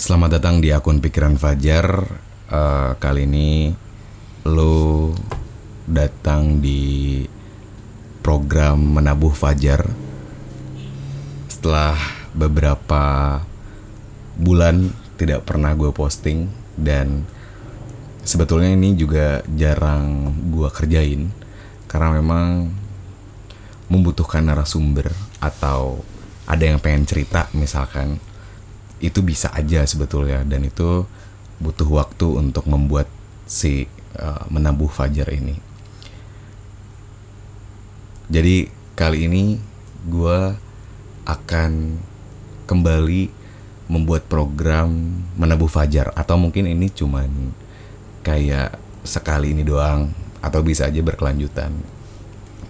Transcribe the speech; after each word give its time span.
Selamat 0.00 0.40
datang 0.40 0.64
di 0.64 0.72
akun 0.72 0.96
Pikiran 0.96 1.36
Fajar. 1.36 2.08
Eh, 2.48 2.90
kali 2.96 3.28
ini 3.28 3.68
lo 4.48 5.12
datang 5.84 6.56
di 6.56 7.20
program 8.24 8.96
Menabuh 8.96 9.36
Fajar. 9.36 9.84
Setelah 11.52 12.00
beberapa 12.32 13.04
bulan 14.40 14.88
tidak 15.20 15.44
pernah 15.44 15.76
gue 15.76 15.92
posting 15.92 16.48
dan 16.80 17.28
sebetulnya 18.24 18.72
ini 18.72 18.96
juga 18.96 19.44
jarang 19.52 20.32
gue 20.48 20.68
kerjain 20.72 21.28
karena 21.84 22.16
memang 22.16 22.72
membutuhkan 23.92 24.48
narasumber 24.48 25.12
atau 25.44 26.00
ada 26.48 26.64
yang 26.64 26.80
pengen 26.80 27.04
cerita 27.04 27.52
misalkan 27.52 28.29
itu 29.00 29.24
bisa 29.24 29.48
aja 29.56 29.82
sebetulnya 29.88 30.44
dan 30.44 30.68
itu 30.68 31.08
butuh 31.60 31.88
waktu 31.88 32.40
untuk 32.40 32.68
membuat 32.68 33.08
si 33.48 33.88
uh, 34.16 34.44
menabuh 34.52 34.88
fajar 34.88 35.28
ini. 35.32 35.56
Jadi 38.30 38.70
kali 38.94 39.26
ini 39.26 39.58
gue 40.06 40.40
akan 41.26 41.98
kembali 42.70 43.22
membuat 43.90 44.30
program 44.30 44.94
menabuh 45.34 45.66
fajar 45.66 46.14
atau 46.14 46.38
mungkin 46.38 46.70
ini 46.70 46.86
cuman 46.94 47.50
kayak 48.22 48.78
sekali 49.02 49.50
ini 49.50 49.66
doang 49.66 50.14
atau 50.38 50.62
bisa 50.62 50.86
aja 50.86 51.02
berkelanjutan. 51.02 51.74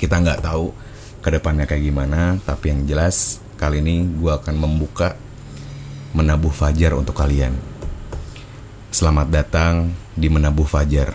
Kita 0.00 0.16
nggak 0.16 0.40
tahu 0.40 0.72
ke 1.20 1.28
depannya 1.28 1.68
kayak 1.68 1.84
gimana, 1.84 2.40
tapi 2.48 2.72
yang 2.72 2.88
jelas 2.88 3.44
kali 3.60 3.84
ini 3.84 4.08
gue 4.16 4.32
akan 4.32 4.56
membuka 4.56 5.12
menabuh 6.10 6.50
fajar 6.50 6.98
untuk 6.98 7.14
kalian. 7.14 7.54
Selamat 8.90 9.30
datang 9.30 9.94
di 10.18 10.26
menabuh 10.26 10.66
fajar. 10.66 11.14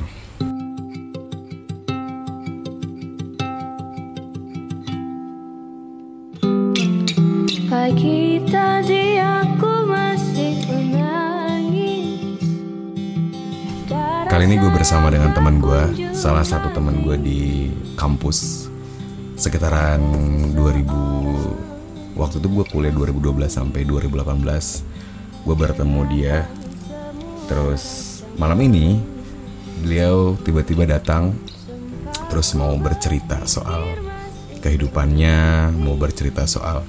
Pagi 7.67 8.39
tadi 8.47 9.19
aku 9.19 9.71
masih 9.83 10.53
menangis 10.71 12.41
Kali 14.31 14.43
ini 14.47 14.55
gue 14.57 14.71
bersama 14.71 15.11
dengan 15.11 15.35
teman 15.35 15.59
gue, 15.59 16.11
salah 16.15 16.47
satu 16.47 16.71
teman 16.71 17.03
gue 17.03 17.19
di 17.19 17.67
kampus 17.99 18.71
sekitaran 19.35 19.99
2000 20.55 21.64
waktu 22.15 22.39
itu 22.39 22.47
gue 22.47 22.65
kuliah 22.71 22.95
2012 22.95 23.51
sampai 23.51 23.83
2018 23.83 25.45
gue 25.45 25.55
bertemu 25.55 26.01
dia. 26.09 26.47
Terus 27.45 27.83
malam 28.39 28.57
ini 28.63 28.97
beliau 29.83 30.39
tiba-tiba 30.41 30.87
datang. 30.87 31.35
Terus 32.31 32.57
mau 32.57 32.73
bercerita 32.79 33.45
soal 33.45 33.85
kehidupannya 34.65 35.69
mau 35.77 35.93
bercerita 35.93 36.49
soal 36.49 36.81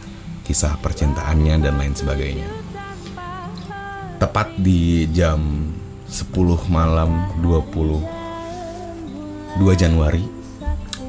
kisah 0.49 0.81
percintaannya 0.81 1.61
dan 1.61 1.77
lain 1.77 1.93
sebagainya. 1.93 2.49
Tepat 4.17 4.57
di 4.57 5.05
jam 5.13 5.69
10 6.09 6.33
malam 6.73 7.37
22 7.45 8.01
Januari 9.77 10.25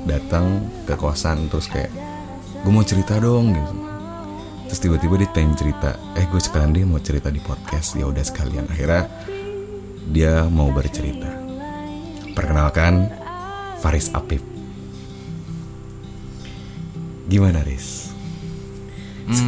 datang 0.04 0.60
ke 0.84 1.00
kosan 1.00 1.48
terus 1.48 1.72
kayak 1.72 1.96
gue 2.68 2.72
mau 2.72 2.84
cerita 2.84 3.16
dong 3.20 3.56
gitu 3.56 3.87
terus 4.68 4.84
tiba-tiba 4.84 5.16
dia 5.16 5.32
pengen 5.32 5.56
cerita 5.56 5.96
eh 6.20 6.28
gue 6.28 6.42
sekalian 6.44 6.72
dia 6.76 6.84
mau 6.84 7.00
cerita 7.00 7.32
di 7.32 7.40
podcast 7.40 7.96
ya 7.96 8.06
udah 8.06 8.24
sekalian 8.24 8.68
akhirnya 8.68 9.08
dia 10.12 10.44
mau 10.48 10.70
bercerita 10.76 11.32
perkenalkan 12.36 13.08
Faris 13.80 14.12
Apip 14.12 14.44
gimana 17.32 17.64
Riz 17.64 18.12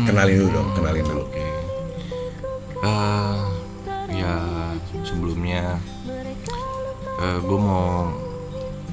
kenalin 0.08 0.44
dulu 0.44 0.50
dong 0.56 0.69
kenalin 0.75 1.06
dulu 1.06 1.24
Oke. 1.28 1.46
Eh, 2.79 3.40
ya 4.24 4.35
sebelumnya 5.03 5.75
gue 7.19 7.59
mau 7.59 8.08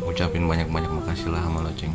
ucapin 0.03 0.43
banyak-banyak 0.43 0.91
makasih 0.91 1.31
lah 1.31 1.47
sama 1.47 1.63
lo 1.63 1.71
ceng. 1.79 1.95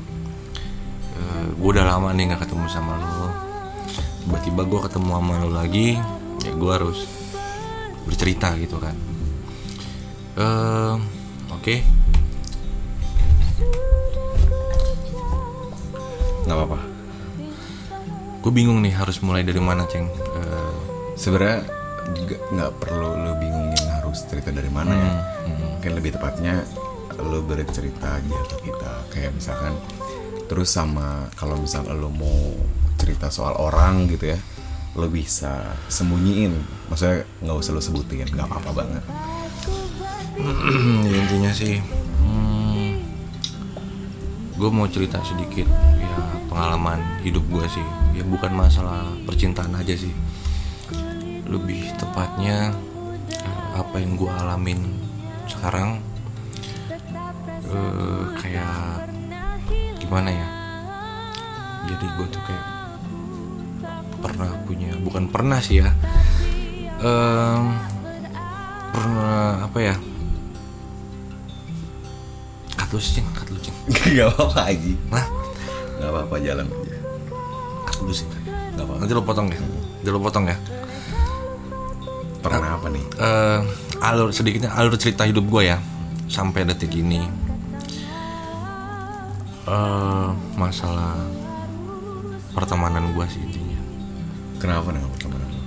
gue 1.60 1.70
udah 1.76 1.84
lama 1.84 2.16
nih 2.16 2.32
nggak 2.32 2.48
ketemu 2.48 2.66
sama 2.72 2.96
lo. 2.96 3.51
Tiba-tiba 4.26 4.62
gue 4.66 4.80
ketemu 4.86 5.10
sama 5.18 5.34
lo 5.42 5.50
lagi, 5.50 5.98
ya 6.46 6.54
gue 6.54 6.72
harus 6.72 7.06
bercerita 8.06 8.54
gitu 8.58 8.78
kan. 8.78 8.96
Eh, 10.38 10.96
Oke, 11.52 11.86
nggak 16.48 16.58
apa-apa. 16.58 16.80
Gue 18.42 18.50
bingung 18.50 18.82
nih 18.82 18.98
harus 18.98 19.22
mulai 19.22 19.46
dari 19.46 19.62
mana 19.62 19.86
ceng. 19.86 20.10
Eh, 20.10 20.74
sebenarnya 21.14 21.62
juga 22.18 22.36
nggak 22.50 22.72
perlu 22.82 23.14
lo 23.14 23.38
bingungin 23.38 23.86
harus 23.94 24.26
cerita 24.26 24.50
dari 24.50 24.74
mana 24.74 24.90
ya. 24.90 25.12
Mungkin 25.78 25.92
lebih 26.02 26.18
tepatnya 26.18 26.66
lo 27.22 27.46
bercerita 27.46 28.18
aja 28.18 28.40
ke 28.50 28.58
kita. 28.66 28.92
Kayak 29.14 29.38
misalkan 29.38 29.78
terus 30.50 30.74
sama 30.74 31.30
kalau 31.38 31.62
misal 31.62 31.86
lo 31.94 32.10
mau 32.10 32.58
cerita 33.02 33.34
soal 33.34 33.58
orang 33.58 34.06
gitu 34.06 34.38
ya 34.38 34.40
lo 34.92 35.08
bisa 35.08 35.72
sembunyiin. 35.88 36.52
Maksudnya 36.92 37.24
nggak 37.42 37.58
usah 37.58 37.72
lo 37.72 37.82
sebutin 37.82 38.28
nggak 38.28 38.48
apa-apa 38.48 38.72
banget. 38.76 39.04
Ya 41.12 41.18
intinya 41.22 41.52
sih 41.54 41.78
gue 44.62 44.70
mau 44.70 44.86
cerita 44.86 45.18
sedikit 45.26 45.66
ya 45.98 46.18
pengalaman 46.46 47.02
hidup 47.26 47.42
gue 47.50 47.66
sih. 47.66 47.82
Ya 48.14 48.22
bukan 48.22 48.54
masalah 48.54 49.10
percintaan 49.26 49.74
aja 49.74 49.98
sih. 49.98 50.14
Lebih 51.50 51.98
tepatnya 51.98 52.70
eh, 53.34 53.68
apa 53.74 53.98
yang 53.98 54.14
gue 54.14 54.30
alamin 54.30 54.86
sekarang 55.50 55.98
eh, 57.66 58.24
kayak 58.38 59.10
gimana 59.98 60.30
ya? 60.30 60.48
Jadi 61.90 62.06
gue 62.06 62.28
tuh 62.30 62.42
kayak 62.46 62.81
pernah 64.22 64.54
punya 64.64 64.94
bukan 65.02 65.26
pernah 65.28 65.58
sih 65.58 65.82
ya. 65.82 65.90
Em, 67.02 67.64
pernah 68.94 69.66
apa 69.66 69.80
ya? 69.82 69.96
Cut 72.78 72.90
lu 72.94 73.00
sih 73.02 73.20
Cing. 73.20 73.28
cut 73.34 73.50
lu 73.50 73.58
Cing. 73.58 73.76
nggak 74.14 74.28
apa-apa 74.38 74.62
aja 74.70 74.92
nah 75.10 75.26
nggak 75.98 76.10
apa-apa 76.14 76.36
jalan 76.46 76.66
aja. 76.70 76.98
Cut 77.90 78.00
lu 78.06 78.14
sih 78.14 78.28
nggak 78.30 78.86
apa-apa. 78.86 79.02
Nanti 79.02 79.14
lo 79.18 79.24
potong 79.26 79.48
ya. 79.50 79.60
Nanti 79.60 80.10
lo 80.14 80.20
potong 80.22 80.46
ya. 80.46 80.58
Pernah 82.42 82.70
apa 82.78 82.88
nih? 82.94 83.06
Eh 83.18 83.60
alur 84.02 84.30
sedikitnya 84.34 84.74
alur 84.78 84.98
cerita 85.02 85.26
hidup 85.26 85.50
gue 85.50 85.74
ya. 85.74 85.78
Sampai 86.30 86.64
detik 86.70 86.94
ini. 86.94 87.26
Eh 89.66 90.30
masalah 90.58 91.18
pertemanan 92.52 93.16
gue 93.16 93.26
sih 93.32 93.61
kenapa 94.62 94.94
dengan 94.94 95.10
pertemanan 95.10 95.50
lo? 95.50 95.62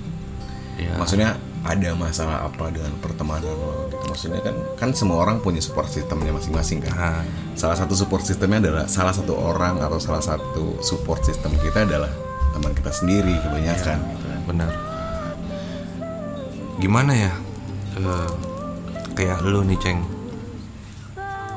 ya 0.75 0.91
Maksudnya 0.95 1.29
ada 1.65 1.89
masalah 1.93 2.45
apa 2.45 2.69
dengan 2.69 2.93
pertemanan 2.97 3.51
lo 3.51 3.89
gitu? 3.89 4.05
Maksudnya 4.07 4.39
kan 4.39 4.55
kan 4.75 4.89
semua 4.91 5.19
orang 5.19 5.37
punya 5.39 5.59
support 5.59 5.87
sistemnya 5.87 6.31
masing-masing 6.31 6.79
kan. 6.79 6.93
nah, 6.93 7.21
Salah 7.53 7.75
satu 7.75 7.91
support 7.93 8.23
sistemnya 8.23 8.63
adalah 8.63 8.85
salah 8.87 9.11
satu 9.11 9.35
orang 9.35 9.77
atau 9.77 9.99
salah 9.99 10.21
satu 10.21 10.79
support 10.79 11.19
sistem 11.21 11.51
kita 11.59 11.83
adalah 11.83 12.09
teman 12.51 12.71
kita 12.71 12.87
sendiri 12.89 13.35
kebanyakan 13.37 13.99
gitu 13.99 14.25
kan. 14.25 14.39
benar 14.45 14.71
gimana 16.77 17.11
ya 17.13 17.31
Eh, 17.95 18.29
kayak 19.13 19.39
lu 19.41 19.63
nih 19.63 19.79
ceng 19.79 19.99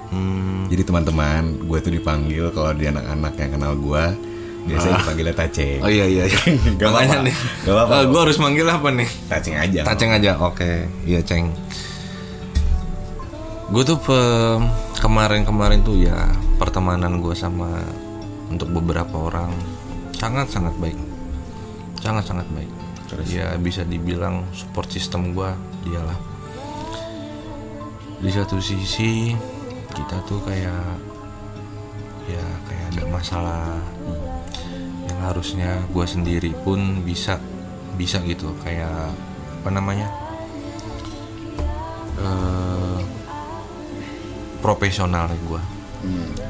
Hmm, 0.09 0.65
Jadi 0.73 0.89
teman-teman, 0.89 1.69
gue 1.69 1.79
tuh 1.79 1.93
dipanggil 1.93 2.49
kalau 2.49 2.73
di 2.73 2.89
anak-anak 2.89 3.37
yang 3.37 3.51
kenal 3.53 3.77
gue 3.77 4.05
Biasanya 4.67 4.95
dipanggilnya 5.01 5.35
Taceng. 5.37 5.79
Oh 5.81 5.91
iya 5.91 6.07
iya. 6.09 6.25
iya. 6.27 6.39
Gak 6.81 6.89
apa-apa. 6.91 7.17
nih. 7.25 7.35
Gak 7.65 7.75
apa-apa. 7.75 7.95
gue 8.09 8.21
harus 8.21 8.39
manggil 8.41 8.67
apa 8.69 8.89
nih? 8.91 9.09
Taceng 9.31 9.57
aja. 9.57 9.81
Taceng 9.87 10.11
aja. 10.13 10.33
Oke. 10.43 10.89
Iya 11.07 11.21
ceng. 11.23 11.55
Gue 13.69 13.83
tuh 13.85 14.01
pe- 14.01 14.61
kemarin-kemarin 14.99 15.85
tuh 15.85 16.01
ya 16.01 16.17
pertemanan 16.57 17.21
gue 17.21 17.37
sama 17.37 17.85
untuk 18.49 18.73
beberapa 18.73 19.29
orang 19.29 19.53
sangat 20.17 20.49
sangat 20.49 20.73
baik. 20.81 20.97
Sangat 22.01 22.25
sangat 22.27 22.49
baik. 22.51 22.71
Ya 23.29 23.57
bisa 23.57 23.85
dibilang 23.89 24.45
support 24.53 24.89
system 24.93 25.33
gue 25.33 25.49
dialah. 25.89 26.19
Di 28.19 28.31
satu 28.33 28.61
sisi 28.61 29.33
kita 29.97 30.21
tuh 30.29 30.41
kayak 30.45 30.85
ya 32.29 32.45
kayak 32.69 32.85
ada 32.93 33.05
masalah 33.09 33.81
harusnya 35.23 35.83
gue 35.91 36.07
sendiri 36.07 36.53
pun 36.63 37.03
bisa 37.03 37.39
bisa 37.95 38.23
gitu. 38.25 38.55
Kayak 38.63 39.15
apa 39.63 39.71
namanya? 39.71 40.09
Eh 42.19 42.99
profesional 44.59 45.31
gue 45.31 45.63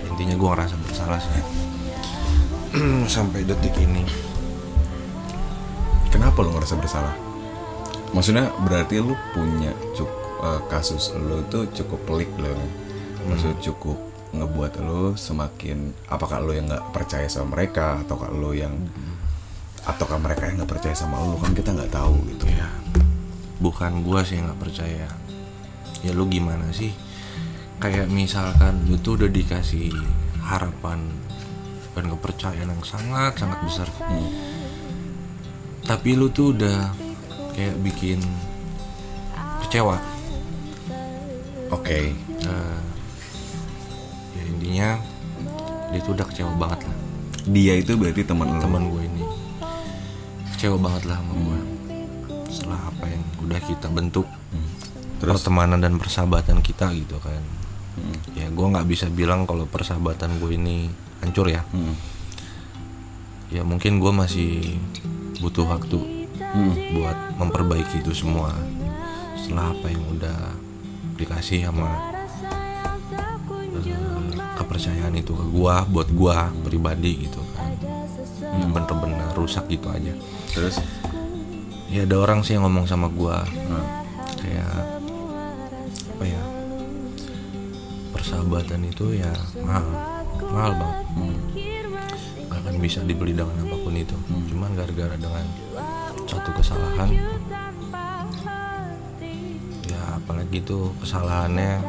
intinya 0.09 0.35
gue 0.35 0.49
ngerasa 0.49 0.75
bersalah 0.81 1.21
sih. 1.21 1.45
Sampai 3.15 3.45
detik 3.45 3.77
ini. 3.81 4.05
Kenapa 6.09 6.41
lu 6.41 6.57
ngerasa 6.57 6.75
bersalah? 6.81 7.15
Maksudnya 8.17 8.49
berarti 8.65 9.05
lu 9.05 9.13
punya 9.37 9.73
cukup 9.93 10.17
kasus 10.73 11.13
lu 11.15 11.45
tuh 11.53 11.69
cukup 11.77 12.01
pelik 12.09 12.31
lo. 12.41 12.57
Maksud 13.29 13.61
cukup 13.61 14.08
ngebuat 14.29 14.85
lu 14.85 15.17
semakin 15.17 15.97
apakah 16.13 16.45
lu 16.45 16.53
yang 16.53 16.69
nggak 16.69 16.93
percaya 16.93 17.25
sama 17.29 17.57
mereka 17.57 18.05
ataukah 18.05 18.29
lu 18.29 18.53
yang 18.53 18.75
ataukah 19.89 20.21
mereka 20.21 20.49
yang 20.49 20.61
nggak 20.61 20.73
percaya 20.77 20.93
sama 20.93 21.17
lu 21.25 21.41
kan 21.41 21.57
kita 21.57 21.73
nggak 21.73 21.93
tahu 21.93 22.17
gitu. 22.29 22.45
Ya 22.53 22.69
bukan 23.59 24.05
gue 24.05 24.21
sih 24.23 24.37
yang 24.39 24.53
nggak 24.53 24.61
percaya. 24.61 25.09
Ya 26.05 26.11
lu 26.15 26.29
gimana 26.29 26.69
sih? 26.71 26.93
Kayak 27.81 28.11
misalkan 28.13 28.85
lu 28.91 29.01
tuh 29.01 29.19
udah 29.19 29.31
dikasih 29.31 29.91
harapan 30.45 31.03
dan 31.97 32.05
kepercayaan 32.15 32.71
yang 32.71 32.85
sangat 32.87 33.33
sangat 33.39 33.59
besar. 33.65 33.89
Tapi 35.89 36.11
lu 36.15 36.29
tuh 36.29 36.53
udah 36.53 36.93
kayak 37.57 37.81
bikin 37.81 38.21
kecewa. 39.65 39.97
Oke. 41.73 42.13
Eh, 42.13 42.15
ya 42.47 42.88
intinya 44.69 45.01
dia 45.89 46.01
tuh 46.05 46.13
udah 46.13 46.29
kecewa 46.29 46.53
banget 46.61 46.85
lah. 46.85 46.97
Dia 47.49 47.81
itu 47.81 47.97
berarti 47.97 48.21
teman 48.21 48.61
teman 48.61 48.93
gue 48.93 49.01
ini. 49.09 49.25
Kecewa 50.53 50.77
banget 50.77 51.09
lah 51.09 51.25
sama 51.25 51.33
gue. 51.41 51.61
Setelah 52.53 52.81
apa 52.93 53.05
yang 53.09 53.25
udah 53.49 53.61
kita 53.65 53.89
bentuk. 53.89 54.29
Terus? 55.25 55.41
pertemanan 55.41 55.81
dan 55.81 55.97
persahabatan 55.97 56.61
kita 56.61 56.93
gitu 56.93 57.17
kan. 57.17 57.41
Ya 58.37 58.53
gue 58.53 58.67
nggak 58.69 58.85
bisa 58.85 59.09
bilang 59.09 59.49
kalau 59.49 59.65
persahabatan 59.65 60.37
gue 60.37 60.53
ini 60.53 60.93
hancur 61.25 61.49
ya. 61.49 61.65
Hmm. 61.73 61.97
ya 63.49 63.65
mungkin 63.65 63.97
gue 63.97 64.13
masih 64.13 64.77
butuh 65.41 65.65
waktu 65.65 66.29
buat 66.93 67.17
memperbaiki 67.41 68.05
itu 68.05 68.13
semua. 68.13 68.53
Setelah 69.33 69.73
apa 69.73 69.89
yang 69.89 70.05
udah 70.13 70.53
dikasih 71.17 71.65
sama 71.65 72.18
kepercayaan 74.59 75.15
itu 75.15 75.31
ke 75.31 75.47
gue 75.55 75.75
buat 75.95 76.09
gue 76.11 76.37
pribadi 76.67 77.31
gitu 77.31 77.39
kan. 77.55 77.71
Ya 78.43 78.67
bener-bener 78.67 79.31
rusak 79.39 79.71
gitu 79.71 79.87
aja. 79.87 80.11
Terus? 80.51 80.83
Ya 81.89 82.03
ada 82.05 82.19
orang 82.19 82.43
sih 82.43 82.59
yang 82.59 82.67
ngomong 82.67 82.91
sama 82.91 83.07
gua. 83.09 83.47
Kayak 84.39 84.99
apa 86.19 86.25
ya 86.27 86.43
persahabatan 88.13 88.83
itu 88.91 89.15
ya 89.17 89.33
mahal. 89.63 89.87
Mahal 90.53 90.73
banget. 90.75 91.07
Nggak 92.51 92.59
akan 92.67 92.75
bisa 92.83 92.99
dibeli 93.07 93.33
dengan 93.33 93.57
apa 93.63 93.77
pun 93.79 93.95
itu. 93.95 94.17
Cuman 94.51 94.75
gara-gara 94.75 95.15
dengan 95.17 95.47
satu 96.29 96.51
kesalahan 96.53 97.09
ya 99.89 100.01
apalagi 100.21 100.61
itu 100.61 100.93
kesalahannya 101.01 101.81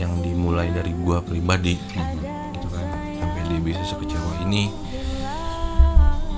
yang 0.00 0.16
dimulai 0.24 0.72
dari 0.72 0.96
gua 0.96 1.20
pribadi 1.20 1.76
gitu 1.76 2.68
kan. 2.72 2.88
Sampai 3.20 3.42
dia 3.52 3.60
bisa 3.60 3.82
sekecewa 3.84 4.32
ini. 4.48 4.72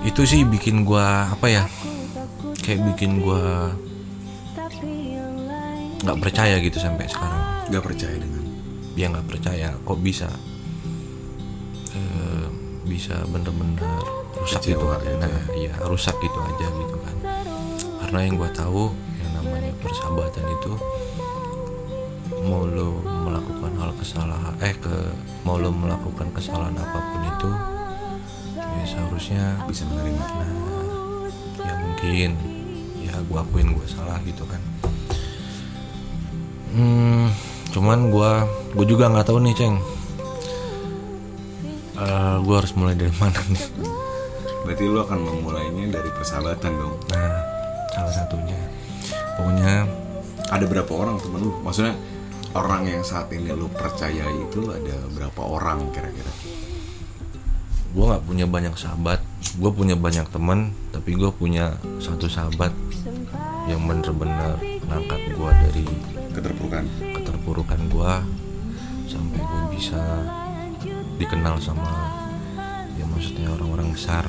Itu 0.03 0.27
sih 0.27 0.43
bikin 0.43 0.83
gua 0.83 1.31
apa 1.31 1.47
ya 1.47 1.65
kayak 2.67 2.83
bikin 2.95 3.23
gua 3.23 3.71
nggak 6.03 6.19
percaya 6.19 6.59
gitu 6.59 6.83
sampai 6.83 7.07
sekarang. 7.07 7.71
Nggak 7.71 7.85
percaya 7.87 8.17
dengan? 8.19 8.43
Dia 8.99 9.07
nggak 9.15 9.27
percaya 9.31 9.69
kok 9.87 10.01
bisa? 10.03 10.27
Eh, 11.95 12.47
bisa 12.83 13.23
bener-bener 13.31 13.79
rusak 14.43 14.75
gitu. 14.75 14.83
kan 14.83 14.99
nah 15.23 15.39
iya 15.55 15.71
rusak 15.87 16.19
gitu 16.19 16.39
aja 16.43 16.67
gitu 16.67 16.97
kan. 16.99 17.17
Karena 18.03 18.19
yang 18.27 18.35
gua 18.35 18.51
tahu 18.51 18.91
yang 19.23 19.31
namanya 19.39 19.71
persahabatan 19.79 20.47
itu 20.51 20.73
mau 22.43 22.67
lo 22.67 22.99
kesalahan 24.03 24.59
eh 24.59 24.75
ke 24.75 25.15
mau 25.47 25.63
lo 25.63 25.71
melakukan 25.71 26.27
kesalahan 26.35 26.75
apa 26.75 26.99
pun 26.99 27.23
itu 27.23 27.51
ya 28.59 28.85
seharusnya 28.85 29.45
bisa 29.71 29.87
menerima. 29.87 30.27
Ya 31.63 31.75
mungkin 31.79 32.31
ya 32.99 33.15
gue 33.23 33.39
akuin 33.39 33.71
gue 33.79 33.87
salah 33.87 34.19
gitu 34.27 34.43
kan. 34.51 34.59
Hmm, 36.75 37.31
cuman 37.71 38.11
gue 38.11 38.31
gue 38.75 38.87
juga 38.91 39.07
nggak 39.07 39.31
tahu 39.31 39.39
nih 39.39 39.55
ceng. 39.55 39.79
Eh 42.03 42.37
gue 42.43 42.55
harus 42.59 42.75
mulai 42.75 42.99
dari 42.99 43.15
mana 43.23 43.39
nih? 43.55 43.67
Berarti 44.67 44.83
lu 44.83 44.99
akan 44.99 45.19
memulainya 45.23 45.95
dari 45.95 46.11
persahabatan 46.11 46.75
dong? 46.75 46.99
Nah 47.15 47.39
salah 47.95 48.15
satunya. 48.19 48.59
Pokoknya 49.39 49.87
ada 50.51 50.65
berapa 50.67 50.91
orang 50.91 51.23
temen 51.23 51.39
lu? 51.47 51.55
Maksudnya 51.63 51.95
orang 52.53 52.85
yang 52.85 53.03
saat 53.05 53.33
ini 53.33 53.53
lu 53.53 53.69
percaya 53.73 54.29
itu 54.29 54.69
ada 54.69 54.97
berapa 55.13 55.41
orang 55.41 55.89
kira-kira? 55.93 56.33
Gue 57.93 58.05
nggak 58.09 58.25
punya 58.25 58.47
banyak 58.49 58.75
sahabat. 58.77 59.21
Gue 59.57 59.69
punya 59.73 59.97
banyak 59.97 60.29
teman 60.33 60.73
tapi 60.93 61.17
gue 61.17 61.29
punya 61.33 61.77
satu 62.01 62.29
sahabat 62.29 62.73
yang 63.69 63.85
bener-bener 63.85 64.57
ngangkat 64.89 65.21
gue 65.33 65.51
dari 65.69 65.85
keterpurukan? 66.33 66.85
keterpurukan 67.21 67.81
gue 67.93 68.13
sampai 69.07 69.41
gue 69.41 69.63
bisa 69.77 70.01
dikenal 71.21 71.61
sama 71.61 71.93
ya 72.97 73.05
maksudnya 73.09 73.53
orang-orang 73.53 73.93
besar. 73.93 74.25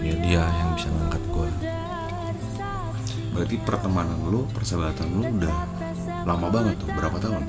Ya 0.00 0.16
dia 0.16 0.42
yang 0.48 0.70
bisa 0.76 0.88
ngangkat 0.88 1.22
gue 1.28 1.48
berarti 3.30 3.56
pertemanan 3.62 4.18
lu 4.28 4.44
persahabatan 4.52 5.06
lu 5.16 5.22
udah 5.38 5.79
lama 6.28 6.46
banget 6.52 6.74
tuh 6.76 6.88
berapa 6.92 7.16
tahun? 7.16 7.42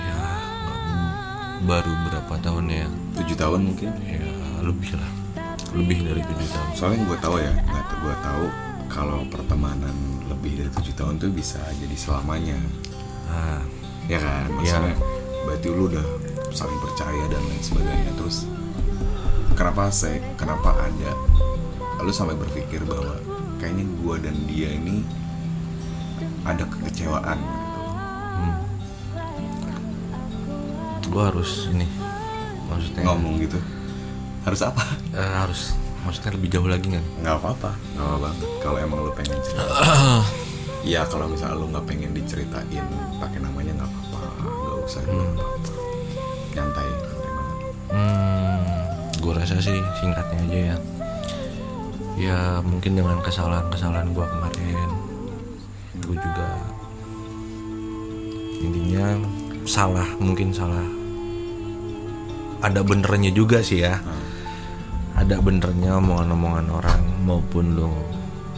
Ya 0.00 0.20
baru 1.68 1.92
berapa 2.08 2.34
tahun 2.40 2.64
ya? 2.72 2.86
Tujuh 3.20 3.36
tahun 3.36 3.60
mungkin. 3.72 3.90
Ya 4.04 4.24
lebih 4.64 4.96
lah. 4.96 5.10
Lebih 5.76 5.98
dari 6.08 6.22
tujuh 6.24 6.48
tahun. 6.48 6.68
Soalnya 6.74 7.00
gue 7.04 7.18
tahu 7.20 7.36
ya 7.38 7.52
nggak 7.52 7.84
gue 8.00 8.14
tahu 8.24 8.44
kalau 8.90 9.22
pertemanan 9.28 9.94
lebih 10.26 10.64
dari 10.64 10.70
tujuh 10.72 10.94
tahun 10.96 11.20
tuh 11.20 11.30
bisa 11.30 11.60
jadi 11.76 11.96
selamanya. 11.96 12.58
Nah 13.28 13.62
ya 14.08 14.18
kan? 14.18 14.48
Maksudnya 14.56 14.96
berarti 15.44 15.68
lu 15.70 15.86
udah 15.92 16.06
saling 16.50 16.80
percaya 16.82 17.24
dan 17.28 17.42
lain 17.44 17.62
sebagainya. 17.62 18.12
Terus 18.18 18.48
kenapa 19.54 19.92
saya 19.92 20.18
kenapa 20.40 20.72
ada 20.72 21.12
lu 22.00 22.08
sampai 22.08 22.32
berpikir 22.32 22.80
bahwa 22.88 23.20
kayaknya 23.60 23.84
gua 24.00 24.16
dan 24.16 24.32
dia 24.48 24.72
ini 24.72 25.04
ada 26.42 26.64
kekecewaan 26.64 27.38
gitu. 27.38 27.68
gue 31.10 31.22
harus 31.26 31.66
ini 31.74 31.86
maksudnya 32.70 33.02
ngomong 33.02 33.34
gitu. 33.42 33.58
Harus 34.46 34.62
apa? 34.62 34.80
Eh, 35.10 35.32
harus 35.42 35.74
maksudnya 36.00 36.32
lebih 36.38 36.48
jauh 36.48 36.64
lagi 36.70 36.86
nggak 36.86 37.02
nggak 37.20 37.36
apa-apa 37.36 37.70
nggak 37.74 38.06
apa 38.06 38.16
banget. 38.22 38.48
Kalau 38.62 38.78
emang 38.78 38.98
lu 39.04 39.12
pengen 39.12 39.38
cerita. 39.42 39.74
Ya 40.80 41.04
kalau 41.04 41.28
misalnya 41.28 41.60
lu 41.60 41.68
nggak 41.68 41.84
pengen 41.84 42.16
diceritain 42.16 42.86
pakai 43.20 43.44
namanya 43.44 43.84
nggak 43.84 43.90
apa-apa. 43.90 44.20
Nggak 44.48 44.76
usah 44.80 45.00
juga 45.04 45.24
nggak 45.28 45.44
apa-apa. 45.44 45.72
Nyantai 46.56 46.88
Hmm, 47.90 48.62
gue 49.18 49.32
rasa 49.34 49.58
sih 49.60 49.76
singkatnya 50.00 50.40
aja 50.40 50.58
ya. 50.72 50.76
Ya 52.16 52.38
mungkin 52.64 52.96
dengan 52.96 53.18
kesalahan-kesalahan 53.20 54.14
gue 54.14 54.24
kemarin, 54.24 54.88
gue 56.10 56.18
juga 56.18 56.50
intinya 58.66 59.14
salah, 59.62 60.10
mungkin 60.18 60.50
salah. 60.50 60.82
Ada 62.66 62.82
benernya 62.82 63.30
juga 63.30 63.62
sih 63.62 63.86
ya. 63.86 64.02
Ada 65.14 65.38
benernya 65.38 66.02
omongan-omongan 66.02 66.66
orang 66.66 67.02
maupun 67.22 67.78
lo 67.78 67.94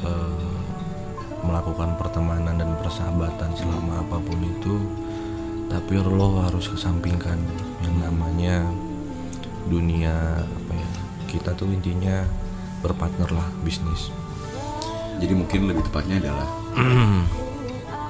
eh, 0.01 0.57
melakukan 1.45 2.01
pertemanan 2.01 2.57
dan 2.57 2.73
persahabatan 2.81 3.53
selama 3.53 4.01
apa 4.01 4.17
pun 4.17 4.41
itu 4.41 4.75
tapi 5.69 6.01
lo 6.01 6.45
harus 6.45 6.73
kesampingkan 6.73 7.37
yang 7.85 7.97
namanya 8.01 8.65
dunia 9.69 10.41
apa 10.41 10.73
ya 10.73 10.91
kita 11.29 11.51
tuh 11.53 11.69
intinya 11.69 12.25
berpartner 12.81 13.29
lah 13.29 13.49
bisnis. 13.61 14.09
Jadi 15.21 15.37
mungkin 15.37 15.71
lebih 15.71 15.85
tepatnya 15.87 16.19
adalah 16.19 16.49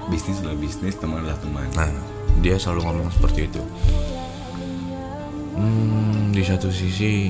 bisnis 0.09 0.43
adalah 0.43 0.59
bisnis, 0.59 0.95
teman 0.99 1.23
adalah 1.23 1.39
teman. 1.39 1.69
Nah, 1.77 1.91
dia 2.41 2.59
selalu 2.59 2.81
ngomong 2.89 3.11
seperti 3.13 3.47
itu. 3.47 3.63
Hmm, 5.53 6.33
di 6.33 6.43
satu 6.43 6.73
sisi 6.73 7.29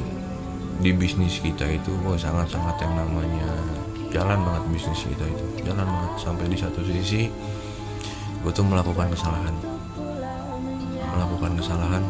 di 0.82 0.90
bisnis 0.90 1.38
kita 1.38 1.66
itu 1.68 1.92
wah 2.02 2.18
sangat-sangat 2.18 2.74
yang 2.82 2.94
namanya 2.96 3.50
jalan 4.10 4.38
banget 4.42 4.62
bisnis 4.74 5.06
kita 5.06 5.24
itu 5.24 5.44
jalan 5.62 5.86
banget 5.86 6.12
sampai 6.18 6.46
di 6.50 6.58
satu 6.58 6.82
sisi 6.82 7.30
gue 8.42 8.50
tuh 8.50 8.66
melakukan 8.66 9.06
kesalahan 9.14 9.54
melakukan 11.14 11.54
kesalahan 11.54 12.02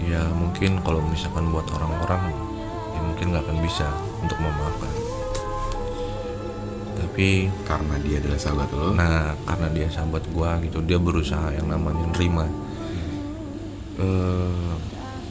ya 0.00 0.24
mungkin 0.32 0.80
kalau 0.80 1.04
misalkan 1.04 1.52
buat 1.52 1.68
orang-orang 1.76 2.32
ya 2.96 3.00
mungkin 3.04 3.36
nggak 3.36 3.44
akan 3.44 3.58
bisa 3.60 3.86
untuk 4.24 4.38
memaafkan 4.40 4.92
tapi 7.18 7.50
Karena 7.66 7.98
dia 7.98 8.22
adalah 8.22 8.38
sahabat 8.38 8.68
lo. 8.78 8.94
Nah, 8.94 9.34
karena 9.42 9.66
dia 9.74 9.90
sahabat 9.90 10.22
gua 10.30 10.54
gitu, 10.62 10.78
dia 10.86 11.02
berusaha 11.02 11.50
yang 11.50 11.66
namanya 11.66 12.06
nerima. 12.14 12.46
Eh, 13.98 14.74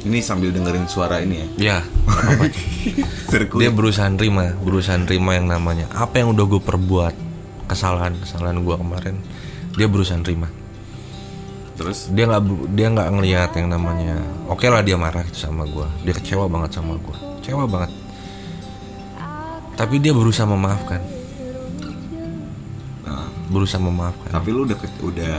Ini 0.03 0.19
sambil 0.19 0.51
dengerin 0.51 0.83
suara 0.83 1.23
ini 1.23 1.41
ya. 1.41 1.47
ya, 1.57 1.77
dia 3.59 3.71
berusaha 3.71 4.07
nerima, 4.11 4.51
berusaha 4.59 4.99
nerima 4.99 5.35
yang 5.39 5.47
namanya 5.47 5.87
apa 5.95 6.21
yang 6.21 6.31
udah 6.35 6.45
gue 6.47 6.61
perbuat, 6.61 7.15
kesalahan 7.71 8.13
kesalahan 8.19 8.61
gua 8.61 8.77
kemarin, 8.77 9.17
dia 9.79 9.87
berusaha 9.89 10.19
nerima. 10.19 10.47
Terus 11.79 12.11
Dia 12.13 12.29
nggak 12.29 12.43
dia 12.77 12.87
nggak 12.93 13.09
ngelihat 13.15 13.51
yang 13.57 13.67
namanya, 13.73 14.15
oke 14.47 14.67
lah 14.69 14.83
dia 14.85 14.95
marah 14.99 15.23
gitu 15.27 15.49
sama 15.49 15.63
gua, 15.65 15.89
dia 16.05 16.13
kecewa 16.13 16.45
banget 16.51 16.77
sama 16.77 16.99
gua, 16.99 17.17
kecewa 17.41 17.63
banget. 17.65 17.91
Tapi 19.75 19.95
dia 19.97 20.13
berusaha 20.13 20.45
memaafkan, 20.47 21.01
berusaha 23.47 23.79
memaafkan. 23.79 24.29
tapi 24.29 24.49
lu 24.51 24.63
udah 24.63 24.77
udah 25.01 25.35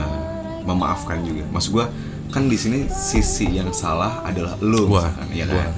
memaafkan 0.65 1.21
juga. 1.23 1.45
Maksud 1.49 1.71
gua 1.71 1.85
kan 2.29 2.45
di 2.45 2.57
sini 2.57 2.85
sisi 2.89 3.49
yang 3.49 3.73
salah 3.73 4.21
adalah 4.21 4.53
lu 4.61 4.85
Gua, 4.85 5.09
misalkan, 5.09 5.27
ya 5.33 5.45
gua. 5.49 5.61
kan? 5.65 5.71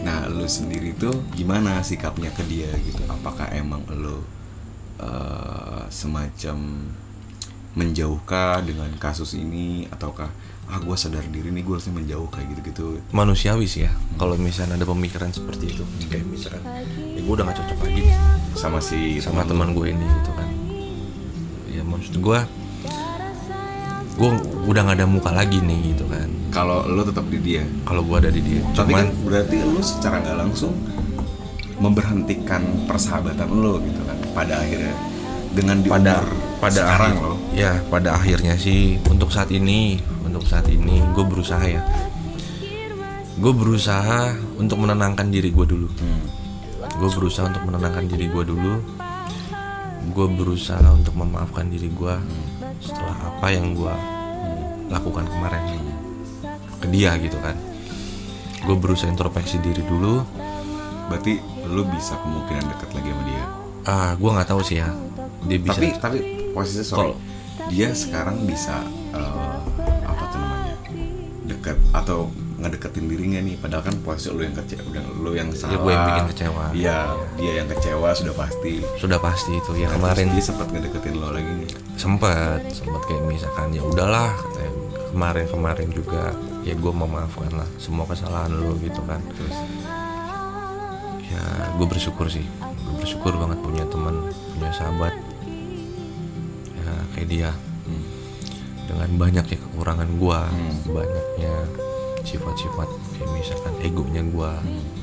Nah, 0.00 0.18
lu 0.30 0.46
sendiri 0.46 0.96
tuh 0.96 1.12
gimana 1.34 1.82
sikapnya 1.82 2.30
ke 2.32 2.40
dia 2.46 2.70
gitu? 2.80 3.02
Apakah 3.06 3.50
emang 3.52 3.82
lu 3.90 4.22
eh, 4.98 5.82
semacam 5.88 6.56
menjauhkah 7.70 8.66
dengan 8.66 8.90
kasus 8.98 9.38
ini 9.38 9.86
ataukah 9.86 10.26
ah 10.66 10.78
gue 10.78 10.94
sadar 10.94 11.22
diri 11.26 11.50
nih 11.50 11.62
gue 11.62 11.74
harusnya 11.74 11.94
menjauh 11.94 12.30
kayak 12.30 12.46
gitu-gitu 12.54 12.98
manusiawi 13.10 13.66
sih 13.66 13.86
ya 13.86 13.92
kalau 14.14 14.34
misalnya 14.34 14.78
ada 14.78 14.86
pemikiran 14.86 15.30
seperti 15.30 15.74
itu 15.74 15.82
kayak 16.06 16.26
misalkan 16.26 16.62
ya 17.14 17.20
gue 17.22 17.30
udah 17.34 17.42
gak 17.46 17.58
cocok 17.58 17.78
lagi 17.86 18.02
sama 18.54 18.78
si 18.78 19.18
sama 19.18 19.42
teman 19.42 19.74
gue 19.74 19.86
ini 19.90 20.02
gitu 20.02 20.30
kan 20.34 20.49
ya 21.70 21.82
maksud 21.82 22.18
gue 22.18 22.38
gue 24.20 24.30
udah 24.68 24.80
gak 24.84 25.00
ada 25.00 25.06
muka 25.08 25.32
lagi 25.32 25.64
nih 25.64 25.96
gitu 25.96 26.04
kan. 26.04 26.28
Kalau 26.52 26.84
lu 26.84 27.00
tetap 27.00 27.24
di 27.30 27.40
dia? 27.40 27.64
Kalau 27.88 28.04
gue 28.04 28.16
ada 28.20 28.28
di 28.28 28.42
dia 28.42 28.60
tapi 28.76 28.92
kan 28.92 29.08
cuman 29.08 29.24
berarti 29.24 29.56
lu 29.64 29.80
secara 29.80 30.20
nggak 30.20 30.36
langsung 30.36 30.72
memberhentikan 31.80 32.60
persahabatan 32.84 33.48
lu 33.48 33.80
gitu 33.80 34.00
kan 34.04 34.16
pada 34.36 34.60
akhirnya. 34.60 34.92
Dengan 35.50 35.80
di 35.82 35.88
pada 35.88 36.20
umur 36.20 36.36
pada 36.60 36.78
sekarang 36.84 37.12
akhir- 37.16 37.24
lo. 37.24 37.34
ya 37.56 37.72
pada 37.88 38.08
akhirnya 38.14 38.54
sih 38.54 39.00
untuk 39.08 39.32
saat 39.32 39.48
ini 39.50 39.96
untuk 40.20 40.44
saat 40.44 40.68
ini 40.68 41.00
gue 41.16 41.24
berusaha 41.24 41.64
ya. 41.64 41.80
Gue 43.40 43.56
berusaha 43.56 44.36
untuk 44.60 44.84
menenangkan 44.84 45.32
diri 45.32 45.48
gue 45.48 45.64
dulu. 45.64 45.88
Gue 47.00 47.08
berusaha 47.08 47.48
untuk 47.48 47.64
menenangkan 47.64 48.04
diri 48.04 48.28
gue 48.28 48.44
dulu 48.44 48.74
gue 50.10 50.26
berusaha 50.28 50.82
untuk 50.90 51.14
memaafkan 51.14 51.66
diri 51.66 51.88
gue 51.88 52.14
setelah 52.78 53.14
apa 53.30 53.46
yang 53.50 53.72
gue 53.72 53.94
lakukan 54.90 55.26
kemarin 55.26 55.62
ke 56.80 56.86
dia 56.88 57.14
gitu 57.16 57.38
kan. 57.38 57.54
Gue 58.60 58.76
berusaha 58.76 59.08
introspeksi 59.08 59.60
diri 59.60 59.80
dulu. 59.84 60.20
Berarti 61.08 61.38
lu 61.66 61.82
bisa 61.86 62.18
kemungkinan 62.20 62.64
dekat 62.68 62.90
lagi 62.92 63.08
sama 63.08 63.22
dia? 63.24 63.44
Ah 63.82 64.10
gue 64.14 64.30
nggak 64.30 64.48
tahu 64.48 64.60
sih 64.62 64.78
ya. 64.78 64.90
Dia 65.46 65.58
bisa 65.58 65.78
tapi 65.78 65.88
tapi 65.96 66.18
posisinya 66.52 66.84
sorry. 66.84 66.98
Kalau- 67.00 67.18
dia 67.68 67.88
sekarang 67.92 68.48
bisa 68.48 68.82
eh, 69.12 69.56
apa 70.02 70.22
tuh 70.26 70.38
namanya 70.40 70.74
dekat 71.46 71.76
atau 71.92 72.26
ngedeketin 72.60 73.04
diri 73.08 73.24
nggak 73.32 73.42
nih 73.48 73.56
padahal 73.56 73.82
kan 73.88 73.94
posisi 74.04 74.28
lu 74.30 74.44
yang 74.44 74.54
kecewa 74.54 74.82
udah 74.92 75.04
lu 75.16 75.30
yang 75.32 75.48
salah. 75.56 75.80
gue 75.80 75.92
yang 75.92 76.06
bikin 76.06 76.26
kecewa. 76.36 76.64
iya 76.76 76.98
dia 77.40 77.52
yang 77.64 77.68
kecewa 77.72 78.08
sudah 78.12 78.34
pasti. 78.36 78.72
Sudah 79.00 79.18
pasti 79.18 79.52
itu 79.56 79.72
ya 79.80 79.88
Nah, 79.88 79.96
kemarin 79.96 80.26
dia 80.36 80.44
sempat 80.44 80.68
ngedeketin 80.68 81.14
lo 81.16 81.32
lagi 81.32 81.50
nih 81.64 81.70
sempat 81.96 82.60
sempat 82.72 83.02
kayak 83.08 83.22
misalkan 83.28 83.76
ya 83.76 83.82
udahlah 83.84 84.32
katanya, 84.32 84.72
kemarin-kemarin 85.12 85.88
juga 85.92 86.32
ya 86.64 86.72
gue 86.76 86.92
memaafkan 86.92 87.52
lah 87.56 87.68
semua 87.80 88.04
kesalahan 88.04 88.52
lo 88.52 88.76
gitu 88.80 89.00
kan. 89.04 89.20
Terus? 89.36 89.56
Ya 91.30 91.44
gue 91.76 91.86
bersyukur 91.88 92.28
sih. 92.28 92.44
Gue 92.60 92.94
bersyukur 93.04 93.32
banget 93.36 93.58
punya 93.64 93.84
teman 93.88 94.28
punya 94.56 94.70
sahabat. 94.72 95.14
Ya 96.76 96.92
kayak 97.16 97.28
dia. 97.28 97.50
Dengan 98.90 99.10
banyaknya 99.22 99.54
kekurangan 99.54 100.08
gue 100.18 100.40
banyaknya 100.90 101.54
sifat-sifat 102.24 102.88
kayak 103.16 103.30
misalkan 103.32 103.74
egonya 103.80 104.22
gue 104.24 104.50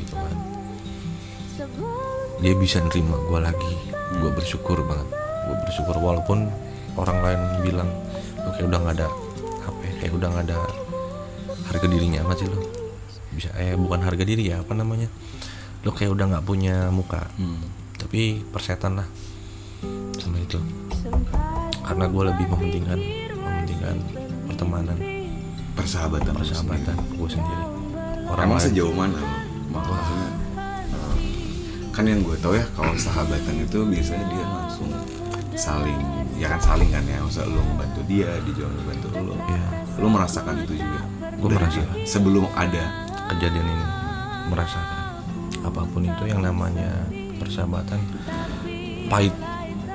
gitu 0.01 0.15
kan. 0.15 0.37
Dia 2.37 2.53
bisa 2.53 2.77
nerima 2.85 3.17
gue 3.17 3.39
lagi. 3.41 3.73
Gue 4.21 4.29
bersyukur 4.31 4.85
banget. 4.85 5.09
Gue 5.49 5.55
bersyukur 5.65 5.95
walaupun 5.97 6.47
orang 6.97 7.17
lain 7.21 7.41
bilang 7.65 7.89
lo 8.41 8.49
kayak 8.53 8.67
udah 8.69 8.79
nggak 8.79 8.95
ada 9.01 9.07
apa 9.67 9.79
ya, 9.83 9.93
kayak 10.01 10.13
udah 10.17 10.27
nggak 10.33 10.45
ada 10.49 10.57
harga 11.67 11.85
dirinya 11.85 12.23
amat 12.23 12.37
sih 12.39 12.47
lo 12.47 12.59
bisa 13.35 13.51
eh 13.59 13.75
bukan 13.75 14.01
harga 14.01 14.23
diri 14.23 14.49
ya 14.49 14.63
apa 14.63 14.73
namanya? 14.73 15.09
Lo 15.85 15.93
kayak 15.93 16.13
udah 16.13 16.25
nggak 16.35 16.45
punya 16.45 16.89
muka. 16.89 17.27
Tapi 17.97 18.45
persetan 18.49 19.01
lah 19.01 19.07
sama 20.17 20.41
itu. 20.41 20.57
Karena 21.85 22.05
gue 22.11 22.23
lebih 22.33 22.45
mementingkan 22.51 22.99
mementingkan 23.39 23.97
pertemanan 24.51 24.97
persahabatan 25.77 26.33
persahabatan 26.33 26.95
gue 27.13 27.29
sendiri 27.29 27.63
sendiri. 28.25 28.35
emang 28.35 28.57
lain- 28.57 28.65
sejauh 28.65 28.91
mana 28.91 29.19
maksudnya 29.69 30.29
eh, 30.91 31.15
kan 31.93 32.03
yang 32.03 32.19
gue 32.19 32.35
tahu 32.37 32.53
ya 32.53 32.65
kalau 32.73 32.93
sahabatan 32.97 33.55
itu 33.59 33.77
biasanya 33.85 34.25
dia 34.27 34.43
langsung 34.43 34.89
saling 35.53 35.99
ya 36.35 36.47
kan 36.47 36.59
saling 36.59 36.89
kan 36.89 37.01
ya 37.03 37.17
maksudnya 37.17 37.49
lo 37.49 37.61
membantu 37.63 38.01
dia 38.05 38.29
dia 38.41 38.53
juga 38.53 38.69
membantu 38.71 39.07
lo 39.15 39.33
Iya. 39.39 39.65
lo 39.97 40.07
merasakan 40.07 40.55
itu 40.59 40.73
juga 40.75 41.01
merasakan. 41.39 41.93
dia. 41.95 42.05
sebelum 42.05 42.45
ada 42.51 42.83
kejadian 43.27 43.65
ini 43.65 43.85
merasakan 44.47 45.01
apa 45.59 45.81
pun 45.83 46.01
itu 46.01 46.23
yang 46.25 46.41
namanya 46.41 46.89
persahabatan 47.37 47.99
pahit 49.07 49.33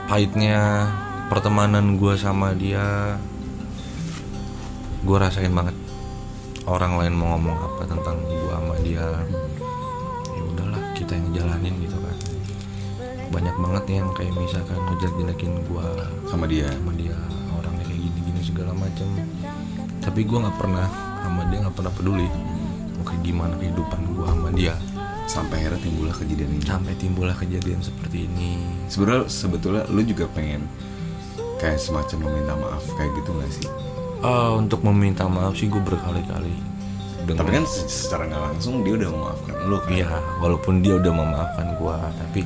pahitnya 0.07 0.89
pertemanan 1.27 1.97
gue 1.97 2.15
sama 2.15 2.53
dia 2.53 3.17
gue 5.02 5.16
rasain 5.18 5.50
banget 5.50 5.75
orang 6.71 6.94
lain 6.94 7.14
mau 7.18 7.35
ngomong 7.35 7.59
apa 7.59 7.82
tentang 7.90 8.23
gue 8.23 8.52
sama 8.54 8.75
dia. 8.87 9.06
Ya 10.30 10.42
udahlah 10.47 10.82
kita 10.94 11.18
yang 11.18 11.28
jalanin 11.35 11.75
gitu 11.82 11.99
kan. 11.99 12.16
Banyak 13.35 13.56
banget 13.59 13.85
yang 13.99 14.09
kayak 14.14 14.35
misalkan 14.38 14.78
ngejelek-jelekin 14.87 15.52
gue 15.66 15.87
sama 16.30 16.47
dia. 16.47 16.71
Sama 16.71 16.94
dia 16.94 17.16
orangnya 17.59 17.85
kayak 17.90 18.00
gini-gini 18.00 18.40
segala 18.47 18.73
macam 18.78 19.09
tapi 20.02 20.26
gue 20.26 20.35
nggak 20.35 20.59
pernah 20.59 20.87
sama 21.23 21.47
dia 21.47 21.62
nggak 21.62 21.76
pernah 21.78 21.94
peduli 21.94 22.26
mau 22.99 23.04
kayak 23.06 23.23
gimana 23.23 23.54
kehidupan 23.59 24.00
gue 24.14 24.26
sama 24.26 24.49
dia. 24.54 24.75
Sampai 25.30 25.64
akhirnya 25.64 25.80
timbullah 25.80 26.14
kejadian 26.18 26.50
ini. 26.59 26.64
Sampai 26.66 26.92
timbullah 26.99 27.37
kejadian 27.38 27.80
seperti 27.80 28.26
ini. 28.26 28.59
Sebenarnya 28.90 29.30
sebetulnya 29.30 29.82
lu 29.88 30.02
juga 30.02 30.26
pengen 30.30 30.66
kayak 31.62 31.78
semacam 31.78 32.26
meminta 32.26 32.54
maaf 32.59 32.82
kayak 32.99 33.14
gitu 33.23 33.30
gak 33.38 33.50
sih 33.54 33.71
Ah, 34.23 34.55
untuk 34.55 34.81
meminta 34.83 35.26
maaf 35.26 35.55
sih 35.55 35.67
gue 35.67 35.79
berkali-kali 35.79 36.55
dengan 37.23 37.38
tapi 37.38 37.50
kan 37.55 37.64
se- 37.67 37.87
secara 37.87 38.26
nggak 38.26 38.43
langsung 38.50 38.83
dia 38.83 38.95
udah 38.95 39.11
memaafkan 39.11 39.55
lu 39.67 39.76
kan? 39.79 39.91
Iya 39.91 40.11
walaupun 40.38 40.75
dia 40.79 40.95
udah 40.95 41.12
memaafkan 41.12 41.67
gue 41.75 41.95
tapi 42.19 42.41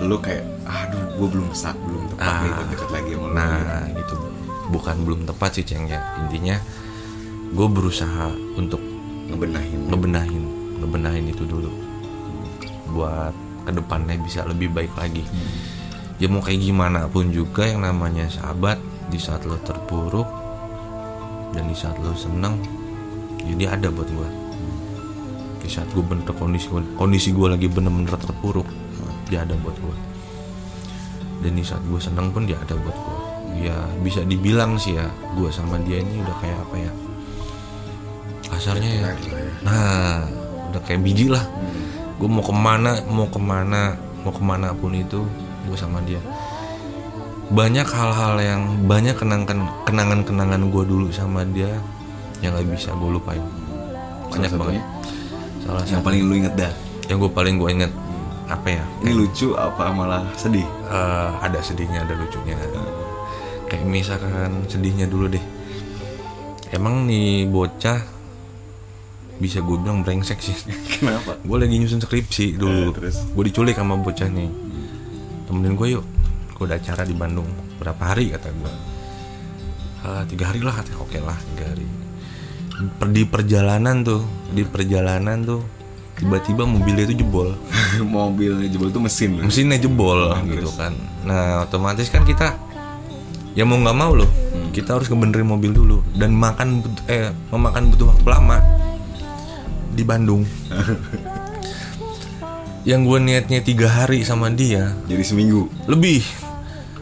lu 0.00 0.16
kayak 0.16 0.44
aduh 0.64 1.04
gue 1.16 1.28
belum 1.28 1.48
saat 1.52 1.76
belum 1.84 2.04
tepat 2.08 2.32
nih 2.40 2.50
buat 2.50 2.68
deket 2.72 2.88
lagi 2.90 3.10
sama 3.12 3.26
lu. 3.28 3.32
nah 3.36 3.84
gitu. 3.92 4.14
Bukan 4.70 4.96
belum 5.04 5.20
tepat 5.24 5.50
sih 5.56 5.64
ceng 5.64 5.84
ya. 5.84 6.00
Intinya 6.16 6.56
gue 7.50 7.66
berusaha 7.68 8.28
untuk 8.56 8.80
ngebenahin. 9.28 9.80
Ngebenahin 9.88 10.44
ngebenahin 10.80 11.24
itu 11.28 11.44
dulu. 11.44 11.68
Buat 12.90 13.36
ke 13.64 13.72
depannya 13.72 14.16
bisa 14.16 14.48
lebih 14.48 14.72
baik 14.72 14.96
lagi. 14.96 15.24
Ya 16.16 16.28
mau 16.28 16.40
kayak 16.40 16.60
gimana 16.60 17.04
pun 17.04 17.28
juga 17.28 17.64
yang 17.64 17.84
namanya 17.84 18.28
sahabat 18.28 18.80
di 19.08 19.20
saat 19.20 19.44
lo 19.44 19.60
terpuruk 19.60 20.28
dan 21.54 21.64
di 21.66 21.76
saat 21.76 21.96
lo 21.98 22.14
seneng 22.14 22.58
ya 23.42 23.54
dia 23.56 23.68
ada 23.74 23.88
buat 23.90 24.06
gue 24.06 24.28
di 25.60 25.68
saat 25.68 25.88
gue 25.92 26.02
bener 26.02 26.24
kondisi 26.34 26.70
kondisi 26.96 27.30
gue 27.34 27.46
lagi 27.50 27.66
bener-bener 27.68 28.14
terpuruk 28.16 28.66
dia 29.28 29.42
ada 29.46 29.54
buat 29.60 29.76
gue 29.78 29.96
dan 31.40 31.52
di 31.56 31.64
saat 31.64 31.82
gue 31.86 32.00
seneng 32.00 32.32
pun 32.32 32.44
dia 32.44 32.58
ada 32.60 32.74
buat 32.76 32.96
gue 32.96 33.18
ya 33.66 33.76
bisa 34.00 34.22
dibilang 34.24 34.78
sih 34.78 34.96
ya 34.96 35.06
gue 35.36 35.50
sama 35.52 35.76
dia 35.82 36.00
ini 36.00 36.22
udah 36.22 36.36
kayak 36.38 36.58
apa 36.64 36.76
ya 36.78 36.92
kasarnya 38.50 38.90
ya. 38.90 39.10
Nah 39.62 40.26
udah 40.70 40.80
kayak 40.84 41.00
biji 41.06 41.30
lah. 41.30 41.46
Gue 42.18 42.28
mau 42.28 42.44
ke 42.44 42.52
mana 42.52 43.00
mau 43.08 43.30
ke 43.30 43.40
mana 43.40 43.96
mau 44.20 44.34
ke 44.34 44.42
mana 44.44 44.76
pun 44.76 44.92
itu 44.92 45.24
gue 45.64 45.76
sama 45.78 46.04
dia 46.04 46.20
banyak 47.50 47.82
hal-hal 47.82 48.34
yang 48.38 48.62
banyak 48.86 49.18
kenangan 49.18 49.66
kenangan 49.82 50.22
kenangan 50.22 50.70
gue 50.70 50.84
dulu 50.86 51.10
sama 51.10 51.42
dia 51.50 51.82
yang 52.38 52.54
nggak 52.54 52.70
bisa 52.70 52.94
gue 52.94 53.10
lupain. 53.10 53.42
Banyak 54.30 54.50
Salah 54.54 54.62
banget 54.70 54.84
salah 55.60 55.82
yang 55.84 56.00
satu 56.00 56.06
paling 56.06 56.22
lu 56.22 56.34
inget 56.38 56.54
dah? 56.54 56.72
Yang 57.10 57.18
gue 57.26 57.30
paling 57.34 57.54
gue 57.58 57.70
inget 57.74 57.92
apa 58.46 58.68
ya? 58.70 58.84
Ini 59.02 59.12
lucu 59.18 59.58
apa 59.58 59.90
malah 59.90 60.22
sedih? 60.38 60.66
Eh, 60.86 61.30
ada 61.42 61.58
sedihnya 61.58 62.06
ada 62.06 62.14
lucunya. 62.14 62.54
Kayak 63.66 63.84
misalkan 63.86 64.70
sedihnya 64.70 65.10
dulu 65.10 65.26
deh. 65.26 65.42
Emang 66.70 67.02
nih 67.10 67.50
bocah 67.50 67.98
bisa 69.42 69.58
gue 69.58 69.74
bilang 69.74 70.06
brengsek 70.06 70.38
sih. 70.38 70.54
Kenapa? 71.02 71.34
Gue 71.42 71.58
lagi 71.58 71.74
nyusun 71.82 71.98
skripsi 71.98 72.54
dulu. 72.54 72.94
Eh, 72.94 73.10
terus? 73.10 73.26
gue 73.26 73.44
diculik 73.50 73.74
sama 73.74 73.98
bocah 73.98 74.30
nih. 74.30 74.50
Temenin 75.50 75.74
gue 75.74 75.98
yuk 75.98 76.19
gue 76.60 76.66
ada 76.66 76.76
acara 76.76 77.02
di 77.02 77.16
Bandung 77.16 77.48
berapa 77.76 78.02
hari 78.04 78.28
kata 78.30 78.52
gue 78.52 78.72
"Ah, 80.00 80.22
tiga 80.24 80.48
hari 80.48 80.60
lah 80.60 80.76
oke 80.98 81.16
lah 81.18 81.36
tiga 81.50 81.64
hari. 81.66 81.88
Per- 82.92 83.08
di 83.10 83.24
perjalanan 83.24 84.00
tuh 84.00 84.20
di 84.48 84.60
perjalanan 84.62 85.40
tuh 85.40 85.60
tiba-tiba 86.14 86.64
mobilnya 86.64 87.04
itu 87.06 87.16
jebol. 87.18 87.56
Mobil 88.00 88.64
jebol 88.66 88.88
itu 88.88 89.00
mesin 89.00 89.30
mesinnya 89.38 89.76
jebol 89.76 90.28
Nah, 90.28 90.40
gitu 90.42 90.64
terus? 90.64 90.76
kan. 90.76 90.92
Nah 91.22 91.64
otomatis 91.64 92.08
kan 92.08 92.24
kita 92.24 92.56
ya 93.52 93.64
mau 93.64 93.76
nggak 93.76 93.96
mau 93.98 94.12
loh 94.14 94.28
Hmm. 94.50 94.68
kita 94.70 94.94
harus 94.94 95.08
ngebenerin 95.08 95.46
mobil 95.46 95.70
dulu 95.70 96.04
dan 96.12 96.30
makan 96.30 96.80
eh 97.06 97.32
memakan 97.48 97.88
butuh 97.88 98.06
waktu 98.10 98.26
lama 98.26 98.58
di 99.90 100.02
Bandung. 100.02 100.44
Yang 102.82 103.00
gue 103.04 103.18
niatnya 103.20 103.60
tiga 103.60 103.88
hari 103.90 104.22
sama 104.22 104.48
dia 104.48 104.96
jadi 105.04 105.20
seminggu? 105.20 105.68
lebih 105.84 106.24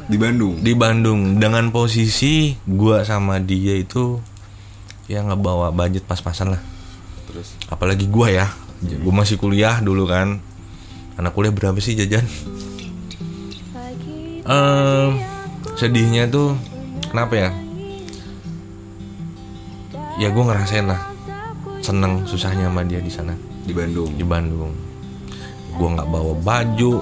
di 0.09 0.17
Bandung? 0.17 0.55
Di 0.65 0.73
Bandung. 0.73 1.21
Dengan 1.37 1.69
posisi 1.69 2.57
gue 2.65 2.97
sama 3.05 3.37
dia 3.39 3.77
itu 3.77 4.17
ya 5.05 5.21
nggak 5.21 5.41
bawa 5.41 5.69
budget 5.69 6.09
pas-pasan 6.09 6.57
lah. 6.57 6.63
Terus? 7.29 7.55
Apalagi 7.69 8.09
gue 8.09 8.29
ya. 8.33 8.49
Gue 8.81 9.13
masih 9.13 9.37
kuliah 9.37 9.85
dulu 9.85 10.09
kan. 10.09 10.41
Anak 11.21 11.37
kuliah 11.37 11.53
berapa 11.53 11.77
sih 11.77 11.93
jajan? 11.93 12.25
Em, 14.49 15.11
sedihnya 15.77 16.25
tuh 16.33 16.57
kenapa 17.13 17.37
ya? 17.37 17.51
Ya 20.17 20.33
gue 20.33 20.45
ngerasain 20.45 20.89
lah. 20.89 21.13
Seneng 21.85 22.25
susahnya 22.25 22.73
sama 22.73 22.81
dia 22.83 23.05
di 23.05 23.13
sana. 23.13 23.37
Di 23.69 23.77
Bandung? 23.77 24.09
Di 24.17 24.25
Bandung. 24.25 24.73
Gue 25.77 25.89
nggak 25.93 26.09
bawa 26.09 26.33
baju. 26.41 26.93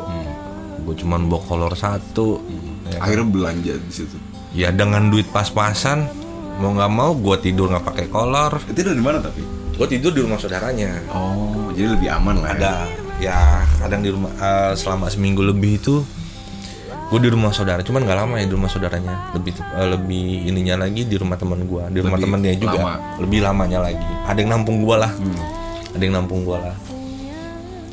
Gue 0.82 0.94
cuman 0.98 1.30
bawa 1.30 1.42
kolor 1.46 1.74
satu 1.78 2.42
ya 2.90 2.98
kan? 2.98 3.00
akhirnya 3.06 3.26
belanja 3.28 3.74
di 3.76 3.92
situ. 3.92 4.16
Ya 4.56 4.68
dengan 4.72 5.12
duit 5.12 5.28
pas-pasan 5.30 6.08
mau 6.56 6.72
nggak 6.72 6.92
mau 6.92 7.12
gue 7.12 7.36
tidur 7.42 7.68
nggak 7.68 7.84
pakai 7.84 8.06
kolor. 8.08 8.62
Itu 8.70 8.80
dari 8.80 9.02
mana 9.02 9.20
tapi? 9.20 9.42
Gue 9.76 9.86
tidur 9.90 10.10
di 10.14 10.24
rumah 10.24 10.40
saudaranya. 10.40 11.04
Oh 11.12 11.68
jadi 11.76 11.92
lebih 11.98 12.08
aman 12.08 12.40
lah 12.40 12.50
ya. 12.52 12.56
ada. 12.56 12.74
Ya 13.16 13.40
kadang 13.82 14.00
di 14.00 14.10
rumah 14.12 14.32
eh, 14.36 14.72
selama 14.76 15.12
seminggu 15.12 15.44
lebih 15.44 15.80
itu 15.80 16.00
gue 17.06 17.20
di 17.20 17.30
rumah 17.30 17.52
saudara. 17.52 17.84
Cuman 17.84 18.02
nggak 18.02 18.18
lama 18.18 18.34
ya 18.40 18.46
di 18.48 18.54
rumah 18.56 18.70
saudaranya. 18.72 19.36
Lebih 19.36 19.52
eh, 19.60 19.88
lebih 19.92 20.26
ininya 20.48 20.88
lagi 20.88 21.04
di 21.04 21.16
rumah 21.20 21.36
teman 21.36 21.60
gue 21.68 21.84
di 21.92 21.98
rumah 22.00 22.16
temennya 22.16 22.56
juga. 22.56 22.78
lama. 22.80 22.94
Hmm. 22.96 23.16
lebih 23.26 23.38
lamanya 23.44 23.78
lagi. 23.84 24.10
Ada 24.24 24.38
yang 24.40 24.50
nampung 24.56 24.80
gue 24.80 24.96
lah. 24.96 25.12
Ada 25.92 26.02
yang 26.02 26.14
nampung 26.16 26.44
gue 26.44 26.56
lah 26.56 26.76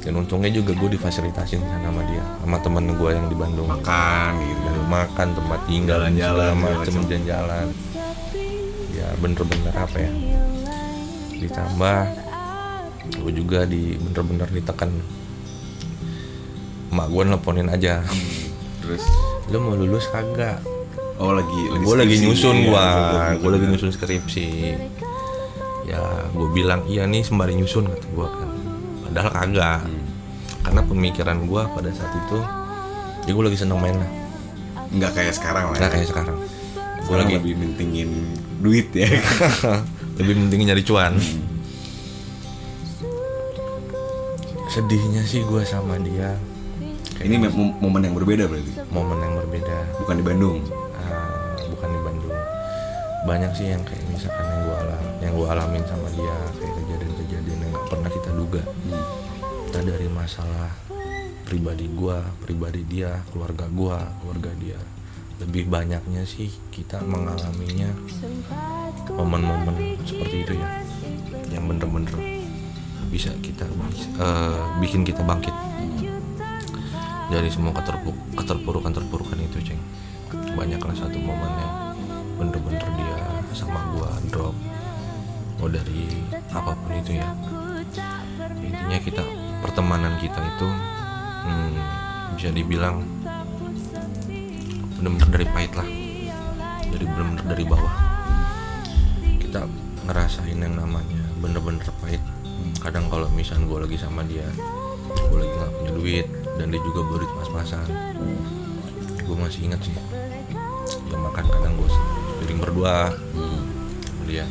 dan 0.04 0.20
untungnya 0.20 0.52
juga 0.52 0.76
gue 0.76 1.00
difasilitasin 1.00 1.64
di 1.64 1.68
sana 1.72 1.88
sama 1.88 2.04
dia 2.12 2.24
sama 2.44 2.58
temen 2.60 2.92
gue 2.92 3.10
yang 3.16 3.28
di 3.32 3.36
Bandung. 3.40 3.72
Makan 3.72 4.32
gitu. 4.44 4.60
Dari 4.68 4.82
makan 4.92 5.28
tempat 5.32 5.60
tinggal 5.64 6.00
Jalan-jalan, 6.04 6.54
macem 6.60 6.94
jalan-jalan. 7.08 7.68
Ya 8.92 9.08
bener-bener 9.24 9.72
apa 9.72 9.98
ya? 10.04 10.12
Ditambah 11.40 12.00
gue 13.24 13.32
juga 13.32 13.64
di 13.64 13.96
bener-bener 13.96 14.48
ditekan. 14.52 14.92
Emak 16.92 17.08
gue 17.08 17.24
nelponin 17.24 17.72
aja. 17.72 18.04
Terus? 18.84 19.08
Lu 19.56 19.64
mau 19.64 19.80
lulus 19.80 20.12
kagak? 20.12 20.60
Oh 21.16 21.32
lagi 21.32 21.62
gue 21.80 21.96
lagi 21.96 22.16
skripsi. 22.20 22.28
nyusun 22.28 22.58
Iya, 22.60 22.68
gua. 22.68 22.84
bener-bener. 22.84 23.40
gue 23.40 23.50
lagi 23.56 23.66
nyusun 23.72 23.92
skripsi. 23.96 24.48
Ya 25.88 26.04
gue 26.36 26.48
bilang 26.52 26.84
iya 26.92 27.08
nih 27.08 27.24
sembari 27.24 27.56
nyusun 27.56 27.88
kata 27.88 28.08
gue 28.12 28.28
kan 28.28 28.50
padahal 29.14 29.30
kagak. 29.30 29.82
Karena 30.66 30.82
pemikiran 30.82 31.38
gue 31.46 31.62
pada 31.70 31.90
saat 31.94 32.14
itu 32.18 32.40
ya 33.24 33.32
gue 33.32 33.44
lagi 33.46 33.60
seneng 33.62 33.80
main 33.80 33.96
lah 33.96 34.12
nggak 34.94 35.12
kayak 35.18 35.34
sekarang 35.34 35.74
lah 35.74 35.78
nggak 35.78 35.90
ya. 35.90 35.94
kayak 35.98 36.08
sekarang. 36.10 36.38
Gue 37.04 37.16
lagi 37.18 37.34
lebih 37.38 37.54
mentingin 37.58 38.10
duit 38.62 38.90
ya. 38.94 39.10
Lebih 40.14 40.46
penting 40.46 40.70
nyari 40.70 40.86
cuan. 40.86 41.18
Sedihnya 44.70 45.26
sih 45.26 45.42
gue 45.42 45.62
sama 45.66 45.98
dia. 45.98 46.38
Ini 47.18 47.42
mom- 47.50 47.82
momen 47.82 48.02
yang 48.06 48.14
berbeda 48.14 48.46
berarti? 48.46 48.72
Momen 48.94 49.18
yang 49.26 49.34
berbeda. 49.42 49.78
Bukan 49.98 50.16
di 50.22 50.26
Bandung? 50.26 50.58
Ah, 50.94 51.58
bukan 51.66 51.90
di 51.90 52.00
Bandung. 52.06 52.38
Banyak 53.26 53.52
sih 53.58 53.74
yang 53.74 53.82
kayak 53.82 54.06
misalkan 54.14 54.46
yang 54.46 54.62
gue 54.70 54.76
alam 54.86 55.02
yang 55.18 55.34
gue 55.34 55.48
alamin 55.50 55.84
sama 55.90 56.08
dia 56.14 56.38
kayak 56.62 56.74
kejadian-kejadian 56.78 57.58
yang 57.58 57.72
nggak 57.74 57.88
pernah 57.90 58.10
kita 58.14 58.23
duga 58.54 58.70
entah 59.66 59.82
dari 59.82 60.06
masalah 60.14 60.70
pribadi 61.42 61.90
gue 61.90 62.18
pribadi 62.46 62.86
dia 62.86 63.26
keluarga 63.34 63.66
gue 63.66 63.98
keluarga 64.22 64.52
dia. 64.62 64.78
Lebih 65.42 65.66
banyaknya 65.74 66.22
sih 66.30 66.54
kita 66.70 67.02
mengalaminya 67.02 67.90
momen-momen 69.10 69.98
seperti 70.06 70.46
itu 70.46 70.54
ya 70.54 70.70
yang 71.50 71.66
bener-bener 71.66 72.14
bisa 73.10 73.34
kita 73.42 73.66
eh, 74.22 74.62
bikin 74.78 75.02
kita 75.02 75.26
bangkit 75.26 75.54
dari 77.34 77.50
semua 77.50 77.74
keterpuruk 77.74 78.38
keterpurukan 78.38 78.94
terpurukan 78.94 79.38
itu 79.42 79.74
ceng. 79.74 79.82
Banyaklah 80.54 80.94
satu 80.94 81.18
momen 81.18 81.52
yang 81.58 81.74
bener-bener 82.38 82.86
dia 83.02 83.18
sama 83.58 83.82
gua 83.98 84.14
drop. 84.30 84.54
Mau 85.58 85.66
dari 85.66 86.30
apa 86.54 86.78
pun 86.78 86.94
itu 86.94 87.18
ya 87.18 87.34
intinya 88.64 89.00
kita 89.04 89.24
pertemanan 89.60 90.16
kita 90.20 90.40
itu 90.40 90.68
hmm, 91.44 91.76
bisa 92.40 92.50
dibilang 92.56 93.04
bener-bener 95.00 95.30
dari 95.36 95.48
pahit 95.52 95.74
lah. 95.76 95.88
Dari 96.94 97.06
bener-bener 97.06 97.46
dari 97.46 97.64
bawah. 97.68 97.96
Kita 99.44 99.68
ngerasain 100.08 100.58
yang 100.58 100.76
namanya 100.80 101.22
bener-bener 101.44 101.84
pahit. 102.00 102.24
Kadang 102.80 103.12
kalau 103.12 103.28
misalnya 103.32 103.68
gue 103.68 103.80
lagi 103.88 103.98
sama 104.00 104.24
dia 104.24 104.48
gue 105.14 105.38
lagi 105.38 105.54
nggak 105.54 105.72
punya 105.78 105.92
duit 105.94 106.28
dan 106.58 106.66
dia 106.72 106.82
juga 106.82 107.02
baru 107.06 107.26
pas-pasan 107.38 107.88
gue 109.24 109.36
masih 109.40 109.60
ingat 109.68 109.82
sih 109.84 109.96
dia 111.10 111.18
makan 111.18 111.46
kadang 111.48 111.74
gue 111.80 111.90
piring 112.44 112.60
berdua 112.60 113.14
sama 114.06 114.24
dia 114.28 114.46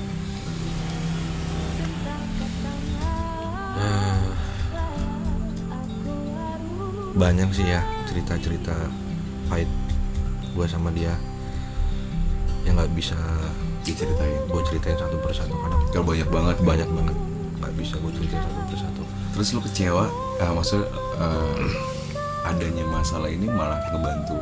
banyak 7.12 7.48
sih 7.52 7.66
ya 7.68 7.84
cerita-cerita 8.08 8.72
pahit 9.48 9.68
gue 10.52 10.66
sama 10.68 10.92
dia 10.92 11.12
yang 12.62 12.78
nggak 12.78 12.92
bisa 12.94 13.18
diceritain. 13.82 14.38
Gue 14.46 14.62
ceritain 14.66 14.94
satu 14.94 15.18
persatu 15.18 15.52
karena 15.52 15.76
kalau 15.90 16.04
banyak 16.06 16.28
banget. 16.30 16.56
Banyak 16.62 16.90
banget. 16.94 17.16
Nggak 17.58 17.72
bisa 17.74 17.94
gue 17.98 18.12
ceritain 18.14 18.42
satu 18.42 18.60
persatu. 18.70 19.02
Terus 19.32 19.48
lu 19.56 19.60
kecewa? 19.64 20.04
Eh, 20.38 20.52
maksud 20.52 20.82
eh, 21.18 21.66
adanya 22.46 22.84
masalah 22.90 23.30
ini 23.30 23.46
malah 23.46 23.78
ngebantu 23.90 24.36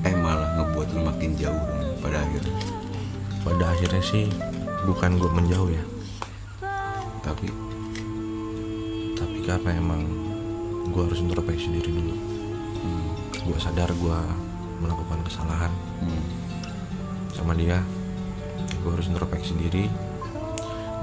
eh 0.00 0.16
malah 0.16 0.48
ngebuat 0.56 0.88
lu 0.96 1.00
makin 1.04 1.30
jauh 1.36 1.64
pada 2.00 2.24
akhirnya? 2.24 2.56
Pada 3.44 3.64
akhirnya 3.76 4.02
sih 4.04 4.24
bukan 4.88 5.20
gue 5.20 5.30
menjauh 5.30 5.68
ya. 5.68 5.84
Tapi? 7.20 7.48
Tapi 9.16 9.38
karena 9.44 9.70
emang 9.76 10.29
gue 10.90 11.02
harus 11.06 11.18
introspeksi 11.18 11.70
diri 11.70 11.90
dulu. 11.90 12.14
Gue 13.46 13.58
sadar 13.58 13.90
gue 13.90 14.18
melakukan 14.80 15.18
kesalahan. 15.24 15.72
Hmm, 16.00 16.24
sama 17.30 17.52
dia 17.54 17.80
gue 18.80 18.90
harus 18.92 19.06
introspeksi 19.06 19.52
diri 19.56 19.84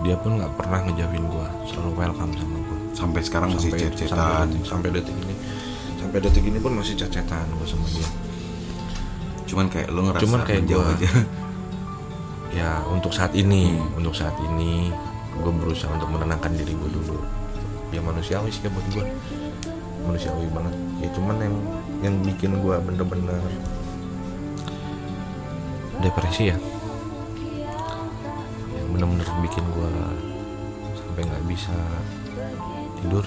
dia 0.02 0.13
pun 0.17 0.38
nggak 0.38 0.54
pernah 0.54 0.86
ngejauhin 0.86 1.26
gue 1.26 1.47
selalu 1.65 1.91
welcome 1.93 2.34
sama 2.34 2.58
gue 2.62 2.80
sampai 2.93 3.21
sekarang 3.21 3.50
masih 3.54 3.69
sampai 3.69 3.82
chat-chatan 3.82 4.17
sampai 4.17 4.50
detik, 4.50 4.65
sampai 4.65 4.89
detik 4.93 5.15
ini 5.17 5.36
sampai 5.97 6.17
detik 6.21 6.45
ini 6.45 6.58
pun 6.58 6.71
masih 6.78 6.93
chat-chatan 6.93 7.45
gue 7.50 7.67
sama 7.69 7.86
dia. 7.89 8.10
Cuman 9.47 9.65
kayak 9.69 9.89
lo 9.89 10.02
ngerasa 10.06 10.23
Cuman 10.26 10.39
kayak 10.45 10.63
gua- 10.65 10.93
aja. 10.93 11.10
Ya 12.58 12.82
untuk 12.89 13.13
saat 13.13 13.38
ini 13.38 13.78
untuk 13.93 14.17
saat 14.17 14.34
ini 14.41 14.89
gue 15.38 15.54
berusaha 15.54 15.93
untuk 15.93 16.10
menenangkan 16.10 16.54
diri 16.58 16.73
gue 16.73 16.89
dulu. 16.89 17.17
Ya 17.93 18.02
manusiawi 18.02 18.50
sih 18.50 18.65
buat 18.65 18.86
gue 18.89 19.06
manusiawi 20.08 20.48
banget. 20.56 20.76
Ya 21.04 21.10
cuman 21.13 21.36
yang 21.43 21.56
yang 22.02 22.15
bikin 22.24 22.52
gue 22.63 22.76
bener-bener 22.80 23.41
depresi 26.00 26.56
ya. 26.56 26.58
Yang 28.74 28.88
bener-bener 28.96 29.28
bikin 29.43 29.65
gue 29.76 29.91
sampai 30.96 31.22
nggak 31.28 31.46
bisa 31.46 31.76
tidur. 33.04 33.26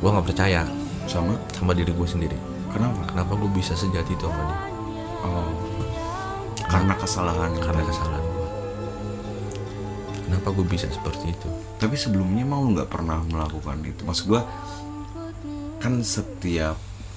Gue 0.00 0.08
nggak 0.08 0.26
percaya 0.30 0.62
sama? 1.10 1.34
sama 1.52 1.74
diri 1.74 1.90
gue 1.90 2.08
sendiri. 2.08 2.38
Kenapa? 2.70 3.02
Kenapa 3.10 3.32
gue 3.34 3.50
bisa 3.50 3.74
sejati 3.74 4.14
itu 4.14 4.24
sama 4.24 4.42
dia? 4.46 4.58
Oh. 5.26 5.50
Karena 6.70 6.94
kesalahan. 6.94 7.50
Karena 7.58 7.82
kesalahan 7.82 8.24
gue 8.24 8.40
kenapa 10.40 10.56
gue 10.56 10.66
bisa 10.72 10.88
seperti 10.88 11.36
itu? 11.36 11.48
Tapi 11.76 12.00
sebelumnya 12.00 12.48
mau 12.48 12.64
nggak 12.64 12.88
pernah 12.88 13.20
melakukan 13.28 13.82
itu? 13.84 14.08
Maksud 14.08 14.24
gua 14.30 14.46
kan 15.80 16.04
setiap 16.04 16.76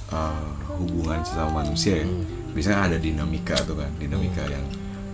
uh, 0.09 0.47
hubungan 0.79 1.19
sesama 1.27 1.61
manusia 1.61 2.01
ya 2.01 2.07
biasanya 2.55 2.79
ada 2.87 2.97
dinamika 2.97 3.59
tuh 3.67 3.75
kan 3.75 3.91
dinamika 3.99 4.47
yang 4.47 4.63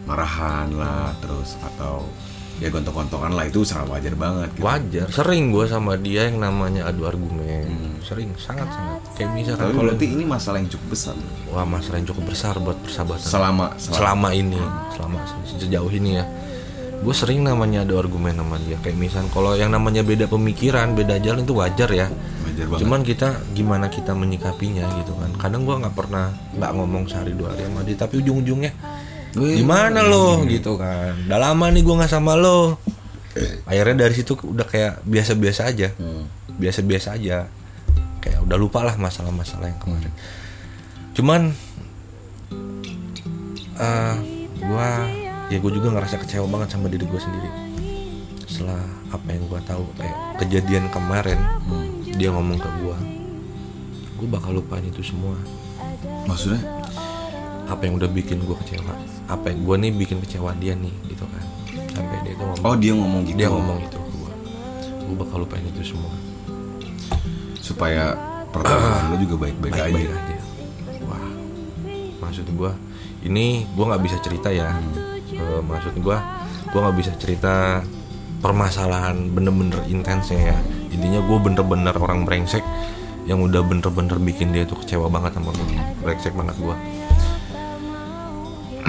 marahan 0.06 0.70
lah 0.78 1.12
terus 1.18 1.58
atau 1.58 2.06
ya 2.60 2.68
gontok-gontokan 2.68 3.32
lah 3.32 3.48
itu 3.48 3.64
sangat 3.64 3.88
wajar 3.88 4.14
banget 4.20 4.50
gitu. 4.52 4.64
wajar. 4.68 5.08
Sering 5.16 5.56
gue 5.56 5.66
sama 5.66 5.96
dia 5.96 6.28
yang 6.28 6.44
namanya 6.44 6.92
adu 6.92 7.08
argumen. 7.08 7.96
Sering 8.04 8.36
sangat 8.36 8.68
sangat. 8.68 9.00
Kayak 9.16 9.32
misalkan 9.32 9.64
tapi 9.64 9.74
kalau 9.80 9.88
berarti 9.96 10.08
ini 10.12 10.24
masalah 10.28 10.58
yang 10.60 10.70
cukup 10.70 10.88
besar. 10.92 11.16
Wah 11.56 11.64
masalah 11.64 11.98
yang 12.04 12.08
cukup 12.12 12.26
besar 12.28 12.54
buat 12.60 12.78
persahabatan. 12.84 13.24
Selama 13.24 13.66
selama. 13.80 14.28
Ini 14.36 14.60
selama 14.92 15.18
se- 15.24 15.64
sejauh 15.64 15.92
ini 15.96 16.20
ya. 16.20 16.26
Gue 17.00 17.16
sering 17.16 17.48
namanya 17.48 17.88
adu 17.88 17.96
argumen 17.96 18.36
sama 18.36 18.60
dia. 18.60 18.76
Kayak 18.84 18.98
misal 19.00 19.24
kalau 19.32 19.56
yang 19.56 19.72
namanya 19.72 20.04
beda 20.04 20.28
pemikiran 20.28 21.00
beda 21.00 21.16
jalan 21.24 21.48
itu 21.48 21.56
wajar 21.56 21.88
ya 21.96 22.12
wajar 22.60 22.68
banget. 22.68 22.82
Cuman 22.84 23.02
kita 23.08 23.28
gimana 23.56 23.86
kita 23.88 24.12
menyikapinya 24.12 24.84
gitu 25.00 25.16
kan. 25.16 25.32
Kadang 25.40 25.64
gue 25.64 25.76
nggak 25.80 25.96
pernah 25.96 26.36
nggak 26.60 26.72
ngomong 26.76 27.08
sehari 27.08 27.32
dua 27.32 27.56
hari 27.56 27.64
sama 27.64 27.82
dia 27.88 27.96
tapi 27.96 28.20
ujung-ujungnya 28.20 28.72
gimana 29.32 30.04
lo? 30.04 30.44
Gitu 30.44 30.76
kan. 30.76 31.16
Udah 31.24 31.40
lama 31.40 31.66
nih 31.72 31.82
gue 31.88 31.96
nggak 31.96 32.12
sama 32.12 32.36
lo. 32.36 32.76
Akhirnya 33.64 34.04
dari 34.04 34.14
situ 34.20 34.36
udah 34.36 34.68
kayak 34.68 35.00
biasa-biasa 35.08 35.72
aja. 35.72 35.96
Biasa-biasa 36.60 37.16
aja. 37.16 37.48
Kayak 38.20 38.40
udah 38.44 38.58
lupa 38.60 38.84
lah 38.84 39.00
masalah-masalah 39.00 39.72
yang 39.72 39.80
kemarin. 39.80 40.12
Cuman 41.16 41.42
eh 43.80 44.16
gue 44.60 44.90
ya 45.50 45.58
gue 45.58 45.72
juga 45.72 45.88
ngerasa 45.96 46.20
kecewa 46.20 46.52
banget 46.52 46.76
sama 46.76 46.92
diri 46.92 47.08
gue 47.08 47.22
sendiri. 47.22 47.50
Setelah 48.50 48.82
apa 49.14 49.30
yang 49.30 49.46
gue 49.46 49.62
tahu 49.64 49.86
kayak 49.96 50.18
kejadian 50.44 50.90
kemarin 50.90 51.40
dia 52.16 52.30
ngomong 52.34 52.58
ke 52.58 52.70
gue 52.82 52.98
gue 54.20 54.28
bakal 54.28 54.52
lupain 54.60 54.84
itu 54.84 55.00
semua. 55.00 55.40
Maksudnya? 56.28 56.60
Apa 57.72 57.88
yang 57.88 57.96
udah 57.96 58.12
bikin 58.12 58.44
gue 58.44 58.58
kecewa 58.66 59.20
apa 59.30 59.54
yang 59.54 59.62
gue 59.62 59.76
nih 59.78 59.92
bikin 59.94 60.18
kecewa 60.26 60.58
dia 60.58 60.74
nih 60.74 60.90
gitu 61.06 61.22
kan. 61.30 61.46
Sampai 61.94 62.18
dia 62.26 62.34
tuh 62.34 62.46
ngomong 62.50 62.66
oh 62.66 62.76
dia 62.76 62.94
ngomong 62.98 63.22
gitu. 63.30 63.38
dia 63.38 63.48
ngomong 63.54 63.78
itu 63.86 63.98
ke 64.02 64.10
gue 64.10 64.34
gue 65.06 65.16
bakal 65.22 65.38
lupain 65.46 65.62
itu 65.62 65.94
semua. 65.94 66.14
Supaya 67.62 68.18
pertemanan 68.50 69.14
lo 69.14 69.16
juga 69.22 69.36
baik-baik 69.46 69.74
aja 69.78 69.84
baik-baik 69.94 70.10
aja. 70.10 70.38
wah 71.06 71.26
maksud 72.26 72.50
gue 72.50 72.72
ini 73.30 73.70
gue 73.70 73.86
nggak 73.86 74.02
bisa 74.02 74.18
cerita 74.26 74.50
ya. 74.50 74.74
Eh, 75.30 75.62
maksud 75.62 75.94
gue 76.02 76.18
gue 76.74 76.80
nggak 76.82 76.98
bisa 76.98 77.14
cerita 77.22 77.86
permasalahan 78.40 79.32
bener-bener 79.32 79.80
intensnya 79.92 80.56
ya. 80.56 80.58
Intinya 80.96 81.20
gue 81.24 81.38
bener-bener 81.40 81.96
orang 82.00 82.24
brengsek 82.24 82.64
yang 83.28 83.46
udah 83.46 83.62
bener-bener 83.62 84.18
bikin 84.18 84.50
dia 84.56 84.66
tuh 84.66 84.80
kecewa 84.82 85.06
banget 85.06 85.38
sama 85.38 85.54
gue 85.54 85.78
brengsek 86.02 86.34
banget 86.34 86.56
gue 86.58 86.76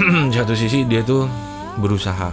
satu 0.36 0.56
sisi 0.56 0.88
dia 0.88 1.04
tuh 1.04 1.28
berusaha 1.76 2.32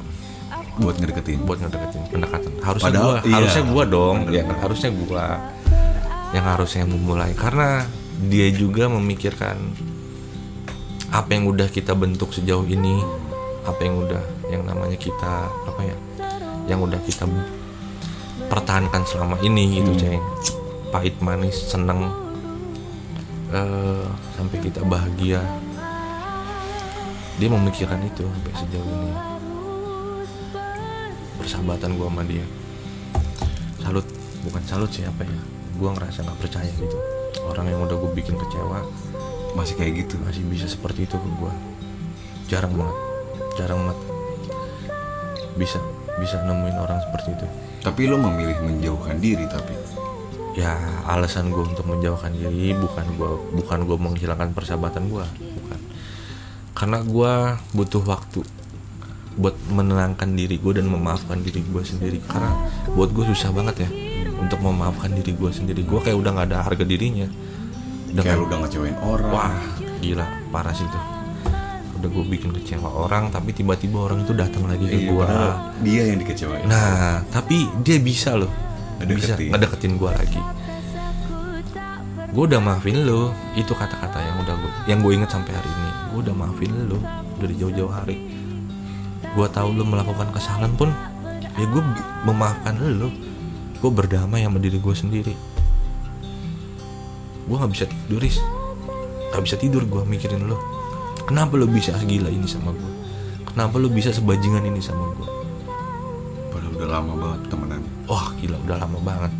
buat 0.78 0.96
ngedeketin. 1.02 1.42
Buat 1.44 1.66
ngedeketin 1.66 2.02
pendekatan. 2.14 2.52
Harusnya 2.62 2.92
Padahal, 2.94 3.10
gua 3.10 3.26
iya. 3.26 3.36
harusnya 3.36 3.64
gua 3.66 3.84
dong. 3.86 4.18
Ya 4.30 4.44
harusnya 4.46 4.92
gua 4.94 5.26
yang 6.36 6.46
harusnya 6.46 6.84
memulai. 6.86 7.32
Karena 7.34 7.84
dia 8.30 8.48
juga 8.54 8.90
memikirkan 8.90 9.58
apa 11.14 11.30
yang 11.34 11.48
udah 11.48 11.72
kita 11.72 11.96
bentuk 11.96 12.36
sejauh 12.36 12.68
ini 12.68 13.00
apa 13.64 13.80
yang 13.80 13.96
udah 14.04 14.24
yang 14.52 14.64
namanya 14.68 15.00
kita 15.00 15.48
apa 15.48 15.82
ya 15.84 15.96
yang 16.68 16.84
udah 16.84 17.00
kita 17.04 17.24
pertahankan 18.48 19.04
selama 19.08 19.36
ini 19.44 19.82
gitu 19.82 19.92
ceng. 19.98 20.24
Pahit 20.94 21.16
manis 21.20 21.56
seneng. 21.68 22.12
Eh, 23.52 24.08
sampai 24.36 24.58
kita 24.60 24.84
bahagia. 24.84 25.40
Dia 27.38 27.50
memikirkan 27.50 28.04
itu 28.04 28.24
sampai 28.24 28.54
sejauh 28.56 28.88
ini. 28.88 29.12
Persahabatan 31.42 31.96
gua 31.96 32.08
sama 32.12 32.24
dia. 32.28 32.46
Salut 33.82 34.06
bukan 34.44 34.64
salut 34.68 34.92
sih 34.92 35.08
apa 35.08 35.24
ya? 35.24 35.40
Gua 35.80 35.96
ngerasa 35.96 36.28
nggak 36.28 36.40
percaya 36.44 36.72
gitu. 36.76 36.98
Orang 37.48 37.70
yang 37.72 37.80
udah 37.86 37.96
gue 37.96 38.12
bikin 38.12 38.36
kecewa 38.36 38.84
masih 39.56 39.80
kayak 39.80 40.04
gitu 40.04 40.20
masih 40.22 40.44
bisa 40.46 40.68
seperti 40.68 41.08
itu 41.08 41.16
ke 41.16 41.30
gua. 41.40 41.54
Jarang 42.52 42.76
banget 42.76 43.08
jarang 43.58 43.90
banget 43.90 44.00
bisa 45.58 45.82
bisa 46.18 46.42
nemuin 46.44 46.78
orang 46.78 47.00
seperti 47.02 47.38
itu. 47.38 47.46
Tapi 47.82 48.10
lo 48.10 48.18
memilih 48.20 48.58
menjauhkan 48.62 49.18
diri 49.22 49.46
tapi? 49.48 49.74
Ya 50.58 50.74
alasan 51.06 51.54
gue 51.54 51.62
untuk 51.62 51.86
menjauhkan 51.86 52.34
diri 52.34 52.74
bukan 52.74 53.06
gue 53.14 53.32
bukan 53.62 53.80
gue 53.86 53.98
menghilangkan 53.98 54.52
persahabatan 54.58 55.10
gue 55.10 55.26
bukan. 55.62 55.80
Karena 56.74 56.98
gue 57.06 57.34
butuh 57.78 58.04
waktu 58.06 58.42
buat 59.38 59.54
menenangkan 59.70 60.34
diri 60.34 60.58
gue 60.58 60.82
dan 60.82 60.90
memaafkan 60.90 61.42
diri 61.46 61.62
gue 61.62 61.84
sendiri. 61.86 62.18
Karena 62.26 62.58
buat 62.98 63.14
gue 63.14 63.26
susah 63.34 63.54
banget 63.54 63.86
ya 63.86 63.90
untuk 64.42 64.58
memaafkan 64.66 65.14
diri 65.14 65.38
gue 65.38 65.52
sendiri. 65.54 65.86
Gue 65.86 66.02
kayak 66.02 66.18
udah 66.18 66.32
nggak 66.34 66.48
ada 66.54 66.66
harga 66.66 66.84
dirinya. 66.84 67.30
Udah 68.18 68.24
kayak 68.26 68.42
lo 68.42 68.46
udah 68.50 68.60
ngecewain 68.66 68.98
orang. 68.98 69.30
Wah 69.30 69.58
gila 70.02 70.26
parah 70.54 70.74
sih 70.74 70.86
itu 70.86 71.17
udah 71.98 72.10
gue 72.10 72.24
bikin 72.30 72.50
kecewa 72.54 72.90
orang 72.90 73.30
tapi 73.30 73.52
tiba-tiba 73.52 74.06
orang 74.06 74.22
itu 74.22 74.34
datang 74.34 74.66
lagi 74.66 74.86
ke 74.86 74.98
Iya, 74.98 75.10
gue 75.12 75.26
dia 75.84 76.02
yang 76.10 76.20
dikecewain 76.22 76.64
Nah, 76.66 77.26
tapi 77.30 77.66
dia 77.82 77.98
bisa 77.98 78.38
loh. 78.38 78.50
Bisa 78.98 79.38
Ngedeketin. 79.38 79.50
ngedeketin 79.54 79.94
gue 79.98 80.10
lagi. 80.10 80.42
Gue 82.28 82.44
udah 82.46 82.62
maafin 82.62 83.06
lo. 83.06 83.30
Itu 83.54 83.74
kata-kata 83.74 84.18
yang 84.20 84.38
udah 84.42 84.56
gue 84.58 84.72
yang 84.86 85.00
gue 85.02 85.12
inget 85.14 85.30
sampai 85.30 85.54
hari 85.54 85.70
ini. 85.70 85.90
Gue 86.14 86.20
udah 86.26 86.36
maafin 86.36 86.72
lo 86.86 86.98
dari 87.38 87.54
jauh-jauh 87.56 87.94
hari. 87.94 88.18
Gue 89.34 89.48
tahu 89.50 89.70
lo 89.74 89.86
melakukan 89.86 90.34
kesalahan 90.34 90.74
pun, 90.74 90.90
ya 91.58 91.66
gue 91.66 91.84
memaafkan 92.26 92.74
lo. 92.78 93.10
Gue 93.78 93.92
berdamai 93.94 94.42
sama 94.42 94.58
diri 94.58 94.78
gue 94.78 94.96
sendiri. 94.98 95.34
Gue 97.46 97.56
nggak 97.56 97.72
bisa 97.72 97.86
tidur, 97.86 98.20
Riz. 98.20 98.38
Gak 99.28 99.44
bisa 99.44 99.56
tidur 99.56 99.86
gue 99.86 100.02
mikirin 100.04 100.50
lo. 100.50 100.58
Kenapa 101.28 101.60
lo 101.60 101.68
bisa 101.68 101.92
segila 102.00 102.32
ini 102.32 102.48
sama 102.48 102.72
gue? 102.72 102.94
Kenapa 103.52 103.76
lo 103.76 103.92
bisa 103.92 104.16
sebajingan 104.16 104.63
ini 104.63 104.80
sama 104.80 105.12
gue? 105.12 105.28
padahal 106.48 106.74
udah 106.74 106.90
lama 106.90 107.13
banget 107.20 107.42
temenan 107.52 107.82
Wah 108.08 108.28
gila 108.40 108.58
udah 108.66 108.78
lama 108.82 109.00
banget. 109.04 109.32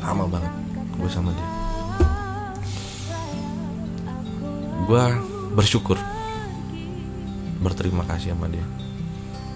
Lama 0.00 0.24
banget 0.30 0.52
Gue 0.94 1.10
sama 1.10 1.30
dia. 1.34 1.48
Gue 4.86 5.04
bersyukur 5.58 5.98
Berterima 7.60 8.06
kasih 8.06 8.32
sama 8.32 8.46
dia. 8.46 8.64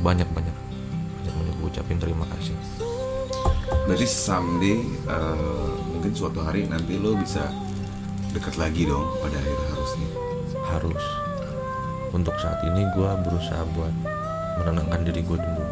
Banyak-banyak 0.02 0.56
Banyak-banyak 1.22 1.54
gue 1.62 1.68
ucapin 1.70 2.02
terima 2.02 2.26
kasih. 2.36 2.58
Berarti 3.86 4.06
someday 4.10 4.82
eh, 5.08 5.70
mungkin 5.94 6.12
suatu 6.12 6.42
hari 6.44 6.68
nanti 6.68 6.98
lo 6.98 7.16
bisa 7.16 7.48
dekat 8.36 8.60
lagi 8.60 8.84
dong 8.84 9.06
pada 9.24 9.36
akhirnya 9.38 9.68
harusnya. 9.72 10.08
Harus 10.68 11.04
Untuk 12.18 12.34
saat 12.42 12.58
ini 12.66 12.82
gue 12.98 13.10
berusaha 13.22 13.62
buat 13.78 13.94
Menenangkan 14.58 15.06
diri 15.06 15.22
gue 15.22 15.38
dulu. 15.38 15.64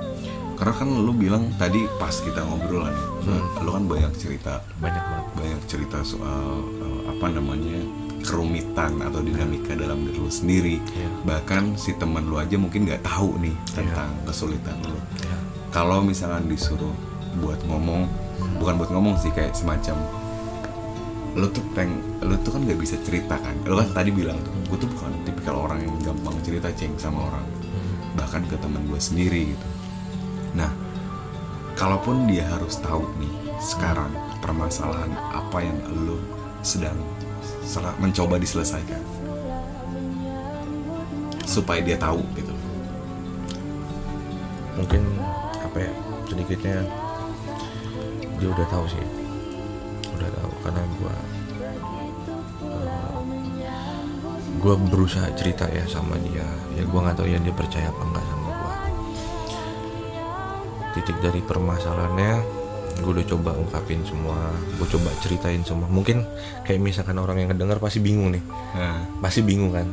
Karena 0.55 0.73
kan 0.79 0.89
lu 0.89 1.11
bilang 1.11 1.51
tadi 1.59 1.85
pas 1.99 2.15
kita 2.15 2.39
ngobrolan 2.47 2.95
ya 3.27 3.63
lu 3.67 3.71
kan 3.75 3.85
banyak 3.91 4.13
cerita. 4.15 4.63
Banyak 4.79 5.03
banget. 5.03 5.27
Banyak 5.35 5.61
cerita 5.67 5.99
soal 6.07 6.63
eh, 6.87 7.03
apa 7.11 7.27
namanya 7.35 7.83
kerumitan 8.23 9.03
atau 9.03 9.27
dinamika 9.27 9.75
dalam 9.75 10.07
diri 10.07 10.23
lu 10.23 10.31
sendiri. 10.31 10.79
Iya. 10.79 11.11
bahkan 11.27 11.75
si 11.75 11.99
teman 11.99 12.31
lu 12.31 12.39
aja 12.39 12.55
mungkin 12.55 12.87
nggak 12.87 13.03
tahu 13.03 13.43
nih 13.43 13.57
tentang 13.75 14.15
kesulitan 14.23 14.79
lu. 14.87 14.97
Ya 15.27 15.37
kalau 15.77 16.01
misalkan 16.01 16.49
disuruh 16.49 16.95
buat 17.45 17.61
ngomong 17.69 18.09
bukan 18.57 18.75
buat 18.81 18.91
ngomong 18.97 19.21
sih 19.21 19.29
kayak 19.37 19.53
semacam 19.53 20.01
lu 21.37 21.53
tuh 21.53 21.61
peng 21.77 21.93
lu 22.25 22.33
tuh 22.41 22.57
kan 22.57 22.65
nggak 22.65 22.81
bisa 22.81 22.97
cerita 23.05 23.37
kan? 23.37 23.53
Lu 23.69 23.77
kan 23.77 23.93
tadi 23.93 24.09
bilang 24.09 24.41
tuh 24.41 24.57
gue 24.73 24.79
tuh 24.81 24.89
bukan 24.89 25.13
tipikal 25.29 25.69
orang 25.69 25.85
yang 25.85 25.93
gampang 26.01 26.33
cerita 26.41 26.73
ceng 26.73 26.97
sama 26.97 27.29
orang. 27.29 27.45
Bahkan 28.17 28.49
ke 28.49 28.57
teman 28.57 28.81
gue 28.89 28.97
sendiri 28.97 29.53
gitu. 29.53 29.69
Nah 30.57 30.73
kalaupun 31.77 32.25
dia 32.25 32.49
harus 32.49 32.81
tahu 32.81 33.05
nih 33.21 33.33
sekarang 33.61 34.09
permasalahan 34.41 35.13
apa 35.13 35.61
yang 35.61 35.77
lu 36.09 36.17
sedang 36.65 36.97
mencoba 38.01 38.41
diselesaikan? 38.41 39.05
Supaya 41.45 41.85
dia 41.85 42.01
tahu 42.01 42.25
gitu. 42.33 42.57
Mungkin 44.81 45.05
apa 45.61 45.85
ya 45.85 45.93
sedikitnya 46.33 46.81
dia 48.41 48.49
udah 48.49 48.67
tahu 48.73 48.89
sih 48.89 49.26
karena 50.67 50.83
gua. 50.99 51.15
Gue 54.57 54.75
berusaha 54.91 55.31
cerita 55.39 55.71
ya 55.71 55.87
sama 55.87 56.19
dia. 56.27 56.43
Ya 56.75 56.83
gua 56.91 57.07
nggak 57.07 57.23
tahu 57.23 57.31
ya 57.31 57.39
dia 57.39 57.55
percaya 57.55 57.87
apa 57.87 58.03
enggak 58.03 58.25
sama 58.27 58.49
gua. 58.51 58.75
Titik 60.99 61.17
dari 61.23 61.41
permasalahannya 61.45 62.35
gue 62.97 63.13
udah 63.13 63.27
coba 63.29 63.53
ungkapin 63.53 64.01
semua. 64.09 64.51
Gue 64.81 64.89
coba 64.89 65.13
ceritain 65.21 65.61
semua. 65.63 65.85
Mungkin 65.87 66.25
kayak 66.65 66.81
misalkan 66.81 67.21
orang 67.21 67.45
yang 67.45 67.53
ngedengar 67.53 67.77
pasti 67.77 68.01
bingung 68.01 68.33
nih. 68.33 68.41
Nah, 68.73 69.05
pasti 69.21 69.45
bingung 69.45 69.71
kan? 69.71 69.85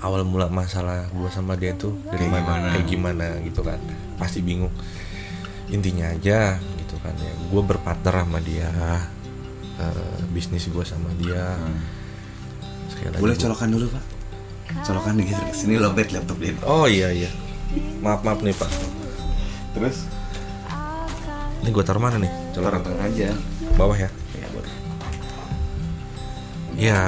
Awal 0.00 0.24
mula 0.24 0.48
masalah 0.48 1.04
gue 1.12 1.28
sama 1.28 1.52
dia 1.60 1.76
tuh 1.76 1.92
dari 2.08 2.24
Kayak 2.24 2.32
mana 2.32 2.48
gimana? 2.48 2.68
kayak 2.72 2.86
gimana 2.88 3.26
gitu 3.44 3.60
kan? 3.60 3.78
Pasti 4.16 4.40
bingung. 4.40 4.72
Intinya 5.68 6.08
aja 6.08 6.56
gitu 6.56 6.96
kan 7.04 7.12
ya. 7.20 7.32
Gue 7.52 7.60
berpartner 7.60 8.24
sama 8.24 8.40
dia 8.40 8.72
eh, 9.78 10.18
bisnis 10.30 10.66
gue 10.66 10.84
sama 10.84 11.08
dia. 11.16 11.56
Sekali 12.88 13.12
lagi 13.12 13.22
boleh 13.22 13.36
gua- 13.36 13.42
colokan 13.44 13.68
dulu 13.70 13.86
pak? 13.90 14.04
Colokan 14.82 15.14
dikit 15.16 15.36
sini 15.54 15.78
lobet 15.78 16.10
laptop 16.10 16.36
dia. 16.38 16.52
Oh 16.66 16.84
iya 16.84 17.08
iya. 17.10 17.30
Maaf 18.02 18.20
maaf 18.22 18.40
nih 18.42 18.54
pak. 18.54 18.70
Terus? 19.74 20.06
Ini 21.62 21.68
gue 21.70 21.84
taruh 21.84 22.02
mana 22.02 22.16
nih? 22.18 22.30
Colokan 22.54 22.80
tengah 22.82 23.04
aja. 23.04 23.30
Bawah 23.74 23.96
ya? 23.96 24.10
Ya 24.38 24.46
boleh. 24.54 24.72
Ya 26.76 27.00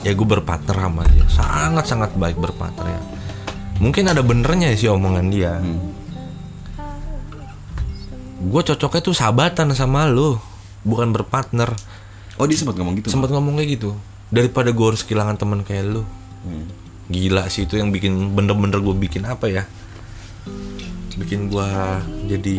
ya 0.00 0.10
gue 0.12 0.26
berpartner 0.26 0.76
sama 0.76 1.02
dia. 1.10 1.24
Sangat 1.28 1.84
sangat 1.86 2.10
baik 2.14 2.36
berpartner 2.36 2.88
ya. 2.88 3.00
Mungkin 3.80 4.12
ada 4.12 4.20
benernya 4.20 4.76
sih 4.76 4.92
omongan 4.92 5.26
dia. 5.32 5.56
Gue 8.40 8.62
cocoknya 8.64 9.00
tuh 9.04 9.12
sahabatan 9.12 9.72
sama 9.72 10.08
lo 10.08 10.40
bukan 10.82 11.12
berpartner. 11.12 11.72
Oh 12.36 12.48
dia 12.48 12.56
sempat 12.56 12.76
ngomong 12.76 12.96
gitu? 12.98 13.08
Sempat 13.08 13.28
ngomong 13.28 13.56
kayak 13.56 13.70
gitu. 13.76 13.90
Daripada 14.30 14.70
gue 14.70 14.86
harus 14.86 15.02
kehilangan 15.02 15.36
teman 15.36 15.60
kayak 15.60 15.86
lo 15.90 16.02
Hmm. 16.40 16.64
gila 17.12 17.52
sih 17.52 17.68
itu 17.68 17.76
yang 17.76 17.92
bikin 17.92 18.32
bener-bener 18.32 18.80
gue 18.80 18.96
bikin 18.96 19.28
apa 19.28 19.44
ya? 19.44 19.68
Bikin 21.14 21.52
gue 21.52 21.68
jadi 22.26 22.54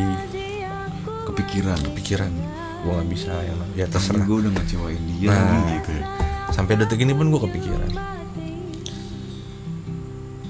kepikiran 1.25 1.81
pikiran 1.97 2.29
gue 2.81 2.91
nggak 2.91 3.10
bisa 3.10 3.34
ya 3.34 3.53
ya 3.73 3.86
terserah. 3.88 4.21
Gue 4.21 4.45
udah 4.45 4.51
ngecewain 4.53 5.01
dia 5.17 5.34
Nah. 5.34 5.65
gitu 5.73 5.93
sampai 6.51 6.77
detik 6.77 7.01
ini 7.01 7.15
pun 7.15 7.31
gue 7.31 7.41
kepikiran. 7.41 7.89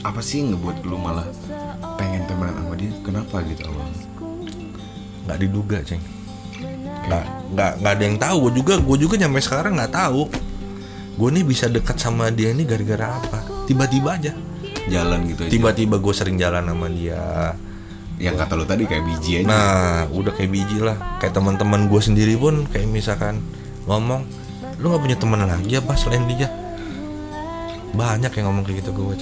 Apa 0.01 0.19
sih 0.19 0.41
yang 0.41 0.57
ngebuat 0.57 0.81
lu 0.83 0.97
malah 0.97 1.29
pengen 1.95 2.25
temenan 2.25 2.57
sama 2.57 2.73
dia? 2.73 2.91
Kenapa 3.05 3.35
gitu 3.45 3.63
awal 3.69 3.85
nggak 5.21 5.37
diduga 5.39 5.77
ceng 5.85 6.01
nggak 7.07 7.25
nggak 7.55 7.71
nggak 7.81 7.93
ada 7.93 8.03
yang 8.03 8.17
tahu. 8.17 8.35
Gue 8.47 8.53
juga 8.61 8.73
gue 8.79 8.97
juga 8.97 9.15
nyampe 9.17 9.39
sekarang 9.41 9.73
nggak 9.77 9.93
tahu. 9.93 10.21
Gue 11.17 11.29
nih 11.29 11.45
bisa 11.45 11.67
dekat 11.67 11.97
sama 12.01 12.31
dia 12.33 12.55
ini 12.55 12.63
gara-gara 12.65 13.19
apa? 13.19 13.39
Tiba-tiba 13.67 14.17
aja. 14.17 14.33
Jalan 14.89 15.29
gitu 15.29 15.45
aja. 15.45 15.51
Tiba-tiba 15.51 15.95
gue 16.01 16.13
sering 16.15 16.37
jalan 16.39 16.65
sama 16.65 16.87
dia. 16.89 17.53
Yang 18.21 18.35
kata 18.45 18.53
lu 18.53 18.65
tadi 18.65 18.83
kayak 18.85 19.03
biji 19.05 19.31
aja. 19.41 19.47
Nah 19.49 20.05
udah 20.09 20.33
kayak 20.33 20.51
biji 20.53 20.77
lah. 20.81 20.97
Kayak 21.21 21.37
teman-teman 21.37 21.89
gue 21.89 22.01
sendiri 22.01 22.35
pun 22.37 22.65
kayak 22.69 22.89
misalkan 22.89 23.41
ngomong 23.85 24.25
lu 24.81 24.89
nggak 24.89 25.01
punya 25.01 25.17
teman 25.17 25.45
lagi 25.45 25.73
apa 25.77 25.93
selain 25.97 26.25
dia? 26.29 26.49
Banyak 27.91 28.31
yang 28.33 28.45
ngomong 28.49 28.63
kayak 28.65 28.81
gitu 28.85 28.91
gue 28.95 29.15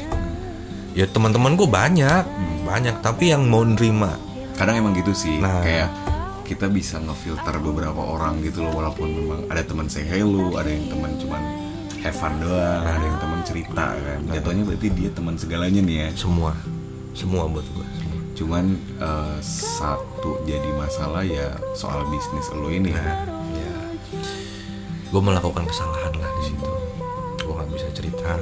ya 0.98 1.06
teman-teman 1.10 1.56
gue 1.56 1.68
banyak. 1.68 2.24
Banyak. 2.68 3.02
Tapi 3.02 3.34
yang 3.34 3.48
mau 3.48 3.64
nerima 3.66 4.30
kadang 4.60 4.76
emang 4.76 4.92
gitu 4.92 5.16
sih. 5.16 5.40
Nah. 5.40 5.64
kayak 5.64 5.88
kita 6.50 6.66
bisa 6.66 6.98
ngefilter 6.98 7.62
beberapa 7.62 8.02
orang 8.02 8.42
gitu 8.42 8.66
loh 8.66 8.74
walaupun 8.74 9.06
memang 9.06 9.40
ada 9.54 9.62
teman 9.62 9.86
say 9.86 10.02
hello 10.02 10.58
ada 10.58 10.66
yang 10.66 10.90
teman 10.90 11.14
cuman 11.22 11.42
have 12.02 12.18
fun 12.18 12.34
doang 12.42 12.82
ada 12.82 13.06
yang 13.06 13.20
teman 13.22 13.40
cerita 13.46 13.86
kan. 13.94 14.20
Jatuhnya 14.34 14.64
berarti 14.66 14.88
dia 14.90 15.10
teman 15.14 15.38
segalanya 15.38 15.78
nih 15.86 15.96
ya. 16.02 16.10
Semua. 16.18 16.58
Semua 17.14 17.46
buat 17.46 17.68
gue 17.78 17.88
cuman 18.40 18.72
eh, 19.04 19.38
satu 19.44 20.40
jadi 20.48 20.72
masalah 20.80 21.28
ya 21.28 21.54
soal 21.78 22.08
bisnis 22.10 22.50
lo 22.56 22.74
ini. 22.74 22.98
Ya 22.98 23.78
gue 25.14 25.22
melakukan 25.22 25.70
kesalahan 25.70 26.18
lah 26.18 26.32
di 26.42 26.44
situ. 26.50 26.72
Gue 27.46 27.54
nggak 27.54 27.70
bisa 27.78 27.88
cerita. 27.94 28.42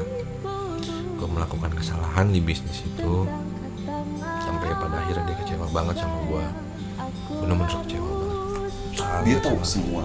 Gue 1.19 1.27
melakukan 1.27 1.75
kesalahan 1.75 2.31
di 2.31 2.39
bisnis 2.39 2.87
itu 2.87 3.27
sampai 4.47 4.71
pada 4.79 5.03
akhirnya 5.03 5.27
dia 5.27 5.37
kecewa 5.43 5.67
banget 5.75 5.99
sama 5.99 6.23
gue 6.29 6.66
bener-bener 7.29 7.69
kecewa 7.83 8.09
banget. 8.09 8.71
Sangat 8.97 9.21
dia 9.25 9.37
tahu 9.41 9.57
semua 9.63 10.03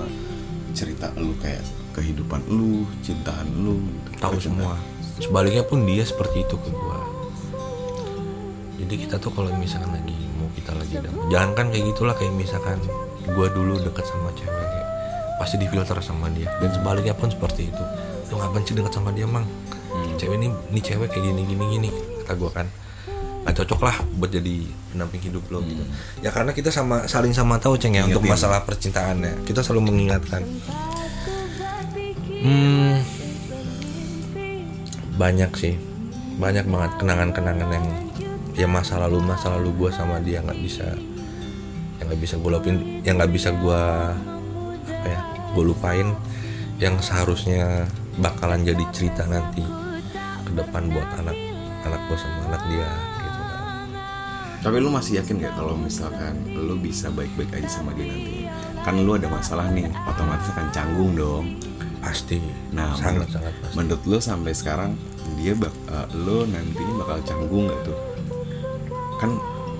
cerita 0.72 1.06
lu 1.20 1.36
kayak 1.40 1.62
kehidupan 1.92 2.40
lu 2.48 2.88
cintaan 3.04 3.46
lu 3.52 3.76
gitu. 4.08 4.10
tahu 4.20 4.36
semua. 4.40 4.74
sebaliknya 5.20 5.60
pun 5.68 5.84
dia 5.84 6.00
seperti 6.00 6.48
itu 6.48 6.56
ke 6.56 6.70
gue 6.72 6.98
jadi 8.80 8.94
kita 9.04 9.16
tuh 9.20 9.28
kalau 9.36 9.52
misalkan 9.60 9.92
lagi 9.92 10.16
mau 10.40 10.48
kita 10.56 10.72
lagi 10.72 10.94
ada 10.96 11.12
jangan 11.28 11.50
kan 11.52 11.66
kayak 11.68 11.84
gitulah 11.92 12.14
kayak 12.16 12.32
misalkan 12.32 12.80
gue 13.28 13.46
dulu 13.52 13.84
deket 13.84 14.08
sama 14.08 14.32
cewek 14.32 14.72
pasti 15.42 15.58
difilter 15.58 15.98
sama 15.98 16.30
dia. 16.30 16.46
Dan 16.62 16.70
sebaliknya 16.70 17.18
pun 17.18 17.26
seperti 17.26 17.66
itu. 17.66 17.84
Lu 18.30 18.38
ngapain 18.38 18.62
sih 18.62 18.78
deket 18.78 18.94
sama 18.94 19.10
dia 19.10 19.26
mang? 19.26 19.42
Cewek 20.14 20.38
ini 20.38 20.54
ini 20.70 20.80
cewek 20.80 21.10
kayak 21.10 21.24
gini 21.26 21.42
gini 21.44 21.64
gini 21.66 21.90
kata 22.22 22.38
gue 22.38 22.50
kan 22.54 22.66
nggak 23.42 23.54
cocok 23.58 23.80
lah 23.82 23.96
buat 24.22 24.30
jadi 24.30 24.66
pendamping 24.94 25.22
hidup 25.22 25.44
lo 25.50 25.58
gitu. 25.66 25.82
Ya 26.22 26.30
karena 26.30 26.54
kita 26.54 26.70
sama 26.70 27.10
saling 27.10 27.34
sama 27.34 27.58
tahu 27.58 27.74
ceng 27.74 27.98
ya 27.98 28.06
untuk 28.06 28.22
Ingetin. 28.22 28.34
masalah 28.38 28.60
percintaannya. 28.62 29.42
Kita 29.42 29.60
selalu 29.66 29.90
mengingatkan. 29.90 30.42
Hmm 32.42 33.02
banyak 35.18 35.50
sih. 35.58 35.74
Banyak 36.38 36.66
banget 36.66 36.92
kenangan-kenangan 36.98 37.68
yang 37.70 37.86
ya 38.52 38.68
masa 38.68 39.00
lalu 39.00 39.20
masa 39.22 39.52
lalu 39.56 39.72
gue 39.76 39.90
sama 39.92 40.20
dia 40.20 40.44
nggak 40.44 40.60
bisa 40.60 40.92
yang 42.00 42.06
nggak 42.10 42.20
bisa 42.20 42.34
gue 42.36 42.50
lupain 42.52 42.76
yang 43.00 43.14
nggak 43.16 43.32
bisa 43.32 43.48
gue 43.54 43.82
apa 44.92 45.06
ya 45.08 45.20
gue 45.56 45.64
lupain 45.64 46.08
yang 46.76 46.98
seharusnya 47.00 47.88
bakalan 48.20 48.60
jadi 48.66 48.84
cerita 48.92 49.24
nanti 49.24 49.64
ke 50.44 50.52
depan 50.52 50.90
buat 50.92 51.08
anak 51.16 51.36
anak 51.86 52.00
gue 52.10 52.18
sama 52.18 52.40
anak 52.52 52.62
dia. 52.68 52.90
gitu 52.90 53.11
Tapi 54.62 54.78
lu 54.78 54.94
masih 54.94 55.18
yakin 55.18 55.42
gak 55.42 55.58
kalau 55.58 55.74
misalkan 55.74 56.38
lu 56.54 56.78
bisa 56.78 57.10
baik-baik 57.10 57.50
aja 57.58 57.66
sama 57.82 57.90
dia 57.98 58.06
nanti? 58.06 58.46
Kan 58.86 59.02
lu 59.02 59.18
ada 59.18 59.26
masalah 59.26 59.66
nih, 59.74 59.90
otomatis 60.06 60.46
akan 60.54 60.66
canggung 60.70 61.12
dong. 61.18 61.46
pasti 62.02 62.42
Nah, 62.74 62.98
sangat 62.98 63.30
menurut, 63.30 63.30
sangat 63.30 63.54
pasti 63.62 63.74
menurut 63.78 64.02
lu 64.10 64.18
sampai 64.18 64.52
sekarang 64.54 64.90
dia 65.38 65.54
bak, 65.54 65.70
eh, 65.70 66.06
lu 66.18 66.46
nantinya 66.50 66.94
bakal 67.02 67.18
canggung 67.26 67.70
gak 67.70 67.80
tuh? 67.86 67.98
Kan 69.18 69.30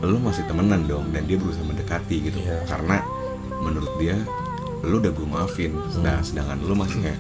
lu 0.03 0.19
masih 0.19 0.43
temenan 0.51 0.87
dong 0.91 1.07
dan 1.15 1.27
dia 1.31 1.39
berusaha 1.39 1.63
mendekati 1.63 2.17
gitu. 2.31 2.39
Iya. 2.43 2.67
Karena 2.67 3.03
menurut 3.63 3.91
dia 4.03 4.19
lu 4.83 4.99
udah 4.99 5.15
gue 5.15 5.27
maafin. 5.31 5.79
Nah, 6.03 6.19
sedangkan 6.27 6.59
lu 6.63 6.75
masih 6.75 6.99
kayak 7.07 7.19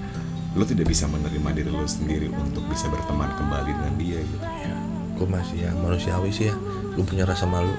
lu 0.58 0.66
tidak 0.66 0.90
bisa 0.90 1.06
menerima 1.06 1.50
diri 1.54 1.70
lu 1.70 1.86
sendiri 1.86 2.26
untuk 2.28 2.66
bisa 2.68 2.90
berteman 2.90 3.30
kembali 3.38 3.70
dengan 3.72 3.94
dia 3.96 4.20
gitu. 4.20 4.44
ya 4.44 4.74
gue 5.16 5.26
masih 5.28 5.58
ya 5.64 5.70
manusiawi 5.78 6.30
sih 6.34 6.50
ya 6.50 6.54
lu 6.94 7.02
punya 7.02 7.24
rasa 7.24 7.44
malu? 7.44 7.72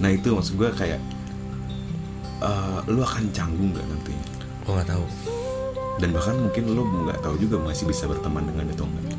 Nah 0.00 0.10
itu 0.10 0.32
maksud 0.32 0.56
gue 0.56 0.68
kayak 0.72 1.00
eh, 2.40 2.78
lu 2.88 3.00
akan 3.00 3.28
canggung 3.30 3.70
gak 3.72 3.86
nanti? 3.86 4.12
gue 4.60 4.72
nggak 4.72 4.88
tahu. 4.88 5.04
Dan 6.00 6.08
bahkan 6.14 6.36
mungkin 6.38 6.64
lu 6.72 6.82
nggak 7.04 7.20
tahu 7.20 7.34
juga 7.36 7.56
masih 7.60 7.84
bisa 7.84 8.06
berteman 8.06 8.46
dengan 8.46 8.70
atau 8.70 8.86
enggak. 8.86 9.18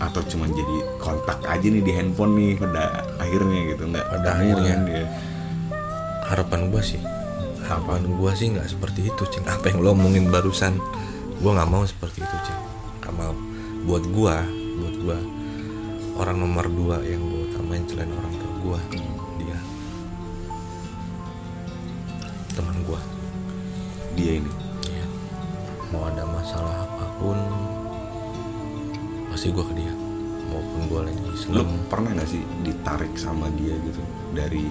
atau 0.00 0.24
cuma 0.24 0.48
jadi 0.48 0.76
kontak 0.96 1.44
aja 1.44 1.66
nih 1.68 1.84
di 1.84 1.92
handphone 1.92 2.32
nih 2.32 2.56
pada 2.56 3.04
akhirnya 3.20 3.58
gitu 3.68 3.84
nggak 3.84 4.06
Pada 4.08 4.28
akhirnya. 4.32 4.74
dia? 4.88 5.04
Harapan 6.24 6.72
gue 6.72 6.80
sih. 6.80 7.00
Harapan 7.68 8.08
gue 8.08 8.32
sih 8.32 8.48
nggak 8.48 8.64
seperti 8.64 9.12
itu 9.12 9.22
cing 9.28 9.44
apa 9.44 9.68
yang 9.68 9.84
lo 9.84 9.92
omongin 9.92 10.32
barusan 10.32 10.80
gue 11.36 11.50
nggak 11.52 11.68
mau 11.68 11.84
seperti 11.84 12.24
itu 12.24 12.36
cing 12.48 12.60
nggak 13.04 13.12
mau. 13.12 13.36
Buat 13.84 14.04
gue 14.08 14.36
buat 14.80 14.94
gue 15.04 15.18
orang 16.16 16.36
nomor 16.40 16.64
dua 16.72 16.96
yang 17.04 17.20
gue 17.20 17.39
utamain 17.70 17.86
selain 17.86 18.10
orang 18.18 18.34
tua 18.34 18.50
gue 18.66 18.80
dia. 19.38 19.58
Teman 22.58 22.76
gue 22.82 23.00
dia 24.18 24.32
ini? 24.42 24.52
Iya. 24.90 25.06
Mau 25.94 26.02
ada 26.10 26.26
masalah 26.26 26.82
apa 26.82 27.06
pun 27.22 27.38
pasti 29.30 29.54
gue 29.54 29.62
ke 29.62 29.74
dia. 29.78 29.94
Maupun 30.50 30.82
gue 30.90 31.00
lagi 31.14 31.20
lu 31.22 31.36
seneng. 31.38 31.70
pernah 31.86 32.10
nggak 32.10 32.26
sih 32.26 32.42
ditarik 32.66 33.14
sama 33.14 33.46
dia 33.54 33.78
gitu? 33.86 34.02
Dari 34.34 34.66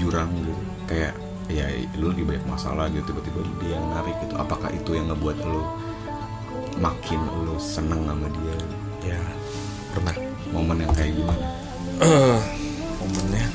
jurang 0.00 0.32
gitu? 0.32 0.56
Kayak 0.88 1.20
ya 1.52 1.68
lu 2.00 2.08
lagi 2.08 2.24
banyak 2.24 2.46
masalah 2.48 2.88
gitu 2.88 3.04
tiba-tiba 3.12 3.44
dia 3.60 3.76
yang 3.76 3.84
narik 3.92 4.16
gitu. 4.24 4.32
Apakah 4.40 4.72
itu 4.72 4.96
yang 4.96 5.12
ngebuat 5.12 5.44
lu 5.44 5.60
makin 6.80 7.20
lu 7.44 7.60
seneng 7.60 8.00
sama 8.08 8.32
dia? 8.32 8.56
Ya 9.12 9.20
pernah. 9.92 10.16
Momen 10.56 10.86
yang 10.88 10.92
kayak 10.96 11.12
gimana 11.18 11.63
momennya. 13.00 13.46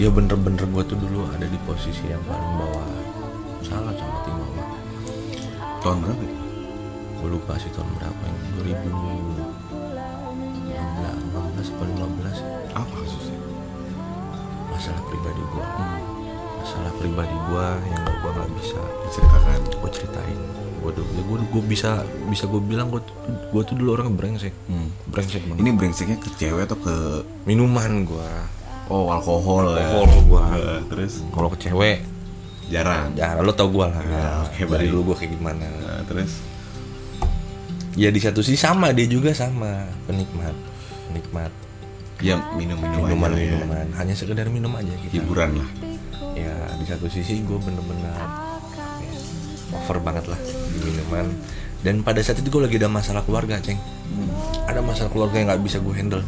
Ya 0.00 0.08
bener-bener 0.08 0.64
gue 0.66 0.82
tuh 0.86 0.98
dulu 0.98 1.28
ada 1.30 1.46
di 1.46 1.58
posisi 1.62 2.08
yang 2.08 2.22
paling 2.26 2.52
bawah. 2.58 2.88
Sangat 3.62 3.94
sangat 3.98 4.20
di 4.26 4.32
bawah. 4.34 4.68
tahun 5.82 5.98
berapa 6.06 6.22
itu? 6.22 6.38
Gue 7.22 7.28
lupa 7.38 7.54
sih 7.58 7.70
tahun 7.70 7.90
berapa 7.98 8.22
yang 8.26 8.38
2016 8.62 9.42
atau 11.82 11.98
15 11.98 12.78
apa 12.78 12.94
kasusnya 12.94 13.42
masalah 14.70 15.02
pribadi 15.10 15.42
gue 15.42 15.64
masalah 16.62 16.92
pribadi 16.94 17.34
gue 17.34 17.66
yang 17.90 18.02
gue 18.06 18.30
nggak 18.30 18.50
bisa 18.54 18.78
diceritakan 19.02 19.58
gue 19.66 19.90
ceritain 19.90 20.40
gue 20.82 20.92
ya 20.98 21.22
gue 21.22 21.38
gue 21.46 21.62
bisa 21.64 22.02
bisa 22.26 22.44
gue 22.50 22.58
bilang 22.58 22.90
gue 22.90 23.00
gue 23.54 23.62
tuh 23.62 23.74
dulu 23.78 23.94
orang 23.94 24.12
brengsek. 24.18 24.54
Hmm. 24.66 24.90
brengsek 25.08 25.46
banget. 25.46 25.62
Ini 25.62 25.70
brengseknya 25.78 26.18
ke 26.18 26.28
cewek 26.36 26.66
atau 26.66 26.78
ke 26.82 26.94
minuman 27.46 28.02
gue 28.02 28.30
oh 28.92 29.08
alkohol, 29.08 29.78
ya. 29.78 29.88
Alkohol 29.88 30.20
gua. 30.28 30.44
Eh, 30.58 30.80
terus? 30.90 31.22
Kalau 31.32 31.48
ke 31.48 31.58
cewek 31.62 32.04
jarang. 32.68 33.14
ya 33.16 33.38
lo 33.40 33.54
tau 33.54 33.70
gue 33.70 33.86
lah. 33.86 34.02
Ya, 34.04 34.28
oke, 34.44 34.60
dari 34.68 34.88
baik. 34.88 34.92
dulu 34.92 35.00
gue 35.12 35.16
kayak 35.24 35.32
gimana. 35.38 35.64
Nah, 35.64 36.02
terus? 36.04 36.42
Ya 37.96 38.08
di 38.12 38.20
satu 38.20 38.44
sisi 38.44 38.60
sama 38.60 38.92
dia 38.92 39.06
juga 39.08 39.32
sama. 39.32 39.88
Penikmat 40.04 40.72
penikmat. 41.12 41.52
Ya 42.24 42.40
minum-minum 42.56 43.04
minuman 43.04 43.28
aja 43.28 43.36
lah 43.36 43.40
ya. 43.44 43.52
minuman. 43.60 43.86
Hanya 44.00 44.14
sekedar 44.16 44.46
minum 44.48 44.72
aja 44.72 44.94
kita. 45.04 45.12
Hiburan 45.20 45.50
lah. 45.60 45.70
Ya 46.32 46.54
di 46.80 46.84
satu 46.88 47.06
sisi 47.12 47.44
gue 47.44 47.58
bener-bener 47.60 48.08
ya, 48.08 48.26
over 49.72 49.98
banget 49.98 50.28
lah 50.28 50.38
di 50.38 50.78
minuman. 50.80 51.26
Dan 51.82 52.00
pada 52.00 52.22
saat 52.22 52.38
itu 52.38 52.46
gue 52.46 52.62
lagi 52.62 52.78
ada 52.78 52.86
masalah 52.86 53.26
keluarga 53.26 53.58
ceng. 53.58 53.80
Ada 54.64 54.78
masalah 54.78 55.10
keluarga 55.10 55.34
yang 55.34 55.50
nggak 55.50 55.62
bisa 55.62 55.82
gue 55.82 55.90
handle. 55.90 56.22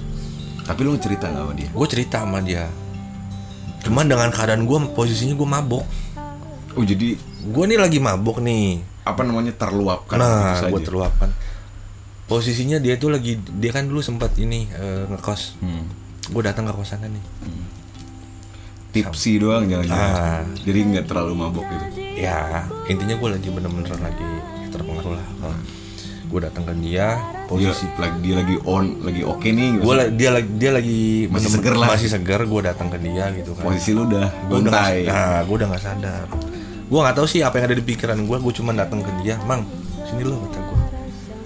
Tapi 0.64 0.80
lu 0.82 0.98
cerita 0.98 1.30
nggak 1.30 1.44
sama 1.44 1.52
dia? 1.54 1.68
Gue 1.70 1.86
cerita 1.86 2.16
sama 2.24 2.38
dia. 2.42 2.64
Cuman 3.84 4.08
dengan 4.08 4.28
keadaan 4.28 4.64
gue 4.64 4.78
posisinya 4.92 5.36
gue 5.36 5.46
mabok. 5.46 5.84
Oh 6.74 6.82
jadi 6.82 7.14
gue 7.44 7.64
nih 7.70 7.78
lagi 7.78 8.02
mabok 8.02 8.42
nih. 8.42 8.82
Apa 9.04 9.22
namanya 9.22 9.52
terluapkan 9.52 10.16
nah 10.16 10.58
gitu 10.58 10.74
gue 10.74 10.80
terluapkan. 10.82 11.30
Posisinya 12.24 12.80
dia 12.80 12.96
tuh 12.96 13.12
lagi 13.12 13.36
dia 13.36 13.70
kan 13.70 13.84
dulu 13.84 14.00
sempat 14.00 14.34
ini 14.36 14.66
eh, 14.68 15.04
ngekos. 15.06 15.60
Hmm. 15.60 15.86
gue 16.24 16.40
datang 16.40 16.64
ke 16.64 16.72
kosannya 16.72 17.12
nih. 17.12 17.24
Tipsi 18.90 19.36
doang 19.36 19.66
jangan-jangan 19.66 20.10
Ah. 20.14 20.42
jadi 20.62 20.78
nggak 20.86 21.04
terlalu 21.04 21.34
mabok 21.34 21.66
gitu 21.66 21.86
ya 22.14 22.66
intinya 22.86 23.14
gue 23.18 23.28
lagi 23.34 23.48
bener-bener 23.50 23.98
lagi 23.98 24.30
terpengaruh 24.70 25.14
lah. 25.18 25.28
Gue 26.24 26.40
datang 26.42 26.66
ke 26.66 26.74
dia 26.82 27.20
posisi 27.46 27.86
dia 27.86 28.00
lagi 28.00 28.18
dia 28.24 28.34
lagi 28.40 28.56
on 28.66 28.84
lagi 29.06 29.22
oke 29.22 29.44
nih 29.44 29.78
gue 29.78 29.92
dia 30.18 30.30
lagi 30.34 30.50
dia 30.56 30.70
lagi 30.74 31.28
Masih 31.30 31.50
seger 31.52 31.74
lah. 31.76 31.88
masih 31.94 32.08
seger 32.10 32.40
gue 32.42 32.60
datang 32.64 32.88
ke 32.90 32.98
dia 32.98 33.30
gitu 33.38 33.54
kan. 33.54 33.70
Posisi 33.70 33.90
lu 33.94 34.08
udah 34.08 34.26
gue 34.50 34.58
udah 34.58 34.72
gontai 34.72 34.98
nah 35.06 35.38
gue 35.46 35.54
udah 35.54 35.68
nggak 35.70 35.84
sadar. 35.84 36.26
Gue 36.84 36.98
nggak 36.98 37.14
tahu 37.14 37.26
sih 37.28 37.40
apa 37.44 37.60
yang 37.60 37.66
ada 37.70 37.76
di 37.78 37.84
pikiran 37.84 38.18
gue 38.24 38.36
gue 38.40 38.52
cuma 38.56 38.70
datang 38.74 39.04
ke 39.04 39.10
dia 39.22 39.38
mang 39.46 39.62
sini 40.08 40.22
lo 40.26 40.36
kata 40.48 40.58
gue 40.58 40.80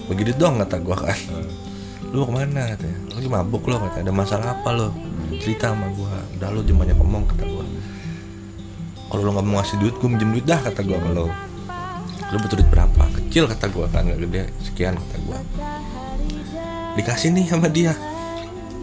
begitu 0.09 0.31
dong 0.39 0.57
kata 0.63 0.77
gue 0.81 0.95
kan. 0.95 1.19
Lu 2.09 2.25
mau 2.25 2.27
ke 2.29 2.33
mana? 2.41 2.61
katanya 2.73 2.97
lu 3.05 3.13
lagi 3.21 3.29
mabuk 3.29 3.63
lo 3.69 3.75
kata. 3.77 4.01
Ada 4.01 4.11
masalah 4.15 4.47
apa 4.57 4.69
lo 4.73 4.89
cerita 5.37 5.75
sama 5.75 5.85
gue 5.93 6.13
udah 6.39 6.49
lo 6.49 6.59
banyak 6.65 6.97
ngomong 6.97 7.23
kata 7.29 7.43
gue 7.45 7.58
kalau 9.09 9.21
lo 9.25 9.29
nggak 9.33 9.45
mau 9.49 9.57
ngasih 9.59 9.77
duit 9.81 9.95
gue 9.97 10.09
minjem 10.09 10.29
duit 10.37 10.45
dah 10.45 10.61
kata 10.61 10.85
gue 10.85 10.97
ke 10.97 11.09
lo 11.17 11.27
butuh 12.29 12.61
duit 12.61 12.69
berapa? 12.69 13.03
Kecil 13.17 13.49
kata 13.49 13.65
gue 13.73 13.85
kan 13.89 14.05
nggak 14.05 14.19
gede 14.29 14.43
sekian 14.61 14.93
kata 14.93 15.17
gue 15.25 15.37
dikasih 17.01 17.29
nih 17.33 17.45
sama 17.49 17.67
dia. 17.67 17.93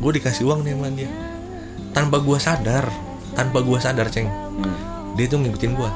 Gue 0.03 0.13
dikasih 0.19 0.45
uang 0.51 0.67
nih 0.67 0.75
sama 0.75 0.89
dia. 0.91 1.11
Tanpa 1.95 2.19
gue 2.19 2.39
sadar 2.43 2.85
tanpa 3.39 3.63
gue 3.63 3.79
sadar 3.79 4.11
ceng. 4.11 4.27
Dia 5.15 5.27
tuh 5.31 5.41
ngikutin 5.41 5.73
gue 5.79 5.91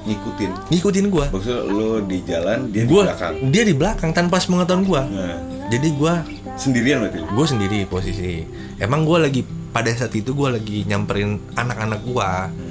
ngikutin? 0.00 0.50
Ngikutin 0.72 1.06
gue 1.12 1.24
maksudnya 1.28 1.60
lu 1.68 2.00
di 2.08 2.18
jalan 2.24 2.72
dia 2.72 2.84
di 2.84 2.88
gue 2.88 3.02
belakang? 3.04 3.34
dia 3.52 3.62
di 3.68 3.74
belakang 3.76 4.10
tanpa 4.16 4.40
sepengetahuan 4.40 4.84
gue 4.88 5.02
nah, 5.12 5.36
jadi 5.68 5.88
gue 5.92 6.14
sendirian 6.56 7.04
berarti 7.04 7.18
gue 7.20 7.46
sendiri 7.46 7.78
posisi. 7.84 8.44
Emang 8.80 9.04
gue 9.04 9.18
lagi 9.20 9.44
pada 9.44 9.92
saat 9.92 10.12
itu 10.16 10.32
gue 10.32 10.48
lagi 10.50 10.88
nyamperin 10.88 11.36
anak-anak 11.52 12.00
gue 12.04 12.30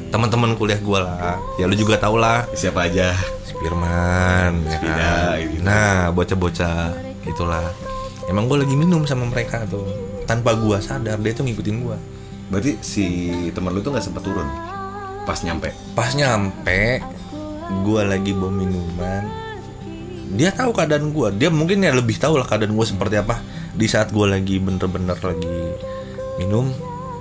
teman-teman 0.09 0.57
kuliah 0.57 0.81
gue 0.81 0.99
lah. 0.99 1.37
Ya 1.61 1.65
lu 1.69 1.73
juga 1.77 1.97
tau 2.01 2.17
lah. 2.17 2.45
Siapa 2.53 2.89
aja. 2.89 3.13
Firman 3.59 4.63
ya 4.63 4.79
Spida, 4.79 4.95
kan? 4.95 5.35
gitu. 5.43 5.61
nah 5.67 6.07
bocah-bocah 6.15 6.95
itulah. 7.27 7.67
Emang 8.31 8.47
gue 8.47 8.55
lagi 8.63 8.71
minum 8.71 9.03
sama 9.03 9.27
mereka 9.27 9.67
tuh. 9.67 9.83
Tanpa 10.23 10.55
gue 10.55 10.77
sadar 10.79 11.19
dia 11.19 11.35
tuh 11.35 11.43
ngikutin 11.43 11.77
gue 11.83 11.97
berarti 12.49 12.81
si 12.81 13.05
teman 13.53 13.77
lu 13.77 13.79
tuh 13.85 13.93
nggak 13.93 14.05
sempat 14.05 14.25
turun? 14.25 14.49
Pas 15.23 15.37
nyampe? 15.45 15.69
Pas 15.93 16.11
nyampe 16.17 16.97
gue 17.85 18.01
lagi 18.01 18.31
bawa 18.33 18.49
minuman. 18.49 19.23
Dia 20.33 20.49
tahu 20.53 20.73
keadaan 20.73 21.13
gue 21.13 21.27
dia 21.37 21.49
mungkin 21.53 21.85
ya 21.85 21.93
lebih 21.93 22.17
tahu 22.17 22.41
lah 22.41 22.49
keadaan 22.49 22.73
gue 22.73 22.85
seperti 22.85 23.21
apa. 23.21 23.37
Di 23.77 23.85
saat 23.85 24.09
gue 24.09 24.25
lagi 24.25 24.57
bener-bener 24.57 25.17
lagi 25.21 25.57
minum 26.41 26.73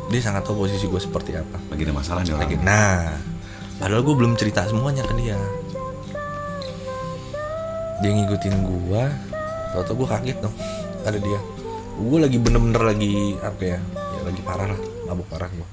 dia 0.08 0.20
sangat 0.24 0.48
tahu 0.48 0.64
posisi 0.64 0.88
gue 0.88 1.00
seperti 1.00 1.36
apa. 1.36 1.60
Lagi 1.68 1.82
ada 1.84 1.94
masalah 1.94 2.20
nih 2.24 2.36
lagi 2.36 2.56
nah 2.60 3.12
padahal 3.78 4.02
gue 4.02 4.14
belum 4.16 4.32
cerita 4.34 4.64
semuanya 4.64 5.04
ke 5.04 5.14
dia. 5.20 5.36
Dia 8.00 8.10
ngikutin 8.16 8.54
gue 8.64 9.02
tau 9.76 9.82
tau 9.84 9.94
gue 9.94 10.08
kaget 10.08 10.38
dong 10.40 10.56
ada 11.04 11.18
dia. 11.20 11.40
Gue 11.98 12.18
lagi 12.24 12.38
bener-bener 12.40 12.82
lagi 12.82 13.36
apa 13.44 13.62
ya 13.62 13.78
ya 13.92 14.20
lagi 14.24 14.40
parah 14.42 14.66
lah 14.72 14.80
mabuk 15.08 15.26
parah 15.28 15.48
gue 15.52 15.68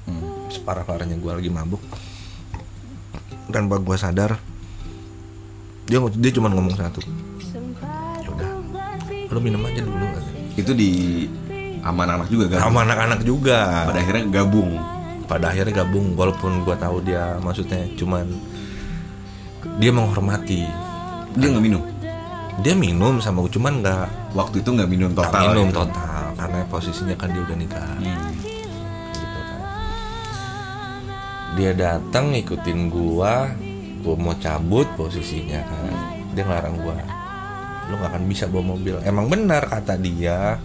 separah 0.52 0.84
parahnya 0.84 1.16
gue 1.16 1.32
lagi 1.32 1.50
mabuk. 1.50 1.80
Dan 3.48 3.72
bag 3.72 3.82
gue 3.82 3.96
sadar 3.96 4.36
dia 5.86 6.02
dia 6.02 6.32
cuma 6.34 6.52
ngomong 6.52 6.76
satu. 6.76 7.00
Ya 8.20 8.28
udah 8.28 8.50
lo 9.32 9.38
minum 9.40 9.64
aja 9.64 9.80
dulu 9.80 10.06
itu 10.56 10.72
di 10.72 10.90
aman 11.92 12.08
anak 12.18 12.28
juga 12.28 12.44
kan? 12.50 12.60
Sama 12.66 12.78
anak-anak 12.82 13.20
juga. 13.22 13.86
Pada 13.86 13.98
akhirnya 14.02 14.24
gabung. 14.30 14.70
Pada 15.26 15.46
akhirnya 15.50 15.74
gabung 15.82 16.06
walaupun 16.14 16.62
gue 16.62 16.76
tahu 16.78 16.96
dia 17.02 17.38
maksudnya 17.42 17.82
cuman 17.94 18.26
dia 19.78 19.90
menghormati. 19.90 20.62
Dia 21.34 21.46
nggak 21.50 21.64
minum? 21.64 21.82
Dia 22.62 22.74
minum 22.74 23.20
sama 23.20 23.44
gue 23.44 23.52
cuman 23.58 23.84
nggak 23.84 24.06
waktu 24.32 24.64
itu 24.64 24.68
nggak 24.72 24.90
minum 24.90 25.10
total 25.12 25.52
minum 25.52 25.68
gitu. 25.68 25.78
total 25.84 26.24
karena 26.36 26.58
posisinya 26.68 27.16
kan 27.18 27.28
dia 27.32 27.42
udah 27.42 27.56
nikah. 27.58 27.90
Hmm. 28.00 28.32
gitu 29.12 29.40
kan. 29.40 29.60
Dia 31.56 31.70
datang 31.72 32.24
ngikutin 32.32 32.80
gua 32.92 33.50
gua 34.00 34.14
mau 34.14 34.34
cabut 34.38 34.86
posisinya 34.94 35.60
kan. 35.66 35.92
Dia 36.32 36.42
ngelarang 36.46 36.76
gua. 36.80 36.96
Lu 37.90 37.94
nggak 37.98 38.10
akan 38.14 38.24
bisa 38.30 38.44
bawa 38.46 38.76
mobil. 38.76 38.96
Emang 39.02 39.26
benar 39.26 39.66
kata 39.66 39.98
dia 39.98 40.56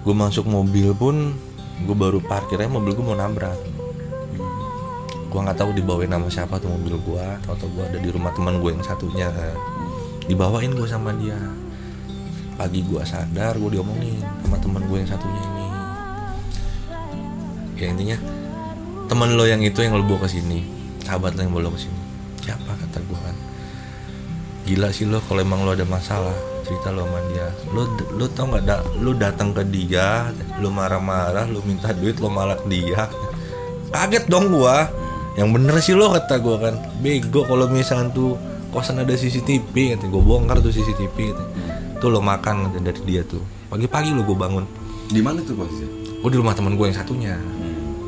gua 0.00 0.14
masuk 0.16 0.48
mobil 0.48 0.92
pun 0.96 1.36
gua 1.84 1.96
baru 1.96 2.18
parkirnya 2.24 2.68
mobil 2.68 2.96
gua 2.96 3.12
mau 3.12 3.18
nabrak. 3.18 3.58
Gua 5.30 5.46
nggak 5.46 5.58
tahu 5.62 5.70
dibawain 5.76 6.10
nama 6.10 6.26
siapa 6.26 6.58
tuh 6.58 6.72
mobil 6.72 6.98
gua 7.06 7.38
atau 7.46 7.68
gua 7.70 7.86
ada 7.86 8.02
di 8.02 8.10
rumah 8.10 8.34
teman 8.34 8.58
gue 8.58 8.70
yang 8.74 8.82
satunya. 8.82 9.30
Dibawain 10.26 10.74
gua 10.74 10.88
sama 10.90 11.14
dia. 11.14 11.38
Pagi 12.58 12.82
gua 12.84 13.06
sadar 13.06 13.56
gua 13.56 13.70
diomongin 13.70 14.20
sama 14.44 14.56
teman 14.58 14.82
gue 14.84 14.96
yang 15.00 15.10
satunya 15.10 15.42
ini. 15.42 15.66
Ya 17.80 17.86
intinya 17.88 18.18
teman 19.08 19.32
lo 19.40 19.48
yang 19.48 19.64
itu 19.64 19.80
yang 19.80 19.96
lo 19.96 20.04
bawa 20.04 20.28
ke 20.28 20.36
sini 20.36 20.60
sahabat 21.00 21.32
lo 21.32 21.40
yang 21.40 21.52
bawa 21.56 21.72
ke 21.72 21.80
sini. 21.88 22.00
Siapa 22.44 22.72
kata 22.76 22.98
gue 23.00 23.18
kan? 23.24 23.36
Gila 24.68 24.88
sih 24.92 25.08
lo 25.08 25.24
kalau 25.24 25.40
emang 25.40 25.64
lo 25.64 25.72
ada 25.72 25.88
masalah 25.88 26.36
cerita 26.70 26.94
lo 26.94 27.02
sama 27.02 27.18
dia. 27.34 27.50
Lo 27.74 27.82
lo 28.14 28.30
tau 28.30 28.46
nggak 28.46 28.62
da, 28.62 28.78
lo 29.02 29.10
datang 29.18 29.50
ke 29.50 29.66
dia 29.66 30.30
lo 30.62 30.70
marah-marah 30.70 31.50
lo 31.50 31.58
minta 31.66 31.90
duit 31.90 32.22
lo 32.22 32.30
malak 32.30 32.62
dia. 32.70 33.10
Kaget 33.90 34.30
dong 34.30 34.54
gua. 34.54 34.86
Yang 35.34 35.48
bener 35.50 35.76
sih 35.82 35.98
lo 35.98 36.14
kata 36.14 36.38
gua 36.38 36.56
kan. 36.62 36.74
Bego 37.02 37.42
kalau 37.42 37.66
misalkan 37.66 38.14
tuh 38.14 38.38
kosan 38.70 39.02
ada 39.02 39.10
CCTV 39.18 39.98
kata 39.98 40.06
gue 40.06 40.22
bongkar 40.22 40.62
tuh 40.62 40.70
CCTV 40.70 41.34
gitu. 41.34 41.44
tuh 41.98 42.08
lo 42.08 42.22
makan 42.22 42.70
kata 42.70 42.78
dari 42.78 43.02
dia 43.02 43.26
tuh. 43.26 43.42
Pagi-pagi 43.66 44.14
lo 44.14 44.22
gue 44.22 44.38
bangun. 44.38 44.62
Di 45.10 45.18
mana 45.18 45.42
tuh 45.42 45.58
posisinya? 45.58 45.98
gue 46.22 46.30
di 46.30 46.38
rumah 46.38 46.54
teman 46.54 46.78
gue 46.78 46.86
yang 46.86 46.94
satunya. 46.94 47.34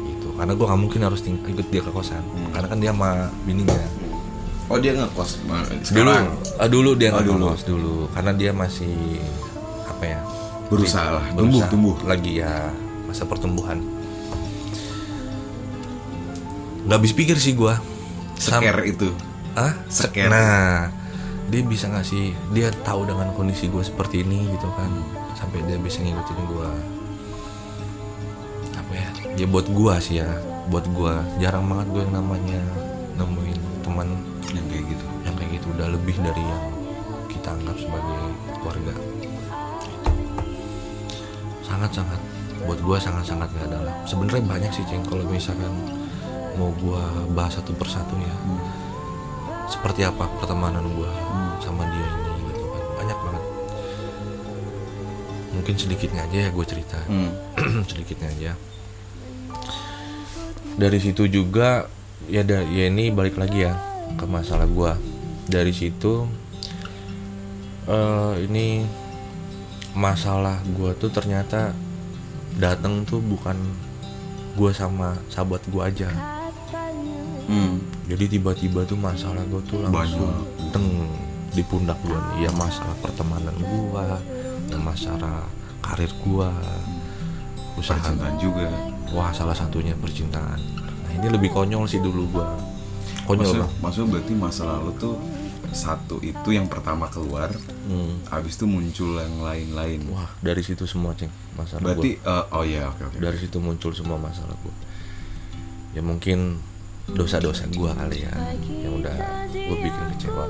Gitu. 0.06 0.28
Karena 0.38 0.54
gue 0.54 0.66
nggak 0.70 0.80
mungkin 0.80 1.00
harus 1.02 1.18
ikut 1.26 1.66
dia 1.66 1.82
ke 1.82 1.90
kosan. 1.90 2.22
Karena 2.54 2.66
kan 2.70 2.78
dia 2.78 2.94
sama 2.94 3.26
bininya 3.42 4.01
Oh 4.66 4.76
dia 4.76 4.92
ngekos 4.92 5.42
ma- 5.44 5.62
dulu. 5.62 5.82
Sekarang? 5.82 6.24
Ah, 6.56 6.66
dulu 6.66 6.90
dia 6.94 7.10
Oh, 7.10 7.18
nggak 7.18 7.26
dulu. 7.26 7.46
dulu. 7.62 7.96
Karena 8.08 8.32
dia 8.32 8.50
masih 8.50 9.20
apa 9.84 10.04
ya? 10.06 10.20
Berusaha 10.66 11.08
lah, 11.12 11.24
tumbuh 11.32 11.60
tumbuh. 11.68 11.96
lagi 12.02 12.40
ya 12.40 12.72
masa 13.04 13.22
pertumbuhan. 13.22 13.76
Nggak 16.82 16.96
habis 16.96 17.12
pikir 17.12 17.36
sih 17.36 17.52
gue 17.52 17.74
Scare 18.34 18.82
itu. 18.84 19.12
ah 19.52 19.76
Scare. 19.86 20.26
nah 20.26 20.88
dia 21.46 21.60
bisa 21.62 21.86
ngasih 21.86 22.32
dia 22.50 22.72
tahu 22.82 23.04
dengan 23.04 23.28
kondisi 23.30 23.68
gue 23.68 23.84
seperti 23.84 24.24
ini 24.24 24.48
gitu 24.50 24.66
kan. 24.72 24.88
Sampai 25.34 25.60
dia 25.62 25.76
bisa 25.76 26.00
ngikutin 26.00 26.38
gue 26.42 26.68
apa 28.72 28.92
ya? 28.92 29.08
Ya 29.36 29.46
buat 29.46 29.68
gue 29.68 29.94
sih 30.00 30.18
ya. 30.18 30.28
Buat 30.66 30.88
gue 30.88 31.12
jarang 31.38 31.68
banget 31.68 31.86
gue 31.92 32.02
yang 32.02 32.14
namanya 32.16 32.62
nemuin 33.14 33.60
teman 33.82 34.08
Yang 34.52 34.66
kayak 34.68 34.84
gitu. 34.92 35.04
yang 35.24 35.34
kayak 35.38 35.50
gitu 35.56 35.66
udah 35.72 35.88
lebih 35.88 36.16
dari 36.20 36.42
yang 36.44 36.64
kita 37.32 37.48
anggap 37.56 37.76
sebagai 37.80 38.22
keluarga. 38.60 38.94
Sangat 41.64 41.90
sangat 41.96 42.20
buat 42.62 42.78
gue 42.78 42.96
sangat 43.00 43.24
sangat 43.26 43.48
gak 43.56 43.66
ada 43.72 43.78
lah. 43.80 43.94
Sebenarnya 44.04 44.44
banyak 44.44 44.70
sih 44.76 44.84
ceng. 44.84 45.02
Kalau 45.08 45.24
misalkan 45.24 45.72
mau 46.60 46.68
gue 46.76 47.02
bahas 47.32 47.56
satu 47.56 47.72
persatu 47.72 48.12
ya 48.20 48.36
seperti 49.72 50.04
apa 50.04 50.28
pertemanan 50.36 50.84
gue 50.84 51.12
sama 51.64 51.88
dia 51.88 52.08
ini 52.12 52.52
gitu 52.52 52.64
kan. 52.68 52.84
Banyak 53.00 53.18
banget. 53.24 53.44
Mungkin 55.56 55.74
sedikitnya 55.80 56.22
aja 56.28 56.38
ya 56.44 56.50
gue 56.52 56.66
cerita. 56.68 56.98
Hmm. 57.08 57.32
sedikitnya 57.90 58.28
aja. 58.28 58.52
Dari 60.76 60.98
situ 61.00 61.24
juga 61.28 61.88
ya 62.28 62.44
da, 62.44 62.62
ya 62.62 62.86
ini 62.92 63.10
balik 63.10 63.40
lagi 63.40 63.66
ya 63.66 63.91
ke 64.16 64.24
masalah 64.24 64.66
gua 64.66 64.96
dari 65.46 65.72
situ 65.74 66.26
eh 67.86 68.34
ini 68.46 68.86
masalah 69.92 70.62
gua 70.72 70.94
tuh 70.94 71.10
ternyata 71.12 71.74
datang 72.56 73.02
tuh 73.04 73.18
bukan 73.18 73.56
gua 74.54 74.70
sama 74.72 75.16
sahabat 75.28 75.60
gua 75.68 75.88
aja 75.88 76.08
Hmm. 77.42 77.82
jadi 78.06 78.38
tiba-tiba 78.38 78.86
tuh 78.86 78.94
masalah 78.94 79.42
gua 79.50 79.60
tuh 79.66 79.82
langsung 79.82 80.30
Banyak. 80.30 80.70
teng 80.72 80.88
di 81.52 81.60
pundak 81.66 81.98
gua 82.06 82.16
nih 82.32 82.46
ya 82.48 82.50
masalah 82.54 82.94
pertemanan 83.02 83.52
gua 83.58 84.16
ya 84.70 84.78
masalah 84.78 85.42
karir 85.82 86.08
gua 86.22 86.48
usaha 87.74 87.98
Percintaan 87.98 88.36
juga. 88.38 88.68
Wah 89.10 89.34
salah 89.34 89.52
satunya 89.52 89.92
percintaan 89.98 90.56
Nah 90.78 91.12
ini 91.18 91.28
lebih 91.28 91.50
konyol 91.52 91.84
sih 91.84 91.98
dulu 91.98 92.30
gua 92.30 92.46
Konyol 93.32 93.48
Maksud, 93.48 93.58
bang 93.58 93.72
maksud 93.80 94.04
berarti 94.06 94.32
masa 94.36 94.62
lalu 94.68 94.90
tuh 94.96 95.16
satu 95.72 96.20
itu 96.20 96.52
yang 96.52 96.68
pertama 96.68 97.08
keluar, 97.08 97.48
Hmm. 97.82 98.20
habis 98.28 98.54
itu 98.54 98.68
muncul 98.68 99.16
yang 99.16 99.40
lain-lain. 99.40 100.04
Wah 100.12 100.28
dari 100.38 100.60
situ 100.60 100.84
semua 100.84 101.16
ceng 101.16 101.32
Masalah 101.52 101.80
Berarti 101.82 102.20
gua 102.20 102.28
eh, 102.30 102.44
oh 102.52 102.62
ya 102.62 102.82
oke 102.86 103.02
oke. 103.08 103.16
Dari 103.18 103.38
situ 103.40 103.56
muncul 103.56 103.90
semua 103.90 104.16
masalah 104.16 104.52
gua 104.60 104.74
Ya 105.90 106.00
mungkin 106.00 106.60
dosa-dosa 107.08 107.66
gua 107.72 107.92
kali 107.92 108.22
ya 108.22 108.32
Yang 108.84 108.92
udah 109.00 109.16
gua 109.48 109.76
bikin 109.80 110.04
kecewa 110.14 110.44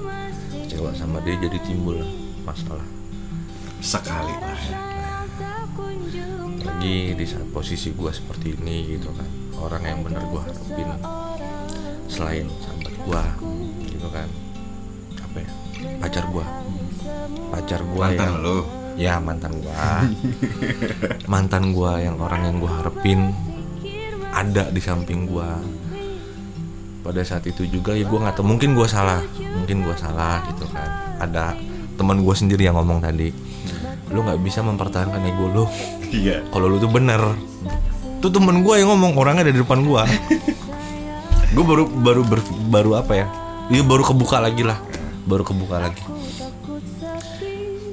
Kecewa 0.66 0.90
sama 0.92 1.22
dia 1.22 1.38
jadi 1.38 1.58
timbul 1.62 2.02
masalah 2.42 2.84
Sekali 3.78 4.34
lah 4.36 4.58
ya. 4.60 4.78
Lagi 6.62 7.14
di 7.14 7.24
saat 7.24 7.46
posisi 7.50 7.90
gua 7.92 8.10
seperti 8.10 8.54
ini 8.54 8.94
gitu 8.94 9.10
kan 9.14 9.26
Orang 9.54 9.82
yang 9.82 10.02
bener 10.02 10.22
gua 10.26 10.42
harapin 10.42 10.90
Selain 12.12 12.44
sahabat 12.60 12.94
gua 13.08 13.24
gitu 13.88 14.08
kan. 14.12 14.28
Apa 15.16 15.36
ya? 15.40 15.50
Pacar 15.96 16.24
gua. 16.28 16.44
Pacar 17.48 17.80
gua 17.88 18.04
Mantan 18.12 18.28
yang 18.28 18.38
lo. 18.44 18.58
Ya 18.92 19.14
mantan 19.16 19.52
gua. 19.64 20.04
Mantan 21.32 21.64
gua 21.72 21.96
yang 21.96 22.20
orang 22.20 22.44
yang 22.44 22.56
gua 22.60 22.84
harapin 22.84 23.32
Ada 24.28 24.68
di 24.68 24.80
samping 24.84 25.24
gua. 25.24 25.56
Pada 27.00 27.24
saat 27.24 27.48
itu 27.48 27.64
juga 27.64 27.96
ya 27.96 28.04
gua 28.04 28.28
nggak 28.28 28.36
tahu 28.36 28.44
Mungkin 28.44 28.76
gua 28.76 28.84
salah. 28.84 29.24
Mungkin 29.40 29.80
gua 29.80 29.96
salah 29.96 30.44
gitu 30.52 30.68
kan. 30.68 31.16
Ada 31.16 31.56
teman 31.96 32.20
gua 32.20 32.36
sendiri 32.36 32.68
yang 32.68 32.76
ngomong 32.76 33.00
tadi. 33.00 33.32
Lu 34.12 34.20
nggak 34.20 34.44
bisa 34.44 34.60
mempertahankan 34.60 35.24
ego 35.24 35.48
lu. 35.48 35.64
Iya. 36.12 36.44
kalau 36.52 36.68
lu 36.68 36.76
tuh 36.76 36.92
bener. 36.92 37.20
Tuh 38.22 38.30
temen 38.30 38.62
gue 38.62 38.78
yang 38.78 38.86
ngomong 38.94 39.18
orangnya 39.18 39.42
ada 39.42 39.50
di 39.50 39.58
depan 39.66 39.82
gue 39.82 39.98
gue 41.52 41.60
baru 41.62 41.84
baru 41.86 42.22
ber- 42.24 42.52
baru 42.68 42.90
apa 42.96 43.12
ya 43.14 43.26
Iya 43.68 43.82
baru 43.82 44.02
kebuka 44.02 44.36
lagi 44.36 44.62
lah 44.62 44.76
baru 45.22 45.42
kebuka 45.42 45.78
lagi 45.78 46.02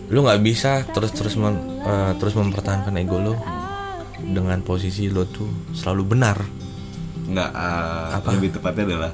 lu 0.10 0.26
nggak 0.26 0.42
bisa 0.42 0.82
terus 0.88 1.12
terus 1.12 1.36
mem- 1.36 1.62
eh, 1.80 2.12
terus 2.18 2.34
mempertahankan 2.34 2.98
ego 2.98 3.22
lu 3.22 3.34
dengan 4.20 4.60
posisi 4.60 5.08
lo 5.08 5.24
tuh 5.24 5.48
selalu 5.72 6.04
benar 6.08 6.38
Nggak 7.30 7.50
eh, 7.54 8.08
Apa? 8.18 8.30
lebih 8.34 8.50
tepatnya 8.52 8.84
adalah 8.90 9.12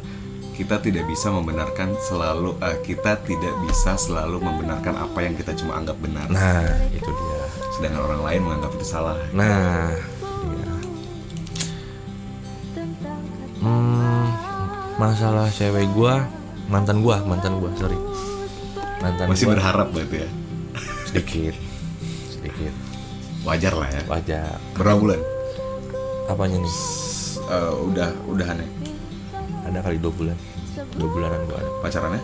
kita 0.56 0.80
tidak 0.80 1.04
bisa 1.04 1.28
membenarkan 1.30 2.00
selalu 2.00 2.56
eh, 2.64 2.80
kita 2.82 3.20
tidak 3.22 3.54
bisa 3.62 4.00
selalu 4.00 4.40
membenarkan 4.40 4.96
apa 4.96 5.20
yang 5.20 5.36
kita 5.36 5.52
cuma 5.54 5.76
anggap 5.76 6.00
benar. 6.00 6.32
nah 6.32 6.64
itu 6.90 7.12
dia 7.12 7.44
Sedangkan 7.76 8.08
orang 8.08 8.22
lain 8.24 8.40
menganggap 8.42 8.72
itu 8.72 8.88
salah. 8.88 9.20
nah 9.36 9.92
masalah 14.96 15.48
cewek 15.50 15.88
gue 15.90 16.14
mantan 16.68 17.00
gue 17.00 17.16
mantan 17.22 17.58
gue 17.58 17.70
sorry 17.76 17.98
mantan 18.98 19.28
Masih 19.28 19.46
gua- 19.46 19.54
berharap 19.54 19.88
berarti 19.90 20.18
ya. 20.18 20.30
sedikit 21.06 21.56
sedikit 22.30 22.74
Wajar 23.46 23.74
lah 23.74 23.86
ya. 23.88 24.02
wajar 24.06 24.58
Berapa 24.74 24.98
bulan? 24.98 25.22
apanya 26.26 26.58
nih 26.60 26.76
Eh, 27.38 27.74
udah 27.84 28.10
udah 28.26 28.48
aneh. 28.48 28.66
ada 29.62 29.78
kali 29.80 29.98
dua 29.98 30.10
bulan 30.10 30.38
dua 30.96 31.08
bulanan 31.08 31.42
gua 31.46 31.58
ada 31.58 31.70
Pacarannya? 31.80 32.24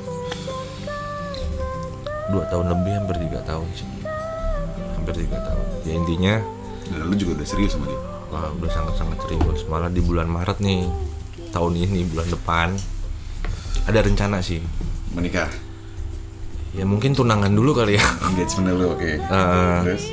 dua 2.27 2.43
tahun 2.47 2.65
lebih 2.69 2.91
hampir 2.95 3.15
tiga 3.19 3.39
tahun 3.43 3.67
sih 3.71 3.87
hampir 4.93 5.13
tiga 5.19 5.37
tahun 5.41 5.65
ya 5.83 5.93
intinya 5.93 6.35
Dan 6.87 7.05
lu 7.05 7.13
juga 7.13 7.31
udah 7.37 7.47
serius 7.47 7.71
sama 7.71 7.85
dia. 7.85 7.99
wah 8.29 8.49
udah 8.51 8.69
sangat 8.69 8.95
sangat 8.95 9.17
serius 9.21 9.61
malah 9.65 9.87
di 9.87 9.99
bulan 9.99 10.25
Maret 10.25 10.57
nih 10.57 10.87
tahun 11.51 11.73
ini 11.77 12.07
bulan 12.07 12.27
depan 12.27 12.67
ada 13.85 13.99
rencana 14.01 14.39
sih 14.39 14.63
Menikah. 15.11 15.51
ya 16.71 16.87
mungkin 16.87 17.11
tunangan 17.11 17.51
dulu 17.51 17.75
kali 17.75 17.99
ya 17.99 18.05
Engagement 18.31 18.71
lu 18.71 18.85
oke. 18.95 19.11
Eh, 19.19 19.77
Terus? 19.83 20.03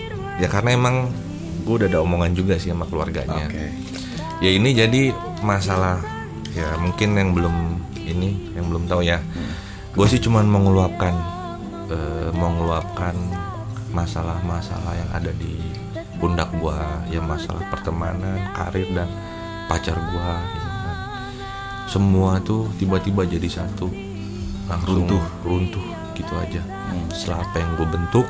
ya 0.43 0.49
karena 0.51 0.75
emang 0.75 1.11
gue 1.63 1.75
udah 1.85 1.89
ada 1.91 2.01
omongan 2.03 2.35
juga 2.35 2.59
sih 2.59 2.71
sama 2.75 2.89
keluarganya 2.89 3.47
Oke. 3.47 3.71
ya 4.41 4.51
ini 4.51 4.75
jadi 4.75 5.13
masalah 5.45 6.03
ya 6.51 6.75
mungkin 6.81 7.15
yang 7.15 7.31
belum 7.37 7.55
ini 7.95 8.57
yang 8.57 8.67
belum 8.73 8.89
tahu 8.89 9.05
ya 9.05 9.23
gue 9.95 10.07
sih 10.09 10.19
cuman 10.19 10.49
mau 10.49 10.63
ngeluapkan 10.65 11.15
eh, 11.93 12.31
mau 12.35 12.51
ngeluapkan 12.51 13.15
masalah-masalah 13.93 14.95
yang 14.97 15.11
ada 15.13 15.31
di 15.35 15.59
pundak 16.19 16.51
gue 16.59 16.79
ya 17.13 17.21
masalah 17.23 17.63
pertemanan 17.71 18.51
karir 18.57 18.89
dan 18.91 19.07
pacar 19.69 19.95
gue 19.95 20.31
gitu 20.57 20.68
semua 21.89 22.37
tuh 22.39 22.69
tiba-tiba 22.77 23.25
jadi 23.25 23.49
satu. 23.49 23.89
Langsung 24.69 25.09
Runtuh. 25.09 25.25
runtuh 25.43 25.85
gitu 26.13 26.33
aja. 26.35 26.61
Setelah 27.09 27.43
apa 27.43 27.57
yang 27.57 27.71
gue 27.75 27.89
bentuk 27.89 28.27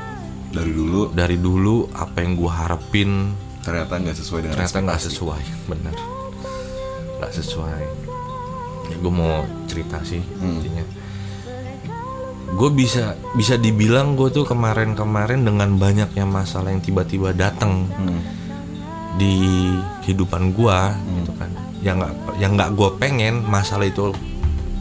Dari 0.49 0.71
dulu. 0.71 1.01
dari 1.11 1.37
dulu 1.37 1.75
apa 1.91 2.17
yang 2.19 2.33
gue 2.33 2.47
harapin 2.47 3.11
ternyata 3.59 3.99
nggak 3.99 4.15
sesuai 4.15 4.39
dengan 4.41 4.55
ternyata 4.55 4.77
nggak 4.81 5.01
sesuai 5.03 5.43
bener. 5.67 5.95
Nggak 7.19 7.33
sesuai. 7.35 7.81
Ya 8.87 8.95
gue 8.97 9.13
mau 9.13 9.35
cerita 9.65 9.99
sih 10.01 10.23
intinya. 10.39 10.81
Gue 12.49 12.69
bisa 12.71 13.13
bisa 13.35 13.55
dibilang 13.55 14.15
gue 14.15 14.31
tuh 14.31 14.41
kemarin-kemarin 14.41 15.43
dengan 15.43 15.75
banyaknya 15.75 16.25
masalah 16.25 16.71
yang 16.71 16.81
tiba-tiba 16.81 17.29
datang 17.29 17.85
Hmm. 17.91 18.21
di 19.15 19.69
kehidupan 20.01 20.55
gue 20.55 20.79
gitu 21.19 21.31
kan 21.35 21.51
yang 21.79 21.95
nggak 21.97 22.13
yang 22.37 22.51
nggak 22.53 22.69
gue 22.73 22.89
pengen 22.97 23.43
masalah 23.43 23.85
itu 23.85 24.11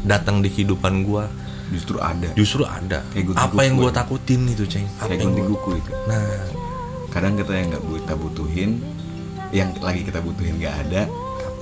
datang 0.02 0.40
di 0.40 0.48
kehidupan 0.48 1.02
gue 1.02 1.24
Justru 1.68 2.00
ada. 2.00 2.32
justru 2.32 2.64
ada 2.64 3.04
Kayak 3.12 3.36
apa 3.36 3.60
yang 3.60 3.76
gue 3.76 3.92
ya? 3.92 3.94
takutin 3.94 4.40
itu 4.48 4.64
ceng 4.64 4.88
apa 4.96 5.12
Kayak 5.12 5.20
yang 5.20 5.46
kuku 5.46 5.70
itu. 5.76 5.92
nah 6.06 6.24
Kadang 7.08 7.36
kita 7.36 7.52
yang 7.52 7.68
nggak 7.68 7.82
kita 7.98 8.14
butuhin, 8.14 8.70
yang 9.50 9.68
lagi 9.80 10.04
kita 10.04 10.20
butuhin 10.20 10.60
nggak 10.60 10.74
ada, 10.86 11.02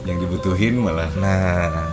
yang 0.03 0.19
dibutuhin 0.19 0.75
malah. 0.77 1.07
nah 1.17 1.87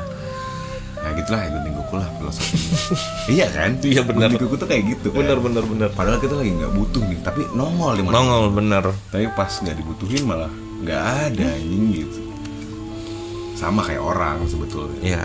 Nah 0.96 1.12
gitulah 1.14 1.44
ya 1.44 1.50
gunting 1.52 1.76
kuku 1.76 1.94
lah 1.94 2.08
filosofinya. 2.16 2.70
iya 3.36 3.46
kan? 3.52 3.70
Iya, 3.78 4.02
benar. 4.02 4.30
Gunting 4.30 4.42
kuku 4.42 4.56
tuh 4.56 4.68
kayak 4.68 4.84
gitu. 4.88 5.08
kan? 5.12 5.18
bener 5.20 5.38
bener 5.38 5.64
bener 5.68 5.90
Padahal 5.92 6.18
kita 6.18 6.34
lagi 6.34 6.52
nggak 6.54 6.72
butuh 6.72 7.04
nih, 7.04 7.20
tapi 7.20 7.42
nongol 7.52 7.92
di 7.94 8.02
mana. 8.02 8.14
nongol 8.16 8.44
bener 8.54 8.84
Tapi 9.12 9.26
pas 9.34 9.52
nggak 9.52 9.76
dibutuhin 9.76 10.24
malah 10.24 10.52
nggak 10.80 11.02
ada 11.28 11.46
anjing 11.52 11.84
gitu. 11.94 12.20
Sama 13.64 13.82
kayak 13.88 14.04
orang 14.04 14.44
sebetulnya. 14.44 15.00
ya 15.00 15.24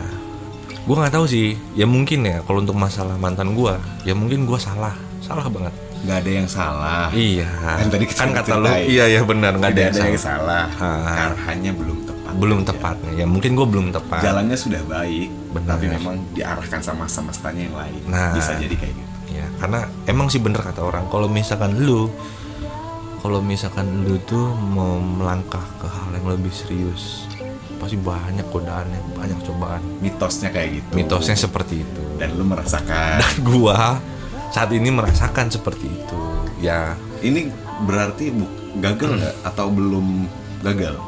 gue 0.88 0.96
nggak 0.96 1.12
tahu 1.12 1.26
sih 1.28 1.52
ya 1.76 1.84
mungkin 1.84 2.24
ya 2.24 2.40
kalau 2.46 2.64
untuk 2.64 2.72
masalah 2.72 3.18
mantan 3.20 3.52
gue 3.52 3.74
ya 4.08 4.14
mungkin 4.16 4.48
gue 4.48 4.56
salah 4.56 4.96
salah 5.20 5.44
banget 5.50 5.74
nggak 5.98 6.18
ada 6.22 6.30
yang 6.30 6.48
salah. 6.48 7.06
iya 7.10 7.50
Kan 7.50 7.90
tadi 7.90 8.06
kan 8.06 8.30
kata 8.30 8.54
lu 8.56 8.70
iya 8.86 9.04
iya 9.10 9.20
benar 9.26 9.58
nggak 9.58 9.74
ada, 9.74 9.82
yang 9.90 10.14
yang 10.14 10.16
salah. 10.16 10.70
Ah. 10.78 11.10
Karena 11.10 11.38
hanya 11.50 11.70
belum 11.74 11.98
tepat. 12.06 12.32
belum 12.38 12.58
aja. 12.62 12.66
tepatnya 12.70 13.12
ya 13.18 13.26
mungkin 13.26 13.50
gue 13.58 13.66
belum 13.66 13.86
tepat 13.90 14.20
Jalannya 14.22 14.54
sudah 14.54 14.82
baik, 14.86 15.28
Benar. 15.52 15.68
tapi 15.74 15.84
memang 15.90 16.14
diarahkan 16.32 16.80
sama 16.80 17.04
semestanya 17.10 17.66
yang 17.66 17.76
lain. 17.76 18.00
Nah. 18.06 18.30
Bisa 18.38 18.54
jadi 18.54 18.74
kayak 18.78 18.94
gitu. 18.94 19.10
ya 19.34 19.46
karena 19.58 19.80
emang 20.06 20.30
sih 20.30 20.38
bener 20.38 20.62
kata 20.62 20.80
orang 20.86 21.04
kalau 21.10 21.26
misalkan 21.26 21.74
lu 21.82 22.06
kalau 23.18 23.42
misalkan 23.42 24.06
lu 24.06 24.16
tuh 24.24 24.54
mau 24.54 24.96
melangkah 25.02 25.66
ke 25.82 25.86
hal 25.90 26.14
yang 26.14 26.26
lebih 26.32 26.54
serius 26.54 27.26
pasti 27.78 27.96
banyak 27.96 28.46
godaannya 28.50 29.00
banyak 29.14 29.38
cobaan. 29.46 29.82
Mitosnya 30.02 30.50
kayak 30.50 30.68
gitu. 30.82 30.92
mitosnya 30.98 31.36
seperti 31.38 31.86
itu. 31.86 32.02
Dan 32.18 32.34
lu 32.34 32.44
merasakan. 32.44 33.22
dan 33.22 33.34
gua 33.46 34.02
saat 34.50 34.70
ini 34.74 34.90
merasakan 34.90 35.48
seperti 35.48 35.86
itu. 35.86 36.20
Ya. 36.58 36.98
Ini 37.22 37.50
berarti 37.86 38.34
gagal 38.78 39.18
nggak? 39.22 39.34
Atau 39.46 39.70
belum 39.70 40.26
gagal? 40.62 40.98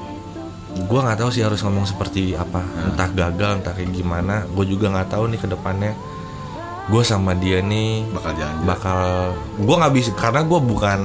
gua 0.87 1.03
nggak 1.03 1.19
tahu 1.19 1.31
sih 1.35 1.43
harus 1.43 1.59
ngomong 1.67 1.83
seperti 1.83 2.39
apa. 2.39 2.63
Entah 2.87 3.11
gagal 3.11 3.59
entah 3.59 3.75
kayak 3.75 3.91
gimana. 3.91 4.47
Gue 4.55 4.71
juga 4.71 4.87
nggak 4.95 5.11
tahu 5.11 5.27
nih 5.35 5.41
ke 5.43 5.49
depannya. 5.51 5.93
Gue 6.91 7.03
sama 7.07 7.35
dia 7.39 7.63
nih 7.63 8.03
Bakal 8.11 8.33
jalan. 8.35 8.57
bakal 8.67 8.99
gue 9.63 9.77
nggak 9.79 9.95
bisa 9.95 10.11
karena 10.19 10.43
gue 10.43 10.59
bukan 10.59 11.01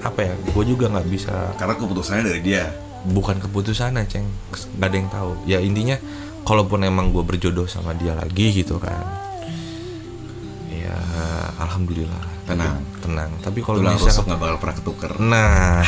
apa 0.00 0.20
ya 0.20 0.34
gue 0.36 0.64
juga 0.64 0.88
nggak 0.92 1.08
bisa. 1.08 1.52
Karena 1.56 1.74
keputusannya 1.76 2.24
dari 2.24 2.40
dia. 2.40 2.68
Bukan 3.08 3.40
keputusannya 3.40 4.04
ceng 4.04 4.28
nggak 4.76 4.88
ada 4.88 4.96
yang 4.96 5.10
tahu. 5.10 5.30
Ya 5.48 5.58
intinya 5.62 5.96
kalaupun 6.44 6.84
emang 6.84 7.12
gue 7.14 7.24
berjodoh 7.24 7.64
sama 7.64 7.96
dia 7.96 8.12
lagi 8.12 8.52
gitu 8.52 8.76
kan. 8.76 9.00
Ya 10.68 10.96
alhamdulillah. 11.60 12.28
Tenang. 12.50 12.82
tenang. 12.98 13.30
Tapi 13.46 13.62
kalau 13.62 13.78
misalkan 13.78 14.26
nggak 14.26 14.40
bakal 14.42 14.56
pernah 14.58 14.76
ketuker. 14.82 15.12
nah. 15.22 15.86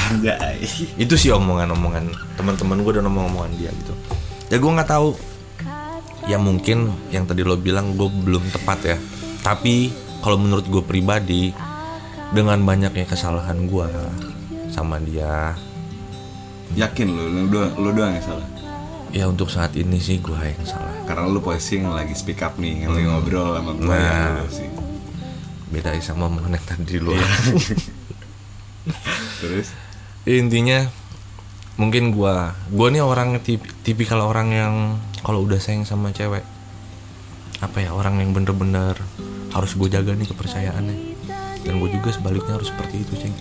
Itu 0.94 1.18
sih 1.18 1.34
omongan-omongan 1.34 2.36
teman-teman 2.38 2.78
gue 2.86 2.92
dan 3.02 3.04
omong-omongan 3.10 3.52
dia 3.58 3.70
gitu. 3.74 3.94
Ya 4.48 4.56
gue 4.62 4.70
nggak 4.70 4.90
tahu. 4.90 5.10
Ya 6.30 6.38
mungkin 6.38 6.94
yang 7.10 7.26
tadi 7.26 7.42
lo 7.42 7.58
bilang 7.58 7.98
gue 7.98 8.06
belum 8.06 8.46
tepat 8.54 8.78
ya. 8.86 8.96
Tapi 9.42 9.90
kalau 10.22 10.38
menurut 10.38 10.70
gue 10.70 10.82
pribadi 10.86 11.50
dengan 12.30 12.62
banyaknya 12.62 13.10
kesalahan 13.10 13.66
gue 13.66 13.90
sama 14.70 15.02
dia 15.02 15.58
Yakin 16.72 17.06
lu, 17.08 17.24
lu 17.28 17.42
doang, 17.52 17.72
lu 17.76 17.90
doang 17.92 18.16
yang 18.16 18.24
salah. 18.24 18.48
ya 19.12 19.28
untuk 19.28 19.52
saat 19.52 19.76
ini 19.76 20.00
sih 20.00 20.24
gue 20.24 20.32
yang 20.32 20.64
salah. 20.64 20.88
Karena 21.04 21.28
lu 21.28 21.44
posisi 21.44 21.76
yang 21.76 21.92
lagi 21.92 22.16
speak 22.16 22.40
up 22.40 22.56
nih, 22.56 22.88
yang 22.88 22.96
lagi 22.96 23.04
ngobrol 23.04 23.60
sama 23.60 23.76
gue 23.76 23.84
Nah. 23.84 24.00
ya 24.00 24.40
lu 24.40 24.48
sih. 24.48 24.68
beda 25.68 25.92
sama 26.00 26.32
yang 26.32 26.64
tadi 26.64 26.96
lo 27.00 27.12
Terus? 29.40 29.68
Intinya 30.24 30.88
mungkin 31.80 32.12
gua 32.12 32.52
gua 32.68 32.92
nih 32.92 33.00
orang 33.00 33.40
tip, 33.40 33.64
tipikal 33.80 34.20
orang 34.20 34.52
yang 34.52 34.74
kalau 35.24 35.48
udah 35.48 35.56
sayang 35.56 35.88
sama 35.88 36.12
cewek 36.12 36.44
apa 37.62 37.78
ya 37.78 37.94
orang 37.96 38.20
yang 38.20 38.34
bener-bener 38.34 38.98
harus 39.54 39.72
gue 39.78 39.88
jaga 39.88 40.12
nih 40.12 40.28
kepercayaannya. 40.28 40.96
Dan 41.62 41.78
gue 41.78 41.90
juga 41.94 42.10
sebaliknya 42.10 42.58
harus 42.58 42.68
seperti 42.68 43.06
itu 43.06 43.14
ceng. 43.16 43.34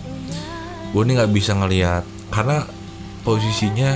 Gue 0.94 1.02
nih 1.04 1.18
nggak 1.18 1.32
bisa 1.34 1.58
ngelihat 1.58 2.06
karena 2.30 2.64
posisinya 3.22 3.90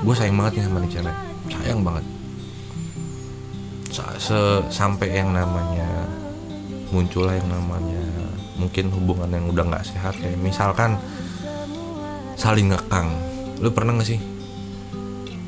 gue 0.00 0.14
sayang 0.16 0.36
banget 0.36 0.52
nih 0.60 0.64
sama 0.64 0.78
nih 0.80 0.90
cewek 0.90 1.16
sayang 1.50 1.80
banget. 1.84 2.04
Se- 4.20 4.64
sampai 4.70 5.12
yang 5.12 5.34
namanya 5.34 6.08
muncullah 6.94 7.36
yang 7.36 7.48
namanya 7.50 8.00
mungkin 8.56 8.88
hubungan 8.92 9.28
yang 9.32 9.44
udah 9.50 9.64
nggak 9.66 9.84
sehat 9.88 10.14
kayak 10.20 10.40
misalkan 10.40 10.96
saling 12.36 12.72
ngekang. 12.72 13.08
Lu 13.60 13.68
pernah 13.68 13.92
gak 14.00 14.08
sih? 14.08 14.20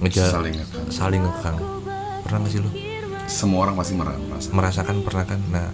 Ngejar 0.05 0.29
Saling 0.37 0.55
ngekang. 0.61 0.85
saling 0.93 1.23
ngekang. 1.25 1.57
Pernah 2.27 2.39
gak 2.45 2.53
sih 2.53 2.61
lu? 2.61 2.71
Semua 3.25 3.65
orang 3.65 3.81
pasti 3.81 3.97
merasa. 3.97 4.49
merasakan 4.53 4.97
pernah 5.01 5.25
kan? 5.25 5.41
Nah 5.49 5.69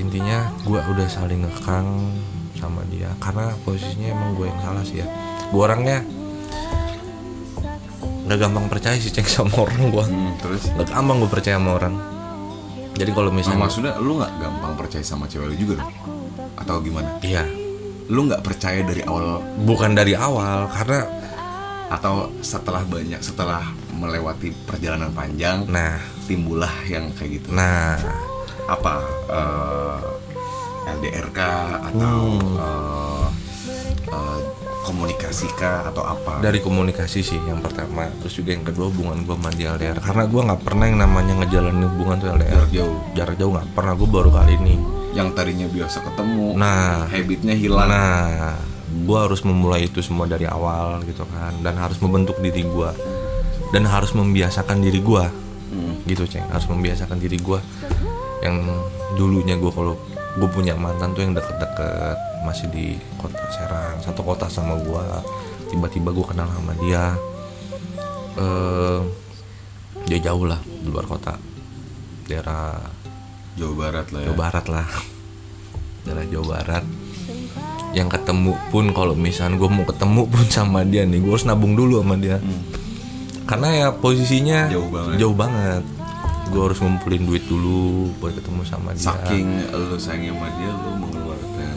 intinya 0.00 0.48
gue 0.64 0.80
udah 0.80 1.08
saling 1.12 1.44
ngekang 1.44 1.84
sama 2.60 2.84
dia. 2.92 3.08
Karena 3.16 3.56
posisinya 3.64 4.12
emang 4.12 4.36
gue 4.36 4.46
yang 4.52 4.60
salah 4.60 4.84
sih 4.84 5.00
ya. 5.00 5.06
Gue 5.48 5.62
orangnya 5.64 6.04
nggak 8.30 8.38
gampang 8.46 8.66
percaya 8.70 8.94
sih 9.00 9.10
ceng 9.10 9.26
sama 9.26 9.66
orang 9.66 9.90
gue 9.90 10.04
Hmm, 10.06 10.32
terus? 10.38 10.62
Nggak 10.76 10.88
gampang 10.94 11.16
gue 11.18 11.30
percaya 11.32 11.56
sama 11.58 11.70
orang. 11.80 11.94
Jadi 12.94 13.10
kalau 13.16 13.30
Nah, 13.32 13.36
misalnya 13.40 13.60
maksudnya 13.64 13.92
lu 13.98 14.12
nggak 14.20 14.32
gampang 14.38 14.72
percaya 14.76 15.02
sama 15.02 15.24
cewek 15.26 15.50
lu 15.50 15.56
juga 15.56 15.74
dong? 15.82 15.92
Atau 16.60 16.84
gimana? 16.84 17.16
iya. 17.24 17.42
Lu 18.10 18.26
nggak 18.28 18.42
percaya 18.44 18.84
dari 18.84 19.02
awal? 19.06 19.40
Bukan 19.64 19.96
dari 19.96 20.12
awal 20.14 20.68
karena 20.68 21.06
atau 21.90 22.30
setelah 22.38 22.86
banyak 22.86 23.18
setelah 23.18 23.66
melewati 23.90 24.54
perjalanan 24.62 25.10
panjang 25.10 25.66
nah. 25.66 25.98
timbullah 26.30 26.70
yang 26.86 27.10
kayak 27.18 27.42
gitu? 27.42 27.50
Nah. 27.50 27.98
Apa 28.70 29.02
eh, 29.26 29.98
LDR 30.92 31.26
kah 31.30 31.84
atau 31.84 32.18
Hmm. 32.30 32.56
eh, 32.56 33.26
eh, 34.08 34.38
komunikasi 34.80 35.46
kah 35.54 35.86
atau 35.86 36.02
apa? 36.02 36.40
Dari 36.40 36.58
komunikasi 36.58 37.20
sih 37.20 37.40
yang 37.40 37.60
pertama. 37.60 38.10
Terus 38.18 38.34
juga 38.34 38.50
yang 38.50 38.64
kedua 38.64 38.88
hubungan 38.88 39.22
gue 39.22 39.34
sama 39.34 39.50
dia 39.50 39.70
LDR 39.70 39.98
karena 39.98 40.24
gue 40.24 40.40
nggak 40.42 40.62
pernah 40.62 40.84
yang 40.84 40.98
namanya 40.98 41.34
ngejalanin 41.38 41.84
hubungan 41.86 42.16
tuh 42.16 42.28
LDR 42.32 42.50
Jarak 42.56 42.70
jauh. 42.70 42.98
jarak 43.14 43.36
jauh 43.36 43.52
nggak 43.52 43.68
pernah. 43.70 43.92
Gue 43.94 44.08
baru 44.08 44.30
kali 44.30 44.52
ini. 44.56 44.74
Yang 45.10 45.28
tadinya 45.34 45.66
biasa 45.66 45.98
ketemu 46.02 46.46
nah. 46.54 47.06
habitnya 47.06 47.54
hilang. 47.54 47.86
Nah. 47.86 48.54
Gue 48.90 49.14
harus 49.16 49.42
memulai 49.42 49.86
itu 49.86 49.98
semua 50.00 50.26
dari 50.26 50.44
awal 50.44 51.02
gitu 51.04 51.22
kan. 51.24 51.54
Dan 51.60 51.74
harus 51.76 51.98
membentuk 51.98 52.38
diri 52.38 52.62
gue 52.62 52.90
dan 53.70 53.86
harus 53.86 54.10
membiasakan 54.10 54.80
diri 54.80 54.98
gue 54.98 55.24
Hmm. 55.70 56.02
gitu 56.02 56.26
ceng. 56.26 56.42
Harus 56.46 56.66
membiasakan 56.66 57.14
diri 57.16 57.38
gue 57.38 57.58
yang 58.40 58.58
dulunya 59.12 59.54
gue 59.54 59.70
kalau 59.70 59.94
gue 60.38 60.48
punya 60.50 60.78
mantan 60.78 61.10
tuh 61.10 61.26
yang 61.26 61.34
deket-deket 61.34 62.18
masih 62.46 62.70
di 62.70 62.96
kota 63.18 63.36
Serang 63.50 63.98
satu 64.00 64.22
kota 64.22 64.46
sama 64.46 64.78
gue 64.78 65.04
tiba-tiba 65.70 66.10
gue 66.14 66.26
kenal 66.26 66.46
sama 66.50 66.72
dia. 66.78 67.14
Eh 68.38 68.98
dia 70.06 70.18
jauh 70.30 70.46
lah 70.46 70.58
di 70.62 70.88
luar 70.90 71.06
kota. 71.06 71.34
Daerah 72.26 72.78
Jawa 73.58 73.74
Barat 73.74 74.06
lah 74.14 74.20
ya. 74.22 74.26
Jawa 74.30 74.38
Barat 74.38 74.66
lah. 74.70 74.88
Daerah 76.06 76.24
Jawa 76.30 76.46
Barat. 76.58 76.84
Yang 77.90 78.08
ketemu 78.14 78.54
pun 78.70 78.94
kalau 78.94 79.18
misalnya 79.18 79.58
gue 79.58 79.70
mau 79.70 79.82
ketemu 79.82 80.22
pun 80.30 80.44
sama 80.46 80.86
dia 80.86 81.02
nih 81.02 81.18
gue 81.18 81.32
harus 81.34 81.46
nabung 81.46 81.74
dulu 81.74 82.02
sama 82.02 82.14
dia. 82.18 82.38
Karena 83.50 83.68
ya 83.74 83.86
posisinya 83.90 84.70
Hmm. 84.70 84.74
Jauh 84.78 84.90
banget. 84.94 85.16
jauh 85.18 85.36
banget 85.36 85.82
gue 86.50 86.62
harus 86.66 86.78
ngumpulin 86.82 87.22
duit 87.22 87.44
dulu 87.46 88.10
buat 88.18 88.34
ketemu 88.34 88.62
sama 88.66 88.90
dia. 88.92 89.14
Saking 89.14 89.70
lu 89.70 89.96
sayangnya 89.96 90.34
sama 90.34 90.48
dia 90.58 90.70
lu 90.74 90.90
mengeluarkan 90.98 91.74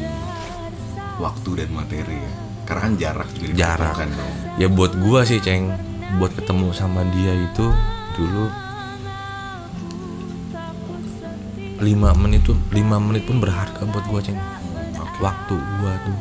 waktu 1.22 1.50
dan 1.62 1.70
materi 1.70 2.18
ya. 2.18 2.32
Karena 2.64 2.82
kan 2.82 2.94
jarak 2.98 3.30
juga 3.38 3.54
jarak. 3.54 3.78
dibutuhkan 3.78 4.10
dong. 4.18 4.34
Ya 4.58 4.68
buat 4.74 4.94
gue 4.98 5.20
sih 5.30 5.40
ceng. 5.40 5.64
Buat 6.18 6.34
ketemu 6.38 6.68
sama 6.74 7.02
dia 7.14 7.34
itu 7.38 7.66
dulu 8.18 8.46
5 11.82 12.22
menit 12.22 12.42
tuh 12.46 12.58
5 12.70 13.06
menit 13.10 13.24
pun 13.30 13.38
berharga 13.38 13.82
buat 13.86 14.06
gue 14.10 14.22
ceng. 14.26 14.40
Waktu 15.22 15.56
gue 15.56 15.94
tuh. 16.10 16.20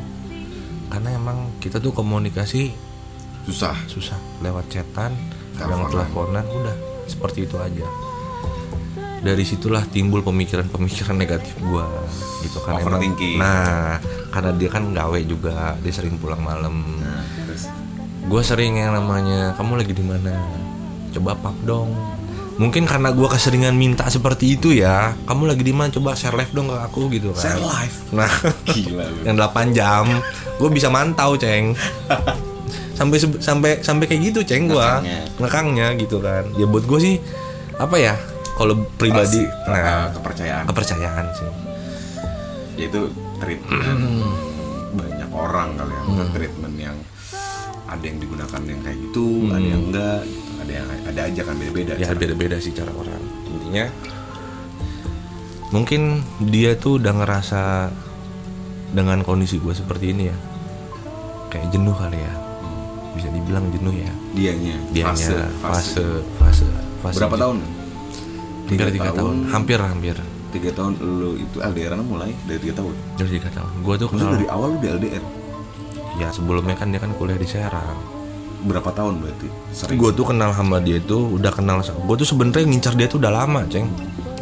Karena 0.92 1.08
emang 1.16 1.48
kita 1.56 1.80
tuh 1.80 1.96
komunikasi 1.96 2.68
susah. 3.48 3.76
susah. 3.88 4.20
Lewat 4.44 4.68
chatan 4.68 5.16
kadang 5.56 5.88
teleponan 5.88 6.44
udah. 6.44 6.76
Seperti 7.08 7.48
itu 7.48 7.56
aja 7.56 8.11
dari 9.22 9.46
situlah 9.46 9.86
timbul 9.86 10.20
pemikiran-pemikiran 10.26 11.14
negatif 11.14 11.54
gua 11.62 11.86
gitu 12.42 12.58
kan. 12.66 12.82
Emang 12.82 13.00
nah 13.38 14.02
karena 14.34 14.50
dia 14.58 14.68
kan 14.68 14.90
gawe 14.90 15.20
juga 15.22 15.78
dia 15.78 15.92
sering 15.94 16.18
pulang 16.18 16.42
malam. 16.42 16.82
Nah 16.98 17.22
gue 18.22 18.42
sering 18.42 18.78
yang 18.78 18.94
namanya 18.94 19.54
kamu 19.58 19.82
lagi 19.82 19.92
di 19.94 20.04
mana? 20.04 20.34
Coba 21.10 21.34
pap 21.34 21.58
dong. 21.66 21.90
Mungkin 22.56 22.84
karena 22.86 23.10
gue 23.10 23.26
keseringan 23.26 23.74
minta 23.74 24.06
seperti 24.06 24.54
itu 24.56 24.70
ya. 24.70 25.16
Kamu 25.26 25.50
lagi 25.50 25.66
di 25.66 25.74
mana? 25.74 25.90
Coba 25.90 26.14
share 26.14 26.36
live 26.38 26.52
dong 26.54 26.70
ke 26.70 26.76
aku 26.78 27.10
gitu 27.10 27.34
kan. 27.34 27.42
Share 27.42 27.62
live? 27.62 27.96
nah 28.14 28.32
Gila 28.70 29.04
yang 29.26 29.36
8 29.36 29.74
jam. 29.76 30.06
Gue 30.56 30.70
bisa 30.70 30.86
mantau 30.86 31.34
ceng. 31.34 31.74
Sampai 32.94 33.18
sampai 33.18 33.70
sampai 33.82 34.04
kayak 34.06 34.22
gitu 34.30 34.40
ceng 34.46 34.70
gue 34.70 34.78
Ngekangnya. 34.78 35.20
ngekangnya 35.42 35.86
gitu 35.98 36.16
kan. 36.22 36.46
Ya 36.54 36.66
buat 36.70 36.86
gue 36.86 36.98
sih 37.02 37.14
apa 37.76 37.96
ya 37.98 38.14
kalau 38.54 38.74
pribadi 38.94 39.42
nah 39.64 39.78
uh, 39.78 40.06
kepercayaan. 40.12 40.64
kepercayaan 40.66 41.26
sih 41.32 41.48
Yaitu 42.72 43.08
treatment 43.36 43.84
Hmm. 43.84 44.32
banyak 44.92 45.30
orang 45.30 45.72
kali 45.74 45.92
ya. 45.92 46.02
Bukan 46.04 46.28
treatment 46.30 46.76
yang 46.76 46.96
ada 47.84 48.00
yang 48.00 48.16
digunakan 48.16 48.60
yang 48.62 48.80
kayak 48.80 48.98
gitu, 49.02 49.28
ada 49.48 49.60
yang 49.62 49.82
enggak, 49.86 50.20
ada 50.58 50.72
yang 50.72 50.88
ada 51.02 51.20
aja 51.22 51.40
kan 51.42 51.54
beda-beda. 51.54 51.92
Hmm. 51.92 52.02
ya 52.02 52.08
beda-beda 52.12 52.56
sih 52.56 52.72
cara 52.72 52.88
orang 52.90 53.20
intinya 53.46 53.84
mungkin 55.68 56.20
dia 56.42 56.74
tuh 56.74 56.96
udah 56.96 57.12
ngerasa 57.14 57.88
dengan 58.90 59.20
kondisi 59.20 59.56
gue 59.56 59.72
seperti 59.72 60.12
ini 60.12 60.28
ya 60.28 60.36
kayak 61.48 61.68
jenuh 61.68 61.92
kali 61.92 62.16
ya 62.16 62.32
bisa 63.12 63.28
dibilang 63.28 63.68
jenuh 63.70 63.92
ya 63.94 64.12
Dianya, 64.32 64.76
dianya 64.90 65.12
fase, 65.12 65.36
fase 65.60 66.04
fase 66.38 66.66
fase 67.00 67.16
Berapa 67.16 67.36
tahun? 67.38 67.56
Tiga 68.68 69.10
tahun. 69.14 69.50
hampir 69.50 69.78
hampir. 69.78 70.16
Tiga 70.52 70.70
tahun 70.76 71.00
lu 71.00 71.40
itu 71.40 71.58
LDR 71.64 71.96
mulai 72.04 72.36
dari 72.44 72.60
tiga 72.60 72.84
tahun. 72.84 72.94
dari 73.16 73.30
tiga 73.40 73.48
tahun. 73.56 73.72
Gue 73.80 73.94
tuh 73.96 74.08
kenal 74.12 74.36
dari 74.36 74.46
awal 74.52 74.76
lu 74.76 74.78
di 74.84 74.88
LDR 74.90 75.24
ya 76.20 76.28
sebelumnya 76.28 76.76
kan 76.76 76.92
dia 76.92 77.00
kan 77.00 77.12
kuliah 77.16 77.38
di 77.38 77.48
Serang. 77.48 77.96
Berapa 78.62 78.94
tahun 78.94 79.18
berarti? 79.18 79.48
Sering. 79.74 79.98
gue 79.98 80.10
tuh 80.14 80.26
kenal 80.28 80.54
sama 80.54 80.78
dia 80.78 81.02
tuh 81.02 81.34
udah 81.34 81.50
kenal 81.50 81.82
gue 81.82 82.16
tuh 82.20 82.28
sebenarnya 82.28 82.62
ngincar 82.68 82.94
dia 82.94 83.08
tuh 83.10 83.18
udah 83.18 83.32
lama 83.32 83.66
ceng. 83.66 83.88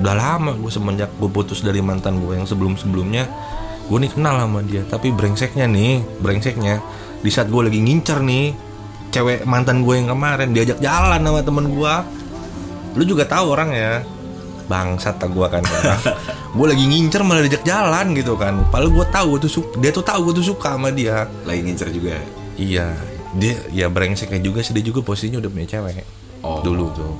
Udah 0.01 0.15
lama 0.17 0.53
gue 0.57 0.73
semenjak 0.73 1.09
gue 1.17 1.31
putus 1.31 1.65
dari 1.65 1.81
mantan 1.81 2.21
gue 2.21 2.37
yang 2.37 2.45
sebelum 2.45 2.77
sebelumnya 2.77 3.25
gue 3.89 3.97
nih 3.97 4.13
kenal 4.13 4.37
sama 4.37 4.61
dia. 4.61 4.83
Tapi 4.85 5.15
brengseknya 5.15 5.65
nih 5.71 6.05
brengseknya 6.21 6.85
di 7.21 7.31
saat 7.33 7.49
gue 7.49 7.63
lagi 7.65 7.81
ngincar 7.81 8.21
nih 8.21 8.53
cewek 9.11 9.49
mantan 9.49 9.83
gue 9.83 9.95
yang 9.97 10.09
kemarin 10.13 10.53
diajak 10.53 10.79
jalan 10.79 11.21
sama 11.21 11.41
temen 11.43 11.67
gue 11.73 11.95
lu 12.95 13.03
juga 13.07 13.27
tahu 13.27 13.55
orang 13.55 13.71
ya 13.75 14.03
bangsat 14.71 15.19
tak 15.19 15.35
gue 15.35 15.47
kan 15.51 15.63
gue 16.57 16.67
lagi 16.67 16.85
ngincer 16.87 17.27
malah 17.27 17.43
diajak 17.43 17.67
jalan 17.67 18.15
gitu 18.15 18.39
kan 18.39 18.63
padahal 18.71 18.91
gue 18.95 19.07
tahu 19.11 19.31
tuh 19.43 19.51
dia 19.83 19.91
tuh 19.91 20.07
tahu 20.07 20.31
gue 20.31 20.35
tuh 20.43 20.55
suka 20.55 20.79
sama 20.79 20.95
dia 20.95 21.27
lagi 21.43 21.67
ngincer 21.67 21.91
juga. 21.91 22.19
Iya, 22.61 22.93
dia 23.41 23.57
ya 23.73 23.87
brengseknya 23.89 24.37
juga 24.45 24.61
sih 24.61 24.77
dia 24.77 24.85
juga 24.85 25.01
posisinya 25.01 25.41
udah 25.41 25.51
punya 25.51 25.67
cewek. 25.67 26.05
Oh. 26.45 26.61
Dulu 26.61 26.87
tuh. 26.93 27.15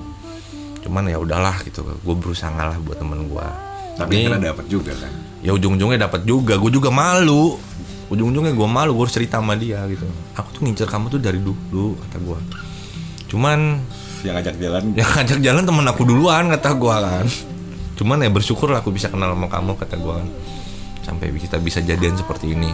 Cuman 0.85 1.09
ya 1.09 1.17
udahlah 1.17 1.57
gitu. 1.65 1.81
Gue 1.81 2.15
berusaha 2.17 2.53
ngalah 2.53 2.77
buat 2.85 3.01
temen 3.01 3.25
gue. 3.25 3.47
Tapi 3.97 4.29
akhirnya 4.29 4.53
dapat 4.53 4.67
juga 4.69 4.93
kan. 4.97 5.13
ya 5.41 5.57
ujung-ujungnya 5.57 6.09
dapat 6.09 6.29
juga. 6.29 6.61
Gue 6.61 6.69
juga 6.69 6.93
malu. 6.93 7.57
Ujung-ujungnya 8.13 8.53
gue 8.53 8.69
malu. 8.69 8.93
Gue 8.97 9.09
harus 9.09 9.17
cerita 9.17 9.41
sama 9.41 9.57
dia 9.57 9.81
gitu. 9.89 10.05
Aku 10.37 10.49
tuh 10.53 10.61
ngincer 10.69 10.89
kamu 10.89 11.09
tuh 11.09 11.21
dari 11.21 11.41
dulu 11.41 11.97
kata 12.05 12.19
gue. 12.21 12.39
Cuman 13.33 13.81
Yang 14.21 14.37
ajak 14.47 14.57
jalan. 14.61 14.83
Yang 14.97 15.11
ngajak 15.17 15.39
jalan 15.41 15.63
temen 15.65 15.87
aku 15.89 16.03
duluan 16.05 16.53
kata 16.53 16.71
gue 16.77 16.97
kan. 16.97 17.27
Cuman 17.97 18.25
ya 18.25 18.31
bersyukur 18.33 18.73
lah 18.73 18.81
aku 18.81 18.93
bisa 18.93 19.09
kenal 19.09 19.33
sama 19.33 19.49
kamu 19.49 19.77
kata 19.77 19.97
gue 19.97 20.15
kan. 20.15 20.29
Sampai 21.05 21.33
kita 21.37 21.57
bisa 21.61 21.81
jadian 21.81 22.17
seperti 22.17 22.53
ini. 22.53 22.71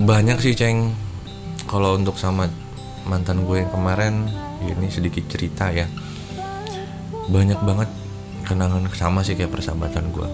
Banyak 0.00 0.40
sih 0.40 0.56
ceng. 0.56 0.92
Kalau 1.68 1.96
untuk 1.96 2.16
sama 2.20 2.48
mantan 3.08 3.44
gue 3.44 3.64
yang 3.64 3.70
kemarin 3.72 4.28
ini 4.64 4.88
sedikit 4.88 5.24
cerita 5.28 5.68
ya. 5.72 5.88
Banyak 7.28 7.60
banget 7.64 7.88
kenangan 8.44 8.88
sama 8.92 9.22
sih 9.22 9.38
kayak 9.38 9.54
persahabatan 9.54 10.10
gue 10.10 10.28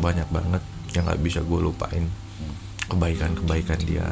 banyak 0.00 0.24
banget 0.32 0.62
yang 0.96 1.04
nggak 1.04 1.20
bisa 1.20 1.44
gue 1.44 1.60
lupain. 1.60 2.08
Kebaikan-kebaikan 2.90 3.78
dia 3.86 4.02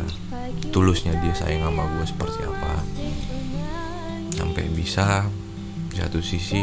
tulusnya 0.71 1.11
dia 1.19 1.35
sayang 1.35 1.67
sama 1.67 1.91
gue 1.99 2.05
seperti 2.07 2.47
apa 2.47 2.79
sampai 4.39 4.71
bisa 4.71 5.27
di 5.91 5.99
satu 5.99 6.23
sisi 6.23 6.63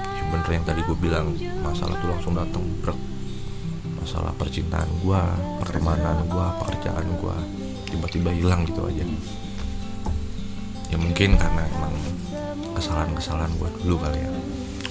ya 0.00 0.24
bener 0.32 0.48
yang 0.48 0.64
tadi 0.64 0.80
gue 0.80 0.96
bilang 0.96 1.36
masalah 1.60 2.00
tuh 2.00 2.08
langsung 2.08 2.32
datang 2.32 2.64
brek 2.80 2.96
masalah 4.00 4.32
percintaan 4.34 4.88
gua, 5.04 5.22
pertemanan 5.60 6.24
gua, 6.26 6.56
pekerjaan 6.64 7.06
gua 7.20 7.36
tiba-tiba 7.90 8.30
hilang 8.32 8.64
gitu 8.64 8.86
aja. 8.88 9.04
Ya 10.90 10.96
mungkin 10.98 11.38
karena 11.38 11.62
emang 11.68 11.94
kesalahan-kesalahan 12.74 13.52
gua 13.60 13.70
dulu 13.84 13.96
kali 14.00 14.18
ya. 14.18 14.30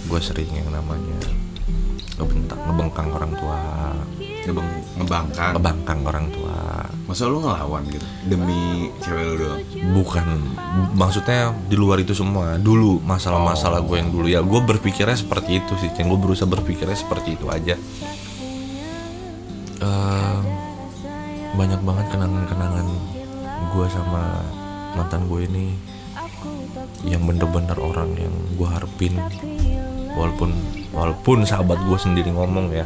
Gua 0.08 0.20
sering 0.22 0.48
yang 0.54 0.70
namanya 0.70 1.20
ngebentak, 2.16 2.60
ngebengkang 2.64 3.10
orang 3.12 3.34
tua, 3.36 3.60
ngebang 4.50 4.70
ngebangkang. 4.98 5.54
ngebangkang 5.56 6.00
orang 6.04 6.26
tua. 6.34 6.58
Masa 7.06 7.26
lu 7.26 7.42
ngelawan 7.42 7.86
gitu 7.90 8.06
demi 8.26 8.90
cewek 9.02 9.24
lu 9.24 9.34
doang? 9.38 9.62
Bukan, 9.98 10.28
maksudnya 10.94 11.54
di 11.66 11.78
luar 11.78 12.02
itu 12.02 12.14
semua. 12.14 12.58
Dulu 12.58 13.02
masalah-masalah 13.02 13.82
gue 13.86 13.98
yang 13.98 14.10
dulu 14.14 14.28
ya, 14.30 14.42
gue 14.42 14.62
berpikirnya 14.62 15.18
seperti 15.18 15.62
itu 15.62 15.74
sih. 15.78 15.90
Yang 15.98 16.18
gue 16.18 16.20
berusaha 16.26 16.50
berpikirnya 16.50 16.98
seperti 16.98 17.38
itu 17.38 17.46
aja. 17.50 17.78
Eh, 19.80 20.40
banyak 21.56 21.82
banget 21.82 22.06
kenangan-kenangan 22.14 22.88
gue 23.70 23.86
sama 23.90 24.44
mantan 24.98 25.30
gue 25.30 25.46
ini 25.46 25.66
yang 27.06 27.24
bener-bener 27.24 27.78
orang 27.80 28.12
yang 28.18 28.34
gue 28.60 28.68
harapin 28.68 29.14
walaupun 30.16 30.52
walaupun 30.92 31.48
sahabat 31.48 31.80
gue 31.84 31.98
sendiri 32.00 32.34
ngomong 32.34 32.74
ya 32.74 32.86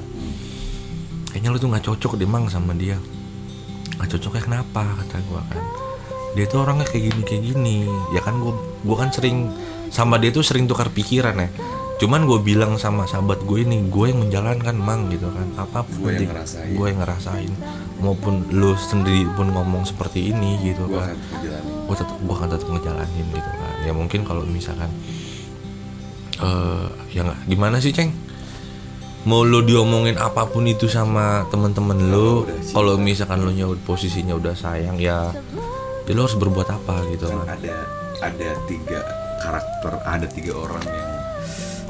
kayaknya 1.34 1.50
lu 1.50 1.58
tuh 1.58 1.70
nggak 1.74 1.84
cocok 1.84 2.14
deh 2.16 2.30
mang 2.30 2.46
sama 2.46 2.78
dia. 2.78 3.02
Nggak 3.98 4.10
cocoknya 4.14 4.42
kenapa 4.46 4.82
kata 5.02 5.18
gue 5.20 5.42
kan. 5.50 5.64
Dia 6.34 6.46
tuh 6.46 6.62
orangnya 6.62 6.86
kayak 6.86 7.04
gini 7.10 7.22
kayak 7.26 7.44
gini. 7.50 7.78
Ya 8.14 8.22
kan 8.22 8.38
gue 8.38 8.54
gue 8.86 8.96
kan 8.96 9.10
sering 9.10 9.50
sama 9.90 10.22
dia 10.22 10.30
tuh 10.30 10.46
sering 10.46 10.70
tukar 10.70 10.90
pikiran 10.90 11.38
ya. 11.38 11.50
Cuman 12.02 12.26
gue 12.26 12.42
bilang 12.42 12.76
sama 12.78 13.06
sahabat 13.06 13.46
gue 13.46 13.64
ini 13.64 13.86
gue 13.88 14.06
yang 14.10 14.26
menjalankan 14.26 14.76
mang 14.76 15.10
gitu 15.10 15.30
kan. 15.30 15.46
Apa 15.58 15.86
pun 15.86 16.10
Gue 16.10 16.22
yang 16.22 16.30
ngerasain. 16.34 16.74
gue 16.74 16.86
yang 16.90 17.00
ngerasain. 17.02 17.52
Maupun 18.02 18.34
lu 18.50 18.74
sendiri 18.76 19.24
pun 19.34 19.54
ngomong 19.54 19.86
seperti 19.88 20.34
ini 20.34 20.58
gitu 20.62 20.90
Gua 20.90 21.08
kan. 21.08 21.16
gue 21.88 21.96
tetap 21.96 22.18
gue 22.18 22.36
akan 22.36 22.50
tetap 22.50 22.68
ngejalanin 22.70 23.26
gitu 23.30 23.50
kan. 23.50 23.74
Ya 23.86 23.94
mungkin 23.94 24.22
kalau 24.26 24.42
misalkan 24.44 24.90
eh 26.42 26.88
ya 27.14 27.22
nggak. 27.24 27.40
Gimana 27.48 27.78
sih 27.78 27.94
ceng 27.94 28.10
mau 29.24 29.42
lo 29.42 29.60
diomongin 29.60 30.16
apa 30.16 30.46
pun 30.46 30.64
itu 30.64 30.86
sama 30.86 31.26
temen-temen 31.48 32.10
lo 32.10 32.44
cinta. 32.44 32.72
kalau 32.74 32.94
misalkan 32.96 33.40
lo 33.40 33.50
nyaut 33.50 33.80
posisinya 33.82 34.34
udah 34.34 34.52
sayang 34.54 34.98
ya 34.98 35.32
ya 36.04 36.12
lo 36.12 36.22
harus 36.22 36.36
berbuat 36.36 36.68
apa 36.68 37.08
gitu 37.10 37.26
kan 37.26 37.40
kan. 37.42 37.56
ada 37.56 37.76
ada 38.22 38.50
tiga 38.66 39.00
karakter 39.40 39.94
ada 40.02 40.28
tiga 40.28 40.54
orang 40.54 40.84
yang 40.84 41.12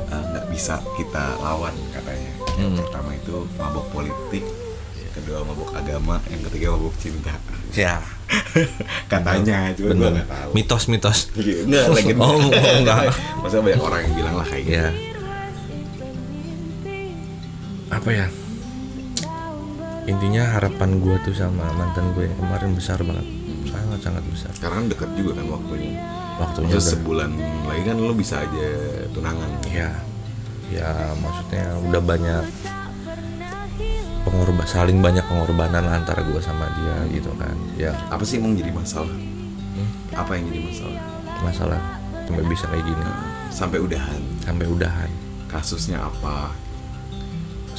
uh, 0.08 0.24
nggak 0.28 0.46
bisa 0.48 0.78
kita 0.94 1.38
lawan 1.40 1.74
katanya. 1.92 2.32
Yang 2.54 2.70
Hmm. 2.70 2.78
pertama 2.80 3.10
itu 3.12 3.36
mabok 3.56 3.86
politik 3.92 4.46
yang 4.94 5.12
kedua 5.16 5.42
mabok 5.42 5.74
agama 5.74 6.22
yang 6.28 6.42
ketiga 6.46 6.68
mabok 6.70 6.94
cinta. 6.96 7.34
Ya. 7.74 7.98
Katanya 9.10 9.74
cuma 9.74 9.90
gue 9.92 10.10
nggak 10.12 10.26
tahu. 10.28 10.50
Mitos 10.54 10.84
mitos 10.86 11.18
Iya, 11.34 11.66
Nggak, 11.66 11.86
lagi 11.92 12.14
Oh, 12.22 12.38
enggak. 12.76 13.10
Maksudnya 13.42 13.64
banyak 13.64 13.82
orang 13.82 14.00
yang 14.00 14.14
bilang 14.14 14.36
lah 14.38 14.46
kayak 14.46 14.64
gitu. 14.64 14.74
ya 14.76 14.88
apa 18.00 18.10
ya? 18.12 18.28
Intinya 20.04 20.44
harapan 20.60 21.00
gue 21.00 21.16
tuh 21.24 21.36
sama 21.36 21.64
mantan 21.80 22.12
gue 22.12 22.28
yang 22.28 22.36
kemarin 22.36 22.76
besar 22.76 23.00
banget. 23.02 23.24
Sangat 23.70 24.00
sangat 24.04 24.24
besar. 24.28 24.52
Karena 24.60 24.84
kan 24.84 24.86
deket 24.91 25.10
juga 25.16 25.32
kan 25.39 25.46
waktunya? 25.48 25.91
Waktunya 26.34 26.76
udah. 26.76 26.84
sebulan 26.84 27.32
lagi 27.70 27.84
kan 27.88 27.98
lo 28.02 28.14
bisa 28.18 28.36
aja 28.44 28.68
tunangan. 29.16 29.50
Ya 29.72 29.91
ya 30.74 31.14
maksudnya 31.22 31.78
udah 31.86 32.02
banyak 32.02 32.44
pengorban 34.26 34.66
saling 34.66 34.98
banyak 35.04 35.22
pengorbanan 35.30 35.86
antara 35.86 36.26
gue 36.26 36.41
sama 36.41 36.68
dia 36.76 36.96
gitu 37.16 37.32
kan. 37.39 37.56
Ya. 37.80 37.94
Apa 38.10 38.26
sih 38.26 38.41
emang 38.41 38.58
jadi 38.58 38.74
masalah? 38.74 39.14
Hmm? 39.14 39.89
Apa 40.18 40.36
yang 40.36 40.52
jadi 40.52 40.62
masalah? 40.68 41.04
masalah 41.44 41.80
sampai 42.24 42.44
bisa 42.48 42.66
kayak 42.72 42.86
gini. 42.88 43.04
Sampai 43.52 43.78
udahan. 43.84 44.22
Sampai 44.41 44.66
udahan. 44.72 45.10
Kasusnya 45.52 46.02
apa? 46.08 46.56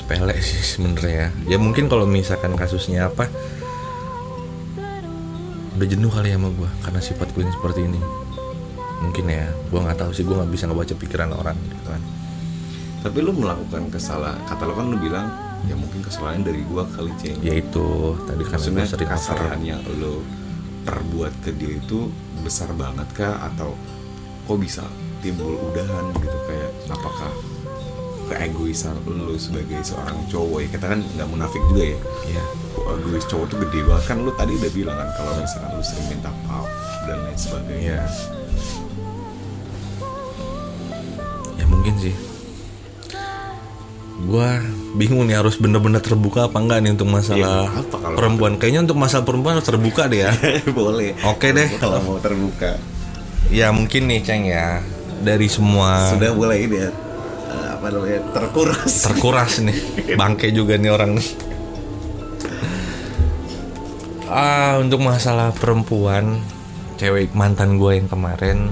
Sepele 0.04 0.36
sih 0.44 0.60
sebenarnya 0.60 1.32
ya. 1.48 1.56
Mungkin 1.56 1.88
kalau 1.88 2.04
misalkan 2.04 2.52
kasusnya 2.60 3.08
apa 3.08 3.24
udah 5.74 5.88
jenuh 5.88 6.12
kali 6.12 6.28
ya 6.30 6.36
sama 6.36 6.52
gue 6.52 6.70
karena 6.84 7.00
sifat 7.00 7.28
gue 7.32 7.42
seperti 7.48 7.88
ini. 7.88 8.00
Mungkin 9.00 9.24
ya 9.32 9.48
gue 9.48 9.80
nggak 9.80 9.96
tahu 9.96 10.12
sih 10.12 10.28
gue 10.28 10.36
nggak 10.36 10.52
bisa 10.52 10.68
ngebaca 10.68 10.94
pikiran 11.00 11.32
orang 11.32 11.56
gitu 11.56 11.84
kan. 11.88 12.02
Tapi 13.04 13.20
lu 13.20 13.36
melakukan 13.36 13.92
kesalahan 13.92 14.40
Kata 14.48 14.64
lo 14.64 14.72
kan 14.80 14.88
lu 14.88 14.96
bilang 14.96 15.28
Ya 15.68 15.76
mungkin 15.76 16.00
kesalahan 16.00 16.40
dari 16.40 16.60
gua 16.68 16.84
kali 16.88 17.12
ceng. 17.20 17.40
Ya 17.40 17.56
itu 17.56 18.16
tadi 18.28 18.44
kan 18.44 18.60
Maksudnya 18.60 18.84
gue 18.84 18.92
sering 18.96 19.10
kesalahan 19.12 19.60
yang 19.64 19.80
lo 20.00 20.20
perbuat 20.84 21.32
ke 21.40 21.56
dia 21.56 21.80
itu 21.80 22.12
besar 22.44 22.68
banget 22.76 23.08
kah? 23.16 23.40
Atau 23.48 23.72
kok 24.44 24.60
bisa 24.60 24.84
timbul 25.24 25.56
udahan 25.72 26.12
gitu 26.20 26.38
kayak 26.44 26.68
apakah 26.92 27.32
keegoisan 28.26 28.94
lu 29.04 29.34
sebagai 29.34 29.80
seorang 29.80 30.16
cowok 30.26 30.58
ya 30.60 30.68
kita 30.70 30.86
kan 30.88 31.00
nggak 31.00 31.28
munafik 31.28 31.62
juga 31.66 31.84
ya 31.86 31.98
Iya. 32.26 32.42
egois 32.94 33.24
cowok 33.24 33.46
tuh 33.46 33.58
gede 33.60 33.80
banget 33.82 34.04
kan 34.04 34.16
lu 34.18 34.30
tadi 34.32 34.52
udah 34.54 34.70
bilang 34.72 34.96
kan 34.96 35.08
kalau 35.14 35.32
misalkan 35.36 35.70
lu 35.72 35.82
sering 35.82 36.06
minta 36.08 36.30
maaf 36.42 36.68
dan 37.04 37.18
lain 37.20 37.34
sebagainya 37.34 37.80
Iya. 37.80 38.00
Ya 41.54 41.64
mungkin 41.66 41.94
sih. 41.98 42.14
Gua 44.24 44.56
bingung 44.94 45.26
nih 45.26 45.36
harus 45.36 45.54
bener-bener 45.54 45.98
terbuka 45.98 46.46
apa 46.46 46.56
enggak 46.56 46.78
nih 46.80 46.92
untuk 46.92 47.08
masalah 47.08 47.66
Iya, 47.66 47.82
apa 47.82 47.96
kalau- 47.98 48.16
perempuan. 48.16 48.52
Kayaknya 48.56 48.80
untuk 48.82 48.96
masalah 48.96 49.24
perempuan 49.24 49.52
harus 49.54 49.66
terbuka 49.66 50.02
deh 50.06 50.20
ya. 50.22 50.30
boleh 50.72 51.12
Oke 51.24 51.50
deh. 51.50 51.68
kalau 51.76 51.98
mau 52.00 52.18
terbuka 52.18 52.78
ya 53.46 53.68
mungkin 53.68 54.08
nih 54.08 54.20
Ceng 54.20 54.48
ya 54.48 54.80
dari 55.20 55.44
semua 55.46 56.08
sudah 56.10 56.32
mulai 56.32 56.64
ini 56.64 56.76
ya 56.78 56.90
eh, 57.54 57.68
apa 57.78 57.86
namanya 57.94 58.20
terkuras. 58.34 58.92
Terkuras 59.06 59.62
nih. 59.62 59.78
Bangke 60.20 60.50
juga 60.50 60.74
nih 60.74 60.90
orang. 60.90 61.14
Nih 61.14 61.54
ah 64.34 64.82
untuk 64.82 64.98
masalah 64.98 65.54
perempuan 65.54 66.42
cewek 66.98 67.30
mantan 67.38 67.78
gue 67.78 68.02
yang 68.02 68.10
kemarin 68.10 68.66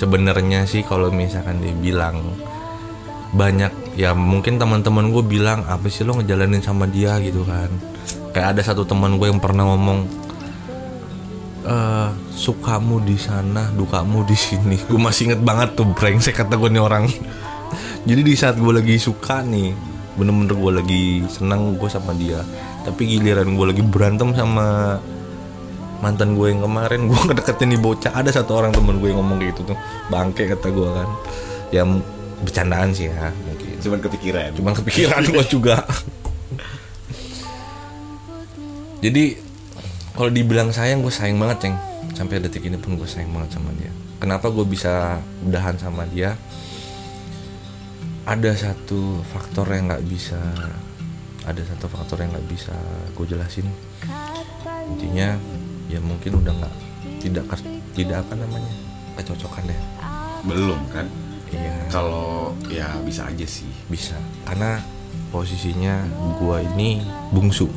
sebenarnya 0.00 0.64
sih 0.64 0.80
kalau 0.80 1.12
misalkan 1.12 1.60
dia 1.60 1.76
bilang 1.76 2.24
banyak 3.36 3.68
ya 4.00 4.16
mungkin 4.16 4.56
teman-teman 4.56 5.12
gue 5.12 5.20
bilang 5.20 5.68
apa 5.68 5.92
sih 5.92 6.00
lo 6.06 6.16
ngejalanin 6.16 6.64
sama 6.64 6.88
dia? 6.88 7.20
gitu 7.20 7.44
kan. 7.44 7.68
Kayak 8.32 8.56
ada 8.56 8.62
satu 8.64 8.88
teman 8.88 9.20
gue 9.20 9.28
yang 9.28 9.40
pernah 9.42 9.68
ngomong 9.68 10.08
eh 11.66 12.08
sukamu 12.32 13.02
di 13.04 13.20
sana, 13.20 13.68
dukamu 13.76 14.24
di 14.24 14.36
sini. 14.38 14.80
Gue 14.88 15.00
masih 15.00 15.32
inget 15.32 15.42
banget 15.44 15.76
tuh 15.76 15.88
brengsek 15.92 16.40
kata 16.40 16.56
gue 16.56 16.70
nih 16.72 16.80
orang. 16.80 17.04
Jadi 18.06 18.20
di 18.22 18.34
saat 18.34 18.56
gue 18.56 18.72
lagi 18.72 18.96
suka 18.96 19.42
nih, 19.42 19.74
bener-bener 20.14 20.54
gue 20.54 20.72
lagi 20.72 21.04
senang 21.26 21.74
gue 21.76 21.88
sama 21.90 22.14
dia. 22.14 22.40
Tapi 22.82 23.02
giliran 23.06 23.54
gue 23.54 23.66
lagi 23.66 23.82
berantem 23.82 24.30
sama 24.32 24.96
mantan 25.98 26.36
gue 26.36 26.52
yang 26.52 26.62
kemarin, 26.62 27.08
gue 27.08 27.18
ngedeketin 27.30 27.74
nih 27.74 27.80
bocah. 27.80 28.12
Ada 28.14 28.42
satu 28.42 28.58
orang 28.58 28.70
temen 28.70 29.00
gue 29.00 29.10
yang 29.10 29.18
ngomong 29.20 29.38
gitu 29.42 29.66
tuh, 29.66 29.76
bangke 30.06 30.46
kata 30.46 30.68
gue 30.70 30.88
kan. 30.92 31.08
Ya 31.74 31.82
m- 31.82 32.04
bercandaan 32.36 32.92
sih 32.92 33.08
ya 33.08 33.32
mungkin. 33.32 33.80
cuman 33.80 33.98
kepikiran 34.04 34.52
Cuman 34.60 34.72
kepikiran 34.76 35.22
gue 35.24 35.44
juga. 35.56 35.80
Jadi 39.00 39.24
kalau 40.12 40.30
dibilang 40.32 40.72
sayang 40.72 41.04
gue 41.04 41.12
sayang 41.12 41.36
banget 41.36 41.68
ceng. 41.68 41.76
Sampai 42.16 42.40
detik 42.40 42.64
ini 42.64 42.80
pun 42.80 42.96
gue 42.96 43.08
sayang 43.08 43.32
banget 43.32 43.56
sama 43.56 43.72
dia. 43.76 43.92
Kenapa 44.16 44.48
gue 44.48 44.64
bisa 44.64 45.20
udahan 45.44 45.76
sama 45.76 46.08
dia? 46.08 46.36
Ada 48.26 48.52
satu 48.52 49.22
faktor 49.24 49.70
yang 49.70 49.86
nggak 49.86 50.04
bisa, 50.04 50.38
ada 51.46 51.62
satu 51.62 51.86
faktor 51.86 52.18
yang 52.20 52.34
nggak 52.34 52.48
bisa 52.50 52.74
gue 53.14 53.26
jelasin. 53.26 53.66
Intinya 54.90 55.38
ya 55.86 56.02
mungkin 56.02 56.42
udah 56.42 56.52
nggak 56.52 56.74
tidak 57.22 57.44
tidak 57.94 58.18
apa 58.20 58.34
namanya 58.34 58.72
kecocokan 59.16 59.64
deh. 59.66 59.80
belum 60.42 60.78
kan 60.90 61.06
Iya. 61.46 61.74
kalau 61.88 62.50
ya 62.66 62.90
bisa 63.02 63.26
aja 63.26 63.46
sih 63.46 63.66
bisa 63.86 64.14
karena 64.42 64.82
posisinya 65.30 66.02
gua 66.38 66.58
ini 66.58 66.98
bungsu 67.30 67.70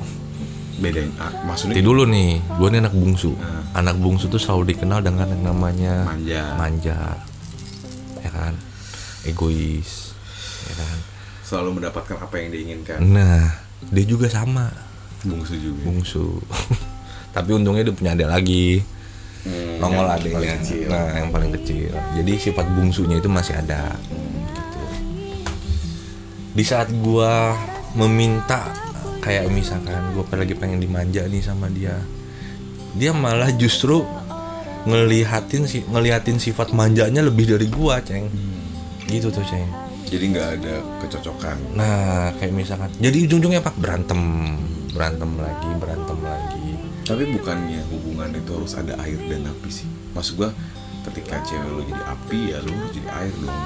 bedain 0.77 1.13
ah, 1.17 1.29
maksudnya 1.45 1.77
Nanti 1.77 1.85
dulu 1.85 2.03
nih 2.05 2.41
gua 2.57 2.67
ini 2.69 2.77
anak 2.81 2.93
bungsu 2.93 3.37
Ah. 3.37 3.61
anak 3.77 3.97
bungsu 3.97 4.25
tuh 4.25 4.41
selalu 4.41 4.73
dikenal 4.73 5.05
dengan 5.05 5.29
yang 5.29 5.43
namanya 5.45 5.93
Manja. 6.03 6.41
manja 6.57 6.97
ya 8.21 8.29
kan 8.29 8.53
egois 9.23 10.08
ya 10.69 10.75
kan? 10.77 10.97
Selalu 11.41 11.81
mendapatkan 11.81 12.17
apa 12.21 12.35
yang 12.37 12.49
diinginkan. 12.53 12.99
Nah 13.01 13.69
dia 13.89 14.05
juga 14.05 14.29
sama. 14.29 14.69
Bungsu 15.25 15.55
juga. 15.57 15.81
Bungsu. 15.89 16.27
Tapi 17.35 17.49
untungnya 17.57 17.83
dia 17.89 17.95
punya 17.95 18.13
adik 18.13 18.29
lagi. 18.29 18.85
Hmm, 19.39 19.79
nongol 19.79 20.03
adiknya. 20.03 20.59
nah 20.91 21.15
yang 21.15 21.31
paling 21.31 21.51
kecil. 21.61 21.95
Jadi 21.95 22.33
sifat 22.37 22.67
bungsunya 22.75 23.17
itu 23.17 23.31
masih 23.31 23.55
ada. 23.55 23.95
Gitu. 24.51 24.81
Di 26.53 26.63
saat 26.67 26.91
gua 26.91 27.55
meminta 27.95 28.69
kayak 29.23 29.49
misalkan 29.49 30.13
gua 30.13 30.27
lagi 30.35 30.53
pengen 30.53 30.83
dimanja 30.83 31.25
nih 31.25 31.41
sama 31.43 31.67
dia 31.71 31.97
dia 32.97 33.11
malah 33.13 33.51
justru 33.53 34.01
ngelihatin 34.87 35.67
si 35.67 35.85
ngelihatin 35.87 36.39
sifat 36.39 36.71
manjanya 36.75 37.23
lebih 37.23 37.55
dari 37.55 37.65
gua 37.71 38.03
ceng. 38.03 38.27
Gitu 39.07 39.31
tuh 39.33 39.45
ceng 39.47 39.88
jadi 40.09 40.25
nggak 40.33 40.49
ada 40.59 40.75
kecocokan. 41.05 41.57
Nah 41.77 42.33
kayak 42.41 42.53
misalkan 42.53 42.89
jadi 42.97 43.17
ujung-ujungnya 43.29 43.61
apa? 43.61 43.71
Berantem 43.77 44.19
berantem 44.91 45.31
lagi 45.37 45.69
berantem 45.77 46.19
lagi. 46.25 46.67
Tapi 47.05 47.23
bukannya 47.33 47.81
hubungan 47.89 48.29
itu 48.33 48.51
harus 48.53 48.73
ada 48.77 48.93
air 49.01 49.17
dan 49.29 49.45
api 49.49 49.69
sih? 49.69 49.87
Maksud 50.17 50.37
gua 50.37 50.49
ketika 51.09 51.41
cewek 51.45 51.69
lu 51.69 51.81
jadi 51.85 52.03
api 52.05 52.39
ya 52.53 52.57
lu 52.61 52.69
harus 52.73 52.91
jadi 52.93 53.09
air 53.13 53.33
dong. 53.37 53.61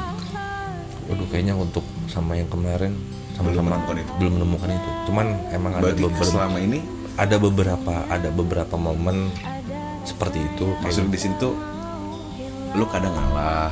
Waduh 1.11 1.27
kayaknya 1.31 1.55
untuk 1.55 1.83
sama 2.07 2.39
yang 2.39 2.47
kemarin 2.47 2.95
sama 3.33 3.49
Belum 3.49 3.57
sama 3.59 3.69
menemukan 3.75 3.95
itu. 3.97 4.11
belum 4.19 4.31
menemukan 4.39 4.69
itu. 4.71 4.89
Cuman 5.09 5.25
emang 5.51 5.71
ada 5.75 5.83
berarti 5.83 6.01
beberapa 6.05 6.23
selama 6.27 6.57
ini? 6.59 6.79
ada 7.13 7.35
beberapa 7.37 7.93
ada 8.09 8.29
beberapa 8.33 8.75
momen 8.75 9.29
seperti 10.03 10.39
itu. 10.43 10.65
maksud 10.81 11.07
di 11.13 11.19
situ 11.19 11.47
lu 12.73 12.85
kadang 12.89 13.13
ngalah 13.13 13.69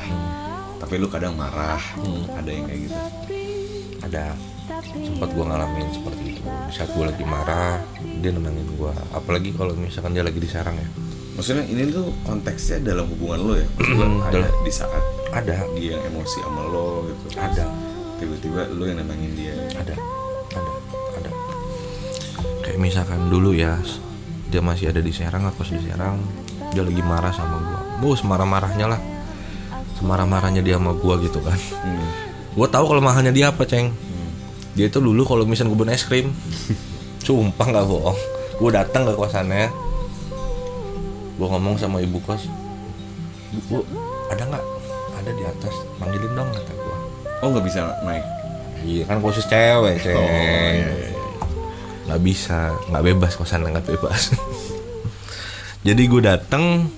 tapi 0.82 0.98
lu 0.98 1.06
kadang 1.06 1.38
marah 1.38 1.78
ada 2.32 2.50
yang 2.50 2.66
kayak 2.66 2.90
gitu 2.90 2.98
ada 4.02 4.34
sempat 4.82 5.30
gua 5.32 5.46
ngalamin 5.46 5.88
seperti 5.94 6.24
itu. 6.34 6.42
Di 6.42 6.74
saat 6.74 6.90
gua 6.92 7.06
lagi 7.08 7.22
marah, 7.22 7.78
dia 8.18 8.34
nenangin 8.34 8.66
gua. 8.74 8.90
Apalagi 9.12 9.54
kalau 9.54 9.78
misalkan 9.78 10.12
dia 10.12 10.24
lagi 10.24 10.40
diserang 10.40 10.74
ya. 10.74 10.88
maksudnya 11.32 11.64
ini 11.64 11.88
tuh 11.88 12.10
konteksnya 12.22 12.82
dalam 12.84 13.08
hubungan 13.08 13.40
lo 13.40 13.54
ya 13.56 13.68
Hmm, 13.80 14.20
ada 14.28 14.42
dalam- 14.42 14.62
di 14.62 14.72
saat 14.72 15.04
Ada, 15.32 15.64
dia 15.72 15.96
yang 15.96 16.04
emosi 16.10 16.38
sama 16.42 16.68
lo 16.68 17.08
gitu 17.08 17.40
ada, 17.40 17.66
tiba-tiba 18.18 18.68
lu 18.70 18.84
yang 18.84 19.00
nenangin 19.00 19.32
dia 19.34 19.56
ada, 19.72 19.96
ada, 20.52 20.72
ada. 21.16 21.32
Kayak 22.62 22.80
misalkan 22.80 23.32
dulu 23.32 23.56
ya, 23.56 23.80
dia 24.52 24.60
masih 24.60 24.92
ada 24.92 25.00
di 25.00 25.14
Serang, 25.16 25.48
aku 25.48 25.64
di 25.64 25.80
Serang, 25.80 26.20
dia 26.74 26.84
lagi 26.84 27.00
marah 27.00 27.32
sama 27.32 27.58
gua. 27.60 27.80
Bos 28.00 28.28
marah-marahnya 28.28 28.92
lah, 28.92 29.00
semarah-marahnya 30.02 30.66
dia 30.66 30.82
sama 30.82 30.98
gua 30.98 31.22
gitu 31.22 31.38
kan. 31.46 31.56
Hmm. 31.86 32.10
Gue 32.52 32.68
tahu 32.68 32.92
kelemahannya 32.92 33.32
dia 33.32 33.54
apa, 33.54 33.64
Ceng. 33.64 33.96
Dia 34.76 34.90
itu 34.92 35.00
dulu 35.00 35.24
kalau 35.24 35.48
misalnya 35.48 35.72
kebun 35.76 35.92
es 35.92 36.04
krim, 36.04 36.34
sumpah 37.26 37.68
nggak 37.70 37.86
bohong. 37.88 38.20
Gue 38.60 38.72
datang 38.74 39.08
ke 39.08 39.14
kosannya, 39.16 39.72
gue 41.36 41.48
ngomong 41.48 41.76
sama 41.80 41.98
ibu 42.00 42.22
kos, 42.24 42.46
bu, 43.68 43.84
ada 44.32 44.44
nggak? 44.48 44.66
Ada 45.22 45.32
di 45.34 45.44
atas, 45.44 45.76
manggilin 45.98 46.34
dong 46.34 46.50
kata 46.50 46.72
gue. 46.74 46.98
oh 47.42 47.48
nggak 47.50 47.66
bisa 47.66 47.90
naik 48.06 48.26
Iya 48.82 49.04
kan 49.06 49.18
khusus 49.22 49.46
cewek, 49.46 50.02
Ceng. 50.02 50.18
oh 50.18 50.26
iya, 50.26 50.74
iya, 50.74 50.90
iya. 50.94 51.10
nggak 52.10 52.22
bisa, 52.26 52.74
nggak 52.90 53.04
bebas 53.14 53.34
kosan 53.38 53.66
nggak 53.66 53.86
bebas. 53.86 54.34
Jadi 55.88 56.02
gue 56.06 56.22
datang, 56.22 56.90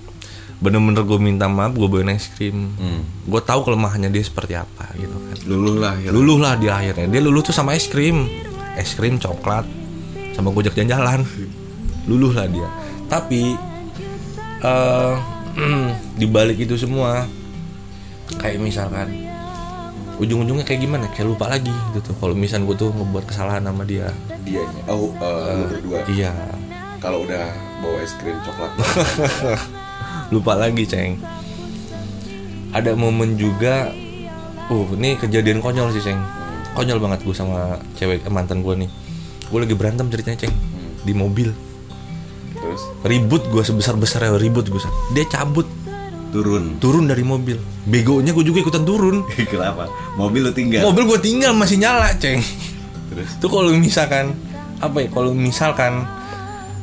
bener-bener 0.64 1.04
gue 1.04 1.20
minta 1.20 1.52
maaf, 1.52 1.76
gue 1.76 1.88
bawain 1.92 2.16
es 2.16 2.32
krim. 2.32 2.72
Hmm. 2.80 3.04
Gue 3.28 3.44
tahu 3.44 3.68
kelemahannya 3.68 4.08
dia 4.08 4.24
seperti 4.24 4.56
apa 4.56 4.96
gitu 4.96 5.12
kan. 5.12 5.38
luluh 5.44 5.76
lah 5.76 6.00
ya. 6.00 6.10
Luluh 6.16 6.40
lah 6.40 6.56
dia 6.56 6.80
akhirnya. 6.80 7.12
Dia 7.12 7.20
luluh 7.20 7.44
tuh 7.44 7.52
sama 7.52 7.76
es 7.76 7.92
krim. 7.92 8.32
Es 8.80 8.96
krim 8.96 9.20
coklat 9.20 9.68
sama 10.32 10.56
gojek 10.56 10.72
jalan-jalan. 10.72 11.28
Luluh 12.08 12.32
lah 12.32 12.48
dia. 12.48 12.68
Tapi 13.12 13.60
eh 14.64 15.14
di 16.20 16.26
balik 16.32 16.64
itu 16.64 16.80
semua 16.80 17.28
kayak 18.40 18.58
misalkan 18.64 19.12
ujung-ujungnya 20.24 20.64
kayak 20.64 20.80
gimana? 20.88 21.12
Kayak 21.12 21.28
lupa 21.36 21.52
lagi 21.52 21.76
gitu 21.92 22.00
tuh. 22.08 22.16
Kalau 22.24 22.32
misalnya 22.40 22.72
gue 22.72 22.88
tuh 22.88 22.90
ngebuat 22.96 23.28
kesalahan 23.28 23.68
sama 23.68 23.84
dia. 23.84 24.08
Dianya 24.48 24.84
oh 24.88 25.12
eh, 25.12 25.60
lu 25.60 25.66
berdua. 25.68 26.00
Iya. 26.08 26.32
Kalau 27.04 27.28
udah 27.28 27.52
bawa 27.84 28.00
es 28.00 28.16
krim 28.16 28.40
coklat 28.48 28.72
lupa 30.34 30.58
lagi 30.58 30.90
ceng. 30.90 31.22
Ada 32.74 32.98
momen 32.98 33.38
juga 33.38 33.94
uh 34.74 34.88
ini 34.98 35.14
kejadian 35.22 35.62
konyol 35.62 35.94
sih 35.94 36.02
ceng. 36.02 36.18
Konyol 36.74 36.98
banget 36.98 37.22
gue 37.22 37.36
sama 37.38 37.78
cewek 37.94 38.26
eh, 38.26 38.34
mantan 38.34 38.66
gue 38.66 38.74
nih. 38.74 38.90
Gue 39.54 39.60
lagi 39.62 39.78
berantem 39.78 40.10
ceritanya 40.10 40.50
ceng 40.50 40.54
di 41.06 41.14
mobil. 41.14 41.54
Terus? 42.58 42.82
Ribut 43.06 43.46
gue 43.54 43.62
sebesar 43.62 43.94
besarnya 43.94 44.34
ribut 44.42 44.66
gue 44.66 44.82
dia 45.14 45.26
cabut. 45.30 45.70
Turun? 46.34 46.82
Turun 46.82 47.06
dari 47.06 47.22
mobil. 47.22 47.62
Begonya 47.86 48.34
gue 48.34 48.42
juga 48.42 48.66
ikutan 48.66 48.82
turun. 48.82 49.22
Kenapa? 49.54 49.86
Mobil 50.18 50.50
lu 50.50 50.50
tinggal? 50.50 50.82
Mobil 50.90 51.06
gue 51.06 51.20
tinggal 51.22 51.54
masih 51.54 51.78
nyala 51.78 52.10
ceng. 52.18 52.42
Terus? 53.14 53.30
Itu 53.38 53.46
kalau 53.54 53.70
misalkan 53.78 54.34
apa 54.82 54.98
ya 55.06 55.08
kalau 55.14 55.32
misalkan 55.32 56.04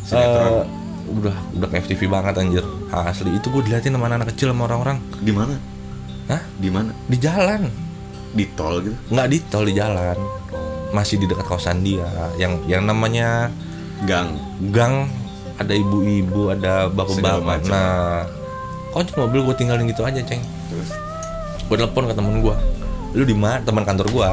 Sinetron. 0.07 0.47
eh, 0.47 0.65
udah 1.11 1.37
udah 1.59 1.69
FTV 1.69 2.07
banget 2.07 2.39
anjir 2.39 2.65
asli 2.91 3.35
itu 3.35 3.47
gue 3.51 3.63
diliatin 3.67 3.95
sama 3.95 4.11
anak 4.11 4.35
kecil 4.35 4.51
sama 4.51 4.67
orang-orang 4.67 4.99
di 5.23 5.31
mana 5.31 5.55
Hah? 6.31 6.43
Di 6.63 6.71
mana? 6.71 6.95
Di 7.11 7.19
jalan. 7.19 7.67
Di 8.31 8.47
tol 8.55 8.79
gitu. 8.87 8.95
Nggak 9.11 9.27
di 9.35 9.39
tol 9.51 9.67
di 9.67 9.75
jalan. 9.75 10.15
Masih 10.95 11.19
di 11.19 11.27
dekat 11.27 11.43
kosan 11.43 11.83
dia. 11.83 12.07
Yang 12.39 12.63
yang 12.71 12.87
namanya 12.87 13.51
Gang. 14.07 14.39
gang 14.71 15.11
ada 15.61 15.77
ibu-ibu, 15.77 16.55
ada 16.55 16.89
bapak-bapak. 16.89 17.69
Nah, 17.69 18.25
kunci 18.95 19.13
mobil 19.13 19.45
gue 19.45 19.55
tinggalin 19.61 19.85
gitu 19.91 20.09
aja, 20.09 20.23
ceng. 20.25 20.41
Terus 20.73 20.89
Gue 21.69 21.77
telepon 21.77 22.09
ke 22.09 22.15
temen 22.17 22.41
gue. 22.41 22.57
Lu 23.13 23.29
di 23.29 23.37
mana? 23.37 23.61
Teman 23.61 23.85
kantor 23.85 24.09
gue. 24.09 24.31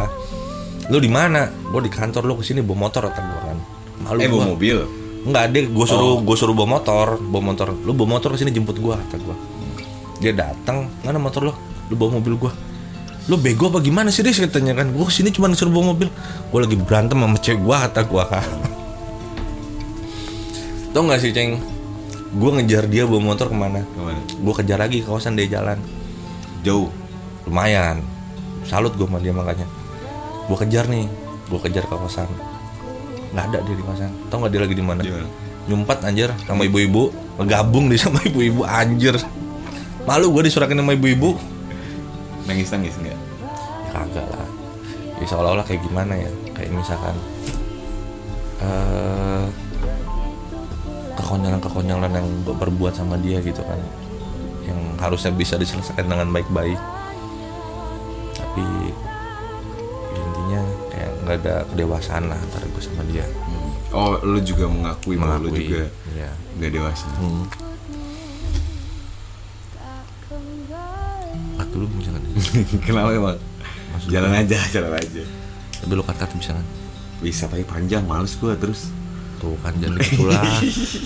Lu 0.87 0.97
di 1.03 1.11
mana? 1.11 1.51
Gue 1.73 1.83
di 1.83 1.91
kantor. 1.91 2.23
Lu 2.23 2.39
ke 2.39 2.47
sini 2.47 2.63
bawa 2.63 2.87
motor 2.87 3.11
kata 3.11 3.19
gue 3.19 3.41
kan. 3.43 3.57
Malu 4.07 4.17
eh 4.23 4.29
gua. 4.31 4.33
bawa 4.39 4.45
mobil. 4.55 4.77
Enggak, 5.25 5.45
dia 5.55 5.61
gue 5.65 5.85
suruh 5.87 6.19
Oh. 6.19 6.21
gue 6.21 6.35
suruh 6.37 6.53
bawa 6.53 6.77
motor, 6.77 7.17
bawa 7.17 7.43
motor. 7.53 7.73
Lu 7.81 7.95
bawa 7.97 8.19
motor 8.19 8.35
ke 8.35 8.43
sini 8.43 8.51
jemput 8.53 8.77
gua 8.77 8.99
kata 9.01 9.17
gua. 9.23 9.35
Dia 10.21 10.33
datang, 10.33 10.89
mana 11.01 11.17
motor 11.17 11.49
lo? 11.49 11.53
Lu 11.89 11.95
bawa 11.97 12.21
mobil 12.21 12.37
gua. 12.37 12.51
Lu 13.27 13.35
bego 13.35 13.67
apa 13.67 13.83
gimana 13.83 14.07
sih 14.07 14.23
Riz 14.23 14.39
katanya 14.39 14.71
kan? 14.77 14.93
Gua 14.95 15.11
sini 15.11 15.33
cuma 15.33 15.51
suruh 15.51 15.73
bawa 15.73 15.91
mobil. 15.95 16.07
Gua 16.53 16.59
lagi 16.63 16.77
berantem 16.79 17.17
sama 17.19 17.37
cewek 17.39 17.59
gua 17.59 17.75
kata 17.89 18.01
gua. 18.07 18.25
Tau 20.95 21.03
gak 21.05 21.19
sih, 21.21 21.35
Ceng? 21.35 21.59
Gua 22.39 22.55
ngejar 22.57 22.87
dia 22.87 23.03
bawa 23.03 23.21
motor 23.21 23.51
ke 23.51 23.55
mana? 23.55 23.83
Ke 23.83 23.99
mana? 24.01 24.21
Gua 24.39 24.53
kejar 24.55 24.79
lagi 24.79 25.03
kawasan 25.03 25.35
dia 25.35 25.47
jalan. 25.47 25.77
Jauh. 26.63 26.89
Lumayan. 27.45 28.01
Salut 28.63 28.95
gua 28.95 29.07
sama 29.07 29.19
dia 29.19 29.31
makanya. 29.35 29.67
Gua 30.47 30.57
kejar 30.59 30.87
nih, 30.87 31.07
gua 31.51 31.59
kejar 31.59 31.83
ke 31.83 31.91
kawasan. 31.91 32.27
Nggak 33.35 33.45
ada 33.51 33.57
dia 33.65 33.75
di 33.75 33.83
kawasan. 33.83 34.11
Tau 34.31 34.37
gak 34.43 34.51
dia 34.55 34.61
lagi 34.63 34.75
di 34.75 34.85
mana? 34.85 35.01
Di 35.03 35.11
mana? 35.11 35.29
nyumpat 35.67 35.99
anjir 36.07 36.31
sama 36.47 36.63
ibu-ibu 36.63 37.11
ngegabung 37.37 37.91
nih 37.91 37.99
sama 37.99 38.23
ibu-ibu 38.23 38.63
anjir 38.63 39.19
malu 40.07 40.31
gue 40.31 40.47
disurakin 40.47 40.79
sama 40.79 40.95
ibu-ibu 40.95 41.35
Nangis 42.47 42.71
nangis 42.71 42.95
enggak? 42.95 43.11
ya 43.11 43.19
kagak 43.91 44.27
lah 44.31 44.47
ya 45.19 45.25
seolah-olah 45.27 45.65
kayak 45.67 45.83
gimana 45.83 46.15
ya 46.15 46.31
kayak 46.55 46.71
misalkan 46.71 47.15
eh 48.63 49.45
kekonyolan-kekonyolan 51.19 52.11
yang 52.15 52.27
gue 52.47 52.55
perbuat 52.55 52.95
sama 52.95 53.19
dia 53.19 53.43
gitu 53.43 53.59
kan 53.67 53.79
yang 54.63 54.79
harusnya 55.03 55.35
bisa 55.35 55.59
diselesaikan 55.59 56.07
dengan 56.07 56.31
baik-baik 56.31 56.79
tapi 58.39 58.63
nggak 61.27 61.43
ada 61.43 61.67
kedewasaan 61.67 62.31
lah 62.31 62.39
antara 62.39 62.63
gue 62.63 62.79
sama 62.79 63.03
dia 63.11 63.27
Oh, 63.95 64.19
lu 64.19 64.43
juga 64.43 64.67
mengakui, 64.67 65.15
bahwa 65.15 65.39
lu 65.39 65.47
Mengakui, 65.47 65.63
juga 65.63 65.87
ya. 66.11 66.27
nggak 66.59 66.71
dewasa. 66.75 67.07
Hmm. 67.23 67.47
Kat 71.55 71.67
dulu 71.73 71.87
bisa 71.95 72.11
kan? 72.11 72.23
Kenapa 72.83 73.15
emang? 73.15 73.39
Maksud 73.95 74.09
jalan 74.11 74.29
gua. 74.35 74.43
aja, 74.43 74.59
jalan 74.75 74.91
aja. 74.91 75.23
Tapi 75.79 75.91
lu 75.95 76.03
kat 76.03 76.19
bisa 76.35 76.51
kan? 76.51 76.65
Bisa 77.23 77.43
tapi 77.47 77.63
panjang, 77.63 78.03
males 78.03 78.35
gua 78.35 78.59
terus. 78.59 78.91
Tuh 79.39 79.55
kan 79.63 79.71
jangan 79.79 80.03
gitu 80.03 80.27
lah. 80.27 80.43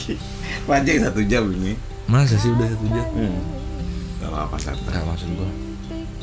panjang 0.69 1.05
satu 1.05 1.21
jam 1.29 1.53
ini. 1.53 1.77
Masa 2.09 2.33
sih 2.41 2.49
udah 2.49 2.65
satu 2.65 2.85
jam? 2.89 3.07
Hmm. 3.13 3.39
Gak 4.25 4.29
apa-apa 4.33 4.57
santai. 4.57 4.89
Nggak 4.89 5.05
maksud 5.05 5.29
gua 5.37 5.49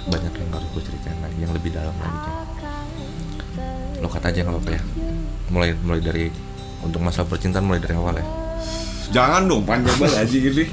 banyak 0.08 0.32
yang 0.40 0.50
harus 0.56 0.68
gue 0.72 0.82
ceritain 0.88 1.18
lagi 1.20 1.36
yang 1.36 1.52
lebih 1.52 1.68
dalam 1.68 1.92
lagi 2.00 2.18
Ceng. 2.24 2.47
Lo 3.98 4.08
kata 4.10 4.30
aja 4.30 4.46
nggak 4.46 4.54
apa-apa 4.54 4.70
ya. 4.74 4.82
Mulai 5.48 5.70
mulai 5.80 6.00
dari 6.02 6.24
untuk 6.84 7.02
masalah 7.02 7.26
percintaan 7.26 7.66
mulai 7.66 7.82
dari 7.82 7.94
awal 7.98 8.18
ya. 8.18 8.26
Jangan 9.08 9.48
dong 9.48 9.64
panjang 9.64 9.96
banget 9.98 10.22
aja 10.22 10.36
gini. 10.36 10.64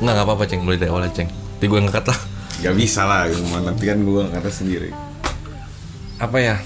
Nggak 0.00 0.12
nggak 0.16 0.26
apa-apa 0.26 0.44
ceng 0.48 0.62
mulai 0.64 0.78
dari 0.80 0.90
awal 0.90 1.06
aja 1.06 1.14
ceng. 1.22 1.30
Nanti 1.30 1.64
gue 1.68 1.78
ngangkat 1.80 2.06
lah. 2.08 2.20
Gak 2.60 2.76
bisa 2.76 3.08
lah, 3.08 3.24
nanti 3.64 3.88
kan 3.88 4.04
gua 4.04 4.28
kata 4.28 4.52
sendiri. 4.52 4.92
Apa 6.20 6.36
ya? 6.40 6.60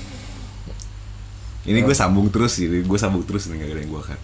Ini 1.66 1.86
gue 1.86 1.94
sambung 1.94 2.34
terus 2.34 2.58
sih, 2.58 2.66
gue 2.66 2.98
sambung 2.98 3.22
terus 3.22 3.46
nih 3.46 3.62
gak 3.62 3.74
ada 3.74 3.80
yang 3.82 3.90
gue 3.94 4.02
kan. 4.02 4.18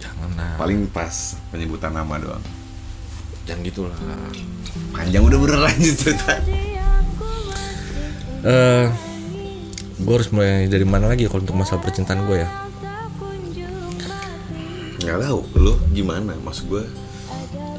Jangan 0.00 0.30
lah. 0.40 0.56
Paling 0.56 0.88
pas 0.88 1.36
penyebutan 1.52 1.92
nama 1.92 2.16
doang. 2.16 2.44
Jangan 3.44 3.60
gitu 3.64 3.88
lah. 3.92 4.00
Panjang 4.96 5.20
udah 5.20 5.36
bener 5.36 5.58
lanjut 5.68 5.94
cerita. 6.00 6.32
Eh, 8.44 8.84
gue 9.96 10.12
harus 10.12 10.28
mulai 10.28 10.68
dari 10.68 10.84
mana 10.84 11.08
lagi 11.08 11.24
ya 11.24 11.32
kalau 11.32 11.42
untuk 11.44 11.56
masalah 11.56 11.80
percintaan 11.80 12.28
gue 12.28 12.44
ya? 12.44 12.48
Gak 15.06 15.18
tahu, 15.22 15.40
lu 15.56 15.72
gimana? 15.96 16.36
Maksud 16.44 16.64
gue, 16.68 16.84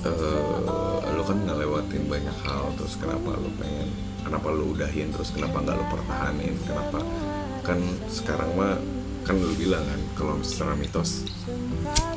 eh 0.01 1.11
lu 1.13 1.22
kan 1.22 1.38
ngelewatin 1.43 2.03
banyak 2.09 2.38
hal, 2.47 2.74
terus 2.80 2.97
kenapa 2.97 3.38
lu 3.38 3.51
pengen, 3.61 3.89
kenapa 4.26 4.47
lu 4.49 4.74
udahin, 4.74 5.13
terus 5.13 5.30
kenapa 5.36 5.61
nggak 5.61 5.76
lu 5.78 5.86
pertahanin, 5.91 6.55
kenapa? 6.65 6.99
Kan 7.61 7.84
sekarang 8.09 8.49
mah 8.57 8.80
kan 9.28 9.36
lu 9.43 9.51
bilang 9.59 9.84
kan 9.84 10.01
kalau 10.15 10.39
secara 10.39 10.72
mitos 10.80 11.28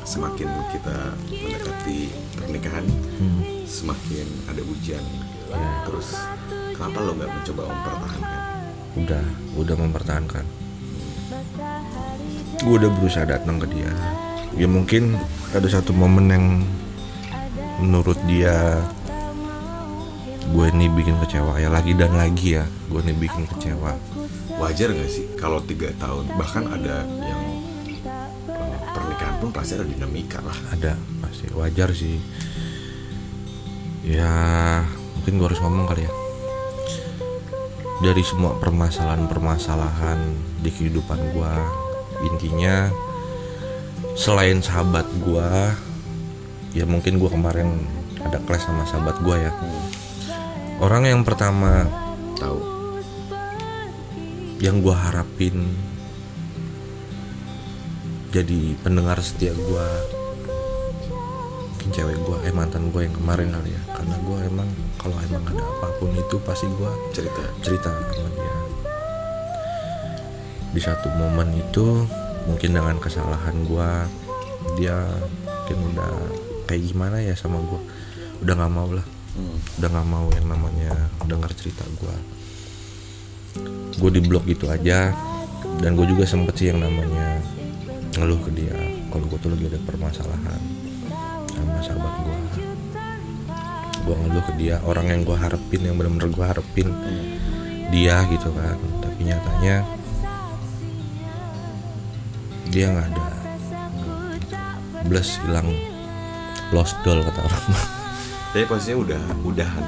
semakin 0.07 0.47
kita 0.71 1.11
mendekati 1.27 2.07
pernikahan 2.39 2.87
semakin 3.67 4.23
ada 4.47 4.63
ujian 4.63 5.03
gitu. 5.03 5.51
terus 5.91 6.15
kenapa 6.71 7.03
lo 7.03 7.11
nggak 7.19 7.27
mencoba 7.35 7.61
mempertahankan 7.67 8.50
Udah, 8.99 9.23
udah 9.55 9.75
mempertahankan. 9.79 10.43
Gue 12.61 12.75
udah 12.75 12.91
berusaha 12.91 13.23
datang 13.23 13.57
ke 13.57 13.67
dia. 13.71 13.91
Ya 14.59 14.67
mungkin 14.67 15.15
ada 15.55 15.63
satu 15.71 15.95
momen 15.95 16.27
yang 16.27 16.45
menurut 17.79 18.19
dia 18.27 18.83
gue 20.51 20.65
ini 20.75 20.91
bikin 20.91 21.15
kecewa. 21.23 21.55
Ya 21.57 21.71
lagi 21.71 21.95
dan 21.95 22.19
lagi 22.19 22.59
ya 22.59 22.67
gue 22.91 22.99
ini 23.07 23.15
bikin 23.15 23.47
kecewa. 23.47 23.95
Wajar 24.59 24.91
nggak 24.91 25.09
sih 25.09 25.25
kalau 25.39 25.63
tiga 25.63 25.89
tahun? 25.95 26.27
Bahkan 26.35 26.63
ada 26.67 27.07
yang 27.07 27.41
eh, 28.51 28.79
pernikahan 28.91 29.35
pun 29.39 29.49
pasti 29.55 29.79
ada 29.79 29.87
dinamika 29.87 30.43
lah. 30.43 30.57
Ada 30.75 30.99
pasti. 31.23 31.47
Wajar 31.55 31.95
sih. 31.95 32.19
Ya 34.03 34.29
mungkin 35.15 35.39
gue 35.39 35.47
harus 35.47 35.61
ngomong 35.63 35.87
kali 35.87 36.03
ya 36.03 36.20
dari 38.01 38.25
semua 38.25 38.57
permasalahan-permasalahan 38.57 40.17
di 40.65 40.73
kehidupan 40.73 41.37
gue 41.37 41.53
intinya 42.25 42.89
selain 44.17 44.57
sahabat 44.57 45.05
gue 45.21 45.49
ya 46.73 46.89
mungkin 46.89 47.21
gue 47.21 47.29
kemarin 47.29 47.77
ada 48.25 48.37
kelas 48.41 48.65
sama 48.65 48.83
sahabat 48.85 49.17
gue 49.21 49.37
ya. 49.37 49.51
Orang 50.81 51.05
yang 51.05 51.21
pertama 51.21 51.85
tahu. 52.37 52.73
yang 54.61 54.77
gue 54.77 54.93
harapin 54.93 55.73
jadi 58.29 58.77
pendengar 58.85 59.17
setia 59.17 59.57
gue 59.57 59.89
mungkin 61.91 62.07
cewek 62.07 62.23
gue 62.23 62.37
eh 62.47 62.55
mantan 62.55 62.87
gue 62.87 63.03
yang 63.03 63.15
kemarin 63.19 63.51
kali 63.51 63.75
ya. 63.75 63.81
Karena 63.91 64.15
gue 64.23 64.37
emang 64.47 64.69
kalau 64.95 65.17
emang 65.27 65.43
ada 65.43 65.59
apa 65.59 65.87
pun 65.99 66.07
itu 66.15 66.35
pasti 66.39 66.71
gue 66.71 66.91
cerita 67.11 67.43
cerita 67.59 67.91
sama 67.91 68.31
dia. 68.31 68.55
Di 70.71 70.79
satu 70.79 71.11
momen 71.11 71.51
itu 71.59 72.07
mungkin 72.47 72.79
dengan 72.79 72.95
kesalahan 72.95 73.67
gue 73.67 73.89
dia 74.79 75.03
mungkin 75.43 75.77
udah 75.91 76.11
kayak 76.71 76.81
gimana 76.87 77.19
ya 77.19 77.35
sama 77.35 77.59
gue 77.59 77.81
udah 78.39 78.53
nggak 78.55 78.71
mau 78.71 78.87
lah. 78.95 79.07
Udah 79.83 79.89
nggak 79.91 80.07
mau 80.07 80.31
yang 80.31 80.47
namanya 80.47 80.95
dengar 81.27 81.51
cerita 81.59 81.83
gue 81.99 82.15
gue 83.99 84.09
di 84.15 84.21
blok 84.23 84.47
gitu 84.47 84.71
aja. 84.71 85.11
Dan 85.83 85.99
gue 85.99 86.07
juga 86.07 86.23
sempet 86.23 86.55
sih 86.55 86.71
yang 86.71 86.79
namanya 86.79 87.43
ngeluh 88.15 88.39
ke 88.47 88.51
dia. 88.55 88.79
Kalau 89.11 89.27
gue 89.27 89.39
tuh 89.43 89.51
lagi 89.51 89.67
ada 89.67 89.79
permasalahan 89.83 90.80
sama 91.61 91.81
sahabat 91.85 92.13
gue 92.25 92.37
gue 94.01 94.15
ngeluh 94.17 94.43
ke 94.43 94.53
dia 94.57 94.81
orang 94.81 95.13
yang 95.13 95.21
gue 95.21 95.37
harapin 95.37 95.81
yang 95.85 95.95
bener-bener 95.95 96.33
gue 96.33 96.45
harapin 96.45 96.89
dia 97.91 98.23
gitu 98.31 98.49
kan. 98.55 98.79
Tapi 99.03 99.19
nyatanya 99.27 99.75
dia 102.71 102.85
nggak 102.87 103.07
ada. 103.11 103.27
Gitu. 104.39 104.57
bless 105.11 105.37
hilang. 105.43 105.69
Lost 106.71 106.95
doll 107.03 107.19
kata 107.19 107.39
orang. 107.43 107.65
Tapi 108.55 108.63
posisinya 108.63 108.97
udah 109.03 109.21
udahan. 109.43 109.85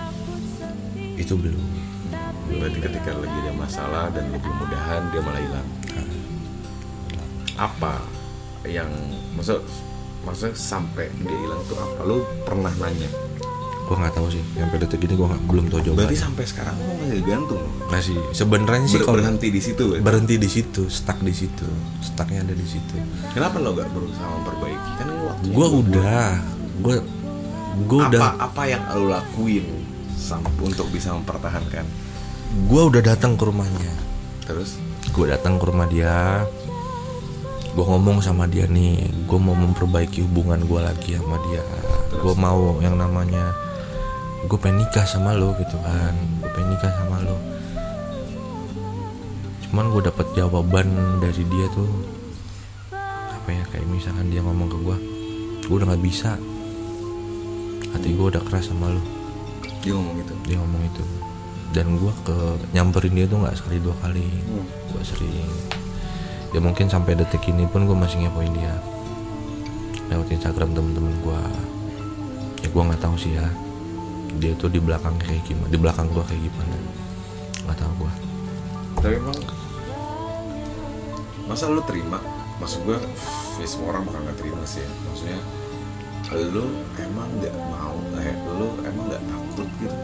Itu 1.16 1.40
belum. 1.40 1.64
Berarti 2.60 2.80
ketika 2.84 3.12
lagi 3.16 3.38
ada 3.48 3.54
masalah 3.56 4.06
dan 4.12 4.28
lu 4.30 4.38
belum 4.38 4.58
mudahan 4.68 5.02
dia 5.16 5.22
malah 5.24 5.42
hilang. 5.42 5.68
Apa 7.56 8.04
yang 8.68 8.92
maksud 9.40 9.64
maksudnya 10.24 10.56
sampai 10.56 11.12
dia 11.24 11.38
hilang 11.38 11.62
tuh 11.68 11.78
apa? 11.80 12.02
Lu 12.08 12.18
pernah 12.48 12.72
nanya? 12.80 13.10
Gue 13.84 13.96
nggak 14.00 14.16
tahu 14.16 14.28
sih. 14.32 14.44
Sampai 14.56 14.78
detik 14.80 15.04
ini 15.04 15.14
gue 15.20 15.28
belum 15.28 15.66
tahu 15.68 15.80
jawabannya. 15.84 16.08
Berarti 16.08 16.18
sampai 16.18 16.44
sekarang 16.48 16.76
lu 16.80 16.94
masih 17.04 17.24
gantung? 17.28 17.64
Nggak 17.92 18.04
sih 18.04 18.18
sebenarnya 18.32 18.88
sih 18.88 19.00
kalau 19.04 19.20
berhenti 19.20 19.48
di 19.52 19.62
situ 19.62 19.84
kan? 19.92 20.00
berhenti 20.02 20.36
di 20.40 20.50
situ 20.50 20.82
stuck 20.88 21.20
di 21.20 21.34
situ. 21.36 21.68
Stucknya 22.00 22.40
ada 22.48 22.56
di 22.56 22.68
situ. 22.68 22.96
Kenapa 23.36 23.60
lo 23.60 23.76
gak 23.76 23.92
berusaha 23.92 24.28
memperbaiki? 24.40 24.90
Kan 24.98 25.08
waktu 25.28 25.46
gue 25.52 25.68
udah. 25.84 26.28
Gue 26.80 26.96
gue 27.74 28.02
apa 28.02 28.12
udah. 28.16 28.22
apa 28.40 28.62
yang 28.70 28.84
lo 28.96 29.06
lakuin 29.12 29.66
untuk 30.64 30.88
bisa 30.90 31.12
mempertahankan. 31.14 31.86
gue 32.54 32.82
udah 32.86 33.02
datang 33.04 33.36
ke 33.36 33.44
rumahnya. 33.44 33.94
Terus? 34.48 34.80
Gue 35.12 35.28
datang 35.30 35.60
ke 35.60 35.66
rumah 35.68 35.90
dia 35.90 36.48
gue 37.74 37.82
ngomong 37.82 38.22
sama 38.22 38.46
dia 38.46 38.70
nih 38.70 39.10
gue 39.26 39.40
mau 39.42 39.58
memperbaiki 39.58 40.22
hubungan 40.30 40.62
gue 40.62 40.78
lagi 40.78 41.18
sama 41.18 41.42
dia. 41.50 41.66
Gue 42.22 42.34
mau 42.38 42.78
yang 42.86 43.02
namanya 43.02 43.50
gue 44.46 44.58
pengen 44.62 44.86
nikah 44.86 45.02
sama 45.10 45.34
lo 45.34 45.58
gitu 45.58 45.82
kan. 45.82 46.14
Gue 46.38 46.50
pengen 46.54 46.78
nikah 46.78 46.94
sama 46.94 47.18
lo. 47.26 47.38
Cuman 49.66 49.90
gue 49.90 50.02
dapet 50.06 50.28
jawaban 50.38 51.18
dari 51.18 51.44
dia 51.50 51.66
tuh 51.74 51.90
apa 53.34 53.50
ya 53.50 53.66
kayak 53.74 53.90
misalkan 53.90 54.30
dia 54.30 54.40
ngomong 54.46 54.70
ke 54.70 54.78
gue 54.78 54.98
gue 55.66 55.74
udah 55.74 55.88
nggak 55.90 56.06
bisa. 56.06 56.38
Hati 57.90 58.14
gue 58.14 58.28
udah 58.30 58.44
keras 58.46 58.70
sama 58.70 58.94
lo. 58.94 59.02
Dia 59.82 59.98
ngomong 59.98 60.22
gitu. 60.22 60.34
dia 60.46 60.58
ngomong 60.62 60.82
itu. 60.86 61.04
Dan 61.74 61.98
gue 61.98 62.14
ke 62.22 62.38
nyamperin 62.78 63.18
dia 63.18 63.26
tuh 63.26 63.42
nggak 63.42 63.58
sekali 63.58 63.82
dua 63.82 63.98
kali. 64.06 64.30
Gue 64.94 65.02
sering 65.02 65.82
ya 66.54 66.60
mungkin 66.62 66.86
sampai 66.86 67.18
detik 67.18 67.50
ini 67.50 67.66
pun 67.66 67.90
gue 67.90 67.98
masih 67.98 68.22
ngepoin 68.24 68.54
dia 68.54 68.78
lewat 70.14 70.30
Instagram 70.30 70.78
temen-temen 70.78 71.14
gue 71.26 71.42
ya 72.62 72.68
gue 72.70 72.84
nggak 72.86 73.02
tahu 73.02 73.16
sih 73.18 73.34
ya 73.34 73.50
dia 74.38 74.54
tuh 74.58 74.70
di 74.70 74.78
belakang 74.78 75.18
kayak 75.18 75.42
gimana 75.50 75.70
di 75.74 75.80
belakang 75.82 76.08
gue 76.14 76.22
kayak 76.22 76.42
gimana 76.46 76.76
nggak 77.66 77.78
tahu 77.82 77.92
gue 78.06 78.14
Tapi 79.04 79.16
emang 79.20 79.40
masa 81.44 81.68
lu 81.68 81.84
terima? 81.84 82.24
Maksud 82.62 82.88
gue, 82.88 82.96
ya 83.60 83.68
semua 83.68 83.92
orang 83.92 84.08
bakal 84.08 84.24
nggak 84.24 84.38
terima 84.40 84.64
sih. 84.64 84.80
ya. 84.80 84.88
Maksudnya 85.12 85.40
lu 86.56 86.66
emang 86.96 87.30
nggak 87.36 87.56
mau, 87.68 88.00
eh, 88.16 88.36
lu 88.58 88.68
emang 88.88 89.06
nggak 89.12 89.24
takut 89.28 89.70
gitu 89.84 89.98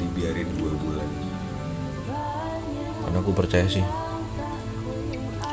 dibiarin 0.00 0.48
dua 0.58 0.72
bulan. 0.74 1.10
karena 3.04 3.18
gue 3.20 3.34
percaya 3.36 3.66
sih 3.68 3.84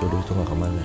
jodoh 0.02 0.20
itu 0.20 0.32
nggak 0.34 0.48
ke 0.48 0.56
mana 0.56 0.84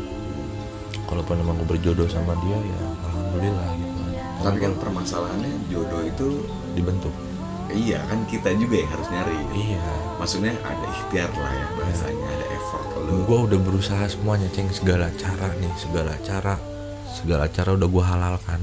kalaupun 1.04 1.34
emang 1.38 1.56
gue 1.56 1.68
berjodoh 1.68 2.06
sama 2.06 2.36
dia 2.38 2.58
ya 2.58 2.78
alhamdulillah 3.06 3.68
gitu 3.74 3.94
Tapi 4.36 4.58
kan 4.60 4.72
permasalahannya 4.76 5.52
jodoh 5.66 6.02
itu 6.02 6.28
dibentuk 6.72 7.14
iya 7.68 7.98
kan 8.04 8.22
kita 8.26 8.54
juga 8.54 8.76
yang 8.76 8.90
harus 8.90 9.08
nyari. 9.08 9.38
iya 9.54 9.80
Maksudnya 10.16 10.52
ada 10.58 10.86
ikhtiar 10.86 11.28
lah 11.30 11.50
ya 11.50 11.66
bahasanya, 11.74 12.26
ada 12.26 12.46
effort 12.50 12.84
lu. 12.98 13.14
gue 13.22 13.38
udah 13.46 13.58
berusaha 13.58 14.04
semuanya 14.06 14.48
ceng 14.48 14.68
segala 14.70 15.08
cara 15.14 15.48
nih 15.54 15.72
segala 15.76 16.14
cara 16.20 16.54
segala 17.10 17.44
cara 17.46 17.70
udah 17.72 17.88
gue 17.88 18.04
halalkan 18.04 18.60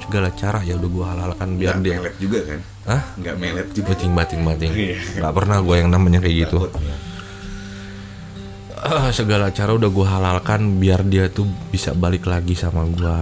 segala 0.00 0.28
cara 0.32 0.58
ya 0.60 0.74
udah 0.74 0.88
gue 0.88 1.04
halalkan 1.06 1.48
biar 1.56 1.74
Nggak 1.74 1.84
dia 1.84 1.96
melet 1.98 2.16
juga 2.16 2.38
kan? 2.42 2.60
Hah? 2.86 3.02
Nggak 3.16 3.36
melet 3.36 3.68
juga. 3.70 3.86
bating 3.90 4.12
bating 4.14 4.40
bating 4.42 4.72
Iya. 4.72 4.96
nggak 5.18 5.34
pernah 5.34 5.58
gue 5.60 5.74
yang 5.76 5.90
namanya 5.90 6.18
kayak 6.18 6.36
gitu 6.46 6.58
Takut, 6.64 6.80
ya. 6.80 6.96
Ah, 8.88 9.10
segala 9.10 9.50
cara 9.50 9.70
udah 9.70 9.86
gue 9.86 10.06
halalkan 10.06 10.78
biar 10.78 11.04
dia 11.04 11.28
tuh 11.28 11.44
bisa 11.68 11.92
balik 11.92 12.24
lagi 12.24 12.52
sama 12.52 12.88
gue 12.88 13.18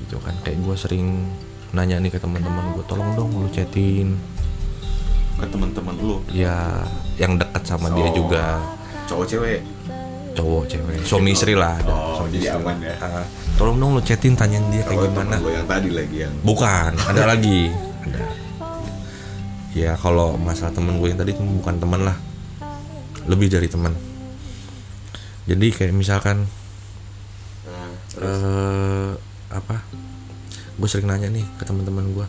gitu 0.00 0.16
kan 0.18 0.32
kayak 0.40 0.56
gue 0.58 0.74
sering 0.74 1.28
nanya 1.70 1.98
nih 1.98 2.08
ke 2.08 2.18
teman-teman 2.18 2.72
gue 2.72 2.84
tolong 2.84 3.12
dong 3.14 3.30
lu 3.30 3.48
chatin 3.48 4.16
Ke 5.36 5.44
teman-teman 5.46 5.94
lu, 5.96 6.20
ya 6.28 6.84
yang 7.16 7.36
dekat 7.36 7.62
sama 7.62 7.88
dia 7.90 8.08
Oh. 8.08 8.12
juga 8.14 8.44
cowok 9.06 9.26
cewek. 9.26 9.60
cowok 10.30 10.64
cewek 10.66 10.96
suami 11.02 11.30
istri 11.30 11.52
lah 11.52 11.76
ada 11.76 11.90
Oh, 11.90 12.16
suami 12.18 12.30
jadi 12.34 12.46
istri. 12.46 12.58
aman 12.58 12.76
ya. 12.80 12.94
Ah, 12.98 13.24
tolong 13.54 13.76
dong 13.76 13.90
lu 13.94 14.02
chatin 14.02 14.32
tanyain 14.32 14.64
dia 14.66 14.80
kayak 14.80 14.96
Kalau 14.96 15.04
gimana 15.06 15.34
yang 15.42 15.66
tadi 15.66 15.88
lagi 15.90 16.16
yang 16.18 16.34
Bukan, 16.40 16.90
ada 16.96 17.22
lagi. 17.30 17.60
Ada. 18.02 18.20
Ya 19.70 19.92
kalau 19.94 20.34
masalah 20.34 20.72
temen 20.72 20.96
gue 20.96 21.06
yang 21.06 21.16
tadi 21.16 21.30
itu 21.30 21.42
bukan 21.42 21.76
teman 21.76 22.00
lah, 22.02 22.16
lebih 23.24 23.46
dari 23.46 23.66
teman. 23.66 23.94
Jadi 25.50 25.66
kayak 25.74 25.90
misalkan 25.90 26.46
Nah, 27.66 27.92
eh 28.24 29.10
apa? 29.52 29.84
Gue 30.80 30.88
sering 30.88 31.06
nanya 31.06 31.28
nih 31.28 31.44
ke 31.60 31.68
teman-teman 31.68 32.08
gue, 32.16 32.26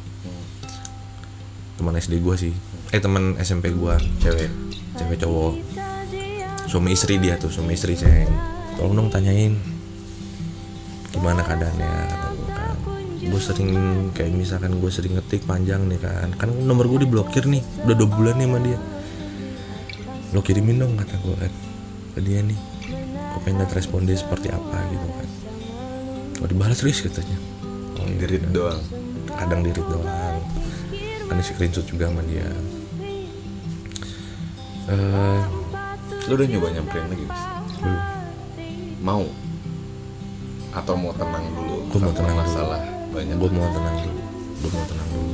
teman 1.80 1.96
SD 1.96 2.20
gue 2.20 2.36
sih, 2.36 2.54
eh 2.92 3.00
teman 3.00 3.40
SMP 3.40 3.72
gue, 3.72 3.96
cewek. 4.20 4.52
cewek 4.92 5.24
cowok, 5.24 5.56
suami 6.68 6.92
istri 6.92 7.16
dia 7.16 7.40
tuh, 7.40 7.48
suami 7.48 7.80
istri 7.80 7.96
ceng. 7.96 8.28
Tolong 8.76 8.94
dong 8.98 9.10
tanyain 9.10 9.56
gimana 11.12 11.44
keadaannya 11.44 11.92
kata 12.08 12.28
gue 12.32 12.48
kan 12.56 12.76
gue 13.20 13.42
sering 13.44 13.72
kayak 14.16 14.32
misalkan 14.32 14.80
gue 14.80 14.92
sering 14.92 15.16
ngetik 15.16 15.48
panjang 15.48 15.88
nih 15.88 16.00
kan. 16.00 16.28
Kan 16.36 16.50
nomor 16.68 16.92
gue 16.92 17.08
diblokir 17.08 17.48
nih 17.48 17.64
udah 17.88 17.96
dua 17.96 18.10
bulan 18.12 18.36
nih 18.36 18.48
sama 18.52 18.60
dia. 18.60 18.80
Lo 20.36 20.44
kirimin 20.44 20.80
dong 20.80 21.00
kata 21.00 21.16
gue 21.24 21.36
kan 21.40 21.54
ke 22.12 22.20
dia 22.20 22.44
nih 22.44 22.71
gue 23.32 23.42
pengen 23.48 23.64
liat 23.64 23.74
respon 23.74 24.04
dia 24.04 24.18
seperti 24.20 24.52
apa 24.52 24.78
gitu 24.92 25.08
kan 25.08 25.30
oh 26.44 26.48
dibalas 26.48 26.78
terus 26.80 27.00
katanya 27.02 27.38
oh 28.00 28.06
iya 28.06 28.18
Dirit 28.22 28.44
udah. 28.48 28.52
doang. 28.54 28.82
kadang 29.32 29.62
dirit 29.64 29.86
doang 29.88 30.40
kan 31.32 31.36
di 31.40 31.44
screenshot 31.44 31.86
juga 31.88 32.12
sama 32.12 32.22
dia 32.28 32.48
eh 34.92 35.42
Lu 36.30 36.38
udah 36.38 36.46
nyoba 36.46 36.70
nyamperin 36.70 37.10
lagi, 37.10 37.26
Bis? 37.26 37.44
belum 37.82 38.02
Mau? 39.02 39.26
Atau 40.70 40.94
mau 40.94 41.10
tenang 41.18 41.50
dulu? 41.50 41.90
Gua 41.90 42.00
mau 42.08 42.14
tenang 42.14 42.38
dulu. 42.38 42.46
masalah 42.46 42.82
banyak. 43.12 43.36
gue 43.36 43.50
mau 43.52 43.68
tenang 43.76 43.96
dulu 44.00 44.22
gue 44.62 44.70
mau 44.72 44.86
tenang 44.88 45.10
dulu 45.12 45.34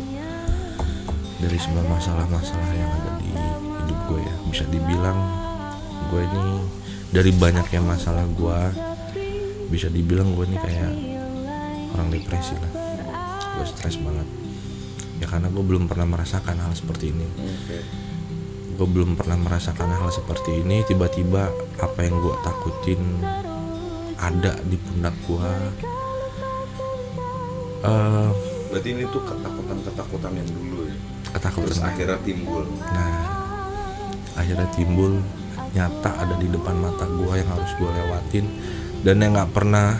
dari 1.37 1.59
semua 1.61 1.83
masalah-masalah 1.85 2.71
yang 2.73 2.89
ada 2.89 3.11
di 3.21 3.29
hidup 3.29 3.99
gue 4.09 4.19
ya 4.25 4.35
bisa 4.49 4.63
dibilang 4.73 5.19
gue 6.09 6.21
ini 6.25 6.45
dari 7.07 7.31
banyaknya 7.31 7.81
masalah 7.81 8.25
gue 8.27 8.59
bisa 9.67 9.87
dibilang 9.87 10.35
gue 10.35 10.45
ini 10.47 10.57
kayak 10.59 10.91
orang 11.95 12.07
depresi 12.11 12.55
lah. 12.59 12.71
Gue 13.57 13.65
stres 13.67 13.97
banget. 13.99 14.27
Ya 15.17 15.25
karena 15.25 15.49
gue 15.49 15.63
belum 15.65 15.89
pernah 15.89 16.05
merasakan 16.05 16.61
hal 16.61 16.73
seperti 16.77 17.09
ini. 17.11 17.27
Gue 18.77 18.87
belum 18.87 19.17
pernah 19.17 19.35
merasakan 19.35 19.89
hal 19.89 20.13
seperti 20.13 20.61
ini 20.61 20.85
tiba-tiba 20.85 21.49
apa 21.81 21.99
yang 22.05 22.21
gue 22.21 22.35
takutin 22.45 23.01
ada 24.17 24.57
di 24.65 24.77
pundak 24.77 25.15
gue 25.25 25.51
Eh, 27.77 28.29
Berarti 28.73 28.89
ini 28.89 29.05
tuh 29.13 29.21
ketakutan-ketakutan 29.21 30.33
yang 30.33 30.49
dulu 30.49 30.89
ya. 30.89 30.95
ketakutan 31.29 31.77
Terus 31.77 31.81
akhirnya 31.85 32.19
timbul. 32.25 32.65
Nah, 32.81 33.17
akhirnya 34.33 34.67
timbul 34.73 35.21
nyata 35.75 36.11
ada 36.23 36.35
di 36.39 36.47
depan 36.47 36.75
mata 36.77 37.03
gue 37.07 37.33
yang 37.35 37.49
harus 37.49 37.71
gue 37.79 37.89
lewatin. 37.89 38.45
Dan 39.01 39.23
yang 39.23 39.35
nggak 39.35 39.51
pernah 39.51 39.97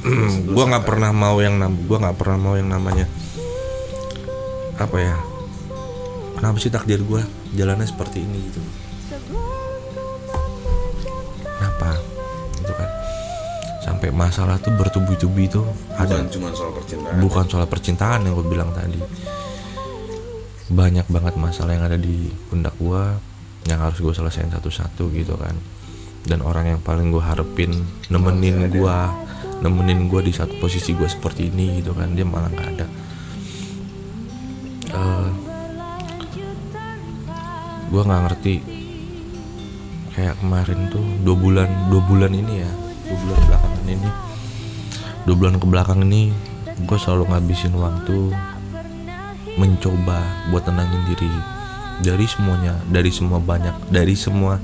gue 0.56 0.64
nggak 0.64 0.84
pernah 0.86 1.10
mau 1.12 1.36
yang 1.40 1.60
nam 1.60 1.76
gue 1.84 1.98
nggak 2.00 2.16
pernah 2.16 2.38
mau 2.40 2.54
yang 2.56 2.72
namanya 2.72 3.04
apa 4.80 4.96
ya 4.96 5.16
kenapa 6.40 6.56
sih 6.56 6.72
takdir 6.72 7.04
gue 7.04 7.20
jalannya 7.52 7.84
seperti 7.84 8.24
ini 8.24 8.38
gitu? 8.48 8.60
Kenapa? 11.44 12.00
Gitu 12.56 12.72
kan. 12.72 12.88
Sampai 13.84 14.08
masalah 14.08 14.56
tuh 14.56 14.72
bertubi-tubi 14.72 15.44
tuh 15.52 15.68
ada. 16.00 16.16
Bukan 16.16 16.32
cuma 16.32 16.48
soal 16.56 16.72
percintaan. 16.72 17.14
bukan 17.20 17.44
soal 17.44 17.66
percintaan 17.68 18.20
yang 18.24 18.32
gue 18.40 18.46
bilang 18.48 18.70
tadi. 18.72 19.00
Banyak 20.70 21.06
banget 21.12 21.34
masalah 21.36 21.76
yang 21.76 21.84
ada 21.84 21.98
di 22.00 22.32
pundak 22.48 22.72
gue 22.80 23.02
yang 23.68 23.80
harus 23.84 24.00
gue 24.00 24.12
selesaiin 24.14 24.52
satu-satu 24.52 25.10
gitu 25.12 25.36
kan. 25.36 25.56
Dan 26.24 26.44
orang 26.44 26.76
yang 26.76 26.80
paling 26.80 27.12
gue 27.12 27.20
harapin 27.20 27.72
nemenin 28.12 28.68
gue 28.68 28.98
nemenin 29.60 30.08
gue 30.08 30.20
di 30.24 30.32
satu 30.32 30.56
posisi 30.56 30.96
gue 30.96 31.08
seperti 31.08 31.52
ini 31.52 31.80
gitu 31.80 31.92
kan 31.92 32.12
dia 32.12 32.24
malah 32.24 32.48
nggak 32.48 32.68
ada. 32.76 32.86
Eh, 34.94 35.28
gue 37.88 38.02
nggak 38.04 38.22
ngerti. 38.28 38.54
Kayak 40.10 40.36
kemarin 40.42 40.90
tuh 40.92 41.04
dua 41.24 41.36
bulan 41.38 41.68
dua 41.88 42.02
bulan 42.04 42.32
ini 42.34 42.60
ya 42.60 42.70
dua 43.08 43.16
bulan 43.24 43.40
belakangan 43.46 43.86
ini 43.88 44.10
dua 45.24 45.34
bulan 45.38 45.54
ke 45.56 45.66
belakang 45.70 46.00
ini 46.04 46.22
gue 46.82 46.98
selalu 46.98 47.24
ngabisin 47.30 47.74
waktu 47.78 48.18
mencoba 49.56 50.18
buat 50.50 50.64
tenangin 50.66 51.02
diri 51.08 51.30
dari 52.00 52.24
semuanya 52.24 52.74
dari 52.88 53.12
semua 53.12 53.38
banyak 53.40 53.76
dari 53.92 54.16
semua 54.16 54.56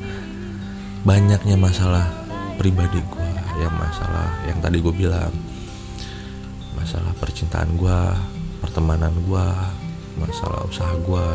banyaknya 1.05 1.57
masalah 1.61 2.09
pribadi 2.57 2.99
gue 3.01 3.29
yang 3.61 3.73
masalah 3.77 4.29
yang 4.49 4.59
tadi 4.61 4.81
gue 4.81 4.95
bilang 4.97 5.33
masalah 6.77 7.13
percintaan 7.21 7.77
gue 7.77 8.01
pertemanan 8.65 9.13
gue 9.25 9.47
masalah 10.17 10.65
usaha 10.65 10.93
gue 10.97 11.27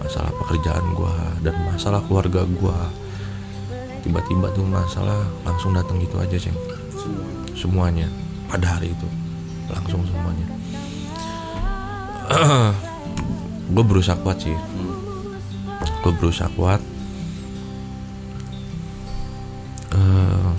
masalah 0.00 0.32
pekerjaan 0.44 0.84
gue 0.92 1.16
dan 1.40 1.56
masalah 1.64 2.04
keluarga 2.04 2.44
gue 2.44 2.78
tiba-tiba 4.04 4.52
tuh 4.52 4.68
masalah 4.68 5.24
langsung 5.48 5.72
datang 5.72 5.96
gitu 5.96 6.20
aja 6.20 6.36
ceng. 6.36 6.52
Semua. 6.92 7.24
semuanya. 7.56 8.06
Pada 8.52 8.76
hari 8.76 8.92
itu. 8.92 9.08
Langsung 9.72 10.04
semuanya. 10.04 10.46
Gue 13.74 13.84
berusaha 13.84 14.20
kuat 14.20 14.44
sih 14.44 14.52
gue 16.04 16.12
berusaha 16.20 16.52
kuat. 16.52 16.84
Eh, 19.96 20.50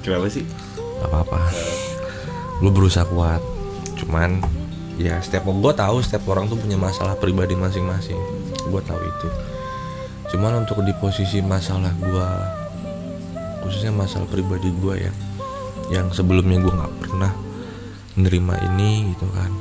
Kenapa 0.00 0.26
sih? 0.32 0.48
gak 0.80 1.12
apa-apa. 1.12 1.40
Gue 2.64 2.72
berusaha 2.72 3.04
kuat. 3.04 3.44
Cuman 4.00 4.40
ya 4.96 5.20
setiap 5.20 5.44
gue 5.44 5.72
tahu 5.76 6.00
setiap 6.00 6.24
orang 6.32 6.48
tuh 6.48 6.56
punya 6.56 6.80
masalah 6.80 7.12
pribadi 7.20 7.52
masing-masing. 7.52 8.16
Gue 8.72 8.80
tahu 8.80 8.96
itu. 8.96 9.28
Cuman 10.32 10.64
untuk 10.64 10.80
di 10.80 10.96
posisi 10.96 11.44
masalah 11.44 11.92
gue 12.00 12.28
khususnya 13.68 13.92
masalah 13.92 14.26
pribadi 14.26 14.72
gue 14.72 15.06
ya 15.06 15.12
yang 15.92 16.10
sebelumnya 16.10 16.58
gue 16.58 16.72
nggak 16.72 16.94
pernah 16.98 17.30
menerima 18.18 18.54
ini 18.72 19.14
gitu 19.14 19.26
kan 19.30 19.52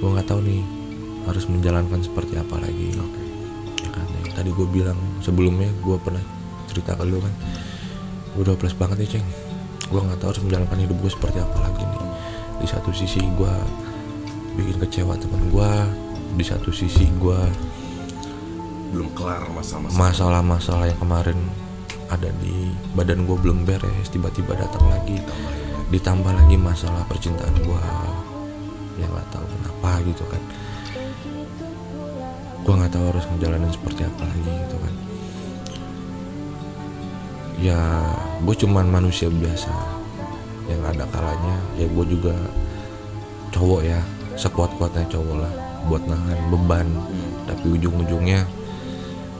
gue 0.00 0.08
nggak 0.08 0.24
tahu 0.24 0.40
nih 0.40 0.64
harus 1.28 1.44
menjalankan 1.48 2.00
seperti 2.04 2.36
apa 2.36 2.60
lagi. 2.60 2.92
Yang 2.92 3.23
tadi 4.34 4.50
gue 4.50 4.66
bilang 4.66 4.98
sebelumnya 5.22 5.70
gue 5.80 5.96
pernah 6.02 6.20
cerita 6.68 6.98
ke 6.98 7.06
lu 7.06 7.22
kan. 7.22 7.34
Gue 8.34 8.42
udah 8.42 8.58
plus 8.58 8.74
banget 8.74 8.98
nih 9.00 9.08
ceng. 9.18 9.26
Gue 9.88 10.00
nggak 10.02 10.18
tahu 10.18 10.34
harus 10.34 10.42
menjalankan 10.42 10.78
hidup 10.82 10.96
gue 10.98 11.12
seperti 11.14 11.38
apa 11.38 11.58
lagi 11.62 11.82
nih. 11.86 12.02
Di 12.60 12.66
satu 12.66 12.90
sisi 12.90 13.22
gue 13.22 13.54
bikin 14.58 14.76
kecewa 14.82 15.14
teman 15.18 15.50
gue 15.50 15.72
di 16.34 16.44
satu 16.46 16.70
sisi 16.74 17.06
gue 17.18 17.40
Belum 18.94 19.10
kelar 19.18 19.42
masa-masa. 19.50 19.98
masalah-masalah 19.98 20.86
yang 20.86 21.00
kemarin 21.02 21.38
ada 22.06 22.30
di 22.38 22.70
badan 22.94 23.26
gue 23.26 23.34
belum 23.38 23.66
beres 23.66 24.06
tiba-tiba 24.10 24.54
datang 24.54 24.86
lagi. 24.90 25.18
Ditambah 25.90 26.30
lagi. 26.30 26.54
Masalah 26.58 27.02
percintaan 27.10 27.54
gue 27.62 27.82
yang 28.98 29.10
nggak 29.10 29.28
tahu 29.34 29.46
kenapa 29.46 29.90
gitu 30.06 30.24
kan 30.30 30.42
gue 32.64 32.72
nggak 32.72 32.96
tahu 32.96 33.04
harus 33.12 33.28
menjalani 33.28 33.68
seperti 33.68 34.08
apa 34.08 34.24
lagi 34.24 34.50
gitu 34.64 34.76
kan. 34.80 34.94
Ya 37.60 37.80
gue 38.40 38.54
cuman 38.56 38.88
manusia 38.88 39.28
biasa 39.28 39.68
yang 40.72 40.80
ada 40.88 41.04
kalanya. 41.12 41.60
Ya 41.76 41.84
gue 41.92 42.04
juga 42.08 42.32
cowok 43.52 43.80
ya 43.84 44.00
sekuat-kuatnya 44.40 45.04
cowok 45.12 45.36
lah 45.44 45.52
buat 45.92 46.08
nahan 46.08 46.40
beban. 46.48 46.88
Tapi 47.44 47.76
ujung-ujungnya 47.76 48.48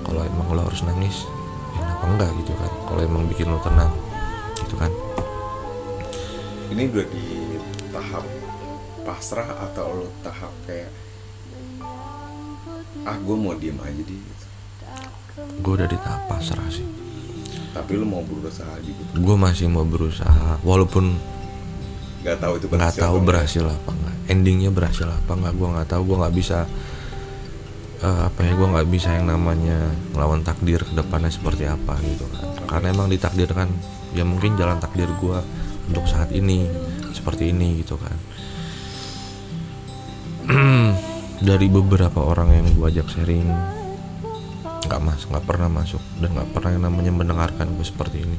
kalau 0.04 0.20
emang 0.20 0.52
lo 0.52 0.68
harus 0.68 0.84
nangis 0.84 1.24
ya 1.72 1.80
kenapa 1.80 2.04
enggak 2.04 2.30
gitu 2.44 2.52
kan? 2.60 2.70
Kalau 2.92 3.00
emang 3.00 3.24
bikin 3.24 3.48
lo 3.48 3.56
tenang 3.64 3.92
gitu 4.60 4.76
kan? 4.76 4.92
Ini 6.68 6.92
udah 6.92 7.06
di 7.08 7.24
tahap 7.88 8.24
pasrah 9.08 9.48
atau 9.72 10.04
lo 10.04 10.06
tahap 10.20 10.52
kayak 10.68 10.92
ah 13.04 13.16
gue 13.20 13.36
mau 13.36 13.52
diem 13.56 13.76
aja 13.80 14.02
di 14.02 14.16
gue 15.34 15.72
udah 15.74 15.88
di 15.88 15.98
tahap 15.98 16.22
pasrah 16.30 16.68
sih. 16.70 16.86
Tapi 17.74 17.98
lo 17.98 18.06
mau 18.06 18.22
berusaha 18.22 18.70
gitu 18.86 19.02
gue 19.18 19.36
masih 19.36 19.66
mau 19.66 19.82
berusaha 19.82 20.62
walaupun 20.62 21.18
nggak 22.22 22.38
tahu 22.40 22.52
itu 22.56 22.66
nggak 22.70 22.78
berhasil 22.80 23.02
tahu 23.02 23.16
berhasil 23.20 23.64
apa 23.66 23.90
enggak. 23.92 24.16
Endingnya 24.30 24.70
berhasil 24.72 25.08
apa 25.10 25.32
enggak 25.34 25.54
gue 25.58 25.68
nggak 25.74 25.88
tahu. 25.90 26.02
Gue 26.06 26.16
nggak 26.22 26.34
bisa 26.34 26.58
eh, 28.00 28.20
apa 28.30 28.40
ya 28.46 28.52
gue 28.56 28.68
nggak 28.72 28.88
bisa 28.88 29.08
yang 29.12 29.26
namanya 29.28 29.78
melawan 30.14 30.40
takdir 30.46 30.80
ke 30.80 30.92
depannya 30.94 31.28
seperti 31.28 31.68
apa 31.68 31.98
gitu 32.00 32.24
kan. 32.30 32.44
Karena 32.64 32.86
emang 32.94 33.10
ditakdirkan 33.12 33.68
ya 34.14 34.22
mungkin 34.22 34.54
jalan 34.54 34.78
takdir 34.78 35.10
gue 35.10 35.38
untuk 35.90 36.06
saat 36.06 36.30
ini 36.32 36.64
seperti 37.12 37.50
ini 37.50 37.82
gitu 37.82 37.98
kan 37.98 38.14
dari 41.44 41.68
beberapa 41.68 42.24
orang 42.24 42.56
yang 42.56 42.66
gue 42.72 42.88
ajak 42.88 43.08
sharing 43.12 43.44
nggak 44.84 45.00
mas 45.00 45.28
nggak 45.28 45.44
pernah 45.44 45.68
masuk 45.68 46.00
dan 46.16 46.32
nggak 46.32 46.56
pernah 46.56 46.70
yang 46.72 46.84
namanya 46.88 47.12
mendengarkan 47.12 47.68
gue 47.76 47.84
seperti 47.84 48.24
ini. 48.24 48.38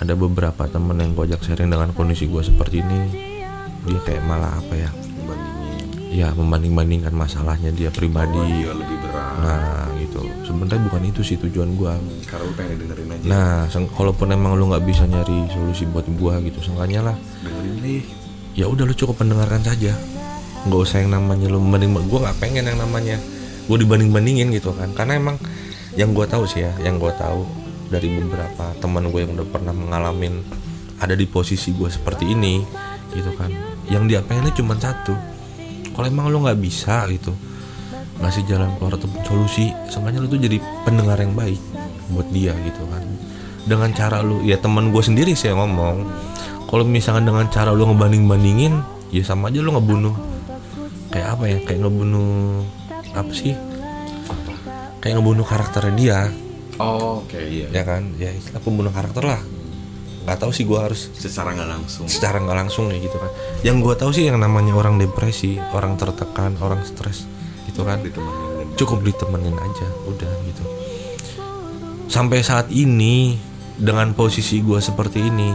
Ada 0.00 0.16
beberapa 0.16 0.64
temen 0.64 0.96
yang 0.96 1.12
gue 1.12 1.28
ajak 1.28 1.44
sharing 1.44 1.68
dengan 1.68 1.92
kondisi 1.92 2.24
gue 2.24 2.40
seperti 2.40 2.80
ini 2.80 3.00
dia 3.84 4.00
kayak 4.00 4.24
malah 4.24 4.56
apa 4.56 4.72
ya? 4.72 4.90
Ya 6.10 6.28
membanding 6.32 6.72
bandingkan 6.72 7.12
masalahnya 7.12 7.68
dia 7.76 7.92
pribadi. 7.92 8.40
Dia 8.64 8.72
lebih 8.72 8.96
berat. 9.04 9.44
Nah 9.44 9.84
gitu. 10.00 10.20
Sebenarnya 10.48 10.80
bukan 10.88 11.02
itu 11.12 11.20
sih 11.20 11.36
tujuan 11.44 11.76
gue 11.76 11.92
karena 12.24 12.44
lo 12.48 12.52
pengen 12.56 12.76
dengerin 12.88 13.08
aja. 13.20 13.24
Nah 13.28 13.68
kalaupun 13.92 14.32
emang 14.32 14.56
lu 14.56 14.72
nggak 14.72 14.84
bisa 14.88 15.04
nyari 15.04 15.44
solusi 15.52 15.84
buat 15.84 16.08
gue 16.08 16.34
gitu 16.48 16.72
seenggaknya 16.72 17.12
lah. 17.12 17.16
Dengerin 17.44 17.76
nih. 17.84 18.02
Ya 18.56 18.64
udah 18.64 18.88
lu 18.88 18.96
cukup 18.96 19.20
mendengarkan 19.20 19.60
saja 19.60 19.92
nggak 20.68 20.80
usah 20.80 21.00
yang 21.00 21.16
namanya 21.16 21.48
lu 21.48 21.62
membanding 21.62 21.96
gue 21.96 22.20
nggak 22.20 22.38
pengen 22.42 22.68
yang 22.68 22.78
namanya 22.80 23.16
gue 23.70 23.76
dibanding 23.80 24.10
bandingin 24.10 24.48
gitu 24.52 24.74
kan. 24.76 24.92
Karena 24.92 25.16
emang 25.16 25.36
yang 25.96 26.12
gue 26.12 26.26
tahu 26.26 26.44
sih 26.44 26.66
ya 26.66 26.72
yang 26.84 27.00
gue 27.00 27.12
tahu 27.16 27.46
dari 27.90 28.06
beberapa 28.22 28.70
teman 28.78 29.10
gue 29.10 29.20
yang 29.24 29.32
udah 29.34 29.48
pernah 29.48 29.74
mengalami 29.74 30.30
ada 31.00 31.16
di 31.16 31.26
posisi 31.26 31.72
gue 31.72 31.88
seperti 31.88 32.30
ini 32.30 32.60
gitu 33.16 33.32
kan. 33.34 33.50
Yang 33.90 34.04
dia 34.06 34.20
pengennya 34.22 34.54
cuma 34.54 34.76
satu 34.78 35.14
kalau 35.96 36.06
emang 36.06 36.30
lu 36.30 36.44
nggak 36.44 36.60
bisa 36.60 37.04
gitu 37.10 37.34
ngasih 38.20 38.44
jalan 38.44 38.68
keluar 38.76 39.00
atau 39.00 39.08
solusi 39.24 39.72
seenggaknya 39.88 40.20
lu 40.20 40.28
tuh 40.28 40.40
jadi 40.44 40.60
pendengar 40.84 41.16
yang 41.16 41.32
baik 41.32 41.60
buat 42.12 42.28
dia 42.30 42.52
gitu 42.52 42.84
kan. 42.88 43.04
Dengan 43.64 43.92
cara 43.96 44.20
lu 44.20 44.44
ya 44.44 44.60
teman 44.60 44.92
gue 44.92 45.02
sendiri 45.02 45.32
sih 45.32 45.48
yang 45.48 45.60
ngomong 45.60 46.04
kalau 46.70 46.86
misalkan 46.86 47.26
dengan 47.26 47.50
cara 47.50 47.74
lu 47.74 47.82
ngebanding 47.88 48.30
bandingin 48.30 48.78
ya 49.10 49.26
sama 49.26 49.50
aja 49.50 49.58
lu 49.58 49.74
ngebunuh 49.74 50.14
kayak 51.10 51.28
apa 51.36 51.44
ya 51.50 51.58
kayak 51.66 51.78
ngebunuh 51.82 52.62
apa 53.12 53.32
sih? 53.34 53.54
Kayak 55.02 55.14
ngebunuh 55.20 55.46
karakternya 55.46 55.94
dia. 55.98 56.20
Oh 56.80 57.26
oke 57.26 57.36
iya. 57.36 57.66
Ya 57.74 57.82
kan? 57.82 58.14
Ya 58.16 58.30
istilah 58.32 58.62
pembunuh 58.62 58.94
karakter 58.94 59.26
lah. 59.26 59.42
Nggak 60.24 60.38
tahu 60.46 60.50
sih 60.54 60.64
gue 60.68 60.78
harus 60.78 61.10
secara 61.16 61.56
nggak 61.56 61.70
langsung. 61.70 62.06
secara 62.06 62.38
nggak 62.38 62.58
langsung 62.66 62.88
ya 62.94 62.98
gitu 63.02 63.16
kan. 63.18 63.30
Yang 63.66 63.76
gue 63.82 63.94
tahu 63.98 64.10
sih 64.14 64.24
yang 64.30 64.38
namanya 64.38 64.72
orang 64.76 64.96
depresi 64.96 65.58
orang 65.74 65.98
tertekan 65.98 66.54
orang 66.62 66.86
stres 66.86 67.26
gitu 67.66 67.82
kan? 67.82 68.00
Ditemenin. 68.00 68.76
Cukup 68.78 69.02
ditemenin 69.02 69.56
aja 69.58 69.86
udah 70.06 70.32
gitu. 70.46 70.62
Sampai 72.06 72.42
saat 72.46 72.68
ini 72.70 73.38
dengan 73.80 74.12
posisi 74.12 74.60
gue 74.60 74.78
seperti 74.78 75.24
ini 75.24 75.50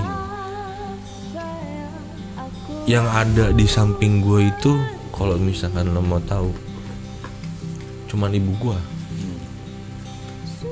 yang 2.85 3.05
ada 3.09 3.49
di 3.49 3.65
samping 3.65 4.21
gue 4.21 4.49
itu 4.49 4.73
kalau 5.15 5.39
misalkan 5.39 5.95
lo 5.95 6.03
mau 6.03 6.19
tahu 6.23 6.51
cuman 8.11 8.31
ibu 8.35 8.51
gue 8.59 8.77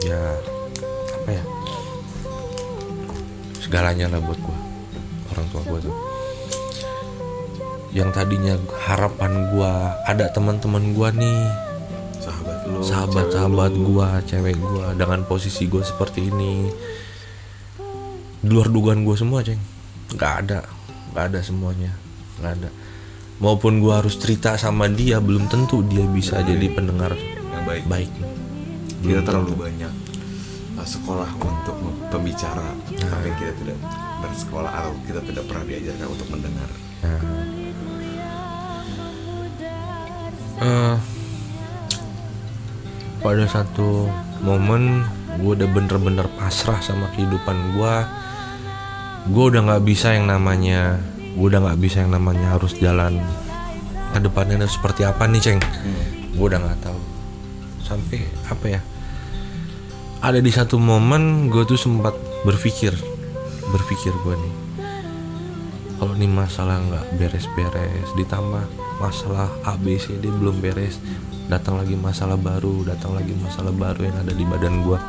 ya 0.07 0.19
apa 1.23 1.29
ya 1.31 1.43
segalanya 3.63 4.11
lah 4.11 4.19
buat 4.19 4.39
gue 4.39 4.57
orang 5.33 5.47
tua 5.49 5.61
gue 5.65 5.79
tuh 5.87 5.95
yang 7.93 8.09
tadinya 8.11 8.59
harapan 8.83 9.49
gue 9.53 9.73
ada 10.07 10.27
teman-teman 10.29 10.91
gue 10.91 11.09
nih 11.23 11.41
sahabat 12.23 12.59
lo 12.67 12.79
sahabat-sahabat 12.79 13.71
cewek 13.71 13.83
lo. 13.83 13.87
gua, 13.91 14.07
cewek 14.23 14.55
gua 14.55 14.85
dengan 14.95 15.19
posisi 15.27 15.67
gua 15.67 15.83
seperti 15.83 16.31
ini. 16.31 16.71
Di 18.43 18.47
luar 18.51 18.67
dugaan 18.71 19.03
gua 19.03 19.15
semua, 19.15 19.39
Ceng. 19.43 19.59
nggak 20.13 20.33
ada, 20.45 20.59
nggak 21.11 21.25
ada 21.31 21.39
semuanya, 21.43 21.91
nggak 22.39 22.53
ada. 22.59 22.69
Maupun 23.43 23.83
gua 23.83 23.99
harus 23.99 24.15
cerita 24.15 24.55
sama 24.55 24.87
dia, 24.87 25.19
belum 25.19 25.51
tentu 25.51 25.83
dia 25.83 26.07
bisa 26.07 26.39
jadi 26.39 26.71
pendengar 26.71 27.11
yang 27.19 27.63
baik. 27.67 27.83
baik. 27.91 28.11
kita 29.03 29.19
terlalu 29.19 29.67
banyak 29.67 29.91
uh, 30.79 30.87
sekolah 30.87 31.27
untuk 31.43 31.75
pembicara. 32.07 32.71
Tapi 32.87 33.29
kita 33.35 33.51
tidak 33.59 33.77
bersekolah 34.23 34.71
atau 34.71 34.95
kita 35.03 35.19
tidak 35.27 35.43
pernah 35.51 35.65
diajarkan 35.67 36.07
untuk 36.07 36.27
mendengar. 36.31 36.69
Eh, 40.63 40.95
pada 43.19 43.45
satu 43.51 44.07
momen 44.39 45.03
gue 45.43 45.51
udah 45.59 45.67
bener-bener 45.67 46.23
pasrah 46.39 46.79
sama 46.79 47.11
kehidupan 47.15 47.75
gue 47.75 47.95
gue 49.31 49.43
udah 49.43 49.61
nggak 49.67 49.83
bisa 49.83 50.15
yang 50.15 50.27
namanya 50.31 50.99
gue 51.33 51.45
udah 51.49 51.61
nggak 51.65 51.79
bisa 51.81 52.05
yang 52.05 52.13
namanya 52.13 52.53
harus 52.53 52.77
jalan 52.77 53.17
ke 54.13 54.19
depannya 54.21 54.61
harus 54.61 54.77
seperti 54.77 55.01
apa 55.05 55.25
nih 55.25 55.41
ceng? 55.41 55.59
Gue 56.37 56.45
udah 56.53 56.61
nggak 56.61 56.79
tahu. 56.85 56.99
Sampai 57.81 58.25
apa 58.47 58.65
ya? 58.69 58.81
Ada 60.23 60.39
di 60.39 60.51
satu 60.55 60.79
momen 60.79 61.51
gue 61.51 61.67
tuh 61.67 61.75
sempat 61.75 62.15
berpikir 62.47 62.95
berpikir 63.63 64.11
gue 64.23 64.35
nih 64.35 64.55
kalau 65.95 66.19
nih 66.19 66.27
masalah 66.27 66.83
nggak 66.83 67.15
beres-beres 67.15 68.11
ditambah 68.19 68.67
masalah 68.99 69.47
A 69.63 69.79
B 69.79 69.95
C 69.95 70.19
D 70.19 70.27
belum 70.27 70.59
beres 70.59 70.99
datang 71.47 71.79
lagi 71.79 71.95
masalah 71.95 72.35
baru 72.35 72.83
datang 72.83 73.15
lagi 73.15 73.31
masalah 73.39 73.71
baru 73.71 74.11
yang 74.11 74.17
ada 74.19 74.35
di 74.35 74.43
badan 74.43 74.83
gue 74.83 74.99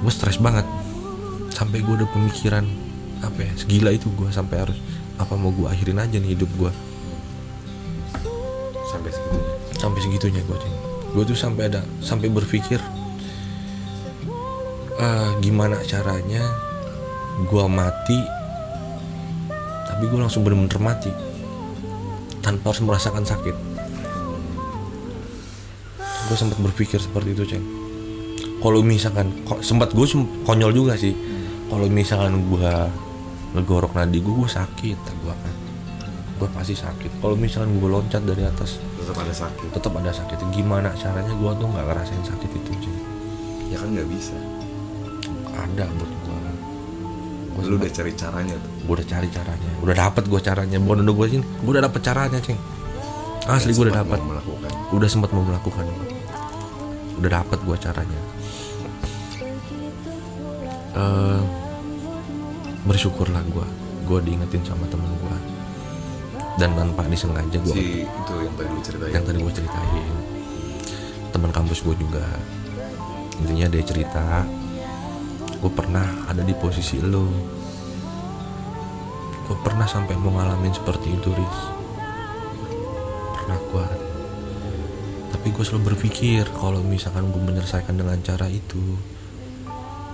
gue 0.00 0.12
stres 0.12 0.40
banget. 0.40 0.64
Sampai 1.52 1.84
gue 1.84 1.94
udah 1.96 2.08
pemikiran 2.12 2.64
apa 3.24 3.40
ya 3.42 3.52
segila 3.58 3.90
itu 3.90 4.06
gue 4.14 4.30
sampai 4.30 4.56
harus 4.62 4.78
apa 5.18 5.34
mau 5.34 5.50
gue 5.50 5.66
akhirin 5.66 5.98
aja 5.98 6.18
nih 6.22 6.38
hidup 6.38 6.50
gue 6.58 6.72
sampai 9.78 10.00
segitunya. 10.02 10.42
Gue 10.42 10.58
ceng 10.58 10.76
gue 11.08 11.22
tuh 11.24 11.38
sampai 11.38 11.72
ada 11.72 11.80
sampai 12.04 12.28
berpikir 12.28 12.76
"Ah, 15.00 15.32
gimana 15.40 15.80
caranya 15.88 16.44
gue 17.48 17.64
mati 17.70 18.20
tapi 19.88 20.04
gue 20.04 20.18
langsung 20.20 20.44
bener-bener 20.44 20.78
mati 20.82 21.10
tanpa 22.44 22.70
harus 22.70 22.84
merasakan 22.84 23.24
sakit. 23.24 23.56
Gue 26.28 26.36
sempat 26.36 26.60
berpikir 26.60 27.00
seperti 27.00 27.32
itu 27.32 27.44
ceng 27.48 27.64
kalau 28.58 28.82
misalkan 28.82 29.32
sempat 29.64 29.94
gue 29.94 30.06
konyol 30.44 30.74
juga 30.74 30.98
sih. 30.98 31.14
Kalau 31.68 31.84
misalkan 31.88 32.48
gue 32.48 32.74
ngegorok 33.56 33.96
nadi 33.96 34.18
gue 34.20 34.34
gue 34.34 34.50
sakit 34.50 34.98
gue 34.98 35.34
kan. 35.34 35.54
Gue 36.38 36.48
pasti 36.54 36.74
sakit. 36.78 37.18
Kalau 37.18 37.34
misalkan 37.34 37.78
gue 37.80 37.90
loncat 37.90 38.22
dari 38.22 38.46
atas 38.46 38.78
tetap 39.00 39.16
ada 39.24 39.34
sakit. 39.34 39.68
tetap 39.72 39.92
ada 39.96 40.12
sakit. 40.12 40.38
Gimana 40.52 40.92
caranya 40.94 41.32
gue 41.32 41.50
tuh 41.56 41.66
nggak 41.66 41.84
ngerasain 41.88 42.24
sakit 42.24 42.50
itu 42.52 42.72
ceng 42.84 42.98
ya 43.68 43.76
kan 43.80 43.88
nggak 43.92 44.08
bisa. 44.08 44.36
Ada 45.58 45.84
buat 45.98 46.12
gue 46.12 46.36
lu 47.66 47.74
udah 47.74 47.90
cari 47.90 48.12
caranya 48.14 48.54
tuh. 48.54 48.72
Gue 48.86 48.94
udah 49.02 49.08
cari 49.10 49.28
caranya. 49.34 49.70
Udah 49.82 49.96
dapet 49.98 50.24
gue 50.30 50.40
caranya. 50.40 50.76
Bukan 50.78 50.98
udah 51.02 51.14
gue 51.18 51.26
sini 51.26 51.44
gue 51.44 51.72
udah 51.74 51.84
dapet 51.90 52.00
caranya 52.06 52.38
ceng 52.38 52.60
asli 53.48 53.72
gue 53.72 53.84
udah 53.88 54.04
dapet. 54.04 54.18
melakukan. 54.20 54.70
Udah 54.92 55.08
sempat 55.08 55.32
mau 55.32 55.42
melakukan 55.42 55.88
udah 57.18 57.30
dapet 57.42 57.58
gue 57.66 57.76
caranya. 57.82 58.20
Eh 60.94 61.40
bersyukurlah 62.88 63.44
gue 63.52 63.66
gue 64.08 64.18
diingetin 64.24 64.64
sama 64.64 64.88
temen 64.88 65.12
gue 65.12 65.38
dan 66.56 66.72
tanpa 66.72 67.04
disengaja 67.06 67.60
gue 67.60 67.76
si 67.76 68.02
itu 68.02 68.34
yang 68.42 68.54
tadi 68.58 68.68
lu 68.72 68.80
ceritain. 68.82 69.12
Yang 69.14 69.24
tadi 69.30 69.38
gue 69.38 69.54
ceritain. 69.54 70.14
Teman 71.30 71.50
kampus 71.54 71.86
gue 71.86 71.94
juga. 71.94 72.26
Intinya 73.38 73.70
dia 73.70 73.84
cerita 73.86 74.42
gue 75.58 75.72
pernah 75.74 76.06
ada 76.30 76.42
di 76.46 76.54
posisi 76.54 77.02
lo 77.02 77.26
gue 79.48 79.56
pernah 79.64 79.90
sampai 79.90 80.14
mau 80.18 80.34
ngalamin 80.34 80.74
seperti 80.74 81.14
itu 81.14 81.30
Riz. 81.34 81.58
Pernah 83.38 83.58
gue 83.70 83.86
tapi 85.28 85.54
gue 85.54 85.64
selalu 85.66 85.94
berpikir 85.94 86.48
kalau 86.56 86.82
misalkan 86.82 87.30
gue 87.30 87.42
menyelesaikan 87.42 87.94
dengan 87.94 88.18
cara 88.24 88.50
itu 88.50 88.98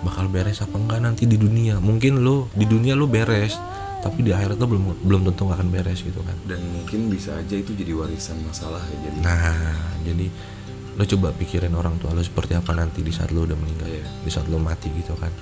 bakal 0.04 0.28
beres 0.28 0.60
apa 0.60 0.76
enggak 0.76 1.00
nanti 1.00 1.24
di 1.24 1.34
dunia 1.34 1.80
mungkin 1.80 2.20
lo 2.20 2.52
di 2.52 2.64
dunia 2.64 2.92
lo 2.92 3.06
beres 3.06 3.56
tapi 3.98 4.20
di 4.20 4.30
akhirat 4.30 4.54
lo 4.54 4.66
belum 4.66 4.84
belum 5.00 5.20
tentu 5.24 5.42
nggak 5.42 5.58
akan 5.58 5.68
beres 5.70 6.00
gitu 6.00 6.20
kan 6.20 6.36
dan 6.44 6.60
mungkin 6.66 7.08
bisa 7.08 7.32
aja 7.34 7.54
itu 7.54 7.72
jadi 7.72 7.92
warisan 7.92 8.36
masalah 8.42 8.84
ya 8.84 8.96
jadi 9.02 9.16
Nah, 9.18 9.74
jadi 10.02 10.26
lo 10.94 11.04
coba 11.04 11.32
pikirin 11.32 11.72
orang 11.72 11.96
tua 11.96 12.12
lo 12.12 12.20
seperti 12.20 12.52
apa 12.52 12.70
nanti 12.72 13.00
di 13.00 13.10
saat 13.10 13.28
lo 13.28 13.42
udah 13.42 13.56
meninggal 13.56 13.88
Iya. 13.88 14.04
di 14.20 14.30
saat 14.30 14.46
lo 14.46 14.56
mati 14.56 14.92
gitu 14.92 15.16
kan. 15.16 15.32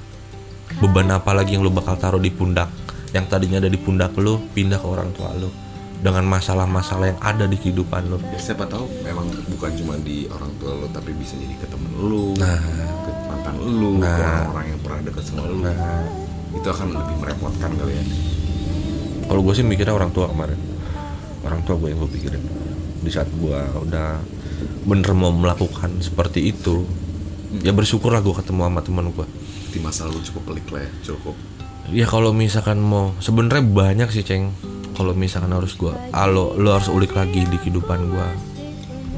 Beban 0.75 1.11
apa 1.11 1.31
lagi 1.33 1.53
yang 1.53 1.61
lo 1.61 1.71
bakal 1.71 1.95
taruh 1.95 2.17
di 2.17 2.31
pundak 2.31 2.73
yang 3.11 3.27
tadinya 3.27 3.59
ada 3.59 3.67
di 3.67 3.77
pundak 3.77 4.17
lo 4.17 4.41
pindah 4.49 4.79
ke 4.79 4.87
orang 4.87 5.13
tua 5.13 5.29
lo 5.35 5.53
dengan 5.99 6.25
masalah-masalah 6.27 7.07
yang 7.09 7.21
ada 7.21 7.45
di 7.45 7.55
kehidupan 7.57 8.09
lo. 8.09 8.17
ya 8.25 8.41
siapa 8.41 8.65
tahu 8.65 8.89
memang 9.03 9.23
bukan 9.49 9.71
cuma 9.77 9.95
di 9.99 10.25
orang 10.27 10.49
tua 10.57 10.73
lo 10.73 10.87
tapi 10.89 11.13
bisa 11.13 11.37
jadi 11.37 11.53
ke 11.55 11.67
temen 11.69 11.93
lu 11.95 12.33
Nah. 12.35 12.59
ke 13.05 13.12
lu 13.59 13.99
ke 13.99 14.07
Nah. 14.07 14.49
orang-orang 14.49 14.67
yang 14.73 14.81
pernah 14.81 15.01
deket 15.05 15.25
sama 15.27 15.43
lu 15.47 15.59
itu 16.53 16.69
akan 16.69 16.89
lebih 16.93 17.17
merepotkan 17.19 17.71
kali 17.75 17.93
ya 17.97 18.05
Kalau 19.23 19.41
gue 19.41 19.55
sih 19.57 19.65
mikirnya 19.65 19.97
orang 19.97 20.13
tua 20.13 20.29
kemarin, 20.29 20.61
orang 21.41 21.61
tua 21.65 21.81
gue 21.81 21.89
yang 21.89 22.05
gue 22.05 22.11
pikirin. 22.13 22.43
Di 23.01 23.09
saat 23.09 23.33
gue 23.33 23.57
udah 23.57 24.21
bener 24.85 25.11
mau 25.17 25.33
melakukan 25.33 25.99
seperti 25.99 26.53
itu, 26.53 26.85
ya 27.59 27.73
bersyukurlah 27.73 28.21
gue 28.21 28.35
ketemu 28.35 28.61
sama 28.69 28.81
teman 28.81 29.09
gue. 29.11 29.27
di 29.73 29.81
masa 29.81 30.05
lalu 30.05 30.21
cukup 30.21 30.53
pelik 30.53 30.69
lah 30.69 30.85
ya 30.85 30.93
cukup 31.09 31.33
Ya 31.89 32.05
kalau 32.05 32.31
misalkan 32.31 32.77
mau 32.77 33.17
sebenarnya 33.19 33.65
banyak 33.65 34.09
sih 34.13 34.21
ceng. 34.21 34.53
Kalau 34.93 35.17
misalkan 35.17 35.51
harus 35.51 35.73
gua, 35.75 35.97
alo 36.13 36.53
lo 36.55 36.77
harus 36.77 36.87
ulik 36.87 37.17
lagi 37.17 37.43
di 37.43 37.57
kehidupan 37.57 38.13
gua. 38.13 38.29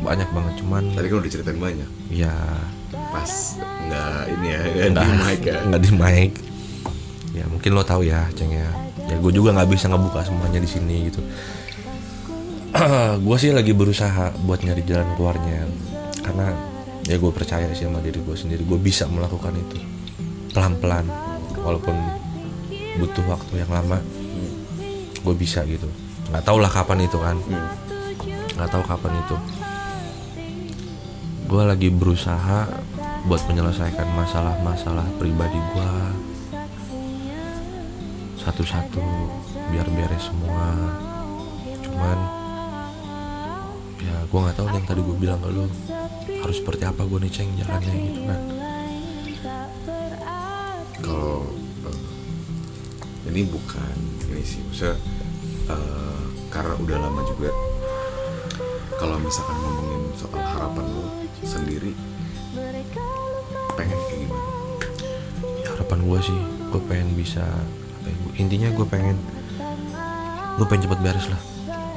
Banyak 0.01 0.31
banget 0.31 0.63
cuman 0.63 0.95
tadi 0.95 1.11
kan 1.11 1.17
udah 1.19 1.31
ceritain 1.31 1.59
banyak 1.59 1.91
ya 2.09 2.31
pas. 3.15 3.31
Nggak 3.87 4.21
ini 4.35 4.47
ya 4.51 4.59
nggak 4.59 4.75
di 4.75 4.91
nggak 4.91 5.23
mic 5.23 5.41
ya. 5.47 5.57
Nggak 5.63 5.83
di 5.87 5.91
mic. 5.95 6.33
Ya 7.35 7.45
mungkin 7.47 7.71
lo 7.71 7.83
tahu 7.87 8.03
ya 8.03 8.27
ceng 8.35 8.51
ya. 8.51 8.71
Ya 9.07 9.17
gue 9.23 9.33
juga 9.33 9.55
nggak 9.55 9.71
bisa 9.71 9.87
ngebuka 9.87 10.27
semuanya 10.27 10.59
di 10.59 10.67
sini 10.67 10.97
gitu. 11.07 11.23
gue 13.27 13.37
sih 13.39 13.55
lagi 13.55 13.71
berusaha 13.71 14.35
buat 14.43 14.67
nyari 14.67 14.83
jalan 14.83 15.07
keluarnya. 15.15 15.63
Karena 16.27 16.51
ya 17.07 17.15
gue 17.15 17.31
percaya 17.31 17.71
sih 17.71 17.87
sama 17.87 18.03
diri 18.03 18.19
gue 18.19 18.35
sendiri. 18.35 18.67
Gue 18.67 18.83
bisa 18.83 19.07
melakukan 19.07 19.55
itu 19.55 19.79
pelan-pelan 20.51 21.07
walaupun 21.63 21.95
butuh 22.99 23.25
waktu 23.31 23.63
yang 23.63 23.71
lama. 23.71 24.03
Gue 25.23 25.35
bisa 25.39 25.63
gitu. 25.71 25.87
Nggak 26.35 26.43
tahu 26.43 26.59
lah 26.59 26.71
kapan 26.73 27.07
itu 27.07 27.19
kan. 27.23 27.37
Nggak 28.59 28.71
tahu 28.75 28.83
kapan 28.83 29.13
itu. 29.23 29.37
Gue 31.45 31.63
lagi 31.63 31.93
berusaha 31.93 32.67
buat 33.25 33.41
menyelesaikan 33.49 34.05
masalah-masalah 34.13 35.09
pribadi 35.17 35.57
gue 35.57 35.91
satu-satu 38.37 39.01
biar 39.73 39.89
beres 39.89 40.29
semua. 40.29 40.69
Cuman 41.81 42.19
ya 44.05 44.17
gue 44.29 44.39
nggak 44.45 44.57
tahu 44.61 44.69
yang 44.77 44.85
tadi 44.85 45.01
gue 45.01 45.17
bilang 45.17 45.41
ke 45.41 45.49
lu. 45.49 45.65
Harus 46.45 46.61
seperti 46.61 46.85
apa 46.85 47.09
gue 47.09 47.19
nih 47.25 47.33
ceng 47.33 47.49
jalannya 47.57 47.95
gitu 47.97 48.21
kan. 48.29 48.41
Kalau 51.01 51.49
eh, 51.89 52.01
ini 53.33 53.49
bukan 53.49 53.97
ini 54.29 54.45
sih. 54.45 54.61
Maksudnya 54.69 55.01
eh, 55.73 56.23
karena 56.53 56.77
udah 56.77 56.97
lama 57.01 57.25
juga. 57.25 57.49
Kalau 59.01 59.17
misalkan 59.17 59.57
ngomongin 59.65 60.13
soal 60.13 60.45
harapan 60.45 60.85
lo 60.93 61.09
sendiri 61.41 62.14
pengen 63.75 63.99
kayak 64.01 64.21
gimana 64.21 64.47
ya, 65.59 65.69
harapan 65.71 65.99
gue 66.01 66.19
sih 66.23 66.41
gue 66.71 66.81
pengen 66.85 67.09
bisa 67.13 67.43
apa 67.43 68.07
ya, 68.07 68.17
gua- 68.17 68.37
intinya 68.37 68.69
gue 68.71 68.87
pengen 68.87 69.17
gue 70.55 70.67
pengen 70.67 70.83
cepet 70.87 71.01
beres 71.03 71.27
lah. 71.27 71.41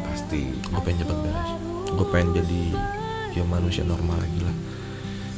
Pasti. 0.04 0.50
Gue 0.50 0.82
pengen 0.82 1.06
cepet 1.06 1.18
beres. 1.20 1.50
Gue 1.88 2.08
pengen 2.10 2.30
jadi 2.34 2.62
ya 3.32 3.44
manusia 3.46 3.86
normal 3.86 4.18
lagi 4.18 4.42
lah. 4.42 4.56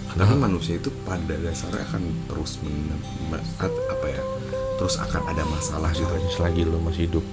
Tapi 0.09 0.17
karena 0.17 0.39
manusia 0.39 0.79
itu 0.79 0.87
pada 1.03 1.35
dasarnya 1.35 1.83
akan 1.85 2.03
terus 2.25 2.63
men, 2.63 2.95
me- 3.27 3.43
at- 3.59 3.83
apa 3.91 4.05
ya 4.07 4.23
terus 4.79 4.95
akan 4.97 5.21
ada 5.27 5.43
masalah 5.45 5.91
gitu 5.91 6.07
selagi 6.31 6.63
lo 6.63 6.79
masih 6.79 7.11
hidup. 7.11 7.25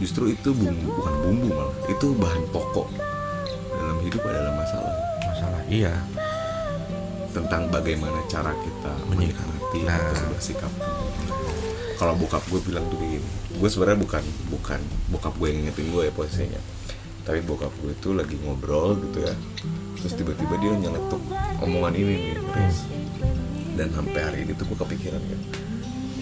Justru 0.00 0.32
itu 0.32 0.50
bumbu 0.50 0.96
bukan 0.96 1.14
bumbu 1.22 1.48
malah 1.52 1.76
itu 1.84 2.06
bahan 2.16 2.42
pokok 2.48 2.88
dalam 3.70 3.98
hidup 4.00 4.22
adalah 4.24 4.52
masalah. 4.56 4.94
Masalah 5.28 5.60
iya 5.68 5.92
tentang 7.38 7.70
bagaimana 7.70 8.18
cara 8.26 8.50
kita 8.50 8.92
Menyikapi. 9.14 9.86
Nah. 9.86 9.94
atau 9.94 10.26
bersikap 10.34 10.72
kalau 11.98 12.14
bokap 12.14 12.42
gue 12.46 12.60
bilang 12.62 12.86
tuh 12.90 12.98
begini 12.98 13.26
gue 13.58 13.68
sebenarnya 13.68 13.98
bukan 13.98 14.24
bukan 14.54 14.80
bokap 15.10 15.34
gue 15.34 15.46
yang 15.50 15.58
ngingetin 15.66 15.86
gue 15.90 16.02
ya 16.06 16.12
posisinya 16.14 16.62
tapi 17.26 17.42
bokap 17.42 17.74
gue 17.82 17.92
itu 17.92 18.14
lagi 18.14 18.38
ngobrol 18.40 18.96
gitu 19.02 19.26
ya 19.26 19.34
terus 19.98 20.14
tiba-tiba 20.14 20.54
dia 20.62 20.72
nyeletuk 20.78 21.22
omongan 21.58 21.94
ini 21.98 22.14
nih 22.32 22.36
Riz. 22.38 22.86
dan 23.74 23.90
sampai 23.90 24.20
hari 24.22 24.38
ini 24.46 24.54
tuh 24.54 24.64
gue 24.70 24.78
kepikiran 24.78 25.18
kan 25.18 25.40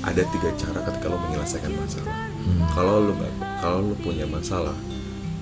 ada 0.06 0.22
tiga 0.32 0.48
cara 0.56 0.80
ketika 0.80 1.06
lo 1.12 1.16
menyelesaikan 1.28 1.72
masalah 1.76 2.16
kalau 2.72 2.94
lo 3.04 3.12
nggak 3.12 3.32
kalau 3.60 3.78
lo 3.84 3.94
punya 4.00 4.24
masalah 4.24 4.76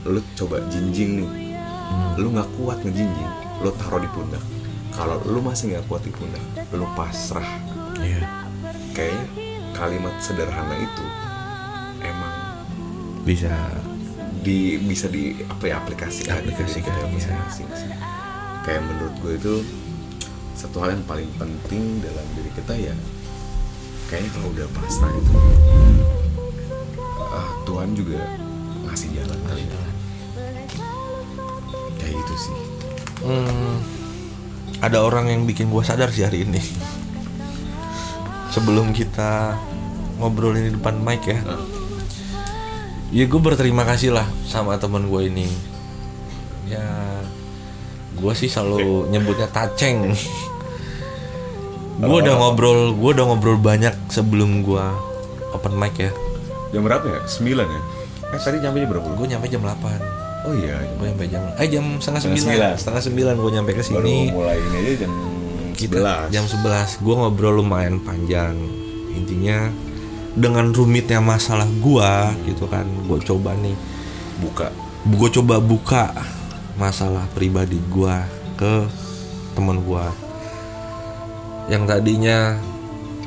lo 0.02 0.18
coba 0.34 0.59
jinjing 0.66 1.22
nih 1.22 1.30
lo 2.18 2.28
nggak 2.34 2.48
kuat 2.59 2.82
ngejinjing 2.82 3.32
lo 3.62 3.70
taruh 3.78 4.02
di 4.02 4.10
pundak 4.10 4.42
kalau 4.94 5.18
lo 5.26 5.42
masih 5.42 5.74
nggak 5.74 5.84
kuat 5.90 6.02
di 6.06 6.12
pundak 6.14 6.42
lo 6.70 6.86
pasrah 6.94 7.46
iya 7.98 8.22
kayak 8.94 9.26
kalimat 9.74 10.14
sederhana 10.22 10.78
itu 10.78 11.06
emang 12.00 12.34
bisa 13.26 13.50
di 14.44 14.78
bisa 14.78 15.10
di 15.10 15.42
apa 15.44 15.64
ya 15.66 15.82
kita 16.84 17.00
iya. 17.00 17.10
masing-masing 17.10 17.68
sih. 17.74 17.90
kayak 18.62 18.82
menurut 18.86 19.14
gue 19.18 19.34
itu 19.34 19.54
satu 20.54 20.78
hal 20.84 20.94
yang 20.94 21.04
paling 21.10 21.28
penting 21.40 21.98
dalam 22.04 22.26
diri 22.38 22.50
kita 22.54 22.74
ya 22.78 22.94
kayaknya 24.06 24.30
kalau 24.36 24.48
udah 24.54 24.66
pasrah 24.78 25.10
itu 25.10 25.32
ah, 27.34 27.50
Tuhan 27.66 27.90
juga 27.98 28.20
ngasih 28.86 29.10
jalan 29.16 29.40
kali 29.48 29.64
ya. 29.66 29.80
kayak 31.98 32.14
gitu 32.14 32.36
sih 32.38 32.58
Hmm, 33.24 33.80
ada 34.85 35.01
orang 35.01 35.32
yang 35.32 35.48
bikin 35.48 35.73
gue 35.73 35.81
sadar 35.81 36.12
sih 36.12 36.28
hari 36.28 36.44
ini. 36.44 36.61
Sebelum 38.52 38.93
kita 38.93 39.56
ngobrol 40.20 40.55
ini 40.55 40.70
di 40.70 40.73
depan 40.77 41.01
mic 41.01 41.24
ya, 41.27 41.40
ya 43.11 43.24
gue 43.24 43.40
berterima 43.40 43.82
kasih 43.89 44.15
lah 44.15 44.28
sama 44.44 44.77
teman 44.77 45.09
gue 45.09 45.23
ini. 45.27 45.48
ya 46.65 46.81
gue 48.16 48.32
sih 48.32 48.48
selalu 48.48 49.12
nyebutnya 49.12 49.44
taceng 49.52 50.16
gue 52.01 52.16
udah 52.24 52.35
ngobrol 52.40 52.97
gue 52.97 53.11
udah 53.20 53.24
ngobrol 53.28 53.61
banyak 53.61 53.93
sebelum 54.09 54.65
gue 54.65 54.81
open 55.52 55.77
mic 55.77 55.93
ya 55.98 56.09
Jam 56.73 56.82
berapa 56.82 57.06
ya? 57.06 57.20
9 57.23 57.55
ya? 57.55 57.82
Eh 58.35 58.40
tadi 58.43 58.59
nyampe 58.65 58.82
jam 58.82 58.90
berapa? 58.90 59.06
gue 59.12 59.27
nyampe 59.28 59.47
jam 59.52 59.61
8 59.61 60.23
Oh 60.44 60.52
iya, 60.52 60.76
gue 60.76 61.06
nyampe 61.08 61.24
jam 61.32 61.42
eh 61.56 61.68
jam 61.72 61.84
setengah 61.96 62.20
sembilan. 62.20 62.76
setengah 62.76 63.02
sembilan 63.02 63.34
gue 63.40 63.50
nyampe 63.56 63.70
ke 63.72 63.80
baru 63.80 64.04
sini. 64.04 64.16
mulai 64.28 64.60
ini 64.60 64.76
aja 64.76 64.92
jam 65.08 65.12
kita 65.72 65.96
11 66.28 66.36
jam 66.36 66.44
11 66.44 67.00
gue 67.00 67.14
ngobrol 67.16 67.54
lumayan 67.64 67.96
panjang. 68.04 68.52
Intinya 69.16 69.72
dengan 70.36 70.68
rumitnya 70.74 71.22
masalah 71.24 71.64
gua 71.80 72.36
gitu 72.44 72.68
kan 72.68 72.84
gue 72.84 73.18
coba 73.24 73.56
nih. 73.56 73.72
Buka. 74.44 74.68
Gue 75.08 75.28
coba 75.32 75.64
buka 75.64 76.12
masalah 76.76 77.24
pribadi 77.32 77.80
gua 77.88 78.28
ke 78.60 78.84
temen 79.56 79.80
gua. 79.80 80.12
Yang 81.72 81.82
tadinya 81.88 82.60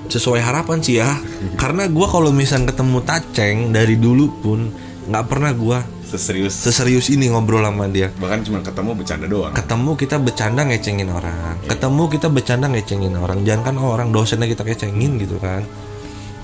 sesuai 0.06 0.38
harapan 0.46 0.86
sih 0.86 1.02
ya. 1.02 1.18
Karena 1.62 1.90
gua 1.90 2.06
kalau 2.06 2.30
misal 2.30 2.62
ketemu 2.70 3.02
Taceng 3.02 3.74
dari 3.74 3.98
dulu 3.98 4.30
pun 4.38 4.70
nggak 5.10 5.26
pernah 5.26 5.50
gua 5.58 5.97
Seserius. 6.08 6.56
Seserius 6.56 7.12
ini 7.12 7.28
ngobrol 7.28 7.68
sama 7.68 7.92
dia. 7.92 8.08
Bahkan 8.16 8.48
cuma 8.48 8.64
ketemu 8.64 8.92
bercanda 8.96 9.28
doang. 9.28 9.52
Ketemu 9.52 9.92
kita 10.00 10.16
bercanda 10.24 10.62
ngecengin 10.64 11.10
orang. 11.12 11.56
Ketemu 11.68 12.04
kita 12.08 12.28
bercanda 12.32 12.66
ngecengin 12.72 13.16
orang. 13.20 13.40
Jangan 13.44 13.64
kan 13.68 13.76
orang 13.76 14.10
dosennya 14.16 14.48
kita 14.48 14.64
kecengin 14.64 15.20
gitu 15.20 15.36
kan. 15.44 15.68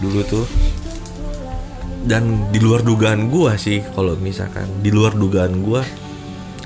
Dulu 0.04 0.20
tuh. 0.28 0.46
Dan 2.04 2.52
di 2.52 2.60
luar 2.60 2.84
dugaan 2.84 3.32
gua 3.32 3.56
sih 3.56 3.80
kalau 3.96 4.20
misalkan 4.20 4.68
di 4.84 4.92
luar 4.92 5.16
dugaan 5.16 5.64
gua 5.64 5.80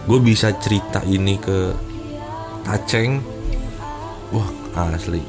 gue 0.07 0.19
bisa 0.23 0.49
cerita 0.57 1.05
ini 1.05 1.37
ke 1.37 1.77
Taceng 2.65 3.21
wah 4.33 4.49
asli. 4.89 5.21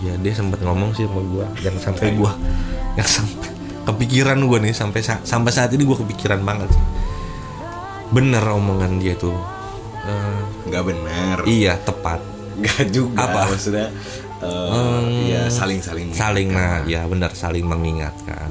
Ya 0.00 0.16
dia 0.16 0.32
sempat 0.32 0.64
ngomong 0.64 0.96
sih 0.96 1.04
sama 1.04 1.20
gua. 1.28 1.46
Yang 1.60 1.76
sampai 1.84 2.16
gua 2.16 2.32
yang 2.98 3.04
sampai 3.04 3.49
kepikiran 3.82 4.38
gua 4.42 4.58
nih 4.58 4.72
sampai 4.72 5.00
sa- 5.00 5.22
sampai 5.22 5.50
saat 5.50 5.70
ini 5.72 5.82
gua 5.82 5.98
kepikiran 5.98 6.40
banget 6.40 6.70
sih. 6.70 6.84
Bener 8.10 8.42
omongan 8.42 8.98
dia 8.98 9.14
tuh. 9.14 9.36
Eh, 10.00 10.40
Nggak 10.66 10.82
benar 10.84 11.36
iya 11.44 11.76
tepat. 11.76 12.20
Nggak 12.56 12.86
juga 12.90 13.24
Apa? 13.24 13.40
Maksudnya 13.48 13.88
eh, 14.40 15.00
Ya 15.30 15.42
saling-saling 15.46 16.12
saling 16.12 16.48
nah 16.50 16.82
ya 16.84 17.04
benar 17.04 17.32
saling 17.32 17.64
mengingatkan. 17.64 18.50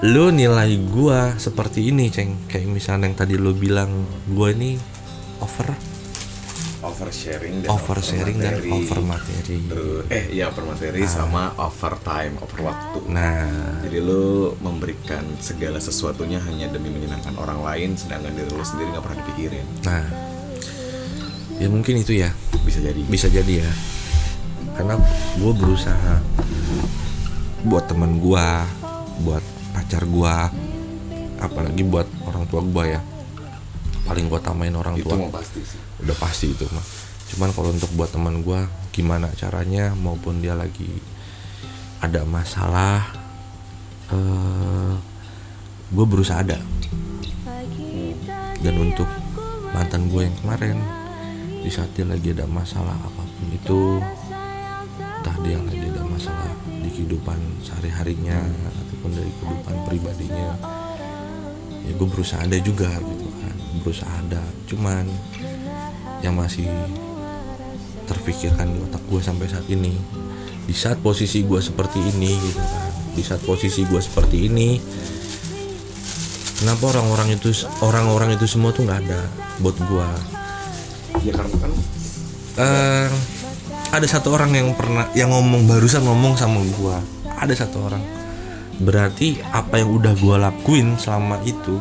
Lu 0.00 0.28
nilai 0.30 0.76
gua 0.86 1.36
seperti 1.36 1.88
ini 1.88 2.08
ceng. 2.08 2.48
Kayak 2.48 2.68
misalnya 2.70 3.08
yang 3.08 3.16
tadi 3.16 3.36
lu 3.36 3.52
bilang 3.52 4.04
gua 4.28 4.52
ini 4.52 4.76
over 5.40 5.95
Oversharing 6.96 7.60
dan 7.60 7.68
over 7.68 8.00
sharing 8.00 8.40
dan 8.40 8.56
materi. 8.56 8.72
over 8.72 9.00
materi 9.04 9.56
Terus, 9.68 10.04
Eh 10.08 10.24
iya 10.32 10.48
over 10.48 10.64
materi 10.64 11.04
sama 11.04 11.52
over 11.60 11.92
time 12.00 12.40
Over 12.40 12.72
waktu 12.72 12.98
nah. 13.12 13.84
Jadi 13.84 14.00
lu 14.00 14.56
memberikan 14.64 15.20
segala 15.36 15.76
sesuatunya 15.76 16.40
hanya 16.40 16.72
demi 16.72 16.88
menyenangkan 16.88 17.36
orang 17.36 17.60
lain 17.60 18.00
Sedangkan 18.00 18.32
diri 18.32 18.48
lu 18.48 18.64
sendiri 18.64 18.96
nggak 18.96 19.04
pernah 19.04 19.18
dipikirin. 19.20 19.66
Nah. 19.84 20.08
Ya 21.60 21.68
mungkin 21.68 22.00
itu 22.00 22.16
ya. 22.16 22.32
Bisa 22.64 22.80
jadi. 22.80 23.00
Bisa 23.04 23.28
jadi 23.28 23.60
ya. 23.60 23.72
Karena 24.72 24.96
gue 25.36 25.52
berusaha 25.52 26.14
buat 27.68 27.84
teman 27.84 28.16
gue 28.24 28.46
buat 29.20 29.44
pacar 29.76 30.08
gue 30.08 30.36
apalagi 31.36 31.84
buat 31.84 32.08
orang 32.24 32.48
tua 32.48 32.64
gue 32.64 32.84
ya. 32.96 33.00
Paling 34.08 34.32
gue 34.32 34.40
tamain 34.40 34.72
orang 34.72 34.96
Itu 34.96 35.12
tua. 35.12 35.16
mau 35.20 35.28
pasti 35.28 35.60
sih 35.60 35.85
udah 36.02 36.16
pasti 36.20 36.52
itu 36.52 36.66
mah 36.72 36.86
cuman 37.32 37.50
kalau 37.54 37.70
untuk 37.74 37.90
buat 37.96 38.10
teman 38.12 38.44
gue 38.44 38.60
gimana 38.92 39.32
caranya 39.34 39.92
maupun 39.96 40.38
dia 40.44 40.54
lagi 40.54 40.90
ada 42.00 42.22
masalah 42.28 43.10
eh 44.12 44.94
gue 45.86 46.02
berusaha 46.02 46.42
ada. 46.42 46.58
Dan 48.58 48.74
untuk 48.82 49.06
mantan 49.70 50.10
gue 50.10 50.26
yang 50.26 50.36
kemarin 50.42 50.82
di 51.62 51.70
saat 51.70 51.94
dia 51.94 52.02
lagi 52.02 52.34
ada 52.34 52.46
masalah 52.50 52.98
apa 52.98 53.22
pun 53.22 53.46
itu 53.54 53.80
entah 54.98 55.36
dia 55.46 55.58
lagi 55.62 55.86
ada 55.86 56.02
masalah 56.06 56.50
di 56.66 56.90
kehidupan 56.90 57.38
sehari 57.62 57.90
harinya 57.90 58.38
ataupun 58.66 59.10
dari 59.14 59.30
kehidupan 59.38 59.74
pribadinya 59.86 60.58
ya 61.86 61.92
gue 61.94 62.08
berusaha 62.10 62.42
ada 62.42 62.58
juga 62.58 62.90
gitu 62.98 63.26
kan. 63.38 63.56
Berusaha 63.86 64.10
ada. 64.26 64.42
Cuman 64.66 65.06
yang 66.20 66.36
masih 66.36 66.68
terpikirkan 68.06 68.70
di 68.70 68.78
otak 68.84 69.02
gue 69.08 69.20
sampai 69.20 69.46
saat 69.50 69.66
ini. 69.68 69.96
Di 70.66 70.74
saat 70.74 70.98
posisi 70.98 71.42
gue 71.46 71.60
seperti 71.62 71.98
ini 72.02 72.32
gitu 72.36 72.60
kan. 72.60 72.92
Di 73.16 73.22
saat 73.24 73.42
posisi 73.42 73.82
gue 73.88 74.00
seperti 74.02 74.48
ini 74.48 74.76
kenapa 76.56 76.88
orang-orang 76.88 77.36
itu 77.36 77.52
orang-orang 77.84 78.32
itu 78.32 78.48
semua 78.48 78.72
tuh 78.72 78.88
nggak 78.88 79.00
ada 79.04 79.20
buat 79.60 79.76
gue 79.76 80.08
Ya 81.24 81.32
karena 81.36 81.56
kan 81.60 81.72
Eh, 82.56 83.08
ada 83.92 84.06
satu 84.08 84.32
orang 84.32 84.48
yang 84.56 84.72
pernah 84.72 85.12
yang 85.12 85.28
ngomong 85.28 85.68
barusan 85.68 86.08
ngomong 86.08 86.40
sama 86.40 86.64
gua. 86.80 87.04
Ada 87.36 87.68
satu 87.68 87.84
orang. 87.84 88.00
Berarti 88.80 89.44
apa 89.52 89.76
yang 89.76 89.92
udah 89.92 90.16
gua 90.16 90.40
lakuin 90.40 90.96
selama 90.96 91.36
itu 91.44 91.76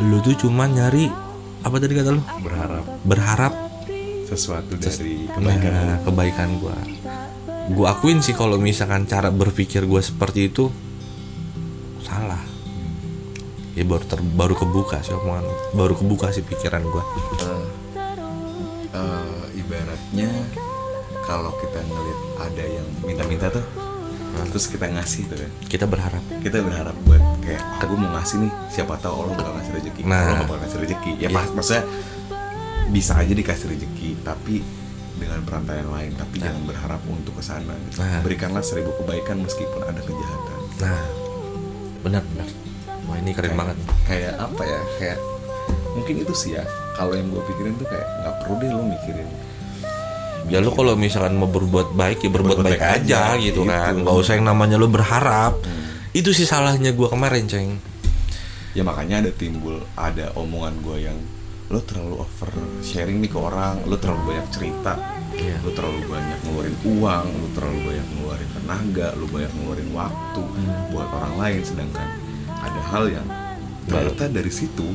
lu 0.00 0.18
tuh 0.24 0.34
cuma 0.34 0.66
nyari 0.66 1.06
apa 1.64 1.76
tadi 1.80 1.92
kata 1.96 2.10
lu? 2.12 2.22
Berharap. 2.44 2.84
Berharap. 3.08 3.52
Sesuatu 4.28 4.76
dari 4.76 5.24
kebaikan 5.28 5.72
nah, 5.72 5.98
kebaikan. 6.04 6.48
gua. 6.60 6.76
Gua 7.72 7.86
akuin 7.96 8.20
sih 8.20 8.36
kalau 8.36 8.60
misalkan 8.60 9.08
cara 9.08 9.32
berpikir 9.32 9.88
gua 9.88 10.04
seperti 10.04 10.52
itu 10.52 10.68
salah. 12.04 12.40
Ya 13.74 13.82
baru 13.88 14.04
ter, 14.04 14.20
baru 14.22 14.54
kebuka 14.54 15.02
sih 15.02 15.16
omongan 15.16 15.44
baru 15.74 15.96
kebuka 15.96 16.30
sih 16.30 16.44
pikiran 16.44 16.84
gua. 16.84 17.04
Eh, 18.94 19.44
ibaratnya 19.58 20.30
kalau 21.24 21.50
kita 21.58 21.80
ngeliat 21.82 22.20
ada 22.44 22.64
yang 22.68 22.88
minta-minta 23.02 23.48
tuh 23.48 23.64
terus 24.52 24.68
kita 24.68 24.86
ngasih 24.92 25.26
tuh 25.26 25.38
kan. 25.40 25.50
Kita 25.66 25.84
berharap. 25.88 26.22
Kita 26.44 26.60
berharap 26.60 26.94
buat 27.08 27.23
kayak 27.44 27.62
aku 27.78 27.94
mau 27.94 28.10
ngasih 28.12 28.36
nih 28.40 28.52
siapa 28.68 28.96
tahu 28.98 29.14
Allah 29.20 29.34
bakal 29.36 29.52
ngasih 29.54 29.72
rezeki. 29.74 30.00
Nah. 30.02 30.20
Allah 30.32 30.42
bakal 30.42 30.58
ngasih 30.60 30.78
rezeki. 30.80 31.10
Ya 31.18 31.28
pas 31.28 31.48
maksudnya 31.48 31.84
bisa 32.86 33.12
aja 33.14 33.30
dikasih 33.30 33.66
rezeki 33.68 34.08
tapi 34.20 34.64
dengan 35.14 35.40
perantara 35.42 35.78
yang 35.78 35.92
lain. 35.92 36.12
Tapi 36.14 36.34
jangan 36.38 36.62
berharap 36.64 37.00
untuk 37.04 37.34
ke 37.34 37.42
sana 37.42 37.72
gitu. 37.82 38.00
Nah. 38.00 38.20
berikanlah 38.20 38.62
seribu 38.62 38.90
kebaikan 38.96 39.40
meskipun 39.40 39.80
ada 39.80 40.00
kejahatan. 40.00 40.58
Nah. 40.80 41.04
Benar 42.00 42.22
benar. 42.26 42.48
Wah 43.04 43.16
ini 43.16 43.30
keren 43.30 43.52
Kayak- 43.52 43.58
banget. 43.58 43.76
kayak 44.04 44.32
apa 44.36 44.62
ya? 44.62 44.80
Kayak 44.98 45.18
mungkin 45.92 46.14
itu 46.18 46.34
sih 46.34 46.50
ya 46.52 46.64
kalau 46.92 47.12
yang 47.12 47.28
gue 47.28 47.42
pikirin 47.44 47.74
tuh 47.76 47.86
kayak 47.86 48.06
nggak 48.20 48.34
perlu 48.40 48.54
deh 48.58 48.70
lo 48.70 48.82
mikirin. 48.82 49.28
Ya 50.44 50.60
lu 50.60 50.68
kalau 50.70 50.92
misalkan 50.92 51.34
mau 51.34 51.48
berbuat 51.48 51.96
baik 51.96 52.20
ya 52.20 52.28
berbuat, 52.28 52.60
Berbuat 52.60 52.68
baik, 52.68 52.80
baik 52.80 53.00
aja, 53.00 53.32
aja, 53.32 53.40
gitu 53.40 53.64
gitu. 53.64 53.72
kan. 53.72 53.92
Nggak 53.96 54.16
usah 54.18 54.32
yang 54.36 54.44
namanya 54.46 54.76
lu 54.76 54.88
berharap 54.88 55.56
itu 56.14 56.30
sih 56.30 56.46
salahnya 56.46 56.94
gua 56.94 57.10
kemarin 57.10 57.50
ceng. 57.50 57.76
Ya 58.74 58.82
makanya 58.82 59.22
ada 59.22 59.30
timbul 59.30 59.82
ada 59.94 60.34
omongan 60.34 60.74
gue 60.82 61.06
yang 61.06 61.18
lo 61.70 61.78
terlalu 61.86 62.26
over 62.26 62.50
sharing 62.82 63.22
nih 63.22 63.30
ke 63.30 63.38
orang 63.38 63.80
lo 63.86 63.96
terlalu 63.96 64.34
banyak 64.34 64.46
cerita 64.52 64.94
Iya. 65.34 65.58
lo 65.66 65.70
terlalu 65.74 66.06
banyak 66.06 66.38
ngeluarin 66.46 66.76
uang 66.86 67.26
lo 67.38 67.48
terlalu 67.54 67.78
banyak 67.90 68.06
ngeluarin 68.14 68.50
tenaga 68.50 69.08
lo 69.14 69.26
banyak 69.30 69.52
ngeluarin 69.54 69.90
waktu 69.94 70.42
buat 70.90 71.08
orang 71.10 71.34
lain. 71.38 71.60
Sedangkan 71.62 72.08
ada 72.50 72.80
hal 72.90 73.04
yang 73.10 73.26
ternyata 73.86 74.24
dari 74.26 74.50
situ 74.50 74.86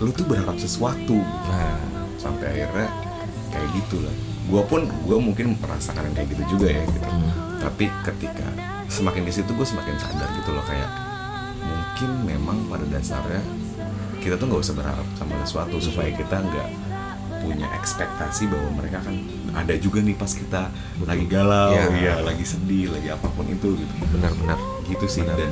lo 0.00 0.10
tuh 0.12 0.24
berharap 0.24 0.56
sesuatu. 0.56 1.20
Nah. 1.20 1.80
Sampai 2.16 2.56
akhirnya 2.56 2.88
kayak 3.52 3.68
gitu 3.84 4.00
lah 4.00 4.14
gue 4.44 4.62
pun 4.68 4.80
gue 4.84 5.18
mungkin 5.20 5.56
merasakan 5.60 6.08
kayak 6.16 6.28
gitu 6.32 6.56
juga 6.56 6.68
ya 6.72 6.82
gitu. 6.88 7.08
Tapi 7.60 7.84
ketika 8.04 8.48
semakin 8.94 9.22
di 9.24 9.32
situ 9.32 9.50
gue 9.50 9.66
semakin 9.66 9.98
sadar 9.98 10.30
gitu 10.34 10.50
loh 10.50 10.62
kayak 10.62 10.86
mungkin 11.60 12.10
memang 12.24 12.58
pada 12.66 12.86
dasarnya 12.86 13.42
kita 14.18 14.34
tuh 14.34 14.46
nggak 14.46 14.62
usah 14.62 14.74
berharap 14.74 15.06
sama 15.14 15.34
sesuatu 15.42 15.76
supaya 15.78 16.10
kita 16.10 16.36
nggak 16.38 16.68
punya 17.40 17.68
ekspektasi 17.74 18.48
bahwa 18.48 18.70
mereka 18.74 19.02
kan 19.02 19.20
ada 19.52 19.74
juga 19.76 20.00
nih 20.00 20.14
pas 20.14 20.30
kita 20.30 20.72
lagi 21.02 21.26
galau 21.26 21.76
Iya. 21.76 21.92
ya 21.92 22.14
lagi 22.22 22.40
sedih 22.40 22.88
lagi 22.88 23.08
apa 23.10 23.28
pun 23.28 23.44
itu 23.44 23.76
gitu 23.76 23.92
benar-benar 24.10 24.56
gitu 24.84 25.04
sih 25.04 25.20
Benar. 25.20 25.36
dan 25.36 25.50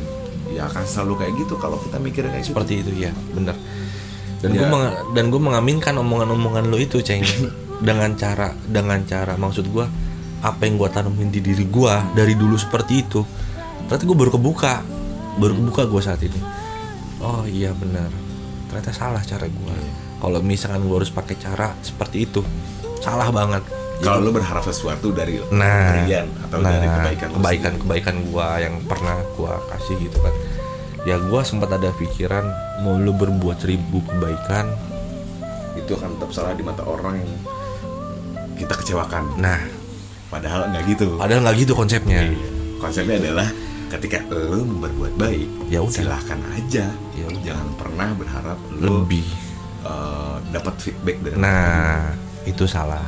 ya 0.48 0.62
akan 0.66 0.85
selalu 0.85 1.12
kayak 1.20 1.32
gitu 1.36 1.55
kalau 1.56 1.77
kita 1.78 1.97
mikirnya 1.98 2.32
kayak 2.32 2.44
gitu 2.44 2.52
seperti 2.55 2.74
itu 2.81 2.90
ya 2.98 3.12
benar 3.32 3.56
dan 4.40 4.51
Ya. 4.51 4.64
gue 4.64 4.81
dan 5.12 5.24
gue 5.28 5.40
mengaminkan 5.40 5.94
omongan-omongan 5.94 6.64
lo 6.66 6.81
itu 6.81 6.98
ceng 6.98 7.23
dengan 7.86 8.16
cara 8.16 8.56
dengan 8.64 9.05
cara 9.05 9.36
maksud 9.36 9.69
gua 9.69 9.85
apa 10.43 10.66
yang 10.66 10.74
gua 10.74 10.90
tanamin 10.90 11.31
di 11.31 11.39
diri 11.39 11.64
gua 11.70 12.02
dari 12.12 12.35
dulu 12.35 12.59
seperti 12.59 13.06
itu 13.06 13.23
ternyata 13.86 14.05
gue 14.09 14.16
baru 14.16 14.31
kebuka 14.35 14.74
baru 15.39 15.52
kebuka 15.59 15.82
gua 15.89 16.02
saat 16.02 16.20
ini. 16.24 16.40
Oh 17.23 17.47
iya 17.47 17.70
benar. 17.73 18.10
Ternyata 18.66 18.90
salah 18.90 19.23
cara 19.23 19.47
gue 19.47 19.77
kalau 20.19 20.39
misalkan 20.43 20.86
gue 20.86 20.97
harus 20.97 21.12
pakai 21.12 21.36
cara 21.39 21.77
seperti 21.85 22.27
itu 22.27 22.40
salah 22.98 23.31
banget. 23.31 23.62
Kalau 24.02 24.19
lu 24.19 24.35
berharap 24.35 24.66
sesuatu 24.66 25.14
dari 25.14 25.39
nah 25.55 26.02
kalian 26.02 26.27
atau 26.48 26.59
nah, 26.59 26.74
dari 26.74 26.89
kebaikan 26.90 27.28
kebaikan 27.39 27.73
sendiri. 27.78 27.82
kebaikan 27.86 28.16
gue 28.27 28.48
yang 28.59 28.74
pernah 28.90 29.16
gue 29.39 29.52
kasih 29.70 29.97
gitu 30.02 30.19
kan. 30.19 30.35
Ya 31.06 31.16
gue 31.19 31.40
sempat 31.47 31.70
ada 31.70 31.94
pikiran 31.94 32.44
mau 32.82 32.98
lu 32.98 33.14
berbuat 33.14 33.62
seribu 33.62 34.02
kebaikan 34.02 34.66
itu 35.78 35.94
akan 35.94 36.19
tetap 36.19 36.31
salah 36.35 36.55
di 36.59 36.66
mata 36.66 36.82
orang 36.82 37.23
yang 37.23 37.32
kita 38.59 38.74
kecewakan. 38.78 39.39
nah 39.39 39.82
Padahal 40.33 40.73
nggak 40.73 40.85
gitu. 40.89 41.21
padahal 41.21 41.45
nggak 41.45 41.57
gitu 41.61 41.73
konsepnya 41.77 42.25
Iya. 42.25 42.33
Konsepnya 42.81 43.21
adalah 43.21 43.49
ketika 43.93 44.25
lu 44.27 44.65
berbuat 44.81 45.15
baik, 45.15 45.47
Ya 45.69 45.79
udah. 45.79 45.93
silahkan 45.93 46.41
aja. 46.51 46.89
Ya 47.13 47.25
udah. 47.29 47.43
Jangan 47.45 47.69
pernah 47.77 48.09
berharap 48.17 48.59
lu 48.73 49.05
lebih 49.05 49.23
eh, 49.85 50.37
dapat 50.51 50.75
feedback 50.81 51.17
dari 51.21 51.37
Nah, 51.37 52.17
itu 52.43 52.65
salah. 52.65 53.05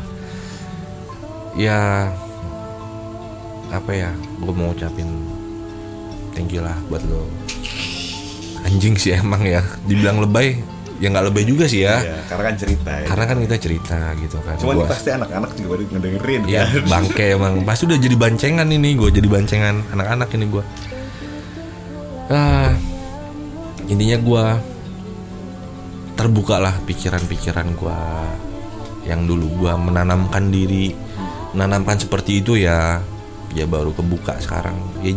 Ya 1.56 2.12
apa 3.70 3.90
ya? 3.90 4.10
Gue 4.38 4.52
mau 4.52 4.70
ucapin 4.70 5.08
thank 6.32 6.52
you 6.52 6.60
lah 6.60 6.76
buat 6.86 7.02
lo. 7.08 7.24
Anjing 8.62 8.94
sih 8.94 9.14
emang 9.14 9.42
ya. 9.42 9.64
Dibilang 9.84 10.20
lebay, 10.20 10.60
ya 10.94 11.10
nggak 11.10 11.24
lebay 11.26 11.42
juga 11.42 11.66
sih 11.66 11.82
ya. 11.82 11.98
Iya, 11.98 12.18
karena 12.24 12.42
kan 12.46 12.54
cerita 12.54 12.92
ya. 12.94 13.06
Karena 13.06 13.24
kan 13.26 13.36
kita 13.42 13.56
cerita 13.58 13.98
gitu 14.16 14.38
kan. 14.40 14.54
Cuman 14.56 14.74
Gua- 14.78 14.86
pasti 14.86 15.08
anak-anak 15.10 15.50
juga 15.54 15.68
baru 15.70 15.82
ngedengerin 15.90 16.40
Ya 16.46 16.62
kan. 16.64 16.82
bangke 16.86 17.26
emang 17.34 17.54
Pasti 17.62 17.82
udah 17.84 17.98
jadi 17.98 18.14
bancengan 18.14 18.68
ini 18.68 18.94
gue 18.94 19.10
Jadi 19.10 19.26
bancengan 19.26 19.74
anak-anak 19.90 20.28
ini 20.32 20.44
gue 20.48 20.64
ah, 22.30 22.70
Intinya 23.84 24.18
gue 24.18 24.44
Terbuka 26.14 26.56
lah 26.56 26.74
pikiran-pikiran 26.80 27.68
gue 27.74 27.98
Yang 29.04 29.20
dulu 29.26 29.46
gue 29.60 29.72
menanamkan 29.74 30.48
diri 30.48 30.94
Menanamkan 31.52 31.98
seperti 31.98 32.38
itu 32.38 32.54
ya 32.54 33.02
Ya 33.50 33.66
baru 33.66 33.90
kebuka 33.90 34.38
sekarang 34.38 34.78
ya, 35.02 35.14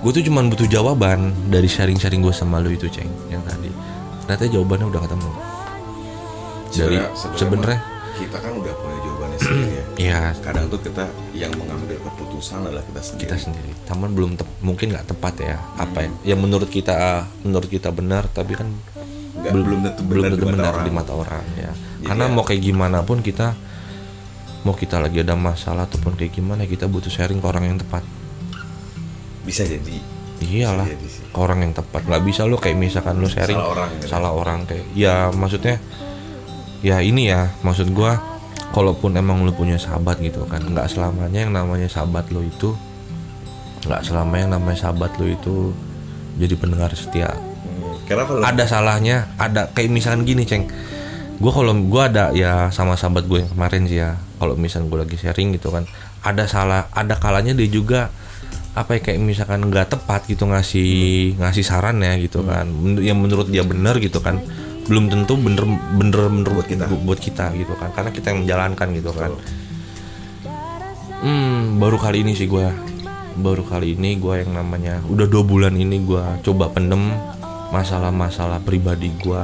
Gue 0.00 0.10
tuh 0.12 0.20
cuman 0.22 0.52
butuh 0.52 0.68
jawaban 0.68 1.32
Dari 1.48 1.66
sharing-sharing 1.66 2.20
gue 2.20 2.30
sama 2.30 2.60
lu 2.60 2.68
itu 2.70 2.86
ceng 2.86 3.08
Yang 3.26 3.42
tadi 3.48 3.70
Ternyata 4.26 4.44
jawabannya 4.48 4.86
udah 4.86 5.00
ketemu 5.00 5.30
Dari 6.68 6.98
Sebenarnya- 7.34 7.82
kita 8.12 8.38
kan 8.38 8.52
udah 8.54 8.72
punya 8.74 8.98
jawabannya 8.98 9.38
sendiri 9.38 9.70
ya. 9.70 9.84
Ya 9.98 10.20
Kadang 10.40 10.66
tuh 10.66 10.80
kita 10.80 11.04
yang 11.32 11.52
mengambil 11.54 12.00
keputusan 12.00 12.58
adalah 12.60 12.80
kita 12.82 13.00
sendiri. 13.02 13.22
kita 13.22 13.36
sendiri 13.38 13.70
taman 13.84 14.10
belum 14.10 14.30
tep- 14.34 14.56
mungkin 14.60 14.90
nggak 14.90 15.06
tepat 15.06 15.34
ya 15.38 15.56
apa 15.74 15.98
ya 16.00 16.10
yang 16.26 16.38
menurut 16.38 16.66
kita 16.66 16.96
menurut 17.40 17.66
kita 17.66 17.88
benar 17.90 18.26
tapi 18.26 18.52
kan 18.54 18.66
Nggak- 19.36 19.52
belum 19.54 19.78
tentu 19.84 20.02
benar 20.02 20.32
di 20.32 20.40
mata 20.40 20.50
benar 20.50 20.72
orang. 20.72 20.82
di 20.82 20.92
mata 20.92 21.12
orang 21.14 21.44
ya 21.54 21.70
Jadi 21.70 22.04
karena 22.04 22.24
ya- 22.24 22.32
mau 22.32 22.42
kayak 22.42 22.62
gimana 22.62 22.98
pun 23.00 23.18
kita 23.20 23.46
mau 24.62 24.74
kita 24.74 24.96
lagi 24.98 25.18
ada 25.18 25.34
masalah 25.34 25.84
ataupun 25.84 26.12
kayak 26.14 26.32
gimana 26.34 26.64
kita 26.64 26.84
butuh 26.86 27.08
sharing 27.08 27.38
ke 27.38 27.46
orang 27.46 27.64
yang 27.64 27.78
tepat 27.78 28.02
Bisa 29.44 29.62
jadi. 29.62 30.15
Iyalah 30.40 30.88
orang 31.34 31.64
yang 31.64 31.72
tepat. 31.72 32.04
Nggak 32.04 32.22
bisa 32.24 32.42
lo 32.44 32.56
kayak 32.56 32.76
misalkan 32.76 33.18
lo 33.18 33.28
sharing 33.28 33.56
Salah 33.56 33.70
orang 33.72 33.90
gitu. 33.96 34.06
salah 34.08 34.32
orang 34.32 34.58
kayak 34.64 34.84
ya 34.92 35.14
maksudnya 35.32 35.76
ya 36.84 37.00
ini 37.00 37.32
ya 37.32 37.50
maksud 37.64 37.90
gua 37.92 38.20
kalaupun 38.72 39.16
emang 39.16 39.40
lu 39.42 39.52
punya 39.56 39.80
sahabat 39.80 40.20
gitu 40.20 40.44
kan 40.44 40.60
nggak 40.60 40.86
selamanya 40.92 41.48
yang 41.48 41.52
namanya 41.54 41.88
sahabat 41.88 42.28
lo 42.28 42.44
itu 42.44 42.76
nggak 43.86 44.02
selamanya 44.04 44.42
yang 44.50 44.52
namanya 44.60 44.78
sahabat 44.88 45.14
lo 45.16 45.26
itu 45.30 45.72
jadi 46.36 46.52
pendengar 46.60 46.92
setia. 46.92 47.32
Hmm, 47.32 47.96
Karena 48.04 48.28
kalau 48.28 48.40
ada 48.44 48.64
salahnya 48.68 49.16
ada 49.40 49.72
kayak 49.72 49.88
misalkan 49.88 50.28
gini 50.28 50.44
ceng. 50.44 50.68
Gue 51.36 51.52
kalau 51.52 51.72
gue 51.72 52.02
ada 52.02 52.32
ya 52.32 52.68
sama 52.72 52.96
sahabat 52.96 53.24
gue 53.24 53.44
yang 53.44 53.50
kemarin 53.52 53.82
sih 53.88 54.00
ya. 54.00 54.20
Kalau 54.36 54.52
misalkan 54.52 54.92
gue 54.92 54.98
lagi 55.00 55.16
sharing 55.16 55.56
gitu 55.56 55.72
kan 55.72 55.88
ada 56.20 56.44
salah 56.44 56.92
ada 56.92 57.16
kalanya 57.16 57.56
dia 57.56 57.68
juga 57.70 58.12
apa 58.76 59.00
ya 59.00 59.00
kayak 59.00 59.18
misalkan 59.24 59.64
nggak 59.72 59.88
tepat 59.96 60.28
gitu 60.28 60.44
ngasih 60.44 61.32
ngasih 61.40 61.64
saran 61.64 62.04
ya 62.04 62.20
gitu 62.20 62.44
kan. 62.44 62.68
Yang 63.00 63.18
menurut 63.18 63.46
dia 63.48 63.64
benar 63.64 63.96
gitu 63.96 64.20
kan. 64.20 64.36
Belum 64.84 65.08
tentu 65.08 65.34
bener 65.40 65.64
bener 65.96 66.28
bener 66.28 66.50
buat 66.52 66.68
kita. 66.68 66.84
buat 67.02 67.16
kita 67.16 67.56
gitu 67.56 67.72
kan. 67.80 67.88
Karena 67.96 68.12
kita 68.12 68.36
yang 68.36 68.44
menjalankan 68.44 68.88
gitu 68.92 69.10
kan. 69.16 69.32
Hmm 71.24 71.80
baru 71.80 71.96
kali 71.96 72.20
ini 72.20 72.36
sih 72.36 72.44
gue 72.44 72.68
baru 73.36 73.64
kali 73.64 73.96
ini 73.96 74.16
gue 74.16 74.44
yang 74.44 74.52
namanya 74.56 75.00
udah 75.08 75.28
dua 75.28 75.44
bulan 75.44 75.76
ini 75.76 76.00
gue 76.04 76.24
coba 76.40 76.72
pendem 76.72 77.12
masalah-masalah 77.68 78.64
pribadi 78.64 79.12
gue 79.20 79.42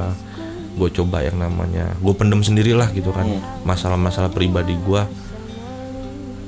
gue 0.73 0.89
coba 0.89 1.21
yang 1.21 1.37
namanya 1.37 1.93
gue 2.01 2.13
pendem 2.13 2.41
sendirilah 2.41 2.89
gitu 2.93 3.09
kan. 3.09 3.25
Masalah-masalah 3.65 4.29
pribadi 4.29 4.77
gue 4.77 5.01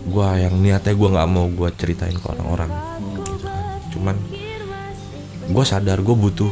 gue 0.05 0.27
yang 0.37 0.53
niatnya 0.61 0.93
gue 0.93 1.09
nggak 1.09 1.29
mau 1.29 1.49
gue 1.49 1.69
ceritain 1.73 2.13
ke 2.13 2.27
orang-orang 2.29 2.69
gitu 3.17 3.33
kan 3.41 3.81
cuman 3.89 4.15
gue 5.49 5.63
sadar 5.65 5.97
gue 6.05 6.15
butuh 6.15 6.51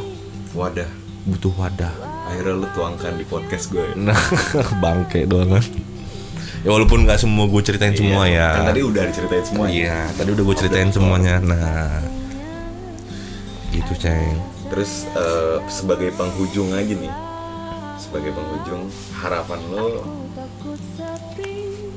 wadah 0.58 0.90
butuh 1.24 1.54
wadah 1.54 1.94
akhirnya 2.24 2.54
lu 2.56 2.66
tuangkan 2.74 3.14
di 3.14 3.24
podcast 3.24 3.70
gue. 3.70 3.94
nah 3.94 4.18
bangke 4.82 5.22
doang 5.30 5.54
kan 5.54 5.64
ya 6.66 6.68
walaupun 6.72 7.06
nggak 7.06 7.20
semua 7.22 7.46
gue 7.46 7.62
ceritain 7.62 7.94
semua 7.94 8.26
Iya, 8.26 8.34
ya 8.34 8.48
Kan 8.56 8.66
tadi 8.72 8.82
udah 8.82 9.02
diceritain 9.04 9.44
semua. 9.44 9.64
Iya, 9.68 9.98
tadi 10.16 10.28
udah 10.32 10.44
gue 10.48 10.56
ceritain 10.56 10.88
semuanya. 10.88 11.34
Nah, 11.44 12.00
gitu 13.68 13.92
ceng. 14.00 14.40
Terus 14.72 15.04
eh, 15.12 15.56
sebagai 15.68 16.08
penghujung 16.16 16.72
aja 16.72 16.88
nih. 16.96 17.12
Sebagai 18.00 18.32
penghujung 18.32 18.88
harapan 19.20 19.60
lo 19.68 20.08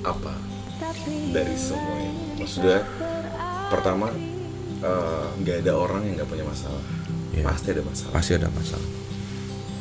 apa 0.04 0.47
dari 1.30 1.56
semua 1.56 1.96
ini? 1.98 2.38
Maksudnya 2.38 2.80
pertama 3.68 4.08
eh, 4.80 5.26
nggak 5.38 5.58
ada 5.64 5.74
orang 5.74 6.02
yang 6.04 6.14
nggak 6.16 6.30
punya 6.30 6.46
masalah. 6.46 6.84
Iya. 7.32 7.44
Pasti 7.44 7.68
ada 7.72 7.84
masalah. 7.84 8.12
Pasti 8.14 8.32
ada 8.34 8.50
masalah. 8.50 8.90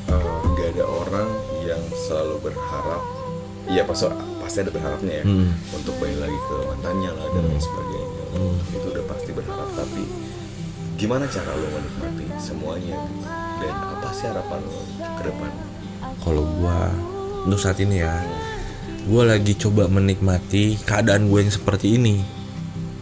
Eh, 0.07 0.40
nggak 0.48 0.69
ada 0.73 0.85
orang 0.86 1.28
yang 1.62 1.82
selalu 1.98 2.36
berharap 2.40 3.03
iya 3.66 3.82
pasti 3.82 4.07
pasti 4.39 4.62
ada 4.62 4.70
berharapnya 4.70 5.15
ya 5.19 5.24
Hmm. 5.27 5.51
untuk 5.74 5.98
balik 5.98 6.23
lagi 6.23 6.39
ke 6.39 6.57
mantannya 6.62 7.11
lah 7.11 7.27
dan 7.35 7.43
lain 7.43 7.59
sebagainya 7.59 8.24
itu 8.70 8.86
udah 8.86 9.05
pasti 9.11 9.31
berharap 9.35 9.66
tapi 9.74 10.07
gimana 10.94 11.27
cara 11.27 11.51
lo 11.51 11.66
menikmati 11.66 12.31
semuanya 12.39 12.94
dan 13.59 13.74
apa 13.74 14.09
sih 14.15 14.31
harapan 14.31 14.62
lo 14.62 14.81
ke 15.19 15.23
depan 15.27 15.51
Kalau 16.23 16.47
gue 16.47 16.78
untuk 17.43 17.59
saat 17.59 17.78
ini 17.78 17.98
ya, 17.98 18.15
gue 19.06 19.22
lagi 19.22 19.54
coba 19.54 19.86
menikmati 19.86 20.78
keadaan 20.82 21.30
gue 21.30 21.40
yang 21.40 21.52
seperti 21.52 21.94
ini. 21.94 22.20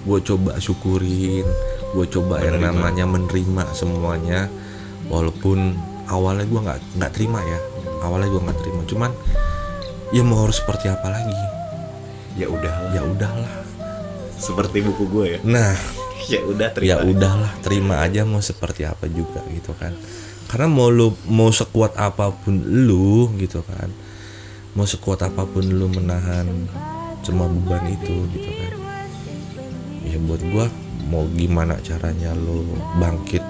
Gue 0.05 0.21
coba 0.21 0.61
syukurin, 0.61 1.49
gue 1.97 2.07
coba 2.13 2.45
yang 2.45 2.61
namanya 2.61 3.09
menerima 3.09 3.73
semuanya. 3.73 4.53
Walaupun 5.09 5.73
awalnya 6.07 6.45
gue 6.45 6.61
nggak 6.61 6.81
nggak 7.01 7.13
terima 7.13 7.41
ya, 7.41 7.59
awalnya 8.01 8.29
gue 8.29 8.43
nggak 8.45 8.59
terima. 8.61 8.83
Cuman 8.85 9.11
ya 10.13 10.21
mau 10.21 10.45
harus 10.45 10.61
seperti 10.61 10.89
apa 10.89 11.09
lagi? 11.09 11.37
ya 12.35 12.51
udahlah 12.51 12.91
Ya 12.91 13.03
udahlah. 13.07 13.55
seperti 14.35 14.83
buku 14.83 15.07
gue 15.07 15.25
ya 15.25 15.39
Nah, 15.47 15.71
ya 16.35 16.43
udah 16.43 16.67
terima 16.75 16.91
ya 16.91 16.97
udahlah 17.07 17.53
terima 17.63 18.03
aja 18.03 18.27
mau 18.27 18.43
seperti 18.43 18.83
apa 18.83 19.07
juga 19.07 19.39
gitu 19.55 19.71
kan 19.79 19.95
karena 20.51 20.67
mau 20.67 20.91
lu 20.91 21.15
mau 21.31 21.55
sekuat 21.55 21.95
apa 21.95 22.35
pun 22.35 22.59
lu 22.59 23.31
gitu 23.39 23.63
kan 23.63 23.87
mau 24.75 24.85
sekuat 24.85 25.23
apa 25.23 25.43
pun 25.45 25.63
lu 25.63 25.87
menahan 25.89 26.47
semua 27.23 27.47
beban 27.47 27.87
itu 27.89 28.27
gitu 28.31 28.51
kan. 28.51 28.73
Ya 30.05 30.19
buat 30.21 30.43
gua 30.51 30.67
mau 31.07 31.25
gimana 31.31 31.79
caranya 31.81 32.35
lu 32.35 32.65
bangkit 32.99 33.41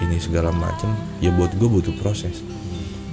ini 0.00 0.16
segala 0.16 0.48
macem 0.50 0.88
ya 1.18 1.28
buat 1.30 1.52
gua 1.54 1.68
butuh 1.70 1.94
proses. 2.00 2.40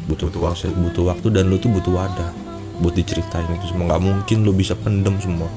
Butuh, 0.08 0.32
Butuh 0.32 0.40
proses 0.40 0.72
butuh 0.72 1.12
waktu 1.12 1.28
dan 1.30 1.52
lu 1.52 1.60
tuh 1.60 1.68
butuh 1.68 1.92
wadah 1.92 2.32
buat 2.80 2.96
diceritain 2.96 3.52
itu 3.52 3.68
semua. 3.70 3.92
Nggak 3.92 4.04
mungkin 4.04 4.38
lu 4.42 4.52
bisa 4.52 4.72
pendem 4.74 5.20
semua. 5.20 5.52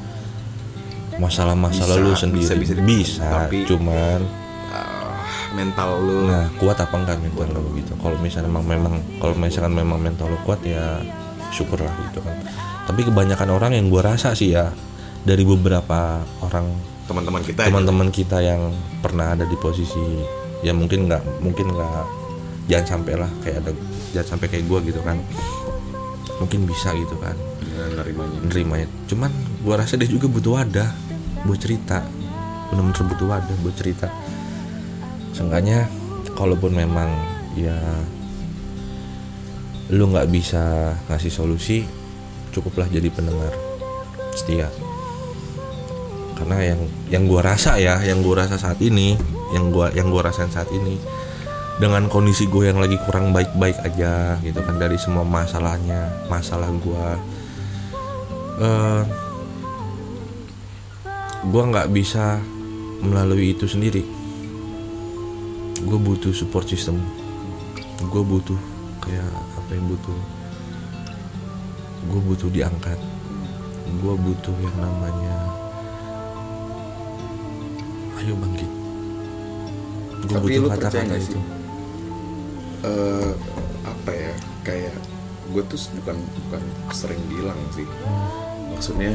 Masalah-masalah 1.16 1.94
Bisa, 1.94 2.02
lu 2.02 2.10
bisa, 2.10 2.20
sendiri. 2.24 2.40
bisa 2.42 2.54
bisa, 2.56 2.74
dipendem, 2.74 3.30
tapi- 3.30 3.66
cuman 3.68 4.20
Ah, 4.70 5.20
mental 5.52 5.90
lo 5.98 6.30
nah 6.30 6.46
kuat 6.56 6.78
apa 6.78 6.94
enggak 6.94 7.18
mental 7.20 7.50
lo 7.52 7.70
gitu? 7.76 7.92
Kalau 7.98 8.16
misalnya 8.18 8.48
memang 8.48 8.64
memang 8.64 8.94
kalau 9.20 9.34
misalkan 9.36 9.74
memang 9.74 9.98
mental 10.00 10.30
lo 10.30 10.38
kuat 10.42 10.62
ya 10.64 10.98
syukurlah 11.50 11.92
gitu 12.10 12.22
kan. 12.22 12.36
Tapi 12.86 13.00
kebanyakan 13.06 13.48
orang 13.54 13.72
yang 13.76 13.86
gua 13.92 14.14
rasa 14.14 14.34
sih 14.34 14.54
ya 14.54 14.72
dari 15.22 15.44
beberapa 15.44 16.22
orang 16.42 16.66
teman-teman 17.04 17.42
kita 17.42 17.66
teman-teman 17.66 18.08
kita 18.14 18.38
yang 18.38 18.70
pernah 19.02 19.34
ada 19.34 19.42
di 19.42 19.58
posisi 19.58 20.22
ya 20.62 20.70
mungkin 20.70 21.10
nggak 21.10 21.42
mungkin 21.42 21.74
nggak 21.74 22.02
jangan 22.70 22.86
sampai 22.86 23.14
lah 23.18 23.30
kayak 23.42 23.66
ada 23.66 23.70
jangan 24.14 24.28
sampai 24.36 24.46
kayak 24.50 24.64
gua 24.70 24.78
gitu 24.82 25.00
kan. 25.02 25.18
Mungkin 26.40 26.64
bisa 26.64 26.96
gitu 26.96 27.20
kan. 27.20 27.36
Aja 27.36 28.00
nerimanya. 28.00 28.38
Menerimanya 28.40 28.88
cuman 29.10 29.30
gua 29.60 29.82
rasa 29.82 30.00
dia 30.00 30.08
juga 30.08 30.26
butuh 30.30 30.56
wadah 30.56 30.90
buat 31.44 31.60
cerita. 31.60 32.00
Bener-bener 32.70 33.04
butuh 33.10 33.26
wadah 33.26 33.56
buat 33.60 33.74
cerita. 33.76 34.08
Seenggaknya 35.34 35.90
kalaupun 36.34 36.72
memang 36.72 37.10
ya 37.58 37.76
lu 39.90 40.06
nggak 40.10 40.30
bisa 40.30 40.94
ngasih 41.10 41.32
solusi 41.32 41.82
cukuplah 42.54 42.86
jadi 42.86 43.10
pendengar 43.10 43.50
setia. 44.34 44.70
Karena 46.38 46.56
yang 46.62 46.80
yang 47.12 47.24
gua 47.26 47.52
rasa 47.52 47.76
ya 47.76 48.00
yang 48.00 48.22
gua 48.24 48.46
rasa 48.46 48.56
saat 48.56 48.80
ini 48.80 49.18
yang 49.52 49.68
gua 49.74 49.90
yang 49.92 50.08
gua 50.08 50.30
rasain 50.30 50.48
saat 50.48 50.70
ini 50.70 50.96
dengan 51.80 52.12
kondisi 52.12 52.44
gue 52.44 52.68
yang 52.68 52.76
lagi 52.76 53.00
kurang 53.08 53.32
baik-baik 53.32 53.80
aja 53.80 54.36
gitu 54.44 54.60
kan 54.60 54.76
dari 54.76 55.00
semua 55.00 55.24
masalahnya 55.24 56.12
masalah 56.28 56.68
gua 56.76 57.16
eh 58.60 59.02
gua 61.48 61.62
nggak 61.72 61.88
bisa 61.88 62.36
melalui 63.00 63.56
itu 63.56 63.64
sendiri. 63.64 64.04
Gue 65.80 65.96
butuh 65.96 66.36
support 66.36 66.68
system. 66.68 67.00
Gue 68.12 68.20
butuh 68.20 68.56
kayak 69.00 69.32
apa 69.70 69.78
yang 69.78 69.86
butuh? 69.86 70.20
Gue 72.10 72.20
butuh 72.26 72.50
diangkat. 72.50 72.98
Gue 74.02 74.14
butuh 74.18 74.56
yang 74.58 74.76
namanya 74.82 75.34
ayo 78.18 78.34
bangkit. 78.34 78.66
Gue 80.26 80.34
Tapi 80.34 80.52
butuh 80.58 80.70
kata-kata 80.74 81.14
itu. 81.14 81.38
sih? 81.38 81.42
eh 82.82 83.30
apa 83.86 84.10
ya? 84.10 84.34
Kayak 84.66 84.98
gue 85.54 85.62
tuh 85.70 85.78
bukan 86.02 86.18
bukan 86.18 86.62
sering 86.90 87.22
bilang 87.30 87.62
sih. 87.70 87.86
Maksudnya 88.74 89.14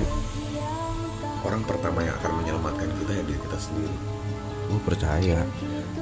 orang 1.43 1.67
pertama 1.67 1.99
yang 1.99 2.15
akan 2.23 2.31
menyelamatkan 2.39 2.87
kita 3.03 3.11
ya 3.11 3.23
diri 3.27 3.39
kita 3.43 3.59
sendiri. 3.59 3.95
Gue 4.71 4.79
percaya. 4.87 5.43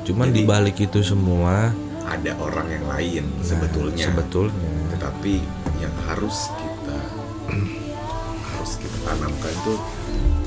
Cuman 0.05 0.29
Jadi- 0.29 0.45
dibalik 0.45 0.77
itu 0.77 1.01
semua 1.01 1.73
ada 2.07 2.31
orang 2.39 2.67
yang 2.69 2.85
lain 2.87 3.23
nah, 3.27 3.45
sebetulnya. 3.45 4.05
sebetulnya. 4.11 4.71
Tetapi 4.95 5.33
yang 5.79 5.93
harus 6.07 6.51
kita 6.55 6.99
harus 8.53 8.71
kita 8.79 8.97
tanamkan 9.03 9.51
itu 9.51 9.73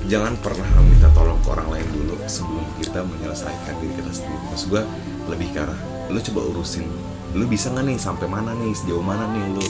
jangan 0.08 0.32
pernah 0.40 0.68
minta 0.80 1.10
tolong 1.12 1.36
ke 1.42 1.48
orang 1.52 1.68
lain 1.68 1.88
dulu 1.92 2.14
sebelum 2.24 2.64
kita 2.80 3.04
menyelesaikan 3.04 3.74
diri 3.82 3.92
kita 3.98 4.12
sendiri. 4.12 4.42
Maksud 4.52 4.66
gue 4.72 4.82
lebih 5.28 5.48
ke 5.52 5.60
arah 5.60 5.80
lu 6.06 6.22
coba 6.22 6.40
urusin 6.54 6.86
lu 7.34 7.44
bisa 7.50 7.68
nggak 7.74 7.84
nih 7.84 7.98
sampai 7.98 8.30
mana 8.30 8.54
nih 8.54 8.70
sejauh 8.72 9.02
mana 9.02 9.26
nih 9.34 9.44
lu 9.58 9.64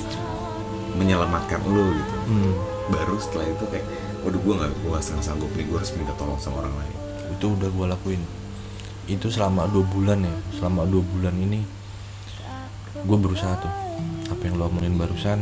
menyelamatkan 1.00 1.60
lu 1.66 1.92
gitu. 1.96 2.14
Hmm, 2.28 2.52
baru 2.92 3.16
setelah 3.18 3.46
itu 3.50 3.64
kayak 3.72 3.86
waduh 4.22 4.40
gue 4.42 4.54
nggak 4.54 4.72
gue 4.84 4.98
sanggup 5.02 5.50
nih 5.56 5.64
gue 5.66 5.76
harus 5.76 5.92
minta 5.96 6.12
tolong 6.14 6.38
sama 6.38 6.62
orang 6.62 6.74
lain. 6.76 6.94
Itu 7.36 7.56
udah 7.56 7.68
gue 7.72 7.86
lakuin. 7.90 8.22
Itu 9.06 9.30
selama 9.30 9.70
dua 9.70 9.84
bulan 9.86 10.22
ya. 10.22 10.34
Selama 10.58 10.82
dua 10.86 11.02
bulan 11.02 11.34
ini 11.38 11.75
gue 13.06 13.16
berusaha 13.16 13.54
tuh. 13.62 13.72
Apa 14.26 14.42
yang 14.50 14.58
lo 14.58 14.66
omongin 14.66 14.98
barusan 14.98 15.38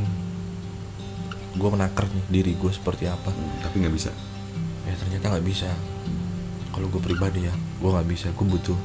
gue 1.54 1.68
menakar 1.70 2.10
nih 2.10 2.24
diri 2.28 2.52
gue 2.60 2.70
seperti 2.70 3.08
apa. 3.08 3.32
Hmm, 3.32 3.64
tapi 3.64 3.80
nggak 3.80 3.94
bisa. 3.96 4.12
Ya 4.84 4.94
ternyata 5.00 5.32
nggak 5.32 5.46
bisa. 5.48 5.70
Kalau 6.76 6.86
gue 6.92 7.00
pribadi 7.00 7.48
ya 7.48 7.54
gue 7.54 7.90
nggak 7.90 8.08
bisa. 8.08 8.28
Gue 8.36 8.46
butuh 8.46 8.78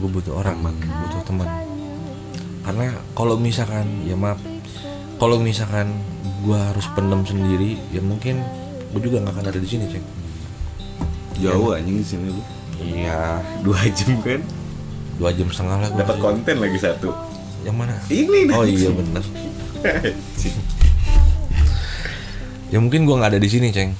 gue 0.00 0.08
butuh 0.08 0.32
orang 0.38 0.62
butuh 0.62 1.22
teman. 1.26 1.50
Karena 2.62 2.94
kalau 3.18 3.34
misalkan 3.34 4.06
ya 4.06 4.14
maaf 4.14 4.38
kalau 5.18 5.36
misalkan 5.42 5.90
gue 6.40 6.56
harus 6.56 6.86
pendem 6.96 7.20
sendiri 7.26 7.76
ya 7.92 8.00
mungkin 8.00 8.40
gue 8.94 9.00
juga 9.02 9.20
nggak 9.20 9.34
akan 9.36 9.46
ada 9.50 9.58
di 9.58 9.68
sini 9.68 9.84
cek. 9.90 10.04
Jauh 11.40 11.74
anjing 11.74 11.98
di 11.98 12.06
sini 12.06 12.26
lu. 12.30 12.42
Iya. 12.80 13.42
Dua 13.60 13.80
jam 13.92 14.12
kan? 14.22 14.40
Dua 15.20 15.30
jam 15.36 15.48
setengah 15.52 15.76
lah 15.84 15.90
dapat 15.92 16.16
konten 16.16 16.56
lagi 16.60 16.80
satu 16.80 17.29
yang 17.64 17.76
mana? 17.76 17.96
Ini 18.08 18.48
oh 18.52 18.64
iya 18.64 18.90
bener. 18.92 19.24
Ya 22.70 22.78
mungkin 22.78 23.02
gue 23.02 23.16
nggak 23.18 23.34
ada 23.34 23.40
di 23.42 23.50
sini 23.50 23.74
ceng. 23.74 23.92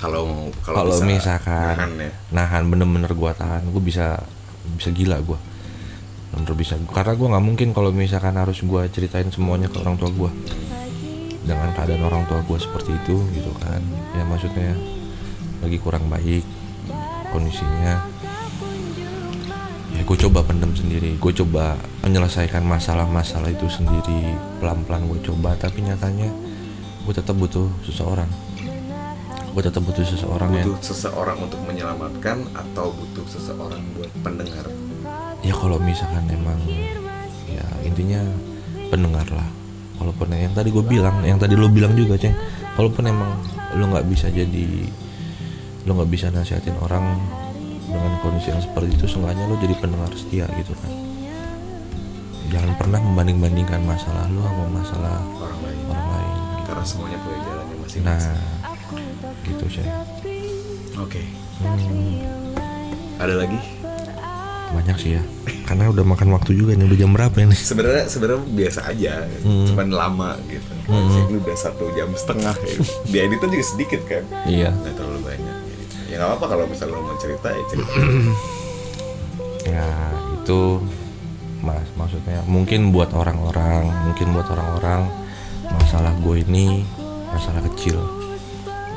Kalau 0.00 0.48
kalau 0.64 0.96
misalkan 1.04 1.76
nahan 1.76 1.92
ya. 2.00 2.10
nahan 2.32 2.62
bener-bener 2.72 3.12
gua 3.12 3.36
tahan 3.36 3.68
gue 3.68 3.82
bisa 3.84 4.16
bisa 4.74 4.90
gila 4.90 5.20
gua. 5.20 5.36
Bener 6.32 6.56
bisa. 6.56 6.80
Karena 6.90 7.12
gua 7.14 7.28
nggak 7.36 7.44
mungkin 7.44 7.68
kalau 7.76 7.92
misalkan 7.92 8.34
harus 8.40 8.64
gua 8.64 8.88
ceritain 8.88 9.28
semuanya 9.28 9.68
ke 9.68 9.76
orang 9.76 10.00
tua 10.00 10.08
gua. 10.08 10.32
Dengan 11.44 11.70
keadaan 11.76 12.00
orang 12.00 12.24
tua 12.26 12.40
gua 12.48 12.56
seperti 12.56 12.96
itu 12.96 13.20
gitu 13.36 13.52
kan. 13.60 13.84
Ya 14.16 14.24
maksudnya 14.24 14.72
lagi 15.60 15.76
kurang 15.76 16.08
baik 16.08 16.42
kondisinya. 17.30 18.00
ya 18.00 18.19
gue 20.10 20.18
coba 20.26 20.42
pendem 20.42 20.74
sendiri. 20.74 21.14
Gue 21.22 21.30
coba 21.30 21.78
menyelesaikan 22.02 22.66
masalah-masalah 22.66 23.46
itu 23.46 23.70
sendiri. 23.70 24.34
Pelan-pelan 24.58 25.06
gue 25.06 25.22
coba 25.22 25.54
tapi 25.54 25.86
nyatanya 25.86 26.26
gue 27.06 27.14
tetap 27.14 27.38
butuh 27.38 27.70
seseorang. 27.86 28.26
Gue 29.54 29.62
tetap 29.62 29.86
butuh 29.86 30.02
seseorang 30.02 30.50
yang 30.58 30.66
butuh 30.66 30.82
seseorang 30.82 31.38
untuk 31.38 31.62
menyelamatkan 31.62 32.42
atau 32.58 32.90
butuh 32.90 33.22
seseorang 33.30 33.78
buat 33.94 34.10
pendengar? 34.26 34.66
Ya 35.46 35.54
kalau 35.54 35.78
misalkan 35.78 36.26
emang 36.26 36.58
ya 37.46 37.62
intinya 37.86 38.18
pendengar 38.90 39.30
lah. 39.30 39.46
Walaupun 40.02 40.34
yang 40.34 40.50
tadi 40.58 40.74
gue 40.74 40.82
bilang 40.90 41.22
yang 41.22 41.38
tadi 41.38 41.54
lo 41.54 41.70
bilang 41.70 41.94
juga 41.94 42.18
ceng. 42.18 42.34
Walaupun 42.74 43.06
emang 43.06 43.38
lo 43.78 43.86
nggak 43.86 44.10
bisa 44.10 44.26
jadi 44.26 44.90
lo 45.86 46.02
nggak 46.02 46.10
bisa 46.10 46.34
nasihatin 46.34 46.74
orang 46.82 47.14
dengan 47.90 48.12
kondisi 48.22 48.48
yang 48.54 48.62
seperti 48.62 48.94
itu 48.94 49.06
seenggaknya 49.10 49.44
lo 49.50 49.58
jadi 49.58 49.74
pendengar 49.76 50.10
setia 50.14 50.46
gitu 50.54 50.72
kan. 50.78 50.90
Jangan 52.50 52.72
pernah 52.78 52.98
membanding 53.02 53.38
bandingkan 53.42 53.82
masalah 53.82 54.26
lo 54.30 54.42
sama 54.42 54.64
masalah 54.70 55.16
orang 55.38 55.60
lain. 55.66 55.78
orang 55.90 56.08
lain. 56.14 56.34
Karena 56.66 56.84
semuanya 56.86 57.18
punya 57.22 57.38
jalannya 57.42 57.74
nah 57.74 57.82
masing-masing 57.84 58.60
gitu 59.46 59.64
ceng 59.80 59.88
oke. 61.00 61.22
Hmm, 61.60 62.24
ada 63.20 63.34
lagi? 63.36 63.58
Banyak 64.70 64.96
sih 65.02 65.18
ya. 65.18 65.22
Karena 65.66 65.90
udah 65.90 66.02
makan 66.06 66.30
waktu 66.34 66.54
juga 66.54 66.78
nih 66.78 66.86
udah 66.86 66.98
jam 66.98 67.10
berapa 67.10 67.36
ini? 67.42 67.54
Sebenarnya 67.54 68.06
sebenarnya 68.06 68.42
biasa 68.54 68.80
aja. 68.86 69.14
Hmm. 69.42 69.66
cuman 69.66 69.88
lama 69.90 70.30
gitu. 70.46 70.70
Ini 70.90 71.36
udah 71.42 71.56
satu 71.58 71.90
jam 71.94 72.10
setengah 72.14 72.54
ya. 72.54 72.78
di 73.06 73.18
editan 73.18 73.48
juga 73.50 73.64
sedikit 73.66 74.00
kan. 74.06 74.24
Iya. 74.46 74.70
Nggak 74.70 74.94
terlalu 74.94 75.19
nggak 76.20 76.36
apa 76.36 76.44
kalau 76.46 76.68
misalnya 76.68 76.94
lo 76.94 77.02
mau 77.02 77.16
cerita 77.16 77.48
ya 77.48 77.62
cerita 77.66 77.92
ya 79.72 79.88
itu 80.36 80.60
mas 81.60 81.88
maksudnya 81.94 82.44
mungkin 82.44 82.88
buat 82.90 83.08
orang-orang 83.10 83.88
mungkin 84.04 84.32
buat 84.32 84.48
orang-orang 84.48 85.08
masalah 85.70 86.12
gue 86.18 86.36
ini 86.42 86.84
masalah 87.26 87.64
kecil 87.72 87.96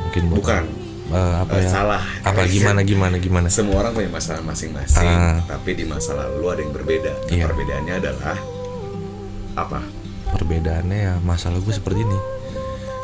mungkin 0.02 0.24
buat 0.30 0.40
Bukan. 0.41 0.64
Eh, 1.06 1.36
apa 1.38 1.52
Eh, 1.54 1.64
ya 1.64 1.70
salah. 1.70 2.02
apa 2.24 2.44
gimana 2.44 2.80
gimana 2.82 3.16
gimana 3.18 3.48
semua 3.48 3.80
orang 3.80 3.94
punya 3.94 4.10
masalah 4.10 4.41
masing-masing 4.41 5.04
Ah. 5.06 5.40
tapi 5.45 5.76
di 5.76 5.84
masa 5.84 6.16
lalu 6.18 6.44
ada 6.50 6.60
yang 6.60 6.74
berbeda 6.74 7.12
Iya. 7.30 7.44
perbedaannya 7.45 7.94
adalah 7.94 8.38
apa 9.54 9.80
perbedaannya 10.30 10.98
ya 10.98 11.14
masalah 11.22 11.60
gue 11.60 11.72
seperti 11.72 12.02
ini 12.02 12.20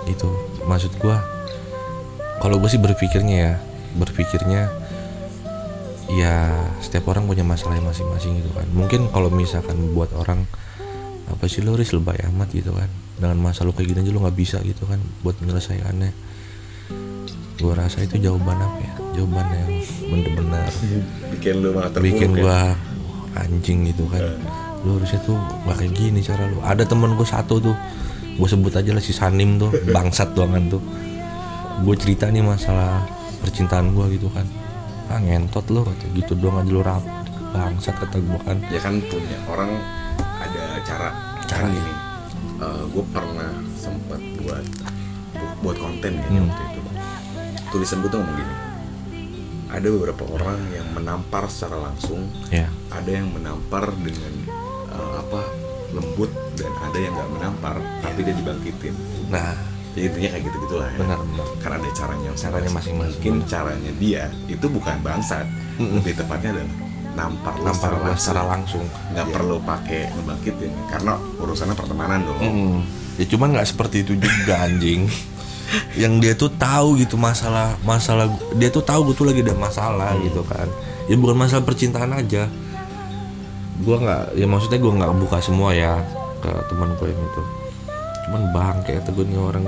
itu 0.08 0.28
maksud 0.66 0.91
gue 0.94 1.16
kalau 2.40 2.56
gue 2.58 2.68
sih 2.68 2.80
berpikirnya 2.80 3.36
ya 3.38 3.54
berpikirnya 3.98 4.70
ya 6.10 6.49
setiap 6.82 7.14
orang 7.14 7.30
punya 7.30 7.45
masalahnya 7.45 7.86
masing-masing 7.86 8.41
gitu 8.41 8.49
kan. 8.53 8.66
Mungkin 8.74 9.14
kalau 9.14 9.30
misalkan 9.30 9.94
buat 9.94 10.10
orang 10.18 10.45
apa 11.30 11.45
sih 11.45 11.61
lo 11.61 11.78
Riz 11.78 11.94
lebay 11.94 12.18
amat 12.34 12.49
gitu 12.53 12.74
kan. 12.74 12.90
Dengan 13.20 13.38
masalah 13.52 13.70
lo 13.70 13.74
kayak 13.78 13.94
gini 13.94 13.99
aja 14.02 14.11
lo 14.14 14.26
nggak 14.26 14.38
bisa 14.38 14.57
gitu 14.66 14.90
kan 14.90 14.98
buat 15.22 15.38
menyelesaikannya. 15.38 16.11
Gue 17.60 17.74
rasa 17.76 18.02
itu 18.02 18.18
jawaban 18.18 18.57
apa 18.57 18.80
ya? 18.82 18.94
Jawaban 19.20 19.45
yang 19.52 19.72
bener-bener 20.10 20.66
bikin 21.36 21.53
lu 21.60 21.70
malah 21.76 21.91
bikin 21.91 22.30
ya? 22.34 22.41
gua 22.41 22.60
anjing 23.36 23.86
gitu 23.91 24.07
kan. 24.10 24.24
Lu 24.88 24.95
harusnya 24.95 25.20
tuh 25.28 25.36
gak 25.68 25.76
kayak 25.84 25.94
gini 25.94 26.24
cara 26.24 26.48
lu. 26.48 26.64
Ada 26.64 26.88
temen 26.88 27.14
gue 27.20 27.28
satu 27.28 27.60
tuh 27.60 27.76
gue 28.40 28.48
sebut 28.48 28.72
aja 28.72 28.95
lah 28.95 29.03
si 29.03 29.11
Sanim 29.11 29.60
tuh 29.60 29.76
bangsat 29.91 30.32
doangan 30.34 30.72
tuh. 30.72 30.82
Gue 31.84 31.95
cerita 31.99 32.32
nih 32.32 32.41
masalah 32.41 33.19
percintaan 33.40 33.91
gue 33.91 34.06
gitu 34.14 34.28
kan. 34.30 34.45
Ah 35.07 35.18
ngentot 35.18 35.66
lo 35.68 35.82
kata 35.84 36.06
gitu 36.14 36.34
doang 36.34 36.60
aja 36.60 36.70
lu 36.70 36.82
rap 36.82 37.02
bangsat 37.49 37.95
kata 37.98 38.18
gue 38.18 38.40
kan. 38.41 38.57
Ya 38.68 38.78
kan 38.78 39.02
punya 39.02 39.38
orang 39.45 39.72
ada 40.38 40.64
cara. 40.82 41.10
Cara. 41.44 41.66
Cara. 41.66 41.68
gini 41.68 41.94
gue 42.86 43.03
pernah 43.10 43.49
sempat 43.74 44.20
buat 44.38 44.66
bu- 45.32 45.57
buat 45.61 45.78
konten 45.78 46.14
ya 46.14 46.28
Hmm. 46.30 46.45
waktu 46.45 46.64
itu. 46.70 46.82
Tulisan 47.70 47.98
gue 47.99 48.10
tuh 48.10 48.20
ngomong 48.20 48.36
gini 48.36 48.56
ada 49.70 49.88
beberapa 49.88 50.24
orang 50.28 50.60
yang 50.72 50.88
menampar 50.91 51.45
secara 51.45 51.78
langsung 51.80 52.26
ya. 52.49 52.66
ada 52.90 53.06
yang 53.07 53.30
menampar 53.30 53.94
dengan 53.95 54.34
eh, 54.90 55.14
apa 55.16 55.41
lembut 55.90 56.28
dan 56.53 56.74
ada 56.80 56.98
yang 56.98 57.14
nggak 57.14 57.32
menampar 57.32 57.76
tapi 58.02 58.20
dia 58.22 58.34
dibangkitin. 58.36 58.94
Nah 59.28 59.53
ya 59.91 60.02
intinya 60.06 60.30
kayak 60.30 60.44
gitu 60.44 60.57
gitulah 60.64 60.88
ya. 60.88 60.98
Benar 60.98 61.18
benar. 61.20 61.45
Kan 61.57 61.72
ada 61.74 61.90
caranya 61.91 62.30
Caranya 62.32 62.72
masing-masing. 62.72 62.95
mungkin 62.95 63.34
caranya 63.45 63.91
dia 63.95 64.24
itu 64.45 64.66
bukan 64.66 64.95
bangsat 64.99 65.45
Mm-mm. 65.76 65.99
lebih 65.99 66.14
tepatnya 66.16 66.49
adalah 66.53 66.72
nampar 67.10 67.53
lu 67.53 67.64
nampar 67.66 67.90
secara 67.90 67.98
langsung. 67.99 68.20
secara 68.22 68.44
langsung. 68.48 68.86
Nggak 69.10 69.26
Iya. 69.26 69.34
perlu 69.34 69.56
pakai 69.60 70.02
ngebangkitin 70.10 70.72
karena 70.88 71.11
urusannya 71.36 71.76
pertemanan 71.76 72.20
dong. 72.22 72.40
Mm. 72.40 72.78
ya 73.16 73.26
cuman 73.28 73.48
nggak 73.52 73.68
seperti 73.68 73.98
itu 74.02 74.14
juga 74.16 74.56
anjing. 74.61 75.03
Yang 76.02 76.14
dia 76.18 76.34
tuh 76.36 76.49
tahu 76.52 76.98
gitu 76.98 77.14
masalah 77.14 77.78
masalah 77.84 78.26
dia 78.56 78.70
tuh 78.70 78.82
tahu 78.82 79.06
gue 79.06 79.16
tuh 79.16 79.26
lagi 79.26 79.41
ada 79.41 79.53
masalah 79.53 80.14
gitu 80.20 80.41
kan. 80.41 80.66
Ya 81.06 81.14
bukan 81.14 81.36
masalah 81.36 81.61
percintaan 81.61 82.10
aja. 82.11 82.45
Gue 83.80 83.95
nggak 83.95 84.34
ya 84.34 84.45
maksudnya 84.45 84.78
gue 84.78 84.91
nggak 84.91 85.11
buka 85.20 85.38
semua 85.40 85.72
ya 85.72 85.99
ke 86.40 86.49
teman 86.68 86.90
gue 86.95 87.07
yang 87.07 87.20
itu 87.22 87.41
cuman 88.30 88.44
bang 88.54 88.78
kayak 88.86 89.02
kata 89.02 89.10
gue 89.18 89.26
nih 89.26 89.42
orang 89.42 89.66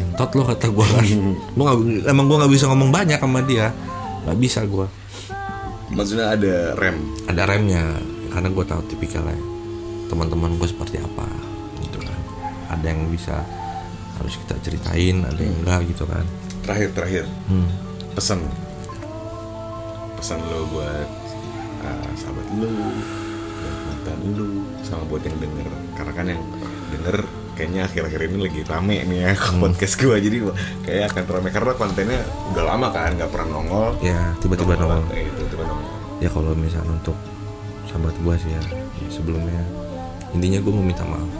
entot 0.00 0.30
lo 0.32 0.42
kata 0.48 0.66
gue 0.72 0.86
kan 0.88 1.06
gue 1.52 1.64
nggak 1.68 1.78
emang 2.08 2.24
gue 2.24 2.36
nggak 2.40 2.52
bisa 2.56 2.64
ngomong 2.72 2.88
banyak 2.88 3.20
sama 3.20 3.44
dia. 3.44 3.68
Nggak 4.24 4.38
bisa 4.40 4.64
gue 4.64 4.88
maksudnya 5.94 6.32
ada 6.32 6.74
rem? 6.80 6.98
Ada 7.30 7.42
remnya 7.44 7.84
karena 8.32 8.48
gue 8.50 8.64
tahu 8.64 8.80
tipikalnya. 8.90 9.38
Teman-teman 10.10 10.56
gue 10.56 10.68
seperti 10.68 10.98
apa 11.00 11.26
gitu 11.80 11.98
kan. 12.02 12.20
Ada 12.72 12.86
yang 12.90 13.08
bisa 13.08 13.44
harus 14.18 14.34
kita 14.46 14.54
ceritain 14.62 15.22
ada 15.26 15.40
yang 15.40 15.56
enggak 15.62 15.80
gitu 15.90 16.04
kan. 16.08 16.24
Terakhir 16.64 16.88
terakhir. 16.96 17.24
Hmm. 17.50 17.68
pesan. 18.14 18.40
Pesan 20.16 20.40
lo 20.48 20.64
buat 20.70 21.08
uh, 21.84 22.10
sahabat 22.16 22.46
lo 22.56 22.68
buat 22.70 23.78
mantan 23.90 24.18
lo 24.38 24.46
sama 24.86 25.04
buat 25.10 25.22
yang 25.26 25.36
denger. 25.38 25.66
Karena 25.98 26.12
kan 26.14 26.26
yang 26.30 26.42
denger 26.94 27.16
kayaknya 27.54 27.86
akhir-akhir 27.86 28.20
ini 28.26 28.38
lagi 28.50 28.60
rame 28.66 28.96
nih 29.06 29.18
ya 29.26 29.30
podcast 29.62 29.94
gue 29.98 30.16
jadi 30.18 30.38
kayak 30.82 31.02
akan 31.14 31.24
rame 31.38 31.48
karena 31.54 31.72
kontennya 31.74 32.20
udah 32.50 32.64
lama 32.66 32.86
kan 32.90 33.14
nggak 33.14 33.30
pernah 33.30 33.48
nongol. 33.58 33.88
Ya 34.02 34.34
tiba-tiba 34.38 34.74
nongol 34.74 35.02
kayak 35.10 35.26
itu 35.30 35.42
tiba 35.50 35.64
nongol. 35.66 35.90
Ya 36.22 36.28
kalau 36.30 36.52
misalnya 36.54 36.92
untuk 36.94 37.16
sahabat 37.86 38.14
gue 38.18 38.34
sih 38.42 38.50
ya, 38.50 38.62
ya 38.74 39.08
sebelumnya 39.10 39.62
intinya 40.34 40.58
gue 40.58 40.72
mau 40.74 40.82
minta 40.82 41.04
maaf. 41.06 41.30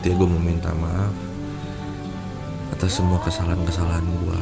Intinya 0.00 0.16
gue 0.16 0.28
mau 0.32 0.40
minta 0.40 0.70
maaf 0.72 1.12
atas 2.72 2.96
semua 2.96 3.20
kesalahan-kesalahan 3.20 4.06
gue 4.06 4.38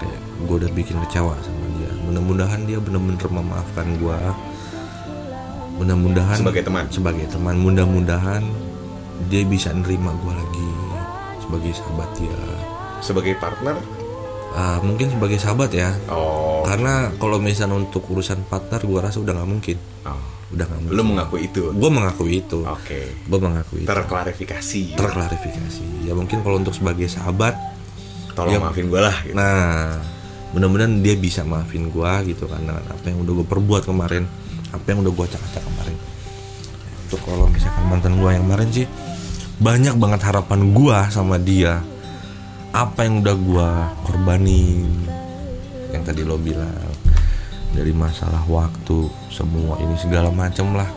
kayak 0.00 0.20
gue 0.48 0.56
udah 0.64 0.70
bikin 0.72 0.96
kecewa 1.04 1.36
sama 1.44 1.66
dia. 1.76 1.92
Mudah-mudahan 2.08 2.64
dia 2.64 2.80
bener-bener 2.80 3.28
memaafkan 3.28 3.88
gue 4.00 4.18
mudah-mudahan 5.72 6.36
Sebagai 6.38 6.62
teman. 6.64 6.84
sebagai 6.88 7.26
teman. 7.28 7.56
Mudah-mudahan 7.58 8.44
dia 9.28 9.42
bisa 9.44 9.70
nerima 9.70 10.10
gue 10.16 10.32
lagi 10.32 10.68
sebagai 11.38 11.72
sahabat 11.74 12.08
dia. 12.16 12.38
Sebagai 12.98 13.34
partner? 13.36 13.76
Ah, 14.52 14.78
mungkin 14.80 15.08
sebagai 15.08 15.36
sahabat 15.36 15.72
ya. 15.72 15.96
Oh, 16.08 16.60
karena 16.62 17.08
kalau 17.16 17.40
misalnya 17.40 17.76
untuk 17.76 18.04
urusan 18.08 18.44
partner 18.46 18.80
gue 18.80 19.00
rasa 19.00 19.18
udah 19.18 19.32
nggak 19.36 19.50
mungkin. 19.50 19.78
Oh. 20.04 20.20
udah 20.52 20.68
nggak 20.68 20.80
mungkin. 20.84 20.96
lo 21.00 21.02
mengakui 21.08 21.40
itu? 21.48 21.62
Gue 21.72 21.90
mengakui 21.90 22.32
itu. 22.44 22.60
Oke. 22.60 23.00
Gue 23.24 23.38
mengakui 23.40 23.78
itu. 23.82 23.88
terklarifikasi. 23.88 24.82
Terklarifikasi. 25.00 26.04
Ya 26.04 26.12
mungkin 26.12 26.44
kalau 26.44 26.60
untuk 26.60 26.76
sebagai 26.76 27.08
sahabat 27.08 27.56
tolong 28.32 28.56
Ya. 28.56 28.60
maafin 28.60 28.88
gue 28.88 29.00
lah 29.00 29.16
gitu. 29.24 29.32
nah 29.32 29.96
mudah-mudahan 30.52 31.00
dia 31.00 31.16
bisa 31.16 31.40
maafin 31.44 31.88
gue 31.88 32.12
gitu 32.28 32.44
kan 32.48 32.60
dengan 32.60 32.84
apa 32.84 33.04
yang 33.08 33.24
udah 33.24 33.32
gue 33.40 33.46
perbuat 33.48 33.84
kemarin 33.84 34.24
apa 34.72 34.84
yang 34.88 35.00
udah 35.00 35.12
gue 35.12 35.24
acak-acak 35.24 35.62
kemarin. 35.64 35.96
Untuk 37.08 37.20
kalau 37.24 37.44
misalkan 37.48 37.84
mantan 37.88 38.12
gue 38.16 38.28
yang 38.28 38.44
kemarin 38.44 38.68
sih 38.68 38.86
banyak 39.62 39.94
banget 39.94 40.20
harapan 40.26 40.74
gue 40.74 40.98
sama 41.14 41.38
dia. 41.38 41.78
Apa 42.74 43.06
yang 43.06 43.22
udah 43.22 43.36
gue 43.38 43.68
korbanin? 44.02 44.90
Yang 45.94 46.02
tadi 46.10 46.20
lo 46.26 46.34
bilang 46.34 46.90
dari 47.70 47.94
masalah 47.94 48.42
waktu 48.50 49.06
semua 49.30 49.78
ini 49.78 49.94
segala 50.02 50.34
macem 50.34 50.74
lah. 50.74 50.90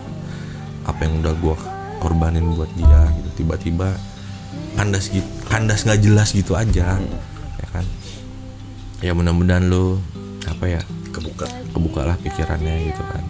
Apa 0.90 1.06
yang 1.06 1.22
udah 1.22 1.34
gue 1.38 1.56
korbanin 2.02 2.58
buat 2.58 2.72
dia 2.74 3.06
gitu. 3.22 3.46
Tiba-tiba 3.46 3.94
kandas 4.74 5.14
gitu 5.14 5.30
kandas 5.46 5.88
nggak 5.88 6.02
jelas 6.04 6.34
gitu 6.34 6.58
aja 6.58 6.98
ya 7.62 7.68
kan? 7.70 7.86
Ya 9.00 9.14
mudah-mudahan 9.14 9.70
lo 9.70 10.02
apa 10.50 10.66
ya 10.66 10.82
kebuka. 11.14 11.46
kebukalah 11.70 12.18
pikirannya 12.18 12.90
gitu 12.90 13.04
kan. 13.14 13.24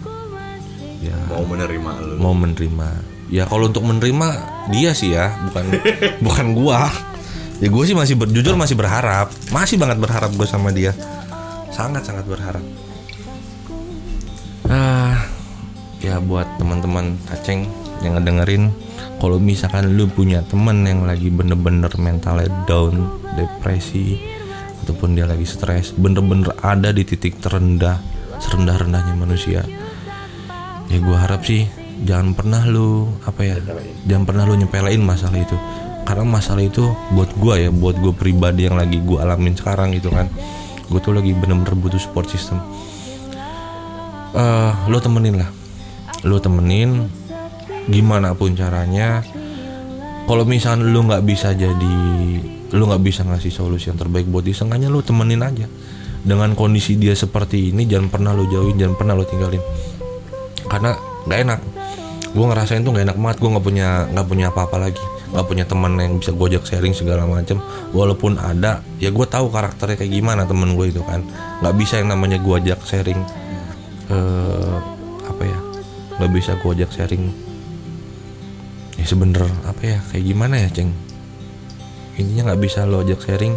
Ya. 1.04 1.18
Mau 1.28 1.44
menerima 1.44 1.90
lo. 2.00 2.14
Mau 2.16 2.32
menerima. 2.34 2.88
Ya 3.28 3.44
kalau 3.44 3.68
untuk 3.68 3.84
menerima 3.84 4.55
dia 4.72 4.90
sih 4.92 5.14
ya 5.14 5.34
bukan 5.50 5.64
bukan 6.26 6.46
gua. 6.54 6.90
Ya 7.56 7.72
gue 7.72 7.84
sih 7.88 7.96
masih 7.96 8.20
ber- 8.20 8.28
jujur 8.28 8.52
masih 8.52 8.76
berharap. 8.76 9.32
Masih 9.48 9.80
banget 9.80 9.96
berharap 9.96 10.28
gue 10.36 10.44
sama 10.44 10.68
dia. 10.76 10.92
Sangat 11.72 12.04
sangat 12.04 12.28
berharap. 12.28 12.60
Ah 14.68 15.24
ya 16.04 16.20
buat 16.20 16.44
teman-teman 16.60 17.16
kaceng 17.24 17.64
yang 18.04 18.20
ngedengerin 18.20 18.68
kalau 19.16 19.40
misalkan 19.40 19.96
lu 19.96 20.04
punya 20.06 20.44
temen 20.44 20.84
yang 20.84 21.08
lagi 21.08 21.32
bener-bener 21.32 21.88
mentalnya 21.96 22.52
down 22.68 23.08
depresi 23.34 24.20
ataupun 24.84 25.16
dia 25.16 25.24
lagi 25.24 25.48
stres 25.48 25.96
bener-bener 25.96 26.52
ada 26.60 26.92
di 26.92 27.02
titik 27.02 27.40
terendah 27.40 27.98
serendah-rendahnya 28.38 29.16
manusia 29.16 29.64
ya 30.86 30.98
gue 31.00 31.16
harap 31.16 31.42
sih 31.42 31.64
jangan 32.04 32.36
pernah 32.36 32.60
lu 32.68 33.08
apa 33.24 33.40
ya 33.40 33.56
jangan 34.04 34.24
pernah 34.28 34.44
lu 34.44 34.58
nyepelein 34.60 35.00
masalah 35.00 35.40
itu. 35.40 35.56
Karena 36.06 36.22
masalah 36.22 36.62
itu 36.62 36.86
buat 37.16 37.34
gue 37.34 37.66
ya 37.66 37.70
buat 37.74 37.98
gue 37.98 38.14
pribadi 38.14 38.70
yang 38.70 38.78
lagi 38.78 39.00
gue 39.02 39.18
alamin 39.18 39.56
sekarang 39.56 39.96
gitu 39.96 40.12
kan. 40.12 40.28
Gue 40.86 41.02
tuh 41.02 41.16
lagi 41.16 41.34
bener-bener 41.34 41.74
butuh 41.74 41.98
support 41.98 42.30
system. 42.30 42.62
Eh 44.36 44.72
lo 44.86 44.98
temenin 45.00 45.40
lah. 45.40 45.50
Lo 46.22 46.38
temenin 46.38 47.10
gimana 47.90 48.36
pun 48.38 48.54
caranya. 48.54 49.24
Kalau 50.26 50.42
misalnya 50.46 50.86
lu 50.86 51.06
nggak 51.06 51.22
bisa 51.26 51.54
jadi 51.54 51.98
lu 52.66 52.82
nggak 52.82 53.02
bisa 53.02 53.22
ngasih 53.22 53.50
solusi 53.54 53.90
yang 53.90 53.98
terbaik 53.98 54.26
buat 54.26 54.42
dia 54.42 54.54
seenggaknya 54.54 54.86
lu 54.86 55.02
temenin 55.02 55.42
aja. 55.42 55.66
Dengan 56.26 56.54
kondisi 56.58 56.98
dia 56.98 57.14
seperti 57.14 57.74
ini 57.74 57.86
jangan 57.86 58.10
pernah 58.10 58.30
lu 58.34 58.46
jauhin 58.46 58.78
jangan 58.78 58.94
pernah 58.94 59.14
lu 59.18 59.26
tinggalin. 59.26 59.62
Karena 60.70 60.94
nggak 61.26 61.40
enak 61.42 61.60
gue 62.36 62.44
ngerasain 62.44 62.84
tuh 62.84 62.92
nggak 62.92 63.08
enak 63.08 63.16
banget 63.16 63.36
gue 63.40 63.50
nggak 63.56 63.64
punya 63.64 63.88
nggak 64.12 64.26
punya 64.28 64.46
apa-apa 64.52 64.76
lagi. 64.76 65.04
Nggak 65.32 65.46
punya 65.48 65.64
teman 65.64 65.92
yang 65.96 66.20
bisa 66.20 66.30
gue 66.36 66.46
ajak 66.52 66.64
sharing 66.68 66.92
segala 66.92 67.24
macam 67.24 67.64
walaupun 67.96 68.36
ada 68.36 68.84
ya 69.00 69.08
gue 69.08 69.26
tahu 69.26 69.48
karakternya 69.48 69.96
kayak 69.96 70.12
gimana 70.12 70.44
temen 70.44 70.76
gue 70.76 70.92
itu 70.92 71.00
kan. 71.00 71.24
Nggak 71.64 71.74
bisa 71.80 71.94
yang 72.04 72.12
namanya 72.12 72.36
gue 72.36 72.54
ajak 72.60 72.80
sharing 72.84 73.20
eh 74.12 74.76
apa 75.26 75.42
ya 75.42 75.58
nggak 76.20 76.30
bisa 76.30 76.54
gue 76.60 76.70
ajak 76.78 76.90
sharing 76.94 77.24
ya 78.96 79.04
sebener 79.08 79.42
apa 79.66 79.82
ya 79.82 79.98
kayak 80.12 80.24
gimana 80.28 80.60
ya 80.60 80.68
ceng? 80.68 80.92
Intinya 82.20 82.52
nggak 82.52 82.60
bisa 82.60 82.84
lo 82.84 83.00
ajak 83.00 83.24
sharing 83.24 83.56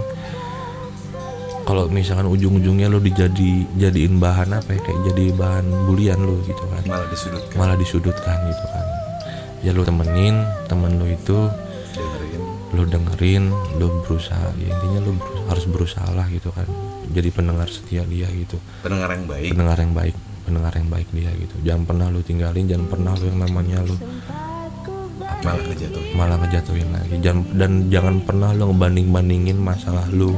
kalau 1.70 1.86
misalkan 1.86 2.26
ujung-ujungnya 2.26 2.90
lo 2.90 2.98
dijadi 2.98 3.62
jadiin 3.78 4.18
bahan 4.18 4.58
apa 4.58 4.74
ya 4.74 4.82
kayak 4.82 5.14
jadi 5.14 5.26
bahan 5.38 5.66
bulian 5.86 6.18
lo 6.18 6.42
gitu 6.42 6.66
kan. 6.66 6.82
Malah 6.90 7.06
disudutkan. 7.14 7.56
Malah 7.62 7.78
disudutkan 7.78 8.38
gitu 8.50 8.66
kan. 8.74 8.86
Ya 9.62 9.70
lo 9.78 9.86
temenin 9.86 10.50
temen 10.66 10.98
lo 10.98 11.06
itu 11.06 11.46
dengerin. 11.94 12.42
lo 12.74 12.84
dengerin 12.90 13.44
lo 13.78 13.86
berusaha 14.02 14.50
ya 14.58 14.66
intinya 14.66 15.00
lo 15.06 15.12
beru- 15.14 15.46
harus 15.46 15.66
berusaha 15.70 16.10
lah 16.10 16.26
gitu 16.34 16.50
kan. 16.58 16.66
Jadi 17.14 17.30
pendengar 17.30 17.70
setia 17.70 18.02
dia 18.02 18.26
gitu. 18.34 18.58
Pendengar 18.82 19.14
yang 19.14 19.30
baik. 19.30 19.50
Pendengar 19.54 19.78
yang 19.78 19.94
baik 19.94 20.16
pendengar 20.50 20.74
yang 20.74 20.90
baik 20.90 21.08
dia 21.14 21.30
gitu. 21.38 21.56
Jangan 21.62 21.84
pernah 21.86 22.08
lo 22.10 22.26
tinggalin 22.26 22.66
jangan 22.66 22.88
pernah 22.90 23.14
lo 23.14 23.26
yang 23.30 23.40
namanya 23.46 23.78
lo 23.86 23.96
malah 25.46 25.62
ngejatuhin. 25.70 26.14
malah 26.18 26.38
ngejatuhin 26.42 26.90
lagi. 26.90 27.14
Jangan 27.22 27.44
dan 27.54 27.72
jangan 27.94 28.16
pernah 28.26 28.58
lo 28.58 28.74
ngebanding 28.74 29.14
bandingin 29.14 29.62
masalah 29.62 30.10
lo 30.10 30.34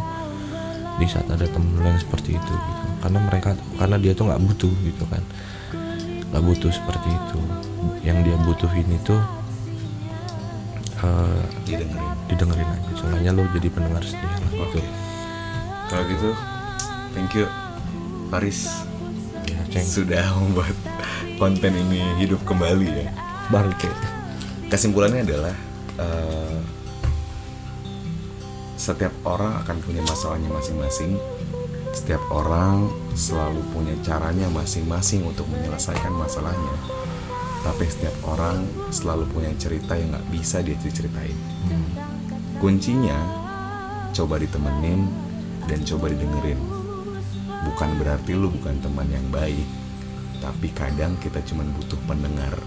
di 1.02 1.10
saat 1.10 1.26
ada 1.34 1.50
temen 1.50 1.74
lo 1.82 1.90
yang 1.90 1.98
seperti 1.98 2.38
itu 2.38 2.54
gitu. 2.54 2.86
Karena 3.02 3.20
mereka 3.26 3.58
karena 3.82 3.98
dia 3.98 4.14
tuh 4.14 4.30
nggak 4.30 4.42
butuh 4.46 4.74
gitu 4.86 5.04
kan. 5.10 5.24
Nggak 6.30 6.44
butuh 6.46 6.70
seperti 6.70 7.10
itu. 7.10 7.40
Yang 8.06 8.18
dia 8.30 8.38
butuhin 8.46 8.88
itu 8.94 9.16
eh, 11.02 11.42
didengerin. 11.66 12.14
didengerin 12.30 12.70
aja. 12.70 12.90
Soalnya 12.94 13.34
lo 13.34 13.50
jadi 13.50 13.68
pendengar 13.74 14.06
setia 14.06 14.30
lah 14.30 14.38
gitu. 14.46 14.62
Oke. 14.62 14.82
kalau 15.92 16.08
gitu 16.08 16.32
thank 17.12 17.36
you 17.36 17.50
Faris. 18.32 18.88
Ya 19.50 19.60
ceng 19.74 19.84
sudah 19.84 20.24
membuat 20.40 20.72
konten 21.36 21.74
ini 21.74 22.00
hidup 22.22 22.40
kembali 22.46 22.88
ya. 22.88 23.10
Bangke. 23.50 23.90
Kesimpulannya 24.70 25.26
adalah 25.28 25.56
eh, 26.00 26.58
setiap 28.82 29.14
orang 29.30 29.62
akan 29.62 29.78
punya 29.86 30.02
masalahnya 30.02 30.50
masing-masing. 30.50 31.14
Setiap 31.94 32.18
orang 32.34 32.90
selalu 33.14 33.62
punya 33.70 33.94
caranya 34.02 34.50
masing-masing 34.50 35.22
untuk 35.22 35.46
menyelesaikan 35.54 36.10
masalahnya. 36.10 36.74
Tapi 37.62 37.86
setiap 37.86 38.18
orang 38.26 38.66
selalu 38.90 39.30
punya 39.30 39.54
cerita 39.62 39.94
yang 39.94 40.18
nggak 40.18 40.28
bisa 40.34 40.66
dia 40.66 40.74
ceritain. 40.82 41.38
Kuncinya 42.58 43.22
coba 44.18 44.42
ditemenin 44.42 45.06
dan 45.70 45.80
coba 45.86 46.10
didengerin. 46.10 46.58
Bukan 47.62 48.02
berarti 48.02 48.34
lu 48.34 48.50
bukan 48.50 48.82
teman 48.82 49.06
yang 49.14 49.30
baik 49.30 49.62
Tapi 50.42 50.74
kadang 50.74 51.14
kita 51.22 51.38
cuma 51.46 51.62
butuh 51.78 52.02
pendengar 52.10 52.58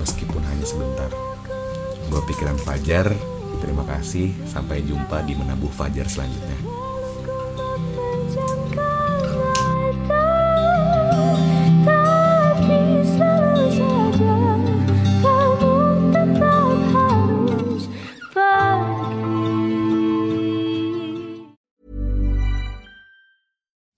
meskipun 0.00 0.40
hanya 0.40 0.64
sebentar. 0.64 1.12
Gue 2.08 2.24
pikiran 2.24 2.56
Fajar, 2.56 3.12
terima 3.62 3.86
kasih. 3.86 4.34
Sampai 4.50 4.82
jumpa 4.82 5.22
di 5.22 5.38
Menabuh 5.38 5.70
Fajar 5.70 6.10
selanjutnya. 6.10 6.58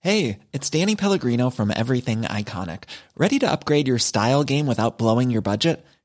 Hey, 0.05 0.37
it's 0.53 0.69
Danny 0.69 0.95
Pellegrino 0.95 1.49
from 1.49 1.73
Everything 1.73 2.29
Iconic. 2.29 2.85
Ready 3.17 3.41
to 3.41 3.49
upgrade 3.49 3.89
your 3.89 3.97
style 3.97 4.45
game 4.45 4.69
without 4.69 5.01
blowing 5.01 5.33
your 5.33 5.41
budget? 5.41 5.81